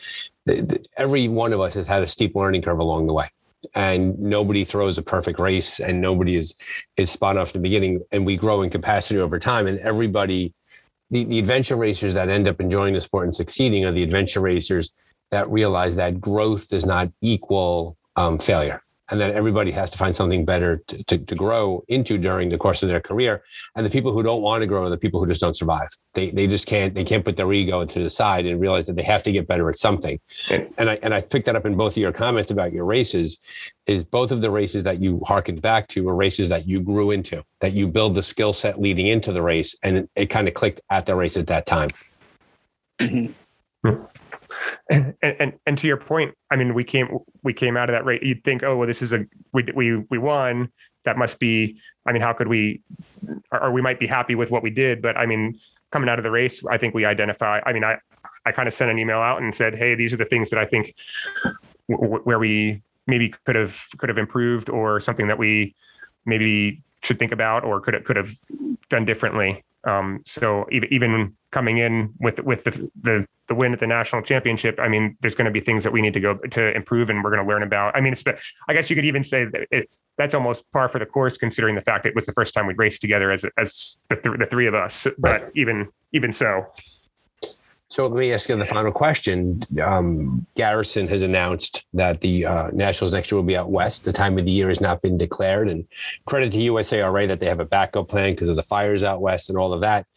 that 0.46 0.88
every 0.96 1.28
one 1.28 1.54
of 1.54 1.60
us 1.60 1.74
has 1.74 1.88
had 1.88 2.04
a 2.04 2.08
steep 2.08 2.36
learning 2.36 2.62
curve 2.62 2.78
along 2.78 3.08
the 3.08 3.14
way, 3.14 3.32
and 3.74 4.18
nobody 4.20 4.64
throws 4.64 5.00
a 5.00 5.02
perfect 5.02 5.40
race, 5.40 5.80
and 5.80 6.02
nobody 6.02 6.36
is 6.36 6.54
is 6.98 7.10
spot 7.10 7.36
from 7.36 7.62
the 7.62 7.64
beginning, 7.64 8.02
and 8.12 8.28
we 8.28 8.38
grow 8.38 8.62
in 8.62 8.70
capacity 8.70 9.20
over 9.20 9.40
time, 9.40 9.68
and 9.68 9.80
everybody. 9.80 10.54
The, 11.12 11.24
the 11.24 11.38
adventure 11.38 11.76
racers 11.76 12.16
that 12.16 12.30
end 12.30 12.48
up 12.48 12.60
enjoying 12.60 12.96
the 12.96 13.00
sport 13.00 13.26
and 13.26 13.36
succeeding 13.36 13.86
are 13.86 13.92
the 13.92 14.02
adventure 14.02 14.40
racers 14.40 14.92
that 15.30 15.48
realize 15.52 15.96
that 15.98 16.20
growth 16.20 16.68
does 16.68 16.84
not 16.84 17.12
equal 17.22 17.96
um, 18.16 18.40
failure 18.40 18.82
and 19.10 19.20
then 19.20 19.32
everybody 19.32 19.72
has 19.72 19.92
to 19.92 19.98
find 19.98 20.16
something 20.16 20.46
better 20.46 20.84
to, 20.88 21.04
to, 21.04 21.18
to, 21.18 21.36
grow 21.36 21.84
into 21.88 22.18
during 22.18 22.50
the 22.50 22.58
course 22.58 22.82
of 22.82 22.90
their 22.90 23.00
career. 23.00 23.44
And 23.76 23.86
the 23.86 23.90
people 23.90 24.12
who 24.12 24.24
don't 24.24 24.42
want 24.42 24.62
to 24.62 24.68
grow 24.68 24.86
are 24.86 24.90
the 24.90 24.98
people 24.98 25.20
who 25.20 25.28
just 25.28 25.42
don't 25.42 25.56
survive. 25.56 25.88
They, 26.14 26.32
they 26.32 26.48
just 26.48 26.66
can't 26.66 26.96
they 26.96 27.04
can't 27.04 27.24
put 27.24 27.38
their 27.38 27.52
ego 27.54 27.86
to 27.86 28.04
the 28.04 28.10
side 28.10 28.46
and 28.46 28.60
realize 28.60 28.86
that 28.88 28.96
they 28.96 29.04
have 29.04 29.24
to 29.24 29.32
get 29.32 29.48
better 29.48 29.70
at 29.70 29.78
something. 29.78 30.20
And, 30.50 30.74
and 30.78 30.90
i 30.90 31.00
and 31.04 31.14
i 31.14 31.22
picked 31.22 31.46
that 31.46 31.56
up 31.56 31.66
in 31.66 31.76
both 31.76 31.94
of 31.94 31.98
your 31.98 32.12
comments 32.12 32.52
about 32.52 32.74
your 32.74 32.86
races 32.86 33.38
is 33.86 34.04
both 34.04 34.32
of 34.32 34.42
the 34.42 34.50
races 34.50 34.84
that 34.84 35.02
you 35.02 35.22
harkened 35.28 35.62
back 35.62 35.88
to 35.90 36.04
were 36.04 36.16
races 36.16 36.50
that 36.50 36.68
you 36.68 36.82
grew 36.82 37.12
into 37.12 37.44
that 37.62 37.74
you 37.74 37.88
build 37.88 38.16
the 38.16 38.24
skill 38.24 38.54
set 38.54 38.82
leading 38.82 39.08
into 39.08 39.32
the 39.32 39.42
race 39.42 39.76
and 39.84 39.98
it, 39.98 40.10
it 40.16 40.26
kind 40.28 40.48
of 40.48 40.54
clicked 40.54 40.82
at 40.90 41.06
the 41.06 41.16
race 41.16 41.38
at 41.38 41.48
that 41.48 41.66
time. 41.66 41.90
Mm-hmm. 43.00 43.32
Hmm 43.86 44.04
and, 44.90 45.16
and 45.22 45.54
and 45.66 45.78
to 45.78 45.88
your 45.88 45.98
point, 45.98 46.36
I 46.52 46.56
mean, 46.56 46.74
we 46.74 46.84
came 46.84 47.20
we 47.44 47.54
came 47.54 47.78
out 47.78 47.90
of 47.90 47.94
that 47.94 48.06
rate. 48.06 48.24
You'd 48.24 48.44
think, 48.44 48.64
oh, 48.64 48.78
well, 48.78 48.88
this 48.88 49.02
is 49.02 49.14
a 49.14 49.26
we 49.54 49.64
we 49.76 49.98
we 50.10 50.18
won. 50.18 50.70
That 51.06 51.18
must 51.18 51.40
be. 51.40 51.78
I 52.06 52.12
mean, 52.12 52.22
how 52.22 52.34
could 52.34 52.48
we? 52.48 52.82
Or 53.52 53.72
we 53.72 53.82
might 53.82 54.00
be 54.00 54.08
happy 54.08 54.36
with 54.36 54.52
what 54.52 54.64
we 54.64 54.70
did, 54.70 55.02
but 55.02 55.18
I 55.18 55.26
mean, 55.26 55.60
coming 55.92 56.10
out 56.10 56.20
of 56.20 56.24
the 56.24 56.32
race, 56.32 56.64
I 56.70 56.78
think 56.78 56.94
we 56.94 57.06
identify. 57.06 57.62
I 57.66 57.74
mean, 57.74 57.84
I 57.84 57.98
I 58.46 58.52
kind 58.52 58.68
of 58.68 58.74
sent 58.74 58.92
an 58.92 59.00
email 59.00 59.20
out 59.20 59.42
and 59.42 59.54
said, 59.54 59.76
hey, 59.76 59.96
these 59.96 60.14
are 60.14 60.18
the 60.18 60.26
things 60.26 60.50
that 60.52 60.60
I 60.60 60.66
think 60.66 60.96
w- 61.90 62.20
where 62.24 62.40
we 62.40 62.82
maybe 63.08 63.34
could 63.46 63.56
have 63.56 63.86
could 63.98 64.10
have 64.10 64.18
improved, 64.18 64.70
or 64.70 65.00
something 65.00 65.28
that 65.28 65.38
we 65.38 65.76
maybe 66.26 66.82
should 67.04 67.20
think 67.20 67.32
about, 67.32 67.64
or 67.64 67.82
could 67.82 67.94
have 67.94 68.04
could 68.04 68.16
have 68.16 68.36
done 68.90 69.06
differently. 69.06 69.64
Um, 69.86 70.22
so 70.26 70.66
even 70.72 70.92
even 70.92 71.36
coming 71.52 71.78
in 71.78 72.14
with 72.20 72.40
with 72.40 72.64
the, 72.64 72.90
the 73.02 73.28
the 73.48 73.56
win 73.56 73.74
at 73.74 73.80
the 73.80 73.88
national 73.88 74.24
championship, 74.24 74.80
I 74.80 74.88
mean, 74.88 75.16
there's 75.22 75.36
going 75.36 75.46
to 75.46 75.52
be 75.52 75.60
things 75.60 75.84
that 75.84 75.94
we 75.94 76.02
need 76.02 76.14
to 76.16 76.20
go 76.20 76.36
to 76.36 76.76
improve, 76.76 77.10
and 77.10 77.24
we're 77.24 77.30
going 77.30 77.44
to 77.44 77.48
learn 77.48 77.64
about. 77.64 77.96
I 77.96 78.02
mean, 78.02 78.14
it's 78.14 78.24
I 78.68 78.74
guess 78.74 78.90
you 78.90 78.96
could 78.96 79.06
even 79.06 79.24
say 79.24 79.46
that 79.46 79.68
it, 79.72 79.96
that's 80.18 80.34
almost 80.34 80.70
par 80.72 80.90
for 80.90 81.00
the 81.00 81.06
course, 81.06 81.38
considering 81.38 81.76
the 81.76 81.82
fact 81.82 82.06
it 82.06 82.16
was 82.16 82.26
the 82.26 82.34
first 82.34 82.54
time 82.54 82.66
we'd 82.66 82.78
raced 82.78 83.02
together 83.02 83.32
as 83.32 83.46
as 83.58 84.00
the, 84.10 84.16
th- 84.16 84.40
the 84.40 84.46
three 84.46 84.68
of 84.68 84.74
us. 84.74 85.08
But 85.20 85.52
even 85.56 85.90
even 86.14 86.34
so. 86.34 86.66
So 87.96 88.08
let 88.08 88.20
me 88.20 88.34
ask 88.34 88.50
you 88.50 88.58
the 88.58 88.66
final 88.66 88.92
question. 88.92 89.64
Um, 89.82 90.46
Garrison 90.56 91.08
has 91.08 91.22
announced 91.22 91.86
that 91.94 92.20
the 92.20 92.46
uh, 92.46 92.70
Nationals 92.72 93.14
next 93.14 93.32
year 93.32 93.38
will 93.38 93.48
be 93.48 93.56
out 93.56 93.72
west. 93.72 94.04
The 94.04 94.12
time 94.12 94.38
of 94.38 94.44
the 94.44 94.52
year 94.52 94.68
has 94.68 94.82
not 94.82 95.02
been 95.02 95.18
declared, 95.18 95.70
and 95.70 95.88
credit 96.26 96.52
to 96.52 96.58
USARA 96.58 97.26
that 97.30 97.40
they 97.40 97.46
have 97.46 97.62
a 97.62 97.66
backup 97.66 98.10
plan 98.10 98.32
because 98.32 98.50
of 98.50 98.58
the 98.58 98.64
fires 98.64 99.02
out 99.02 99.22
west 99.22 99.48
and 99.48 99.58
all 99.58 99.72
of 99.72 99.80
that. 99.80 100.08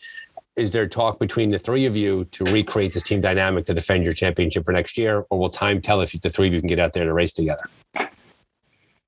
Is 0.56 0.72
there 0.72 0.88
talk 0.88 1.20
between 1.20 1.52
the 1.52 1.58
three 1.60 1.86
of 1.86 1.94
you 1.94 2.24
to 2.32 2.42
recreate 2.46 2.94
this 2.94 3.04
team 3.04 3.20
dynamic 3.20 3.66
to 3.66 3.74
defend 3.74 4.02
your 4.02 4.12
championship 4.12 4.64
for 4.64 4.72
next 4.72 4.98
year, 4.98 5.24
or 5.30 5.38
will 5.38 5.48
time 5.48 5.80
tell 5.80 6.00
if 6.00 6.20
the 6.20 6.30
three 6.30 6.48
of 6.48 6.54
you 6.54 6.60
can 6.60 6.66
get 6.66 6.80
out 6.80 6.94
there 6.94 7.04
to 7.04 7.12
race 7.12 7.32
together? 7.32 7.62
I 7.94 8.08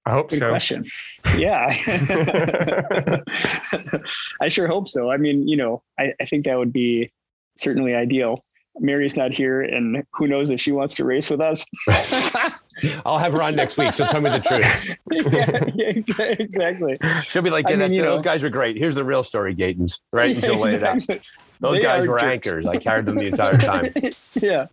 hope 0.06 0.30
Good 0.30 0.38
so. 0.38 0.48
question. 0.48 0.84
Yeah. 1.36 1.76
I 4.40 4.46
sure 4.46 4.68
hope 4.68 4.86
so. 4.86 5.10
I 5.10 5.16
mean, 5.16 5.48
you 5.48 5.56
know, 5.56 5.82
I, 5.98 6.12
I 6.20 6.24
think 6.24 6.44
that 6.44 6.56
would 6.56 6.72
be 6.72 7.10
certainly 7.56 7.96
ideal. 7.96 8.44
Mari's 8.78 9.16
not 9.16 9.32
here, 9.32 9.62
and 9.62 10.02
who 10.12 10.26
knows 10.26 10.50
if 10.50 10.60
she 10.60 10.72
wants 10.72 10.94
to 10.94 11.04
race 11.04 11.28
with 11.28 11.40
us. 11.40 11.66
I'll 13.04 13.18
have 13.18 13.32
her 13.32 13.42
on 13.42 13.54
next 13.56 13.76
week. 13.76 13.92
So 13.94 14.06
tell 14.06 14.20
me 14.20 14.30
the 14.30 14.38
truth. 14.40 14.96
yeah, 15.10 16.04
yeah, 16.18 16.24
exactly. 16.38 16.96
She'll 17.24 17.42
be 17.42 17.50
like, 17.50 17.66
I 17.66 17.70
yeah, 17.72 17.76
mean, 17.76 17.94
that- 17.94 18.02
those 18.02 18.18
know- 18.20 18.22
guys 18.22 18.42
were 18.42 18.48
great. 18.48 18.76
Here's 18.76 18.94
the 18.94 19.04
real 19.04 19.22
story, 19.22 19.54
Gatens. 19.54 19.98
Right? 20.12 20.30
And 20.34 20.40
she'll 20.44 20.56
lay 20.58 20.76
it 20.76 20.82
out. 20.82 21.02
Those 21.60 21.76
They 21.76 21.82
guys 21.82 22.08
were 22.08 22.18
jerks. 22.18 22.32
anchors. 22.46 22.66
I 22.66 22.78
carried 22.78 23.04
them 23.04 23.16
the 23.16 23.26
entire 23.26 23.58
time. 23.58 23.84
yeah. 24.40 24.64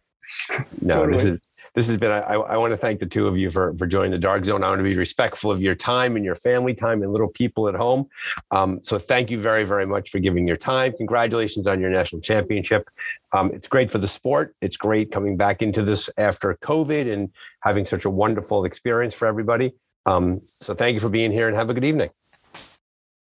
No, 0.81 1.05
this 1.11 1.25
is 1.25 1.41
this 1.77 1.85
has 1.85 1.97
been. 1.99 2.11
I, 2.11 2.33
I 2.33 2.57
want 2.57 2.71
to 2.71 2.77
thank 2.77 2.99
the 2.99 3.05
two 3.05 3.27
of 3.27 3.37
you 3.37 3.51
for 3.51 3.75
for 3.77 3.85
joining 3.85 4.09
the 4.09 4.17
Dark 4.17 4.43
Zone. 4.43 4.63
I 4.63 4.69
want 4.69 4.79
to 4.79 4.83
be 4.83 4.97
respectful 4.97 5.51
of 5.51 5.61
your 5.61 5.75
time 5.75 6.15
and 6.15 6.25
your 6.25 6.33
family 6.33 6.73
time 6.73 7.03
and 7.03 7.11
little 7.11 7.27
people 7.27 7.69
at 7.69 7.75
home. 7.75 8.07
Um, 8.49 8.79
so 8.81 8.97
thank 8.97 9.29
you 9.29 9.39
very 9.39 9.63
very 9.63 9.85
much 9.85 10.09
for 10.09 10.17
giving 10.17 10.47
your 10.47 10.57
time. 10.57 10.93
Congratulations 10.97 11.67
on 11.67 11.79
your 11.79 11.91
national 11.91 12.21
championship. 12.21 12.89
Um, 13.31 13.51
it's 13.53 13.67
great 13.67 13.91
for 13.91 13.99
the 13.99 14.07
sport. 14.07 14.55
It's 14.59 14.75
great 14.75 15.11
coming 15.11 15.37
back 15.37 15.61
into 15.61 15.83
this 15.83 16.09
after 16.17 16.57
COVID 16.63 17.13
and 17.13 17.29
having 17.59 17.85
such 17.85 18.05
a 18.05 18.09
wonderful 18.09 18.65
experience 18.65 19.13
for 19.13 19.27
everybody. 19.27 19.75
Um, 20.07 20.41
so 20.41 20.73
thank 20.73 20.95
you 20.95 20.99
for 20.99 21.09
being 21.09 21.31
here 21.31 21.47
and 21.47 21.55
have 21.55 21.69
a 21.69 21.75
good 21.75 21.85
evening. 21.85 22.09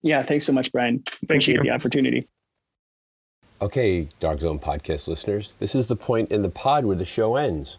Yeah. 0.02 0.24
Thanks 0.24 0.46
so 0.46 0.54
much, 0.54 0.72
Brian. 0.72 1.04
Thank 1.06 1.24
Appreciate 1.26 1.58
you. 1.58 1.64
the 1.64 1.70
opportunity. 1.70 2.28
Okay, 3.62 4.08
Dark 4.20 4.40
Zone 4.40 4.58
podcast 4.58 5.08
listeners, 5.08 5.54
this 5.60 5.76
is 5.76 5.86
the 5.86 5.96
point 5.96 6.32
in 6.32 6.42
the 6.42 6.50
pod 6.50 6.86
where 6.86 6.96
the 6.96 7.06
show 7.06 7.36
ends. 7.36 7.78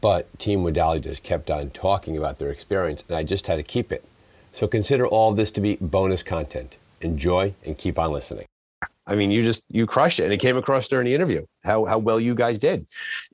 But 0.00 0.38
Team 0.38 0.62
WEDALI 0.62 1.02
just 1.02 1.22
kept 1.22 1.50
on 1.50 1.70
talking 1.70 2.16
about 2.16 2.38
their 2.38 2.50
experience, 2.50 3.04
and 3.08 3.16
I 3.16 3.22
just 3.22 3.46
had 3.46 3.56
to 3.56 3.62
keep 3.62 3.92
it. 3.92 4.04
So 4.52 4.66
consider 4.66 5.06
all 5.06 5.32
this 5.32 5.50
to 5.52 5.60
be 5.60 5.76
bonus 5.80 6.22
content. 6.22 6.78
Enjoy 7.00 7.54
and 7.64 7.76
keep 7.76 7.98
on 7.98 8.12
listening. 8.12 8.46
I 9.06 9.16
mean, 9.16 9.30
you 9.30 9.42
just 9.42 9.62
you 9.68 9.86
crushed 9.86 10.20
it, 10.20 10.24
and 10.24 10.32
it 10.32 10.38
came 10.38 10.56
across 10.56 10.86
during 10.86 11.06
the 11.06 11.14
interview 11.14 11.44
how 11.64 11.84
how 11.84 11.98
well 11.98 12.20
you 12.20 12.34
guys 12.34 12.58
did 12.58 12.86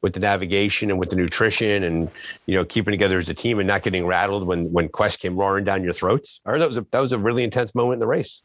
with 0.02 0.14
the 0.14 0.20
navigation 0.20 0.90
and 0.90 0.98
with 0.98 1.10
the 1.10 1.16
nutrition, 1.16 1.84
and 1.84 2.10
you 2.46 2.54
know 2.54 2.64
keeping 2.64 2.92
together 2.92 3.18
as 3.18 3.28
a 3.28 3.34
team 3.34 3.58
and 3.58 3.66
not 3.66 3.82
getting 3.82 4.06
rattled 4.06 4.46
when 4.46 4.72
when 4.72 4.88
Quest 4.88 5.20
came 5.20 5.36
roaring 5.36 5.64
down 5.64 5.84
your 5.84 5.92
throats. 5.92 6.40
I 6.46 6.50
heard 6.50 6.62
that 6.62 6.68
was 6.68 6.78
a 6.78 6.86
that 6.92 7.00
was 7.00 7.12
a 7.12 7.18
really 7.18 7.44
intense 7.44 7.74
moment 7.74 7.94
in 7.94 8.00
the 8.00 8.06
race 8.06 8.42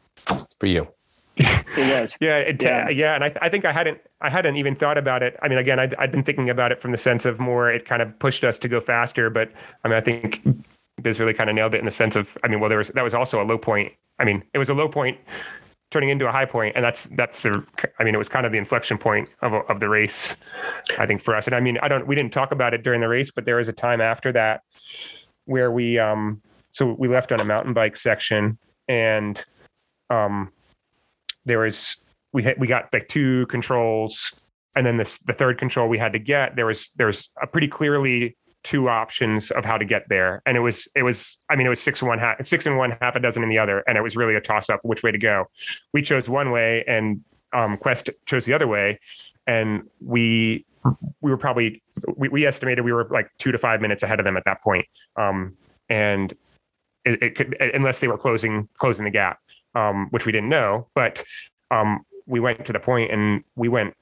for 0.59 0.65
you. 0.65 0.88
It 1.78 2.02
was. 2.02 2.18
Yeah, 2.22 2.38
it, 2.38 2.62
Yeah. 2.62 2.89
yeah, 2.89 3.16
and 3.16 3.24
I, 3.24 3.34
I 3.42 3.50
think 3.50 3.66
I 3.66 3.72
hadn't, 3.72 4.00
I 4.22 4.30
hadn't 4.30 4.58
even 4.58 4.76
thought 4.76 4.98
about 4.98 5.24
it. 5.24 5.38
I 5.42 5.48
mean, 5.48 5.58
again, 5.58 5.80
I'd, 5.80 5.96
I'd 5.96 6.12
been 6.12 6.24
thinking 6.24 6.50
about 6.50 6.72
it 6.72 6.82
from 6.82 6.92
the 6.92 6.98
sense 6.98 7.26
of 7.26 7.39
more, 7.39 7.72
it 7.72 7.86
kind 7.86 8.02
of 8.02 8.18
pushed 8.20 8.44
us 8.44 8.58
to 8.60 8.68
go 8.68 8.80
faster. 8.80 9.30
But 9.30 9.52
I 9.84 9.88
mean, 9.88 9.98
I 9.98 10.02
think 10.02 10.42
Biz 11.02 11.20
really 11.20 11.34
kind 11.34 11.50
of 11.50 11.56
nailed 11.56 11.74
it 11.74 11.80
in 11.80 11.86
the 11.86 11.92
sense 11.92 12.16
of, 12.16 12.38
I 12.44 12.48
mean, 12.48 12.60
well, 12.60 12.70
there 12.70 12.78
was 12.78 12.89
that 12.89 13.04
was 13.04 13.14
also 13.14 13.42
a 13.42 13.46
low 13.46 13.58
point. 13.58 13.94
I 14.20 14.26
mean, 14.26 14.44
it 14.54 14.58
was 14.58 14.70
a 14.70 14.74
low 14.74 14.88
point 14.88 15.18
turning 15.89 16.10
into 16.10 16.28
a 16.28 16.32
high 16.32 16.46
point, 16.46 16.76
and 16.76 16.84
that's 16.84 17.04
that's 17.18 17.42
the, 17.42 17.64
I 18.00 18.04
mean, 18.04 18.16
it 18.16 18.18
was 18.18 18.30
kind 18.30 18.46
of 18.46 18.52
the 18.52 18.58
inflection 18.58 18.98
point 18.98 19.30
of 19.42 19.54
of 19.54 19.80
the 19.80 19.89
race, 19.89 20.38
I 20.98 21.06
think 21.06 21.22
for 21.22 21.36
us. 21.36 21.48
And 21.48 21.56
I 21.56 21.60
mean, 21.60 21.78
I 21.82 21.88
don't, 21.88 22.08
we 22.08 22.16
didn't 22.16 22.34
talk 22.34 22.52
about 22.52 22.74
it 22.74 22.84
during 22.84 23.02
the 23.02 23.10
race, 23.10 23.32
but 23.32 23.46
there 23.46 23.58
was 23.58 23.68
a 23.68 23.74
time 23.74 24.02
after 24.02 24.32
that 24.32 24.62
where 25.46 25.72
we, 25.72 26.00
um, 26.00 26.42
so 26.72 26.96
we 26.98 27.08
left 27.08 27.32
on 27.32 27.42
a 27.42 27.46
mountain 27.46 27.74
bike 27.74 27.98
section, 27.98 28.58
and 28.88 29.44
um, 30.10 30.52
there 31.46 31.60
was 31.60 31.98
we 32.34 32.44
had 32.44 32.60
we 32.60 32.68
got 32.68 32.86
like 32.94 33.08
two 33.08 33.46
controls 33.48 34.34
and 34.76 34.86
then 34.86 34.98
this 34.98 35.20
the 35.26 35.34
third 35.34 35.58
control 35.58 35.88
we 35.88 35.98
had 35.98 36.14
to 36.14 36.20
get 36.20 36.56
there 36.56 36.66
was 36.66 36.89
there 36.96 37.08
was 37.08 37.30
a 37.42 37.48
pretty 37.48 37.68
clearly 37.68 38.36
two 38.64 38.89
options 38.89 39.52
of 39.52 39.66
how 39.66 39.78
to 39.78 39.86
get 39.86 40.04
there. 40.10 40.42
And 40.46 40.56
it 40.56 40.60
was 40.60 40.88
it 40.96 41.04
was 41.04 41.38
i 41.50 41.56
mean 41.56 41.66
it 41.66 41.70
was 41.70 41.82
six 41.82 42.02
and 42.02 42.10
one 42.10 42.20
half 42.20 42.46
six 42.46 42.66
and 42.66 42.78
one 42.78 42.96
half 43.02 43.16
a 43.16 43.20
dozen 43.20 43.44
in 43.44 43.50
the 43.50 43.58
other 43.58 43.84
and 43.88 43.98
it 43.98 44.02
was 44.02 44.16
really 44.16 44.36
a 44.36 44.42
toss 44.42 44.70
up 44.70 44.80
which 44.84 45.04
way 45.04 45.12
to 45.12 45.18
go. 45.18 45.46
We 45.94 46.02
chose 46.02 46.30
one 46.30 46.52
way 46.52 46.84
and 46.88 47.22
um, 47.54 47.78
quest 47.78 48.10
chose 48.26 48.46
the 48.46 48.54
other 48.54 48.68
way 48.68 49.00
and 49.48 49.84
we 50.00 50.66
we 51.22 51.32
were 51.32 51.38
probably 51.38 51.82
we, 52.16 52.30
we 52.30 52.46
estimated 52.46 52.86
we 52.86 52.94
were 52.94 53.08
like 53.12 53.30
two 53.39 53.52
to 53.52 53.58
five 53.58 53.82
minutes 53.82 54.04
ahead 54.04 54.20
of 54.20 54.26
them 54.26 54.38
at 54.38 54.46
that 54.46 54.62
point. 54.62 54.86
Um, 55.16 55.58
and 55.89 56.34
it, 57.04 57.22
it 57.22 57.36
could 57.36 57.60
unless 57.74 58.00
they 58.00 58.08
were 58.08 58.18
closing 58.18 58.70
closing 58.78 59.06
the 59.06 59.12
gap 59.12 59.39
um, 59.76 60.07
which 60.11 60.26
we 60.26 60.32
didn't 60.32 60.49
know. 60.49 60.88
But 60.95 61.24
um, 61.69 62.05
we 62.26 62.39
went 62.39 62.65
to 62.65 62.74
the 62.74 62.80
point 62.80 63.11
and 63.11 63.43
we 63.55 63.69
went, 63.69 63.95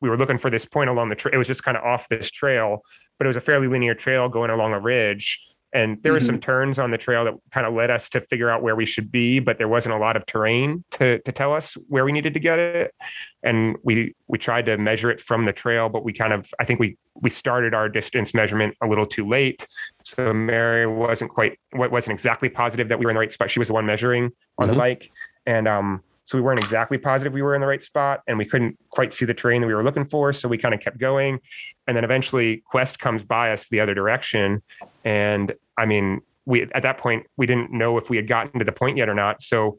we 0.00 0.08
were 0.08 0.16
looking 0.16 0.38
for 0.38 0.50
this 0.50 0.64
point 0.64 0.90
along 0.90 1.08
the 1.08 1.14
trail. 1.14 1.34
It 1.34 1.38
was 1.38 1.46
just 1.46 1.64
kind 1.64 1.76
of 1.76 1.84
off 1.84 2.08
this 2.08 2.30
trail, 2.30 2.82
but 3.18 3.26
it 3.26 3.28
was 3.28 3.36
a 3.36 3.40
fairly 3.40 3.66
linear 3.66 3.94
trail 3.94 4.28
going 4.28 4.50
along 4.50 4.72
a 4.72 4.80
ridge. 4.80 5.40
And 5.76 6.02
there 6.02 6.12
were 6.12 6.20
some 6.20 6.40
turns 6.40 6.78
on 6.78 6.90
the 6.90 6.96
trail 6.96 7.26
that 7.26 7.34
kind 7.52 7.66
of 7.66 7.74
led 7.74 7.90
us 7.90 8.08
to 8.10 8.22
figure 8.22 8.48
out 8.48 8.62
where 8.62 8.74
we 8.74 8.86
should 8.86 9.12
be, 9.12 9.40
but 9.40 9.58
there 9.58 9.68
wasn't 9.68 9.94
a 9.94 9.98
lot 9.98 10.16
of 10.16 10.24
terrain 10.24 10.82
to 10.92 11.18
to 11.18 11.32
tell 11.32 11.52
us 11.52 11.74
where 11.88 12.02
we 12.02 12.12
needed 12.12 12.32
to 12.32 12.40
get 12.40 12.58
it. 12.58 12.94
And 13.42 13.76
we 13.84 14.14
we 14.26 14.38
tried 14.38 14.64
to 14.66 14.78
measure 14.78 15.10
it 15.10 15.20
from 15.20 15.44
the 15.44 15.52
trail, 15.52 15.90
but 15.90 16.02
we 16.02 16.14
kind 16.14 16.32
of 16.32 16.50
I 16.58 16.64
think 16.64 16.80
we 16.80 16.96
we 17.14 17.28
started 17.28 17.74
our 17.74 17.90
distance 17.90 18.32
measurement 18.32 18.74
a 18.82 18.86
little 18.86 19.06
too 19.06 19.28
late. 19.28 19.66
So 20.02 20.32
Mari 20.32 20.86
wasn't 20.86 21.30
quite 21.30 21.58
wasn't 21.74 22.14
exactly 22.14 22.48
positive 22.48 22.88
that 22.88 22.98
we 22.98 23.04
were 23.04 23.10
in 23.10 23.16
the 23.16 23.20
right 23.20 23.32
spot. 23.32 23.50
She 23.50 23.58
was 23.58 23.68
the 23.68 23.74
one 23.74 23.84
measuring 23.84 24.30
on 24.58 24.68
Mhm. 24.68 24.72
the 24.72 24.78
bike, 24.78 25.10
and 25.44 25.68
um, 25.68 26.02
so 26.24 26.38
we 26.38 26.42
weren't 26.42 26.58
exactly 26.58 26.96
positive 26.96 27.34
we 27.34 27.42
were 27.42 27.54
in 27.54 27.60
the 27.60 27.66
right 27.66 27.84
spot, 27.84 28.22
and 28.26 28.38
we 28.38 28.46
couldn't 28.46 28.78
quite 28.88 29.12
see 29.12 29.26
the 29.26 29.34
terrain 29.34 29.60
that 29.60 29.66
we 29.68 29.74
were 29.74 29.84
looking 29.84 30.06
for. 30.06 30.32
So 30.32 30.48
we 30.48 30.56
kind 30.56 30.74
of 30.74 30.80
kept 30.80 30.96
going, 30.96 31.38
and 31.86 31.94
then 31.94 32.02
eventually 32.04 32.62
Quest 32.64 32.98
comes 32.98 33.22
by 33.22 33.52
us 33.52 33.68
the 33.68 33.80
other 33.80 33.94
direction, 33.94 34.62
and 35.04 35.52
I 35.76 35.86
mean, 35.86 36.20
we 36.44 36.62
at 36.62 36.82
that 36.82 36.98
point 36.98 37.26
we 37.36 37.46
didn't 37.46 37.72
know 37.72 37.98
if 37.98 38.08
we 38.10 38.16
had 38.16 38.28
gotten 38.28 38.58
to 38.58 38.64
the 38.64 38.72
point 38.72 38.96
yet 38.96 39.08
or 39.08 39.14
not. 39.14 39.42
So, 39.42 39.78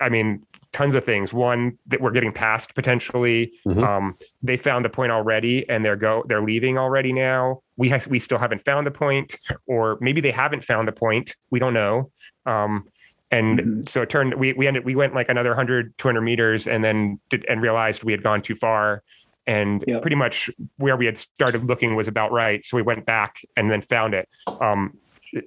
I 0.00 0.08
mean, 0.08 0.46
tons 0.72 0.94
of 0.94 1.04
things. 1.04 1.32
One 1.32 1.78
that 1.88 2.00
we're 2.00 2.12
getting 2.12 2.32
past 2.32 2.74
potentially. 2.74 3.52
Mhm. 3.66 3.82
Um, 3.82 4.16
they 4.42 4.56
found 4.56 4.84
the 4.84 4.88
point 4.88 5.12
already, 5.12 5.68
and 5.68 5.84
they're 5.84 5.96
go 5.96 6.24
they're 6.28 6.42
leaving 6.42 6.78
already 6.78 7.12
now. 7.12 7.60
We 7.76 7.88
have 7.90 8.06
we 8.06 8.18
still 8.18 8.38
haven't 8.38 8.64
found 8.64 8.86
the 8.86 8.90
point, 8.92 9.36
or 9.66 9.98
maybe 10.00 10.20
they 10.20 10.30
haven't 10.30 10.64
found 10.64 10.86
the 10.88 10.92
point. 10.92 11.34
We 11.50 11.58
don't 11.58 11.74
know. 11.74 12.10
Um, 12.46 12.86
and 13.32 13.58
Mhm. 13.60 13.88
so 13.88 14.02
it 14.02 14.10
turned 14.10 14.34
we 14.34 14.52
we 14.54 14.66
ended 14.66 14.84
we 14.84 14.94
went 14.94 15.14
like 15.14 15.28
another 15.28 15.50
100 15.50 15.96
200 15.98 16.20
meters 16.22 16.66
and 16.66 16.82
then 16.82 17.20
did, 17.30 17.44
and 17.48 17.60
realized 17.62 18.02
we 18.04 18.12
had 18.12 18.22
gone 18.22 18.42
too 18.42 18.54
far 18.56 19.02
and 19.46 19.84
Yep. 19.86 20.02
pretty 20.02 20.16
much 20.16 20.50
where 20.76 20.96
we 20.96 21.06
had 21.06 21.16
started 21.16 21.64
looking 21.64 21.94
was 21.94 22.08
about 22.08 22.30
right 22.32 22.64
so 22.64 22.76
we 22.76 22.82
went 22.82 23.06
back 23.06 23.36
and 23.56 23.70
then 23.70 23.80
found 23.80 24.14
it 24.14 24.28
um 24.60 24.92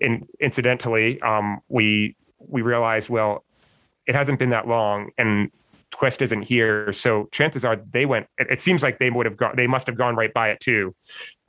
in, 0.01 0.27
incidentally 0.39 1.21
um 1.21 1.59
we 1.69 2.15
we 2.39 2.61
realized 2.61 3.09
well 3.09 3.43
it 4.05 4.15
hasn't 4.15 4.39
been 4.39 4.49
that 4.49 4.67
long 4.67 5.09
and 5.17 5.51
quest 5.93 6.21
isn't 6.21 6.41
here 6.41 6.91
so 6.91 7.29
chances 7.31 7.63
are 7.63 7.77
they 7.91 8.05
went 8.05 8.27
it, 8.39 8.47
it 8.49 8.61
seems 8.61 8.81
like 8.81 8.97
they 8.97 9.11
would 9.11 9.25
have 9.25 9.37
gone 9.37 9.53
they 9.55 9.67
must 9.67 9.85
have 9.85 9.97
gone 9.97 10.15
right 10.15 10.33
by 10.33 10.49
it 10.49 10.59
too 10.59 10.93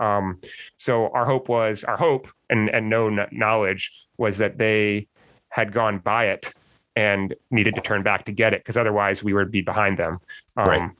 um 0.01 0.39
so 0.79 1.09
our 1.15 1.25
hope 1.25 1.49
was 1.49 1.83
our 1.85 1.97
hope 1.97 2.29
and 2.51 2.69
and 2.69 2.91
no 2.91 3.09
knowledge 3.33 3.91
was 4.19 4.39
that 4.39 4.59
they 4.59 5.07
had 5.49 5.73
gone 5.73 5.99
by 5.99 6.27
it 6.27 6.53
and 6.97 7.35
needed 7.51 7.75
to 7.75 7.81
turn 7.81 8.03
back 8.03 8.25
to 8.25 8.33
get 8.33 8.53
it 8.53 8.61
because 8.61 8.77
otherwise 8.77 9.23
we 9.23 9.33
would 9.33 9.51
be 9.51 9.61
behind 9.61 9.99
them. 9.99 10.19
Um, 10.57 10.69
Right. 10.69 10.91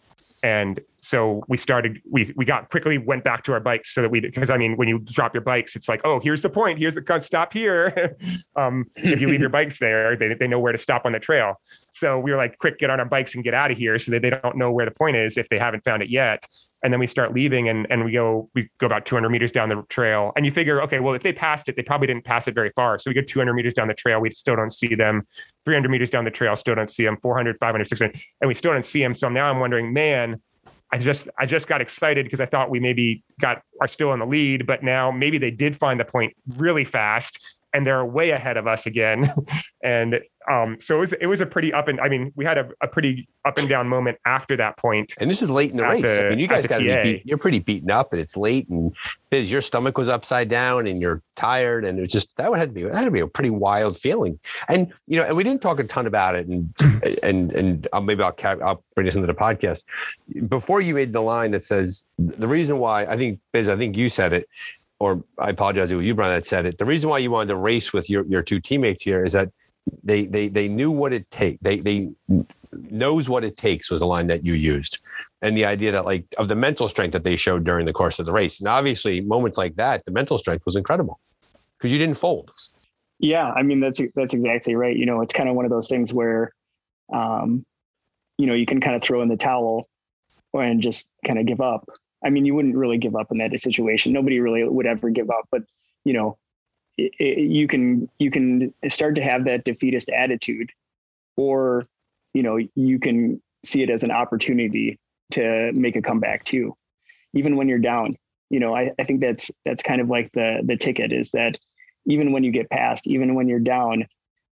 And 0.43 0.81
so 1.01 1.43
we 1.49 1.57
started, 1.57 2.01
we 2.11 2.33
we 2.37 2.45
got 2.45 2.71
quickly 2.71 2.99
went 2.99 3.25
back 3.25 3.45
to 3.45 3.53
our 3.53 3.61
bikes 3.61 3.95
so 3.95 4.03
that 4.03 4.11
we, 4.11 4.21
because 4.21 4.51
I 4.51 4.57
mean, 4.57 4.77
when 4.77 4.89
you 4.89 4.99
drop 5.01 5.35
your 5.35 5.43
bikes, 5.43 5.77
it's 5.77 5.89
like, 5.89 6.01
oh, 6.05 6.21
here's 6.21 6.43
the 6.43 6.51
point. 6.51 6.79
Here's 6.79 6.95
the 6.95 7.03
cut. 7.03 7.25
Stop 7.25 7.53
here. 7.53 8.17
um, 8.57 8.87
if 8.97 9.21
you 9.21 9.29
leave 9.29 9.41
your 9.41 9.51
bikes 9.51 9.79
there, 9.79 10.17
they, 10.17 10.35
they 10.35 10.47
know 10.47 10.59
where 10.59 10.73
to 10.73 10.79
stop 10.79 11.05
on 11.05 11.13
the 11.13 11.21
trail. 11.21 11.61
So 11.93 12.19
we 12.19 12.31
were 12.31 12.37
like, 12.37 12.59
quick, 12.59 12.79
get 12.79 12.91
on 12.91 13.01
our 13.01 13.07
bikes 13.07 13.35
and 13.35 13.45
get 13.45 13.55
out 13.55 13.71
of 13.71 13.79
here 13.79 13.99
so 13.99 14.11
that 14.13 14.23
they 14.23 14.31
don't 14.31 14.57
know 14.57 14.73
where 14.73 14.85
the 14.85 14.93
point 14.93 15.17
is 15.17 15.37
if 15.37 15.49
they 15.49 15.59
haven't 15.59 15.85
found 15.85 16.03
it 16.03 16.09
yet. 16.09 16.47
And 16.85 16.93
then 16.93 17.01
we 17.01 17.07
start 17.07 17.35
leaving 17.35 17.69
and, 17.69 17.87
and 17.91 18.05
we 18.05 18.13
go, 18.13 18.51
we 18.55 18.69
go 18.79 18.87
about 18.87 19.07
200 19.07 19.31
meters 19.31 19.51
down 19.51 19.71
the 19.71 19.83
trail 19.89 20.33
and 20.37 20.45
you 20.45 20.53
figure, 20.53 20.83
okay, 20.83 21.01
well, 21.01 21.15
if 21.15 21.23
they 21.23 21.33
passed 21.33 21.69
it, 21.69 21.77
they 21.77 21.83
probably 21.83 22.07
didn't 22.07 22.25
pass 22.25 22.47
it 22.47 22.55
very 22.55 22.71
far. 22.77 22.99
So 22.99 23.11
we 23.11 23.15
go 23.15 23.23
200 23.23 23.55
meters 23.55 23.75
down 23.75 23.89
the 23.89 23.95
trail. 23.95 24.21
We 24.21 24.31
still 24.31 24.55
don't 24.55 24.73
see 24.73 24.95
them 24.95 25.27
300 25.65 25.89
meters 25.89 26.11
down 26.11 26.25
the 26.25 26.31
trail, 26.31 26.55
still 26.55 26.75
don't 26.75 26.91
see 26.91 27.03
them 27.03 27.17
400, 27.23 27.59
500, 27.59 27.89
600, 27.89 28.21
and 28.41 28.49
we 28.49 28.55
still 28.55 28.73
don't 28.73 28.85
see 28.85 29.01
them. 29.01 29.15
So 29.15 29.29
now 29.29 29.51
I'm 29.51 29.59
wondering, 29.59 29.93
man, 29.93 30.41
I 30.93 30.99
just, 30.99 31.29
I 31.39 31.47
just 31.47 31.67
got 31.67 31.81
excited 31.81 32.25
because 32.25 32.41
I 32.41 32.47
thought 32.47 32.71
we 32.71 32.79
maybe 32.79 33.25
got, 33.41 33.63
are 33.81 33.89
still 33.89 34.13
in 34.13 34.21
the 34.21 34.27
lead, 34.27 34.67
but 34.67 34.83
now 34.83 35.11
maybe 35.11 35.39
they 35.39 35.51
did 35.51 35.77
find 35.77 35.99
the 35.99 36.05
point 36.05 36.37
really 36.57 36.85
fast 36.85 37.41
and 37.75 37.87
they're 37.87 38.05
way 38.05 38.31
ahead 38.31 38.57
of 38.57 38.67
us 38.67 38.87
again. 38.87 39.31
and 39.83 40.21
um, 40.51 40.79
so 40.81 40.97
it 40.97 41.01
was 41.01 41.13
it 41.15 41.27
was 41.27 41.41
a 41.41 41.47
pretty 41.47 41.73
up 41.73 41.89
and 41.89 42.01
I 42.01 42.09
mean 42.09 42.33
we 42.37 42.45
had 42.45 42.59
a, 42.59 42.69
a 42.81 42.87
pretty 42.87 43.29
up 43.45 43.59
and 43.59 43.69
down 43.69 43.89
moment 43.89 44.19
after 44.25 44.57
that 44.57 44.77
point. 44.77 45.15
And 45.19 45.31
this 45.31 45.43
is 45.43 45.51
late 45.51 45.71
in 45.71 45.79
the 45.79 45.85
race. 45.85 46.03
The, 46.03 46.27
I 46.27 46.29
mean, 46.31 46.39
you 46.39 46.49
guys 46.49 46.67
got 46.67 46.79
to 46.79 46.85
be 46.85 47.03
beat, 47.15 47.27
you're 47.27 47.39
pretty 47.39 47.59
beaten 47.59 47.91
up, 47.91 48.13
and 48.13 48.21
it's 48.21 48.37
late, 48.37 48.69
and 48.69 48.95
Biz, 49.31 49.51
your 49.51 49.63
stomach 49.63 49.99
was 49.99 50.09
upside 50.09 50.49
down, 50.49 50.87
and 50.87 51.01
you're 51.01 51.23
tired, 51.35 51.85
and 51.85 51.99
it's 51.99 52.13
just 52.13 52.37
that 52.37 52.51
would 52.51 52.59
have 52.59 52.69
to 52.69 52.75
be 52.75 52.85
that 52.85 52.95
had 52.95 53.05
to 53.05 53.11
be 53.11 53.21
a 53.21 53.27
pretty 53.27 53.51
wild 53.51 53.99
feeling. 53.99 54.39
And 54.69 54.93
you 55.07 55.17
know, 55.17 55.25
and 55.25 55.37
we 55.37 55.45
didn't 55.45 55.63
talk 55.63 55.81
a 55.81 55.85
ton 55.85 56.07
about 56.07 56.37
it, 56.37 56.47
and 56.47 56.73
and 57.23 57.53
and 57.53 57.89
uh, 57.93 58.01
maybe 58.01 58.23
I'll 58.23 58.37
I'll 58.45 58.85
bring 58.95 59.07
this 59.07 59.17
into 59.17 59.27
the 59.27 59.35
podcast. 59.35 59.83
Before 60.49 60.81
you 60.81 60.95
made 60.95 61.13
the 61.13 61.23
line 61.23 61.51
that 61.51 61.65
says 61.65 62.05
the 62.19 62.49
reason 62.49 62.79
why 62.79 63.07
I 63.07 63.17
think 63.17 63.41
Biz, 63.53 63.69
I 63.69 63.77
think 63.77 63.97
you 63.97 64.09
said 64.09 64.33
it 64.33 64.49
or 65.01 65.25
I 65.39 65.51
apologize, 65.51 65.91
it 65.91 65.97
was 65.97 66.07
you, 66.07 66.15
Brian, 66.15 66.35
that 66.35 66.47
said 66.47 66.67
it. 66.67 66.79
The 66.79 66.85
reason 66.85 67.11
why 67.11 67.19
you 67.19 67.31
wanted 67.31 67.49
to 67.49 67.57
race 67.57 67.93
with 67.93 68.09
your, 68.09 68.25
your 68.27 68.43
two 68.43 68.61
teammates 68.61 69.03
here 69.03 69.25
is 69.25 69.33
that 69.33 69.51
they 70.03 70.27
they 70.27 70.49
they 70.49 70.69
knew 70.69 70.91
what 70.91 71.13
it 71.13 71.31
take. 71.31 71.59
They 71.61 71.79
they 71.79 72.11
knows 72.73 73.29
what 73.29 73.45
it 73.45 73.57
takes 73.57 73.91
was 73.91 74.01
a 74.01 74.07
line 74.07 74.27
that 74.29 74.45
you 74.45 74.55
used, 74.55 75.01
and 75.43 75.57
the 75.57 75.67
idea 75.67 75.93
that 75.93 76.05
like 76.05 76.25
of 76.39 76.49
the 76.49 76.57
mental 76.57 76.89
strength 76.89 77.13
that 77.13 77.25
they 77.25 77.37
showed 77.37 77.65
during 77.65 77.85
the 77.87 77.93
course 77.93 78.19
of 78.19 78.27
the 78.27 78.33
race. 78.33 78.61
And 78.61 78.69
obviously, 78.69 79.21
moments 79.21 79.59
like 79.59 79.77
that, 79.77 80.05
the 80.05 80.11
mental 80.11 80.39
strength 80.39 80.65
was 80.65 80.77
incredible 80.77 81.21
because 81.79 81.93
you 81.93 81.99
didn't 81.99 82.17
fold. 82.17 82.51
Yeah, 83.19 83.51
I 83.51 83.63
mean 83.63 83.81
that's 83.81 84.01
that's 84.15 84.35
exactly 84.35 84.75
right. 84.75 84.97
You 84.97 85.07
know, 85.07 85.21
it's 85.21 85.33
kind 85.33 85.49
of 85.49 85.55
one 85.55 85.67
of 85.67 85.71
those 85.71 85.89
things 85.89 86.13
where, 86.13 86.53
um, 87.13 87.65
you 88.39 88.47
know, 88.47 88.55
you 88.55 88.67
can 88.67 88.81
kind 88.81 88.97
of 88.97 89.03
throw 89.03 89.23
in 89.23 89.29
the 89.29 89.37
towel 89.37 89.87
and 90.55 90.81
just 90.81 91.09
kind 91.27 91.39
of 91.39 91.47
give 91.47 91.61
up. 91.61 91.89
I 92.25 92.31
mean, 92.31 92.45
you 92.45 92.55
wouldn't 92.55 92.77
really 92.77 92.99
give 92.99 93.15
up 93.15 93.31
in 93.31 93.39
that 93.39 93.59
situation. 93.61 94.13
Nobody 94.13 94.41
really 94.41 94.65
would 94.65 94.87
ever 94.87 95.11
give 95.11 95.31
up, 95.31 95.47
but 95.51 95.63
you 96.05 96.13
know, 96.13 96.39
it, 96.97 97.13
it, 97.19 97.39
you 97.51 97.67
can 97.67 98.09
you 98.19 98.31
can 98.31 98.73
start 98.89 99.15
to 99.17 99.23
have 99.23 99.45
that 99.45 99.65
defeatist 99.65 100.09
attitude, 100.09 100.71
or 101.37 101.87
you 102.33 102.43
know, 102.43 102.59
you 102.75 102.99
can 102.99 103.43
see 103.65 103.83
it 103.83 103.91
as 103.91 104.03
an 104.03 104.11
opportunity 104.11 104.99
to 105.33 105.73
make 105.73 105.97
a 105.97 106.03
comeback 106.03 106.45
too, 106.45 106.75
even 107.33 107.57
when 107.57 107.69
you're 107.69 107.79
down. 107.79 108.17
You 108.51 108.61
know, 108.61 108.75
I, 108.75 108.93
I 108.99 109.05
think 109.05 109.21
that's 109.21 109.51
that's 109.65 109.83
kind 109.83 110.01
of 110.01 110.09
like 110.09 110.33
the 110.33 110.63
the 110.65 110.77
ticket 110.77 111.13
is 111.13 111.31
that 111.33 111.59
even 112.07 112.33
when 112.33 112.45
you 112.45 112.53
get 112.53 112.71
past, 112.71 113.07
even 113.07 113.35
when 113.35 113.49
you're 113.49 113.59
down, 113.59 114.07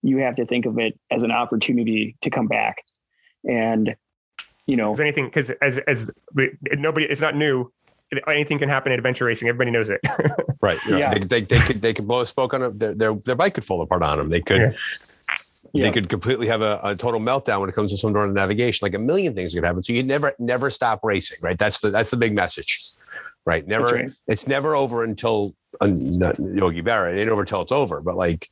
you 0.02 0.18
have 0.18 0.36
to 0.36 0.46
think 0.46 0.66
of 0.66 0.78
it 0.80 1.00
as 1.12 1.24
an 1.24 1.32
opportunity 1.32 2.16
to 2.22 2.30
come 2.30 2.48
back. 2.48 2.84
And 3.48 3.96
you 4.68 4.76
know, 4.76 4.96
anything 4.96 5.26
because 5.26 5.50
as 5.62 5.78
as 5.80 6.12
nobody, 6.74 7.06
it's 7.06 7.22
not 7.22 7.36
new. 7.36 7.72
Anything 8.28 8.60
can 8.60 8.70
happen 8.70 8.92
in 8.92 9.00
adventure 9.00 9.26
racing. 9.26 9.48
Everybody 9.48 9.72
knows 9.72 9.90
it. 9.90 10.00
right. 10.62 10.80
Yeah. 10.88 11.14
They, 11.14 11.20
they, 11.20 11.42
they, 11.42 11.60
could 11.60 11.82
they 11.82 11.94
could 11.94 12.08
blow 12.08 12.22
a 12.22 12.26
spoke 12.26 12.54
on 12.54 12.62
them. 12.62 12.78
Their, 12.78 12.94
their, 12.94 13.16
their 13.16 13.36
bike 13.36 13.56
could 13.56 13.66
fall 13.66 13.82
apart 13.82 14.04
on 14.04 14.20
them. 14.20 14.30
They 14.30 14.42
could. 14.42 14.76
Yeah. 15.74 15.86
They 15.86 15.92
could 15.92 16.08
completely 16.08 16.48
have 16.48 16.62
a, 16.62 16.80
a, 16.84 16.96
total 16.96 17.20
meltdown 17.20 17.60
when 17.60 17.70
it 17.70 17.74
comes 17.74 17.92
to 17.92 17.98
some 17.98 18.14
sort 18.14 18.30
of 18.30 18.36
navigation. 18.36 18.86
Like 18.86 18.94
a 18.94 19.00
million 19.00 19.34
things 19.34 19.54
could 19.54 19.64
happen. 19.64 19.84
So 19.84 19.92
you 19.92 20.04
never, 20.04 20.34
never 20.40 20.70
stop 20.70 21.04
racing, 21.04 21.40
right? 21.42 21.58
That's 21.58 21.80
the 21.80 21.90
that's 21.90 22.12
the 22.12 22.18
big 22.18 22.34
message, 22.34 22.94
right? 23.46 23.68
Never, 23.68 23.86
right. 23.86 24.12
it's 24.28 24.48
never 24.48 24.76
over 24.76 25.04
until 25.04 25.54
uh, 25.82 25.88
not 25.92 26.40
Yogi 26.40 26.82
Berra. 26.82 27.14
It 27.14 27.20
ain't 27.20 27.30
over 27.30 27.42
until 27.42 27.62
it's 27.62 27.72
over. 27.72 28.02
But 28.02 28.16
like 28.16 28.50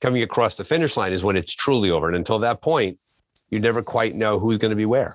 coming 0.00 0.22
across 0.22 0.54
the 0.54 0.64
finish 0.64 0.96
line 0.96 1.12
is 1.12 1.22
when 1.22 1.36
it's 1.36 1.54
truly 1.54 1.90
over. 1.90 2.06
And 2.06 2.16
until 2.16 2.38
that 2.38 2.62
point, 2.62 2.98
you 3.50 3.60
never 3.60 3.82
quite 3.82 4.14
know 4.14 4.38
who's 4.38 4.58
going 4.58 4.70
to 4.70 4.76
be 4.76 4.86
where. 4.86 5.14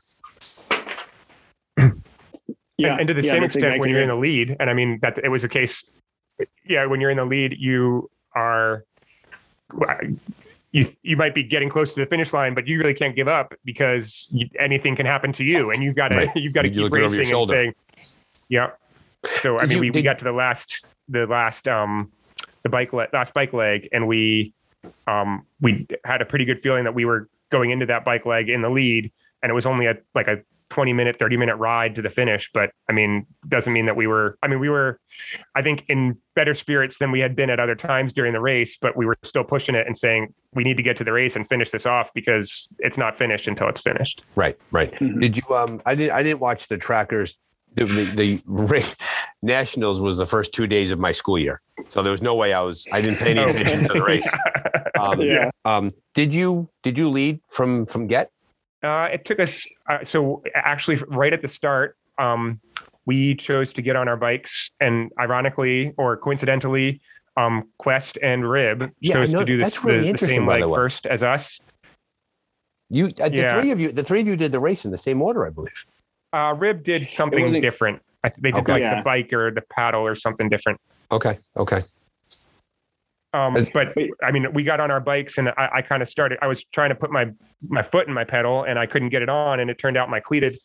Yeah, 2.78 2.91
and, 2.91 3.01
and 3.01 3.07
to 3.07 3.13
the 3.13 3.23
yeah, 3.23 3.32
same 3.32 3.43
extent 3.43 3.63
exactly 3.63 3.80
when 3.80 3.89
you're 3.89 4.03
in 4.03 4.09
the 4.09 4.15
lead, 4.15 4.55
and 4.59 4.69
I 4.69 4.73
mean 4.73 4.99
that 5.01 5.17
it 5.23 5.30
was 5.30 5.43
a 5.43 5.49
case. 5.49 5.89
Yeah, 6.65 6.86
when 6.86 7.01
you're 7.01 7.09
in 7.09 7.17
the 7.17 7.25
lead, 7.25 7.55
you 7.57 8.09
are 8.36 8.84
you 10.71 10.88
you 11.01 11.17
might 11.17 11.34
be 11.34 11.43
getting 11.43 11.69
close 11.69 11.93
to 11.93 11.99
the 11.99 12.05
finish 12.05 12.34
line, 12.34 12.53
but 12.53 12.67
you 12.67 12.78
really 12.78 12.93
can't 12.93 13.15
give 13.15 13.28
up 13.28 13.53
because 13.65 14.28
you, 14.32 14.47
anything 14.59 14.95
can 14.95 15.05
happen 15.05 15.34
to 15.34 15.43
you, 15.43 15.71
and 15.71 15.84
you've 15.84 15.95
got 15.95 16.09
to 16.09 16.17
right. 16.17 16.32
you've 16.36 16.53
got 16.53 16.63
to 16.63 16.69
keep 16.69 16.91
racing 16.91 17.34
and 17.34 17.47
saying, 17.47 17.73
yeah. 18.49 18.71
So 19.41 19.57
I 19.57 19.65
mean, 19.65 19.71
you, 19.71 19.80
we, 19.80 19.88
did, 19.88 19.95
we 19.95 20.01
got 20.03 20.19
to 20.19 20.25
the 20.25 20.32
last 20.32 20.86
the 21.09 21.25
last 21.25 21.67
um 21.67 22.11
the 22.63 22.69
bike 22.69 22.93
le- 22.93 23.07
last 23.13 23.34
bike 23.34 23.53
leg, 23.53 23.89
and 23.91 24.07
we 24.07 24.53
um 25.07 25.45
we 25.61 25.88
had 26.05 26.21
a 26.21 26.25
pretty 26.25 26.45
good 26.45 26.61
feeling 26.61 26.84
that 26.84 26.93
we 26.93 27.05
were 27.05 27.28
going 27.49 27.71
into 27.71 27.86
that 27.86 28.05
bike 28.05 28.25
leg 28.25 28.49
in 28.49 28.61
the 28.61 28.69
lead, 28.69 29.11
and 29.41 29.49
it 29.49 29.53
was 29.53 29.65
only 29.65 29.88
a 29.88 29.95
like 30.13 30.28
a 30.28 30.38
20 30.70 30.93
minute 30.93 31.18
30 31.18 31.38
minute 31.38 31.55
ride 31.55 31.95
to 31.95 32.01
the 32.01 32.09
finish 32.09 32.49
but 32.53 32.72
i 32.89 32.93
mean 32.93 33.26
doesn't 33.47 33.74
mean 33.74 33.86
that 33.86 33.95
we 33.95 34.07
were 34.07 34.38
i 34.43 34.47
mean 34.47 34.59
we 34.59 34.70
were 34.70 34.99
i 35.55 35.61
think 35.61 35.84
in 35.88 36.18
better 36.36 36.53
spirits 36.53 36.97
than 36.97 37.11
we 37.11 37.20
had 37.20 37.36
been 37.36 37.49
at 37.49 37.59
other 37.59 37.76
times 37.76 38.13
during 38.13 38.34
the 38.34 38.39
race 38.39 38.78
but 38.82 38.95
we 38.97 39.05
were 39.05 39.18
still 39.24 39.43
pushing 39.43 39.76
it 39.76 39.88
and 39.88 39.97
saying 39.97 40.34
we 40.53 40.63
need 40.63 40.78
to 40.78 40.84
get 40.84 40.97
to 40.97 41.03
the 41.03 41.11
race 41.11 41.36
and 41.36 41.47
finish 41.47 41.70
this 41.72 41.86
off 41.86 42.11
because 42.13 42.68
it's 42.80 42.97
not 42.97 43.18
finished 43.18 43.47
until 43.47 43.68
it's 43.70 43.82
finished. 43.82 44.24
Right 44.36 44.57
right. 44.72 44.91
Mm-hmm. 44.93 45.20
did 45.20 45.38
you 45.38 45.55
um 45.55 45.82
i 45.86 45.95
didn't 45.95 46.13
i 46.13 46.24
didn't 46.24 46.39
watch 46.39 46.68
the 46.68 46.78
trackers. 46.78 47.38
The, 47.74 47.86
the, 47.86 48.41
the 48.45 48.95
nationals 49.43 49.99
was 49.99 50.18
the 50.18 50.26
first 50.26 50.51
two 50.51 50.65
days 50.65 50.89
of 50.89 50.97
my 50.99 51.11
school 51.11 51.38
year 51.38 51.59
so 51.89 52.01
there 52.01 52.11
was 52.11 52.24
no 52.24 52.34
way 52.34 52.53
i 52.53 52.61
was 52.61 52.88
i 52.91 53.01
didn't 53.01 53.20
pay 53.20 53.32
any 53.32 53.43
attention 53.43 53.88
to 53.88 53.93
the 53.93 54.03
race. 54.03 54.28
Um, 54.99 55.22
yeah. 55.22 55.51
um 55.63 55.91
did 56.15 56.34
you 56.34 56.70
did 56.82 56.97
you 56.97 57.09
lead 57.09 57.39
from 57.49 57.86
from 57.86 58.07
get 58.07 58.32
uh, 58.88 59.09
it 59.11 59.25
took 59.25 59.39
us 59.39 59.67
uh, 59.89 60.03
so 60.03 60.41
actually 60.55 60.97
right 61.07 61.33
at 61.33 61.41
the 61.41 61.47
start, 61.47 61.97
um, 62.17 62.59
we 63.05 63.35
chose 63.35 63.73
to 63.73 63.81
get 63.81 63.95
on 63.95 64.07
our 64.07 64.17
bikes, 64.17 64.71
and 64.79 65.11
ironically 65.19 65.93
or 65.97 66.17
coincidentally, 66.17 67.01
um, 67.38 67.69
Quest 67.77 68.17
and 68.21 68.49
Rib 68.49 68.91
yeah, 68.99 69.13
chose 69.13 69.29
to 69.31 69.45
do 69.45 69.57
this 69.57 69.83
really 69.83 70.11
the, 70.11 70.17
the, 70.17 70.27
same 70.27 70.47
leg 70.47 70.63
first 70.63 71.05
as 71.05 71.23
us. 71.23 71.61
You, 72.89 73.11
uh, 73.21 73.29
the 73.29 73.38
yeah. 73.38 73.59
three 73.59 73.71
of 73.71 73.79
you, 73.79 73.91
the 73.91 74.03
three 74.03 74.21
of 74.21 74.27
you 74.27 74.35
did 74.35 74.51
the 74.51 74.59
race 74.59 74.85
in 74.85 74.91
the 74.91 74.97
same 74.97 75.21
order, 75.21 75.45
I 75.45 75.49
believe. 75.49 75.85
Uh, 76.33 76.55
Rib 76.57 76.83
did 76.83 77.07
something 77.07 77.61
different. 77.61 78.01
I, 78.23 78.31
they 78.38 78.51
did 78.51 78.61
okay. 78.61 78.71
like 78.73 78.81
yeah. 78.81 78.95
the 78.97 79.03
bike 79.03 79.31
or 79.33 79.51
the 79.51 79.61
paddle 79.61 80.05
or 80.05 80.15
something 80.15 80.49
different. 80.49 80.79
Okay. 81.11 81.38
Okay. 81.55 81.81
Um, 83.34 83.67
but 83.73 83.93
I 84.23 84.32
mean, 84.32 84.51
we 84.53 84.63
got 84.63 84.80
on 84.80 84.89
our 84.89 84.99
bikes 84.99 85.38
and 85.38 85.49
I, 85.49 85.69
I 85.75 85.82
kind 85.82 86.01
of 86.01 86.09
started, 86.09 86.39
I 86.41 86.47
was 86.47 86.63
trying 86.65 86.89
to 86.89 86.95
put 86.95 87.11
my, 87.11 87.28
my 87.67 87.84
foot 87.84 88.07
in 88.07 88.13
my 88.13 88.23
pedal 88.23 88.63
and 88.63 88.80
I 88.80 88.86
couldn't 88.86 89.09
get 89.09 89.21
it 89.21 89.30
on. 89.30 89.59
And 89.59 89.69
it 89.69 89.78
turned 89.78 89.97
out 89.97 90.09
my 90.09 90.19
cleat 90.19 90.43
had 90.43 90.55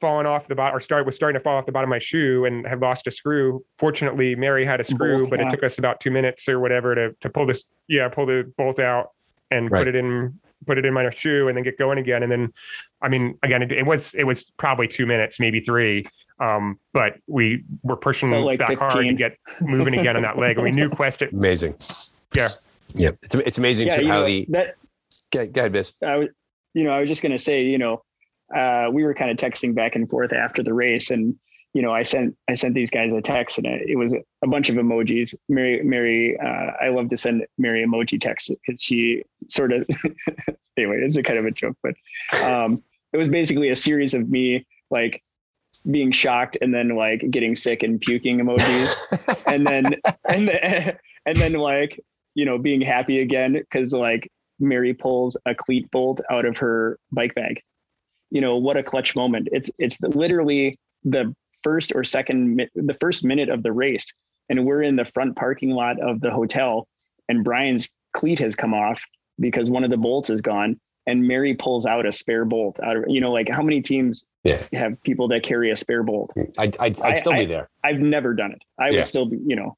fallen 0.00 0.26
off 0.26 0.46
the 0.46 0.54
bottom 0.54 0.76
or 0.76 0.80
start 0.80 1.04
was 1.04 1.16
starting 1.16 1.38
to 1.38 1.42
fall 1.42 1.56
off 1.56 1.66
the 1.66 1.72
bottom 1.72 1.90
of 1.90 1.90
my 1.90 1.98
shoe 1.98 2.44
and 2.44 2.66
had 2.66 2.80
lost 2.80 3.06
a 3.08 3.10
screw. 3.10 3.64
Fortunately, 3.78 4.34
Mari 4.36 4.64
had 4.64 4.80
a 4.80 4.84
screw, 4.84 5.18
bolt, 5.18 5.30
but 5.30 5.40
it 5.40 5.50
took 5.50 5.64
us 5.64 5.78
about 5.78 6.00
two 6.00 6.10
minutes 6.10 6.48
or 6.48 6.60
whatever 6.60 6.94
to, 6.94 7.14
to 7.20 7.28
pull 7.28 7.46
this, 7.46 7.64
yeah, 7.88 8.08
pull 8.08 8.26
the 8.26 8.50
bolt 8.56 8.78
out 8.78 9.10
and 9.50 9.70
right. 9.70 9.80
put 9.80 9.88
it 9.88 9.96
in 9.96 10.38
put 10.66 10.78
it 10.78 10.84
in 10.84 10.94
my 10.94 11.08
shoe 11.10 11.48
and 11.48 11.56
then 11.56 11.64
get 11.64 11.78
going 11.78 11.98
again. 11.98 12.22
And 12.22 12.30
then, 12.30 12.52
I 13.02 13.08
mean, 13.08 13.38
again, 13.42 13.62
it, 13.62 13.72
it 13.72 13.86
was 13.86 14.14
it 14.14 14.24
was 14.24 14.50
probably 14.56 14.88
two 14.88 15.06
minutes, 15.06 15.40
maybe 15.40 15.60
three. 15.60 16.06
Um, 16.40 16.78
but 16.92 17.14
we 17.26 17.64
were 17.82 17.96
pushing 17.96 18.30
like 18.30 18.60
back 18.60 18.68
15. 18.68 18.88
hard 18.88 19.06
to 19.06 19.14
get 19.14 19.36
moving 19.60 19.98
again 19.98 20.16
on 20.16 20.22
that 20.22 20.38
leg. 20.38 20.56
And 20.56 20.64
we 20.64 20.70
knew 20.70 20.88
Quest. 20.98 21.22
It, 21.22 21.32
amazing. 21.32 21.74
Yeah. 22.34 22.48
Yeah. 22.94 23.10
It's 23.22 23.34
it's 23.34 23.58
amazing 23.58 23.88
yeah, 23.88 23.96
how 23.96 24.02
know, 24.02 24.26
the 24.26 24.46
that. 24.50 24.76
Go, 25.32 25.46
go 25.46 25.60
ahead, 25.62 25.72
Biz. 25.72 25.92
I 26.02 26.16
was, 26.16 26.28
you 26.74 26.84
know, 26.84 26.92
I 26.92 27.00
was 27.00 27.08
just 27.08 27.22
going 27.22 27.32
to 27.32 27.38
say, 27.38 27.62
you 27.62 27.78
know, 27.78 28.02
uh, 28.54 28.88
we 28.90 29.04
were 29.04 29.14
kind 29.14 29.30
of 29.30 29.36
texting 29.36 29.74
back 29.74 29.94
and 29.94 30.08
forth 30.08 30.32
after 30.32 30.62
the 30.62 30.72
race, 30.72 31.10
and 31.10 31.38
you 31.78 31.82
know, 31.82 31.92
I 31.92 32.02
sent 32.02 32.36
I 32.48 32.54
sent 32.54 32.74
these 32.74 32.90
guys 32.90 33.12
a 33.12 33.22
text, 33.22 33.56
and 33.56 33.64
it, 33.64 33.96
was 33.96 34.12
a 34.12 34.48
bunch 34.48 34.68
of 34.68 34.74
emojis. 34.74 35.32
Mari, 35.48 35.80
Mari, 35.84 36.36
uh, 36.36 36.72
I 36.82 36.88
love 36.88 37.08
to 37.10 37.16
send 37.16 37.46
Mari 37.56 37.86
emoji 37.86 38.20
texts 38.20 38.50
because 38.50 38.82
she 38.82 39.22
sort 39.46 39.72
of 39.72 39.86
anyway, 40.76 40.96
it's 41.02 41.16
a 41.16 41.22
kind 41.22 41.38
of 41.38 41.44
a 41.44 41.52
joke, 41.52 41.76
but 41.80 41.94
um, 42.42 42.82
it 43.12 43.16
was 43.16 43.28
basically 43.28 43.70
a 43.70 43.76
series 43.76 44.12
of 44.12 44.28
me 44.28 44.66
like 44.90 45.22
being 45.88 46.10
shocked 46.10 46.58
and 46.60 46.74
then 46.74 46.96
like 46.96 47.24
getting 47.30 47.54
sick 47.54 47.84
and 47.84 48.00
puking 48.00 48.38
emojis, 48.38 48.92
and 49.46 49.64
then 49.64 49.94
and 50.28 50.48
then, 50.48 50.98
and 51.26 51.36
then 51.36 51.52
like 51.52 52.04
you 52.34 52.44
know 52.44 52.58
being 52.58 52.80
happy 52.80 53.20
again 53.20 53.52
because 53.52 53.92
like 53.92 54.28
Mari 54.58 54.94
pulls 54.94 55.36
a 55.46 55.54
cleat 55.54 55.88
bolt 55.92 56.20
out 56.28 56.44
of 56.44 56.58
her 56.58 56.98
bike 57.12 57.36
bag. 57.36 57.62
You 58.32 58.40
know 58.40 58.56
what 58.56 58.76
a 58.76 58.82
clutch 58.82 59.14
moment! 59.14 59.48
It's 59.52 59.70
it's 59.78 60.00
literally 60.00 60.76
the 61.04 61.32
first 61.62 61.92
or 61.94 62.04
second, 62.04 62.68
the 62.74 62.94
first 62.94 63.24
minute 63.24 63.48
of 63.48 63.62
the 63.62 63.72
race, 63.72 64.12
and 64.48 64.64
we're 64.64 64.82
in 64.82 64.96
the 64.96 65.04
front 65.04 65.36
parking 65.36 65.70
lot 65.70 66.00
of 66.00 66.20
the 66.20 66.30
hotel, 66.30 66.86
and 67.28 67.44
Brian's 67.44 67.88
cleat 68.14 68.38
has 68.38 68.56
come 68.56 68.74
off 68.74 69.02
because 69.38 69.70
one 69.70 69.84
of 69.84 69.90
the 69.90 69.96
bolts 69.96 70.30
is 70.30 70.40
gone, 70.40 70.80
and 71.06 71.26
Mari 71.26 71.54
pulls 71.54 71.86
out 71.86 72.06
a 72.06 72.12
spare 72.12 72.44
bolt 72.44 72.78
out 72.80 72.96
of 72.96 73.04
you 73.08 73.20
know 73.20 73.32
like 73.32 73.48
how 73.48 73.62
many 73.62 73.80
teams 73.80 74.26
yeah. 74.44 74.64
have 74.72 75.02
people 75.02 75.28
that 75.28 75.42
carry 75.42 75.70
a 75.70 75.76
spare 75.76 76.02
bolt? 76.02 76.32
I 76.58 76.64
I'd, 76.78 77.00
I'd 77.00 77.16
still 77.16 77.32
I, 77.32 77.38
be 77.38 77.46
there. 77.46 77.68
I, 77.84 77.92
have 77.92 78.02
never 78.02 78.34
done 78.34 78.52
it. 78.52 78.62
I 78.78 78.90
yeah. 78.90 78.98
would 78.98 79.06
still 79.06 79.26
be 79.26 79.38
you 79.44 79.56
know. 79.56 79.76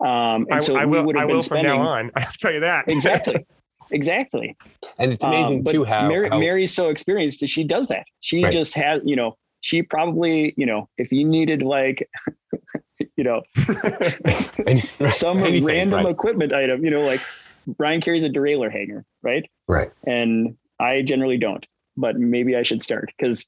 Um, 0.00 0.46
and 0.48 0.54
I, 0.54 0.58
so 0.60 0.76
I 0.76 0.84
will. 0.84 1.04
We 1.04 1.14
I 1.14 1.24
will 1.24 1.42
spending, 1.42 1.72
from 1.72 1.82
now 1.82 1.88
on. 1.88 2.10
I'll 2.16 2.26
tell 2.40 2.52
you 2.52 2.60
that 2.60 2.88
exactly. 2.88 3.46
Exactly. 3.90 4.54
And 4.98 5.12
it's 5.12 5.24
amazing 5.24 5.66
um, 5.66 5.72
too 5.72 5.84
how, 5.84 6.08
Mari, 6.08 6.28
how, 6.28 6.38
Mari's 6.38 6.74
so 6.74 6.90
experienced 6.90 7.40
that 7.40 7.46
she 7.46 7.64
does 7.64 7.88
that. 7.88 8.04
She 8.20 8.44
right. 8.44 8.52
just 8.52 8.74
has, 8.74 9.00
you 9.04 9.16
know, 9.16 9.38
she 9.60 9.82
probably, 9.82 10.54
you 10.56 10.66
know, 10.66 10.88
if 10.98 11.12
you 11.12 11.24
needed 11.24 11.62
like, 11.62 12.08
you 13.16 13.24
know, 13.24 13.42
some 15.10 15.38
Anything, 15.38 15.64
random 15.64 16.04
right. 16.04 16.12
equipment 16.12 16.52
item, 16.52 16.84
you 16.84 16.90
know, 16.90 17.02
like 17.02 17.20
Brian 17.66 18.00
carries 18.00 18.24
a 18.24 18.28
derailleur 18.28 18.70
hanger, 18.70 19.04
right? 19.22 19.48
Right. 19.66 19.90
And 20.06 20.56
I 20.80 21.02
generally 21.02 21.38
don't, 21.38 21.66
but 21.96 22.16
maybe 22.16 22.56
I 22.56 22.62
should 22.62 22.82
start 22.82 23.12
because 23.16 23.44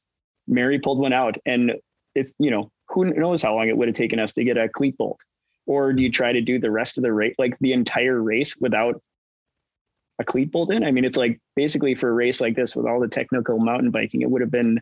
Mari 0.48 0.78
pulled 0.80 0.98
one 0.98 1.12
out 1.12 1.36
and 1.46 1.72
it's, 2.14 2.32
you 2.38 2.50
know, 2.50 2.70
who 2.88 3.04
knows 3.04 3.40
how 3.40 3.54
long 3.54 3.68
it 3.68 3.76
would 3.76 3.88
have 3.88 3.96
taken 3.96 4.18
us 4.18 4.32
to 4.34 4.44
get 4.44 4.56
a 4.56 4.68
cleat 4.68 4.98
bolt. 4.98 5.20
Or 5.66 5.92
do 5.92 6.02
you 6.02 6.10
try 6.10 6.32
to 6.32 6.40
do 6.40 6.58
the 6.58 6.70
rest 6.70 6.98
of 6.98 7.02
the 7.02 7.12
race, 7.12 7.36
like 7.38 7.56
the 7.60 7.72
entire 7.72 8.20
race 8.20 8.56
without 8.56 9.00
a 10.18 10.24
cleat 10.24 10.50
bolt 10.50 10.72
in? 10.72 10.82
I 10.82 10.90
mean, 10.90 11.04
it's 11.04 11.16
like 11.16 11.40
basically 11.54 11.94
for 11.94 12.08
a 12.08 12.12
race 12.12 12.40
like 12.40 12.56
this 12.56 12.74
with 12.74 12.86
all 12.86 12.98
the 12.98 13.06
technical 13.06 13.60
mountain 13.60 13.92
biking, 13.92 14.22
it 14.22 14.30
would 14.30 14.40
have 14.40 14.50
been 14.50 14.80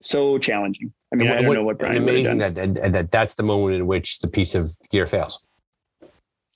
so 0.00 0.38
challenging. 0.38 0.92
I 1.12 1.16
mean, 1.16 1.28
And 1.28 1.38
I 1.38 1.40
don't 1.42 1.48
what- 1.48 1.54
know 1.54 1.64
what 1.64 1.70
and 1.72 1.78
Brian 1.78 2.04
would 2.04 2.14
have 2.14 2.20
amazing 2.20 2.38
done. 2.38 2.54
that, 2.54 2.74
that 2.74 2.92
that 2.92 3.10
that's 3.10 3.34
the 3.34 3.42
moment 3.42 3.74
in 3.76 3.86
which 3.86 4.18
the 4.20 4.28
piece 4.28 4.54
of 4.54 4.66
gear 4.90 5.06
fails. 5.06 5.40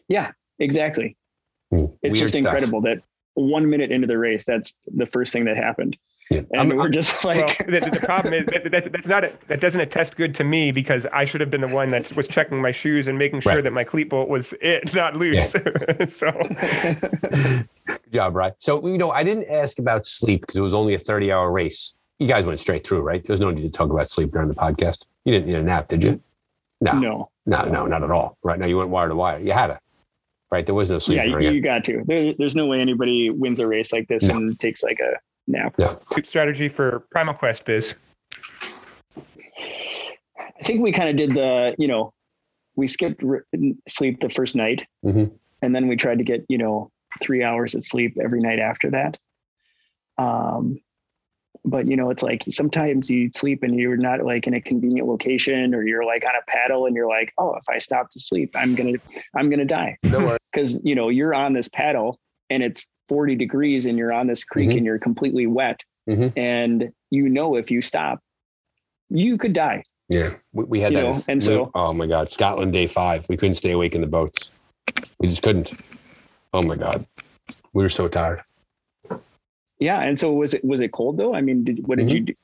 Yeah, 0.09 0.33
exactly. 0.59 1.17
Hmm. 1.71 1.87
It's 2.03 2.03
Weird 2.03 2.15
just 2.17 2.29
stuff. 2.35 2.45
incredible 2.45 2.81
that 2.83 3.03
one 3.35 3.69
minute 3.71 3.91
into 3.91 4.07
the 4.07 4.19
race, 4.19 4.45
that's 4.45 4.75
the 4.95 5.07
first 5.07 5.33
thing 5.33 5.45
that 5.47 5.57
happened. 5.57 5.97
Yeah. 6.31 6.43
And 6.53 6.73
I'm- 6.73 6.77
we're 6.77 6.89
just 6.91 7.25
Well, 7.25 7.35
like, 7.41 7.59
the, 7.59 7.81
the 7.93 8.03
problem 8.07 8.35
is 8.35 8.45
that, 8.47 8.71
that, 8.71 8.93
that's 8.93 9.07
not 9.07 9.25
a, 9.25 9.33
that 9.49 9.61
doesn't 9.61 9.81
attest 9.81 10.17
good 10.17 10.35
to 10.37 10.45
me 10.45 10.71
because 10.71 11.07
I 11.13 11.25
should 11.25 11.41
have 11.41 11.51
been 11.51 11.63
the 11.63 11.69
one 11.69 11.91
that 11.91 12.15
was 12.15 12.29
checking 12.29 12.61
my 12.61 12.73
shoes 12.73 13.09
and 13.09 13.19
making 13.19 13.41
sure 13.41 13.55
Right. 13.55 13.65
that 13.65 13.73
my 13.73 13.85
cleat 13.85 14.11
bolt 14.11 14.29
was 14.29 14.53
it, 14.61 14.93
not 15.03 15.17
loose. 15.17 15.51
so 16.15 16.31
Good 17.87 18.13
job, 18.13 18.35
right? 18.37 18.53
So, 18.59 18.87
you 18.87 18.99
know, 18.99 19.11
I 19.11 19.25
didn't 19.25 19.49
ask 19.51 19.79
about 19.79 20.07
sleep 20.07 20.43
because 20.43 20.57
it 20.57 20.61
was 20.61 20.75
only 20.75 20.95
a 20.95 20.99
30 20.99 21.33
hour 21.33 21.51
race. 21.51 21.95
You 22.19 22.29
guys 22.29 22.45
went 22.47 22.61
straight 22.61 22.87
through, 22.87 23.01
right? 23.01 23.25
There 23.25 23.33
was 23.33 23.41
no 23.41 23.51
need 23.51 23.63
to 23.63 23.71
talk 23.71 23.91
about 23.91 24.09
sleep 24.09 24.31
during 24.33 24.49
the 24.49 24.55
podcast. 24.55 25.07
You 25.25 25.33
didn't 25.33 25.47
need 25.49 25.57
a 25.57 25.63
nap, 25.63 25.89
did 25.89 26.05
you? 26.05 26.21
No, 26.81 26.93
no, 26.99 27.31
no. 27.47 27.65
no, 27.65 27.87
not 27.87 28.03
at 28.03 28.11
all. 28.11 28.37
Right 28.43 28.59
now, 28.59 28.67
you 28.67 28.77
went 28.79 28.91
wire 28.91 29.09
to 29.09 29.15
wire. 29.15 29.39
You 29.39 29.53
had 29.53 29.69
to, 29.69 29.81
right? 30.51 30.65
There 30.65 30.75
was 30.75 30.91
no 30.91 30.99
sleep 30.99 31.17
Yeah, 31.19 31.25
you, 31.39 31.51
you 31.51 31.61
got 31.61 31.85
to. 31.85 32.03
There, 32.07 32.35
there's 32.39 32.55
no 32.57 32.67
way 32.67 32.81
anybody 32.81 33.31
wins 33.31 33.59
a 33.61 33.67
race 33.67 33.93
like 33.93 34.09
this 34.09 34.29
No. 34.29 34.37
and 34.37 34.59
takes 34.59 34.83
like 34.83 34.99
a 35.01 35.15
nap. 35.47 35.75
sleep 36.07 36.27
strategy 36.27 36.69
for 36.69 37.01
Primal 37.11 37.35
Quest 37.35 37.65
biz. 37.65 37.95
I 39.17 40.65
think 40.65 40.81
we 40.81 40.93
kind 40.93 41.09
of 41.09 41.17
did 41.17 41.33
the, 41.33 41.75
you 41.79 41.89
know, 41.89 42.13
we 42.77 42.87
skipped 42.87 43.23
r- 43.25 43.45
sleep 43.89 44.21
the 44.21 44.31
first 44.31 44.55
night, 44.57 44.87
Mhm. 45.05 45.33
and 45.61 45.75
then 45.75 45.89
we 45.89 45.97
tried 45.97 46.19
to 46.19 46.25
get, 46.25 46.45
you 46.49 46.59
know, 46.59 46.91
three 47.21 47.43
hours 47.43 47.75
of 47.75 47.85
sleep 47.85 48.17
every 48.23 48.41
night 48.41 48.59
after 48.61 48.91
that. 48.91 49.19
Um, 50.19 50.81
but 51.65 51.87
you 51.87 51.97
know, 51.97 52.11
it's 52.11 52.23
like 52.23 52.43
sometimes 52.51 53.09
you 53.09 53.31
sleep 53.35 53.63
and 53.63 53.79
you're 53.79 53.97
not 53.97 54.23
like 54.25 54.47
in 54.47 54.55
a 54.55 54.61
convenient 54.61 55.07
location, 55.09 55.75
or 55.75 55.87
you're 55.87 56.05
like 56.05 56.25
on 56.25 56.33
a 56.35 56.45
paddle, 56.51 56.87
and 56.87 56.97
you're 56.97 57.09
like, 57.09 57.33
oh, 57.39 57.55
if 57.55 57.69
I 57.69 57.79
stop 57.79 58.11
to 58.11 58.21
sleep, 58.21 58.51
I'm 58.57 58.75
gonna, 58.75 58.95
I'm 59.37 59.49
gonna 59.51 59.65
die 59.65 59.97
No 60.03 60.19
worries. 60.21 60.39
because 60.53 60.81
you 60.85 60.95
know 60.95 61.09
you're 61.09 61.35
on 61.35 61.53
this 61.53 61.69
paddle 61.69 62.19
and 62.51 62.63
it's 62.63 62.89
40 63.09 63.35
degrees 63.37 63.87
and 63.87 63.97
you're 63.99 64.13
on 64.13 64.27
this 64.27 64.45
creek 64.45 64.71
Mhm. 64.71 64.77
and 64.79 64.87
you're 64.87 64.99
completely 64.99 65.47
wet, 65.47 65.83
Mhm. 66.09 66.33
and 66.37 66.91
you 67.11 67.29
know 67.29 67.57
if 67.57 67.71
you 67.71 67.81
stop, 67.81 68.19
you 69.09 69.39
could 69.39 69.53
die. 69.53 69.85
Yeah, 70.09 70.31
we, 70.53 70.65
we 70.65 70.81
had 70.81 70.93
You 70.93 70.99
that. 70.99 71.05
know, 71.05 71.21
and 71.29 71.43
so- 71.43 71.71
oh 71.75 71.93
my 71.93 72.07
God, 72.07 72.33
Scotland 72.33 72.73
day 72.73 72.87
five. 72.87 73.27
We 73.29 73.37
couldn't 73.37 73.55
stay 73.55 73.71
awake 73.71 73.95
in 73.95 74.01
the 74.01 74.07
boats. 74.07 74.51
We 75.19 75.29
just 75.29 75.43
couldn't. 75.43 75.73
Oh 76.53 76.63
my 76.63 76.77
God, 76.77 77.07
we 77.73 77.83
were 77.83 77.89
so 77.91 78.09
tired. 78.09 78.43
Yeah, 79.83 80.01
and 80.01 80.19
so 80.19 80.33
was 80.33 80.55
it 80.55 80.65
was 80.65 80.81
it 80.81 80.93
cold 80.93 81.17
though? 81.17 81.35
I 81.35 81.41
mean, 81.41 81.65
did, 81.65 81.87
what 81.87 81.99
did 81.99 82.07
Mhm. 82.07 82.13
you 82.13 82.21
do? 82.21 82.35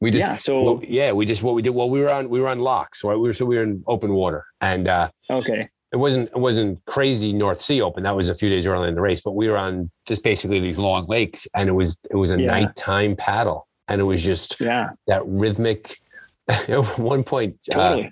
We 0.00 0.10
just 0.10 0.26
yeah, 0.26 0.36
so 0.36 0.62
well, 0.62 0.80
yeah, 0.86 1.12
we 1.12 1.26
just 1.26 1.42
what 1.42 1.54
we 1.54 1.62
did. 1.62 1.70
Well, 1.70 1.90
we 1.90 2.00
were 2.00 2.10
on 2.10 2.28
we 2.30 2.40
were 2.40 2.48
on 2.48 2.60
lochs, 2.60 3.02
right? 3.04 3.16
We 3.16 3.28
were 3.28 3.34
so 3.34 3.44
we 3.44 3.56
were 3.56 3.64
in 3.64 3.82
open 3.86 4.12
water, 4.14 4.44
and 4.60 4.88
uh, 4.88 5.10
okay, 5.28 5.68
it 5.92 5.96
wasn't 5.96 6.28
it 6.30 6.38
wasn't 6.38 6.82
crazy 6.86 7.32
North 7.32 7.60
Sea 7.60 7.82
open. 7.82 8.04
That 8.04 8.16
was 8.16 8.28
a 8.28 8.34
few 8.34 8.48
days 8.48 8.66
early 8.66 8.88
in 8.88 8.94
the 8.94 9.00
race, 9.00 9.20
but 9.20 9.32
we 9.32 9.48
were 9.48 9.58
on 9.58 9.90
just 10.06 10.22
basically 10.22 10.60
these 10.60 10.78
long 10.78 11.06
lakes, 11.08 11.46
and 11.54 11.68
it 11.68 11.72
was 11.72 11.98
it 12.10 12.16
was 12.16 12.30
a 12.30 12.40
Yeah. 12.40 12.46
nighttime 12.46 13.16
paddle, 13.16 13.66
and 13.88 14.00
it 14.00 14.04
was 14.04 14.22
just 14.22 14.60
yeah, 14.60 14.90
that 15.08 15.22
rhythmic. 15.26 15.98
At 16.48 16.98
one 16.98 17.24
point, 17.24 17.56
uh, 17.74 18.04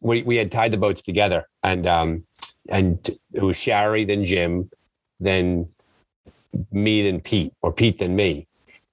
we 0.00 0.22
we 0.22 0.36
had 0.36 0.52
tied 0.52 0.72
the 0.72 0.76
boats 0.76 1.02
together, 1.02 1.46
and 1.62 1.86
um, 1.86 2.24
and 2.68 3.08
it 3.32 3.42
was 3.42 3.56
Shari, 3.56 4.04
then 4.04 4.24
Jim, 4.26 4.68
then 5.20 5.68
me, 6.72 7.02
than 7.02 7.20
Pete, 7.20 7.52
or 7.62 7.72
Pete, 7.72 7.98
than 7.98 8.16
me. 8.16 8.46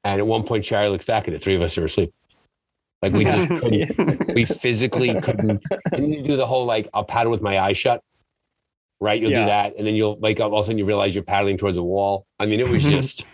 And 0.03 0.19
at 0.19 0.27
one 0.27 0.44
point, 0.44 0.65
Shari 0.65 0.90
looks 0.90 1.06
back, 1.06 1.27
and 1.27 1.36
the 1.36 1.40
three 1.40 1.56
of 1.56 1.61
us 1.61 1.77
are 1.77 1.86
asleep. 1.86 2.14
Like 3.02 3.14
we 3.14 3.23
just 3.23 3.48
couldn't 3.60 4.34
we 4.34 4.45
physically 4.45 5.19
couldn't. 5.22 5.64
And 5.91 6.14
you 6.14 6.23
do 6.23 6.38
the 6.38 6.45
whole 6.45 6.65
like 6.65 6.88
I'll 6.94 7.03
paddle 7.03 7.32
with 7.32 7.41
my 7.41 7.60
eyes 7.60 7.77
shut, 7.77 8.02
right? 8.99 9.22
You'll 9.22 9.32
Yeah. 9.32 9.41
do 9.41 9.45
that, 9.48 9.76
and 9.77 9.86
then 9.86 9.95
you'll 9.95 10.18
wake 10.18 10.40
up 10.40 10.52
all 10.52 10.60
of 10.60 10.64
a 10.64 10.68
sudden 10.68 10.77
you 10.77 10.86
realize 10.86 11.14
you're 11.14 11.23
paddling 11.23 11.57
towards 11.57 11.77
a 11.77 11.84
wall. 11.84 12.26
I 12.40 12.45
mean, 12.45 12.60
it 12.60 12.68
was 12.69 12.84
just 12.84 13.27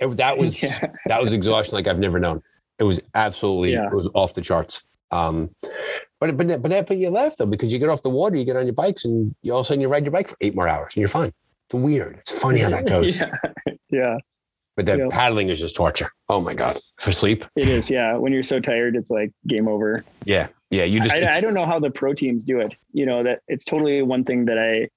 it, 0.00 0.16
that 0.16 0.36
was 0.36 0.60
Yeah. 0.82 0.90
that 1.06 1.22
was 1.22 1.32
exhaustion 1.32 1.74
like 1.74 1.86
I've 1.86 1.98
never 1.98 2.18
known. 2.18 2.42
It 2.78 2.84
was 2.84 3.00
absolutely 3.14 3.72
Yeah. 3.72 3.86
it 3.86 3.94
was 3.94 4.08
off 4.14 4.34
the 4.34 4.42
charts. 4.42 4.84
Um, 5.12 5.50
but 6.20 6.36
but 6.36 6.60
but 6.62 6.86
but 6.88 6.96
you 6.98 7.08
laugh 7.10 7.36
though 7.36 7.46
because 7.46 7.72
you 7.72 7.78
get 7.78 7.88
off 7.88 8.02
the 8.02 8.10
water, 8.10 8.36
you 8.36 8.44
get 8.44 8.56
on 8.56 8.66
your 8.66 8.74
bikes, 8.74 9.04
and 9.04 9.34
you 9.42 9.52
all 9.52 9.60
of 9.60 9.64
a 9.64 9.68
sudden 9.68 9.80
you 9.80 9.88
ride 9.88 10.04
your 10.04 10.12
bike 10.12 10.28
for 10.28 10.36
eight 10.40 10.54
more 10.54 10.68
hours, 10.68 10.94
and 10.96 11.00
you're 11.00 11.08
fine. 11.08 11.32
It's 11.68 11.74
weird. 11.74 12.16
It's 12.18 12.30
funny 12.38 12.60
how 12.60 12.70
that 12.70 12.86
goes. 12.88 13.20
yeah, 13.20 13.34
yeah, 13.90 14.18
But 14.76 14.86
the 14.86 14.98
Yeah. 14.98 15.08
paddling 15.10 15.48
is 15.48 15.58
just 15.58 15.74
torture. 15.76 16.10
Oh 16.28 16.40
my 16.40 16.54
god, 16.54 16.78
for 17.00 17.12
sleep. 17.12 17.44
it 17.56 17.68
is. 17.68 17.90
Yeah, 17.90 18.16
when 18.16 18.32
you're 18.32 18.42
so 18.42 18.60
tired, 18.60 18.96
it's 18.96 19.10
like 19.10 19.32
game 19.46 19.66
over. 19.68 20.04
Yeah, 20.24 20.48
yeah. 20.70 20.84
You 20.84 21.00
just 21.00 21.14
I, 21.14 21.36
I 21.36 21.40
don't 21.40 21.54
know 21.54 21.64
how 21.66 21.78
the 21.78 21.90
pro 21.90 22.14
teams 22.14 22.44
do 22.44 22.60
it. 22.60 22.74
You 22.92 23.06
know 23.06 23.22
that 23.22 23.40
it's 23.48 23.64
totally 23.64 24.02
one 24.02 24.24
thing 24.24 24.44
that 24.46 24.58
I 24.58 24.88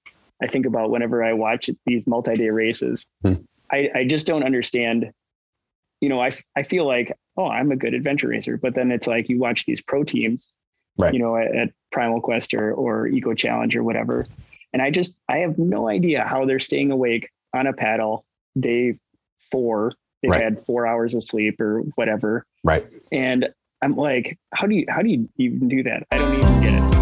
I 0.44 0.48
think 0.48 0.66
about 0.66 0.90
whenever 0.92 1.24
I 1.24 1.34
watch 1.34 1.70
these 1.86 2.08
multi-day 2.08 2.50
races. 2.50 3.08
Hmm. 3.24 3.34
I 3.72 3.90
I 3.96 4.04
just 4.06 4.28
don't 4.28 4.44
understand. 4.44 5.12
You 6.02 6.10
know, 6.10 6.22
I 6.22 6.32
I 6.56 6.64
feel 6.64 6.86
like 6.86 7.12
oh 7.38 7.48
I'm 7.48 7.72
a 7.72 7.76
good 7.76 7.94
adventure 7.94 8.28
racer, 8.28 8.58
but 8.58 8.76
then 8.76 8.92
it's 8.92 9.08
like 9.08 9.28
you 9.30 9.40
watch 9.40 9.66
these 9.66 9.82
pro 9.82 10.04
teams, 10.04 10.48
Right. 10.98 11.14
You 11.14 11.20
know, 11.20 11.36
at, 11.38 11.56
at 11.56 11.70
Primal 11.92 12.22
Quest 12.22 12.54
or 12.54 12.74
or 12.74 13.08
Eco 13.08 13.34
Challenge 13.34 13.76
or 13.76 13.84
whatever, 13.84 14.28
and 14.74 14.82
I 14.82 14.92
just 14.92 15.14
I 15.28 15.38
have 15.38 15.58
no 15.58 15.88
idea 15.90 16.24
how 16.26 16.46
they're 16.46 16.60
staying 16.60 16.92
awake 16.92 17.30
on 17.54 17.68
a 17.68 17.74
paddle 17.74 18.26
day 18.60 18.98
four. 19.52 19.94
They've 20.22 20.32
Right. 20.32 20.44
had 20.44 20.60
four 20.60 20.86
hours 20.86 21.16
of 21.16 21.24
sleep 21.24 21.62
or 21.62 21.82
whatever, 21.96 22.46
right. 22.64 22.86
and 23.12 23.50
I'm 23.82 23.96
like, 23.96 24.38
how 24.54 24.68
do 24.68 24.76
you 24.76 24.86
how 24.90 25.02
do 25.02 25.10
you 25.10 25.30
even 25.38 25.70
do 25.70 25.84
that? 25.84 26.04
I 26.12 26.18
don't 26.18 26.36
even 26.36 26.62
get 26.62 26.74
it. 26.74 26.99